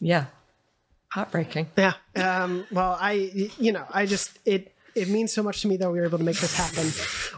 yeah, 0.00 0.26
heartbreaking. 1.10 1.68
Yeah. 1.76 1.94
Um, 2.16 2.66
well, 2.72 2.96
I, 3.00 3.12
you 3.58 3.72
know, 3.72 3.84
I 3.90 4.06
just, 4.06 4.38
it, 4.44 4.74
it 4.94 5.08
means 5.08 5.32
so 5.32 5.42
much 5.42 5.62
to 5.62 5.68
me 5.68 5.76
that 5.78 5.90
we 5.90 5.98
were 5.98 6.04
able 6.06 6.18
to 6.18 6.24
make 6.24 6.38
this 6.38 6.54
happen. 6.56 6.90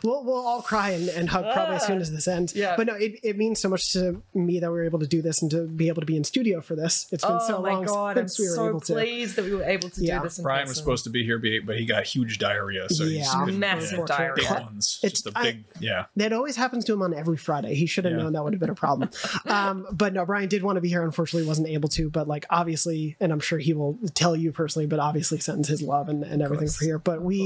We'll, 0.03 0.25
we'll 0.25 0.47
all 0.47 0.63
cry 0.63 0.91
and, 0.91 1.09
and 1.09 1.29
hug 1.29 1.45
probably 1.53 1.77
as 1.77 1.87
soon 1.87 2.01
as 2.01 2.11
this 2.13 2.27
ends. 2.29 2.55
Yeah. 2.55 2.75
But 2.77 2.87
no, 2.87 2.95
it, 2.95 3.19
it 3.23 3.37
means 3.37 3.61
so 3.61 3.69
much 3.69 3.93
to 3.93 4.23
me 4.35 4.61
that 4.61 4.71
we 4.71 4.77
were 4.79 4.85
able 4.85 4.99
to 4.99 5.07
do 5.07 5.23
this 5.23 5.41
and 5.43 5.51
to 5.51 5.67
be 5.67 5.89
able 5.89 6.01
to 6.03 6.07
be 6.07 6.17
in 6.17 6.25
studio 6.25 6.61
for 6.61 6.75
this. 6.77 7.07
It's 7.13 7.25
been 7.25 7.39
oh 7.41 7.47
so 7.47 7.61
my 7.63 7.73
long 7.75 7.85
god, 7.85 8.19
I'm 8.19 8.29
since 8.29 8.39
we 8.41 8.49
were 8.49 8.55
so 8.55 8.69
able 8.69 8.81
to. 8.83 8.93
pleased 8.95 9.37
that 9.37 9.45
we 9.45 9.55
were 9.55 9.65
able 9.65 9.89
to 9.91 10.01
Yeah. 10.05 10.19
do 10.19 10.25
this. 10.25 10.39
In 10.39 10.43
Brian 10.45 10.69
was 10.69 10.77
supposed 10.77 11.05
to 11.05 11.11
be 11.11 11.25
here, 11.25 11.39
but 11.39 11.77
he 11.79 11.87
got 11.87 12.05
huge 12.05 12.39
diarrhea. 12.39 12.89
So 12.89 13.05
he's 13.05 13.27
Yeah. 13.33 13.45
been- 13.45 13.59
Massive 13.59 14.01
yeah, 14.01 14.05
diarrhea. 14.17 14.35
Big 14.37 14.51
ones. 14.65 14.99
It's- 15.03 15.23
Just 15.23 15.27
a 15.35 15.39
I- 15.39 15.43
big, 15.45 15.65
yeah. 15.81 16.07
That 16.17 16.33
always 16.33 16.57
happens 16.57 16.85
to 16.87 16.93
him 16.93 17.03
on 17.03 17.15
every 17.15 17.37
Friday. 17.37 17.75
He 17.75 17.87
should 17.87 18.05
have 18.05 18.13
Yeah. 18.15 18.23
known 18.25 18.33
that 18.35 18.43
would 18.45 18.53
have 18.53 18.61
been 18.61 18.71
a 18.71 18.75
problem. 18.75 19.11
Um, 19.47 19.87
but 19.93 20.13
no, 20.15 20.25
Brian 20.25 20.49
did 20.49 20.63
want 20.63 20.77
to 20.77 20.81
be 20.81 20.89
here. 20.89 21.03
Unfortunately, 21.03 21.47
wasn't 21.47 21.69
able 21.69 21.89
to. 21.91 22.09
But 22.11 22.27
like, 22.27 22.47
obviously, 22.51 23.17
and 23.21 23.31
I'm 23.33 23.41
sure 23.41 23.59
he 23.59 23.73
will 23.75 23.99
tell 24.15 24.35
you 24.35 24.53
personally. 24.53 24.87
But 24.87 24.99
obviously, 25.01 25.39
sends 25.39 25.69
his 25.69 25.83
love 25.83 26.09
and, 26.09 26.25
and 26.25 26.41
everything 26.43 26.69
for 26.69 26.85
here. 26.85 26.99
But 26.99 27.23
we, 27.23 27.44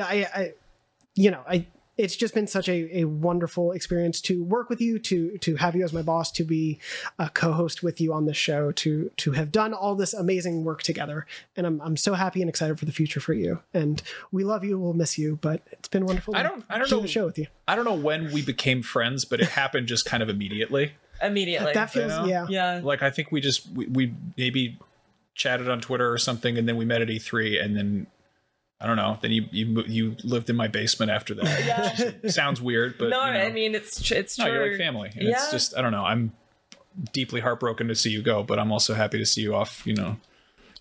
I, 0.00 0.26
I, 0.34 0.52
you 1.14 1.30
know, 1.30 1.42
I. 1.48 1.66
It's 1.98 2.16
just 2.16 2.32
been 2.32 2.46
such 2.46 2.70
a, 2.70 3.00
a 3.00 3.04
wonderful 3.04 3.72
experience 3.72 4.22
to 4.22 4.42
work 4.42 4.70
with 4.70 4.80
you, 4.80 4.98
to 5.00 5.36
to 5.38 5.56
have 5.56 5.76
you 5.76 5.84
as 5.84 5.92
my 5.92 6.00
boss, 6.00 6.32
to 6.32 6.42
be 6.42 6.78
a 7.18 7.28
co-host 7.28 7.82
with 7.82 8.00
you 8.00 8.14
on 8.14 8.24
this 8.24 8.36
show, 8.36 8.72
to 8.72 9.10
to 9.18 9.32
have 9.32 9.52
done 9.52 9.74
all 9.74 9.94
this 9.94 10.14
amazing 10.14 10.64
work 10.64 10.82
together. 10.82 11.26
And 11.54 11.66
I'm 11.66 11.82
I'm 11.82 11.96
so 11.98 12.14
happy 12.14 12.40
and 12.40 12.48
excited 12.48 12.78
for 12.78 12.86
the 12.86 12.92
future 12.92 13.20
for 13.20 13.34
you. 13.34 13.60
And 13.74 14.02
we 14.32 14.42
love 14.42 14.64
you. 14.64 14.78
We'll 14.78 14.94
miss 14.94 15.18
you, 15.18 15.38
but 15.42 15.60
it's 15.70 15.88
been 15.88 16.06
wonderful. 16.06 16.34
I 16.34 16.42
don't- 16.42 16.64
I 16.70 16.78
don't 16.78 16.90
know- 16.90 17.00
the 17.00 17.08
show 17.08 17.26
with 17.26 17.36
you. 17.38 17.46
I 17.68 17.76
don't 17.76 17.84
know 17.84 17.92
when 17.94 18.32
we 18.32 18.40
became 18.40 18.82
friends, 18.82 19.26
but 19.26 19.40
it 19.40 19.50
happened 19.50 19.86
just 19.86 20.06
kind 20.06 20.22
of 20.22 20.30
immediately. 20.30 20.92
immediately. 21.22 21.74
That 21.74 21.90
feels 21.90 22.10
You 22.10 22.18
know? 22.20 22.24
yeah. 22.24 22.46
yeah. 22.48 22.80
Like 22.82 23.02
I 23.02 23.10
think 23.10 23.30
we 23.30 23.42
just 23.42 23.68
we, 23.70 23.86
we 23.86 24.14
maybe 24.38 24.78
chatted 25.34 25.68
on 25.68 25.82
Twitter 25.82 26.10
or 26.10 26.16
something, 26.18 26.56
and 26.56 26.66
then 26.66 26.76
we 26.78 26.86
met 26.86 27.02
at 27.02 27.08
E3, 27.08 27.62
and 27.62 27.76
then 27.76 28.06
I 28.82 28.86
don't 28.86 28.96
know. 28.96 29.16
Then 29.22 29.30
you 29.30 29.46
you 29.52 29.82
you 29.86 30.16
lived 30.24 30.50
in 30.50 30.56
my 30.56 30.66
basement 30.66 31.10
after 31.10 31.34
that. 31.34 32.12
Yeah. 32.22 32.30
Sounds 32.30 32.60
weird, 32.60 32.98
but 32.98 33.10
no, 33.10 33.24
you 33.26 33.32
know. 33.32 33.40
I 33.40 33.52
mean 33.52 33.74
it's 33.74 34.02
tr- 34.02 34.14
it's 34.14 34.38
no, 34.38 34.46
true. 34.46 34.54
you're 34.54 34.68
like 34.70 34.78
family. 34.78 35.10
And 35.14 35.28
yeah. 35.28 35.34
It's 35.34 35.50
just 35.52 35.76
I 35.76 35.82
don't 35.82 35.92
know. 35.92 36.04
I'm 36.04 36.32
deeply 37.12 37.40
heartbroken 37.40 37.88
to 37.88 37.94
see 37.94 38.10
you 38.10 38.22
go, 38.22 38.42
but 38.42 38.58
I'm 38.58 38.72
also 38.72 38.94
happy 38.94 39.18
to 39.18 39.26
see 39.26 39.40
you 39.40 39.54
off. 39.54 39.86
You 39.86 39.94
know, 39.94 40.16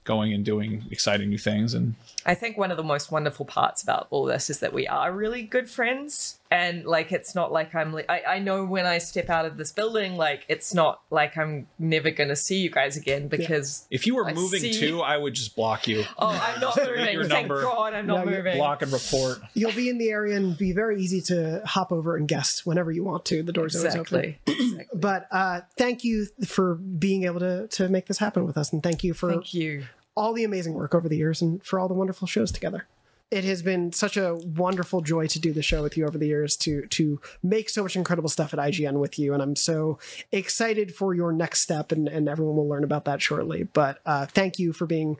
going 0.03 0.33
and 0.33 0.43
doing 0.43 0.85
exciting 0.89 1.29
new 1.29 1.37
things 1.37 1.75
and 1.75 1.93
I 2.25 2.33
think 2.33 2.57
one 2.57 2.71
of 2.71 2.77
the 2.77 2.83
most 2.83 3.11
wonderful 3.11 3.45
parts 3.45 3.83
about 3.83 4.07
all 4.09 4.25
this 4.25 4.49
is 4.49 4.59
that 4.59 4.73
we 4.73 4.87
are 4.87 5.11
really 5.11 5.43
good 5.43 5.69
friends. 5.69 6.39
And 6.51 6.85
like, 6.85 7.13
it's 7.13 7.33
not 7.33 7.51
like 7.53 7.73
I'm, 7.73 7.93
li- 7.93 8.03
I, 8.09 8.21
I 8.23 8.39
know 8.39 8.65
when 8.65 8.85
I 8.85 8.97
step 8.97 9.29
out 9.29 9.45
of 9.45 9.55
this 9.55 9.71
building, 9.71 10.17
like, 10.17 10.45
it's 10.49 10.73
not 10.73 11.01
like 11.09 11.37
I'm 11.37 11.67
never 11.79 12.11
going 12.11 12.27
to 12.27 12.35
see 12.35 12.57
you 12.59 12.69
guys 12.69 12.97
again 12.97 13.29
because. 13.29 13.87
if 13.89 14.05
you 14.05 14.15
were 14.15 14.27
I 14.27 14.33
moving 14.33 14.59
see- 14.59 14.73
too, 14.77 15.01
I 15.01 15.15
would 15.17 15.33
just 15.33 15.55
block 15.55 15.87
you. 15.87 16.03
Oh, 16.17 16.27
I'm 16.27 16.59
not 16.59 16.75
Your 16.85 16.97
moving. 16.97 17.29
Thank 17.29 17.47
number. 17.47 17.61
God 17.61 17.93
I'm 17.93 18.05
not 18.05 18.25
No, 18.25 18.29
you 18.31 18.37
moving. 18.37 18.57
Block 18.57 18.81
and 18.81 18.91
report. 18.91 19.39
You'll 19.53 19.71
be 19.71 19.87
in 19.89 19.97
the 19.97 20.09
area 20.09 20.35
and 20.35 20.57
be 20.57 20.73
very 20.73 21.01
easy 21.01 21.21
to 21.21 21.61
hop 21.65 21.91
over 21.93 22.17
and 22.17 22.27
guess 22.27 22.65
whenever 22.65 22.91
you 22.91 23.05
want 23.05 23.23
to. 23.25 23.41
The 23.43 23.53
door's 23.53 23.75
always 23.77 23.95
open. 23.95 24.35
Exactly. 24.45 24.85
But 24.93 25.27
uh, 25.31 25.61
thank 25.77 26.03
you 26.03 26.27
for 26.45 26.75
being 26.75 27.23
able 27.23 27.39
to 27.39 27.67
to 27.69 27.87
make 27.89 28.07
this 28.07 28.17
happen 28.17 28.45
with 28.45 28.57
us, 28.57 28.73
and 28.73 28.83
thank 28.83 29.03
you 29.03 29.13
for 29.13 29.29
Thank 29.31 29.53
you. 29.53 29.85
all 30.15 30.33
the 30.33 30.43
amazing 30.43 30.73
work 30.73 30.93
over 30.93 31.07
the 31.09 31.17
years 31.17 31.41
and 31.41 31.63
for 31.63 31.79
all 31.79 31.87
the 31.87 31.93
wonderful 31.93 32.27
shows 32.27 32.51
together. 32.51 32.87
It 33.31 33.45
has 33.45 33.61
been 33.61 33.93
such 33.93 34.17
a 34.17 34.35
wonderful 34.35 35.01
joy 35.01 35.27
to 35.27 35.39
do 35.39 35.53
the 35.53 35.63
show 35.63 35.81
with 35.81 35.95
you 35.97 36.05
over 36.05 36.17
the 36.17 36.27
years 36.27 36.57
to 36.57 36.85
to 36.87 37.21
make 37.41 37.69
so 37.69 37.83
much 37.83 37.95
incredible 37.95 38.29
stuff 38.29 38.53
at 38.53 38.59
IGN 38.59 38.99
with 38.99 39.17
you, 39.17 39.33
and 39.33 39.41
I'm 39.41 39.55
so 39.55 39.99
excited 40.31 40.93
for 40.93 41.13
your 41.13 41.31
next 41.31 41.61
step, 41.61 41.91
and, 41.91 42.07
and 42.07 42.27
everyone 42.27 42.57
will 42.57 42.67
learn 42.67 42.83
about 42.83 43.05
that 43.05 43.21
shortly. 43.21 43.63
But 43.63 43.99
uh, 44.05 44.25
thank 44.25 44.59
you 44.59 44.73
for 44.73 44.85
being 44.85 45.17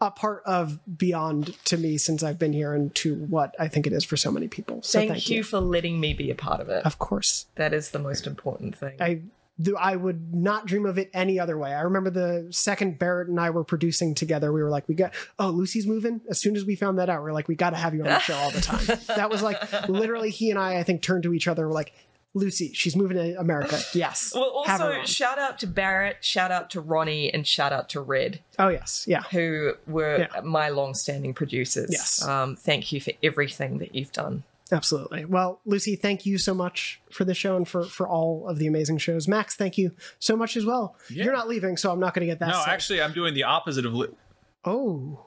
a 0.00 0.10
part 0.10 0.42
of 0.44 0.78
Beyond 0.98 1.56
to 1.66 1.76
me 1.76 1.96
since 1.96 2.22
I've 2.22 2.38
been 2.38 2.52
here, 2.52 2.74
and 2.74 2.94
to 2.96 3.14
what 3.14 3.54
I 3.58 3.68
think 3.68 3.86
it 3.86 3.92
is 3.92 4.04
for 4.04 4.16
so 4.16 4.30
many 4.30 4.48
people. 4.48 4.82
So 4.82 4.98
thank, 4.98 5.12
thank, 5.12 5.30
you 5.30 5.42
for 5.42 5.60
letting 5.60 5.98
me 6.00 6.12
be 6.12 6.30
a 6.30 6.34
part 6.34 6.60
of 6.60 6.68
it. 6.68 6.84
Of 6.84 6.98
course. 6.98 7.46
That 7.54 7.72
is 7.72 7.90
the 7.90 7.98
most 7.98 8.26
important 8.26 8.76
thing. 8.76 8.96
I 9.00 9.22
th- 9.62 9.76
I 9.78 9.96
would 9.96 10.34
not 10.34 10.66
dream 10.66 10.86
of 10.86 10.98
it 10.98 11.10
any 11.12 11.38
other 11.38 11.56
way. 11.58 11.72
I 11.74 11.82
remember 11.82 12.10
the 12.10 12.48
second 12.50 12.98
Barrett 12.98 13.28
and 13.28 13.38
I 13.38 13.50
were 13.50 13.64
producing 13.64 14.14
together, 14.14 14.52
we 14.52 14.62
were 14.62 14.70
like, 14.70 14.88
we 14.88 14.94
got 14.94 15.12
oh 15.38 15.48
Lucy's 15.50 15.86
moving. 15.86 16.20
As 16.28 16.38
soon 16.40 16.56
as 16.56 16.64
we 16.64 16.76
found 16.76 16.98
that 16.98 17.08
out, 17.08 17.22
we 17.22 17.30
are 17.30 17.34
like, 17.34 17.48
we 17.48 17.54
got 17.54 17.70
to 17.70 17.76
have 17.76 17.94
you 17.94 18.00
on 18.02 18.06
the 18.08 18.18
show 18.20 18.34
all 18.34 18.50
the 18.50 18.60
time. 18.60 18.84
that 19.16 19.30
was 19.30 19.42
like 19.42 19.88
literally 19.88 20.30
he 20.30 20.50
and 20.50 20.58
I, 20.58 20.78
I 20.78 20.82
think, 20.82 21.02
turned 21.02 21.22
to 21.24 21.34
each 21.34 21.46
other. 21.48 21.62
and 21.64 21.70
We're 21.70 21.74
like, 21.74 21.92
Lucy, 22.36 22.72
she's 22.72 22.96
moving 22.96 23.16
to 23.16 23.38
America. 23.38 23.78
Yes. 23.92 24.32
well, 24.34 24.50
also, 24.66 25.04
shout 25.04 25.38
out 25.38 25.60
to 25.60 25.68
Barrett, 25.68 26.16
shout 26.24 26.50
out 26.50 26.68
to 26.70 26.80
Ronnie, 26.80 27.32
and 27.32 27.46
shout 27.46 27.72
out 27.72 27.88
to 27.90 28.00
Red. 28.00 28.40
oh 28.58 28.68
yes, 28.68 29.04
yeah. 29.06 29.22
who 29.30 29.74
were 29.86 30.26
Yeah. 30.34 30.40
my 30.40 30.68
long-standing 30.70 31.32
producers. 31.34 31.90
Yes. 31.92 32.26
Um, 32.26 32.56
thank 32.56 32.90
you 32.90 33.00
for 33.00 33.12
everything 33.22 33.78
that 33.78 33.94
you've 33.94 34.10
done. 34.10 34.42
Absolutely. 34.74 35.24
Well, 35.24 35.60
Lucy, 35.64 35.94
thank 35.94 36.26
you 36.26 36.36
so 36.36 36.52
much 36.52 37.00
for 37.10 37.24
the 37.24 37.32
show 37.32 37.56
and 37.56 37.66
for 37.66 37.84
for 37.84 38.08
all 38.08 38.48
of 38.48 38.58
the 38.58 38.66
amazing 38.66 38.98
shows. 38.98 39.28
Max, 39.28 39.54
thank 39.54 39.78
you 39.78 39.92
so 40.18 40.36
much 40.36 40.56
as 40.56 40.66
well. 40.66 40.96
You're 41.08 41.32
not 41.32 41.48
leaving, 41.48 41.76
so 41.76 41.92
I'm 41.92 42.00
not 42.00 42.12
going 42.12 42.26
to 42.26 42.32
get 42.32 42.40
that. 42.40 42.48
no, 42.48 42.60
set. 42.64 42.68
actually, 42.68 43.00
I'm 43.00 43.12
doing 43.12 43.34
the 43.34 43.44
opposite 43.44 43.86
of. 43.86 43.94
Li- 43.94 44.08
oh, 44.64 45.24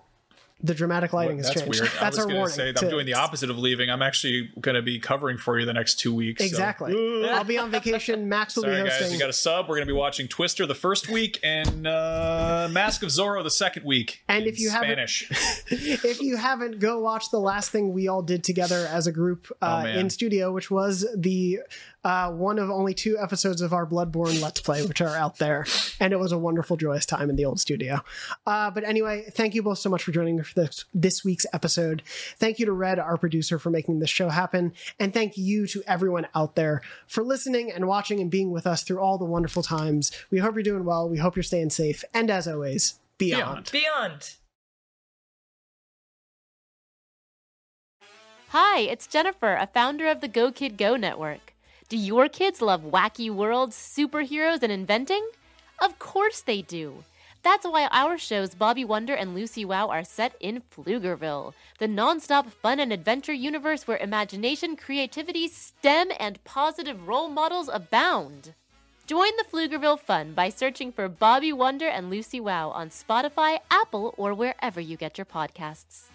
the 0.63 0.73
dramatic 0.73 1.13
lighting 1.13 1.37
has 1.37 1.47
That's 1.47 1.61
changed. 1.61 1.79
weird. 1.81 1.91
I 1.97 1.99
That's 2.05 2.17
was 2.17 2.25
going 2.25 2.29
to 2.35 2.39
warning. 2.39 2.55
say 2.55 2.71
that 2.71 2.83
I'm 2.83 2.89
doing 2.89 3.05
the 3.05 3.13
opposite 3.13 3.49
of 3.51 3.59
leaving. 3.59 3.89
I'm 3.91 4.01
actually 4.01 4.49
going 4.59 4.73
to 4.75 4.81
be 4.81 4.99
covering 4.99 5.37
for 5.37 5.59
you 5.59 5.65
the 5.65 5.73
next 5.73 5.99
two 5.99 6.13
weeks. 6.15 6.41
so- 6.41 6.47
Exactly. 6.47 7.27
I'll 7.29 7.43
be 7.43 7.59
on 7.59 7.69
vacation. 7.69 8.27
Max 8.27 8.55
will 8.55 8.63
Sorry, 8.63 8.81
be 8.81 8.89
guys. 8.89 9.13
You 9.13 9.19
got 9.19 9.29
a 9.29 9.33
sub. 9.33 9.69
We're 9.69 9.75
going 9.75 9.87
to 9.87 9.93
be 9.93 9.97
watching 9.97 10.27
Twister 10.27 10.65
the 10.65 10.73
first 10.75 11.09
week 11.09 11.39
and 11.43 11.85
uh, 11.85 12.67
Mask 12.71 13.03
of 13.03 13.09
Zorro 13.09 13.43
the 13.43 13.51
second 13.51 13.85
week. 13.85 14.23
And 14.27 14.45
if 14.47 14.59
you 14.59 14.69
haven't- 14.71 14.87
Spanish, 14.89 15.29
if 15.67 16.21
you 16.21 16.37
haven't, 16.37 16.79
go 16.79 16.99
watch 16.99 17.29
the 17.29 17.39
last 17.39 17.69
thing 17.69 17.93
we 17.93 18.07
all 18.07 18.23
did 18.23 18.43
together 18.43 18.87
as 18.91 19.05
a 19.05 19.11
group 19.11 19.47
uh, 19.61 19.83
Oh, 19.85 19.87
in 19.87 20.09
studio, 20.09 20.51
which 20.51 20.71
was 20.71 21.05
the 21.15 21.59
uh, 22.07 22.31
one 22.31 22.57
of 22.57 22.69
only 22.71 22.93
two 22.93 23.17
episodes 23.19 23.59
of 23.59 23.73
our 23.73 23.85
Bloodborne 23.85 24.41
Let's 24.41 24.61
Play, 24.61 24.85
which 24.85 25.01
are 25.01 25.17
out 25.17 25.39
there. 25.39 25.65
And 25.99 26.13
it 26.13 26.19
was 26.19 26.31
a 26.31 26.37
wonderful, 26.37 26.77
joyous 26.77 27.05
time 27.05 27.29
in 27.29 27.35
the 27.35 27.43
old 27.43 27.59
studio. 27.59 27.99
Uh, 28.45 28.71
but 28.71 28.85
anyway, 28.85 29.25
thank 29.31 29.53
you 29.53 29.61
both 29.61 29.79
so 29.79 29.89
much 29.89 30.03
for 30.03 30.13
joining 30.13 30.37
me 30.37 30.43
for 30.43 30.53
this, 30.53 30.85
this 30.93 31.25
week's 31.25 31.45
episode. 31.51 32.01
Thank 32.37 32.59
you 32.59 32.65
to 32.65 32.71
Red, 32.71 32.97
our 32.97 33.17
producer, 33.17 33.59
for 33.59 33.71
making 33.71 33.99
this 33.99 34.09
show 34.09 34.29
happen. 34.29 34.71
And 34.97 35.13
thank 35.13 35.37
you 35.37 35.67
to 35.67 35.83
everyone 35.85 36.27
out 36.33 36.55
there 36.55 36.81
for 37.07 37.23
listening 37.23 37.73
and 37.73 37.87
watching 37.87 38.21
and 38.21 38.31
being 38.31 38.51
with 38.51 38.65
us 38.65 38.83
through 38.83 38.99
all 38.99 39.17
the 39.17 39.25
wonderful 39.25 39.61
times. 39.61 40.09
We 40.31 40.37
hope 40.37 40.55
you're 40.55 40.63
doing 40.63 40.85
well. 40.85 41.09
We 41.09 41.17
hope 41.17 41.35
you're 41.35 41.43
staying 41.43 41.71
safe. 41.71 42.05
And 42.13 42.31
as 42.31 42.47
always, 42.47 42.99
beyond. 43.17 43.69
Beyond. 43.69 44.35
Hi, 48.51 48.79
it's 48.79 49.07
Jennifer, 49.07 49.55
a 49.55 49.67
founder 49.67 50.07
of 50.07 50.21
the 50.21 50.29
Go 50.29 50.53
Kid 50.53 50.77
Go 50.77 50.95
network. 50.95 51.53
Do 51.89 51.95
your 51.95 52.27
kids 52.27 52.61
love 52.61 52.81
wacky 52.81 53.31
worlds, 53.31 53.77
superheroes, 53.77 54.61
and 54.61 54.73
inventing? 54.73 55.25
Of 55.79 55.97
course 55.99 56.41
they 56.41 56.61
do. 56.61 57.05
That's 57.43 57.65
why 57.65 57.87
our 57.91 58.17
shows 58.17 58.55
Bobby 58.55 58.83
Wonder 58.83 59.13
and 59.13 59.33
Lucy 59.33 59.63
Wow 59.63 59.87
are 59.87 60.03
set 60.03 60.35
in 60.41 60.63
Pflugerville, 60.69 61.53
the 61.79 61.87
nonstop 61.87 62.49
fun 62.49 62.81
and 62.81 62.91
adventure 62.91 63.31
universe 63.31 63.87
where 63.87 63.99
imagination, 63.99 64.75
creativity, 64.75 65.47
STEM, 65.47 66.09
and 66.19 66.43
positive 66.43 67.07
role 67.07 67.29
models 67.29 67.69
abound. 67.71 68.53
Join 69.05 69.31
the 69.37 69.45
Pflugerville 69.45 69.97
fun 69.97 70.33
by 70.33 70.49
searching 70.49 70.91
for 70.91 71.07
Bobby 71.07 71.53
Wonder 71.53 71.87
and 71.87 72.09
Lucy 72.09 72.41
Wow 72.41 72.71
on 72.71 72.89
Spotify, 72.89 73.59
Apple, 73.71 74.13
or 74.17 74.33
wherever 74.33 74.81
you 74.81 74.97
get 74.97 75.17
your 75.17 75.23
podcasts. 75.23 76.07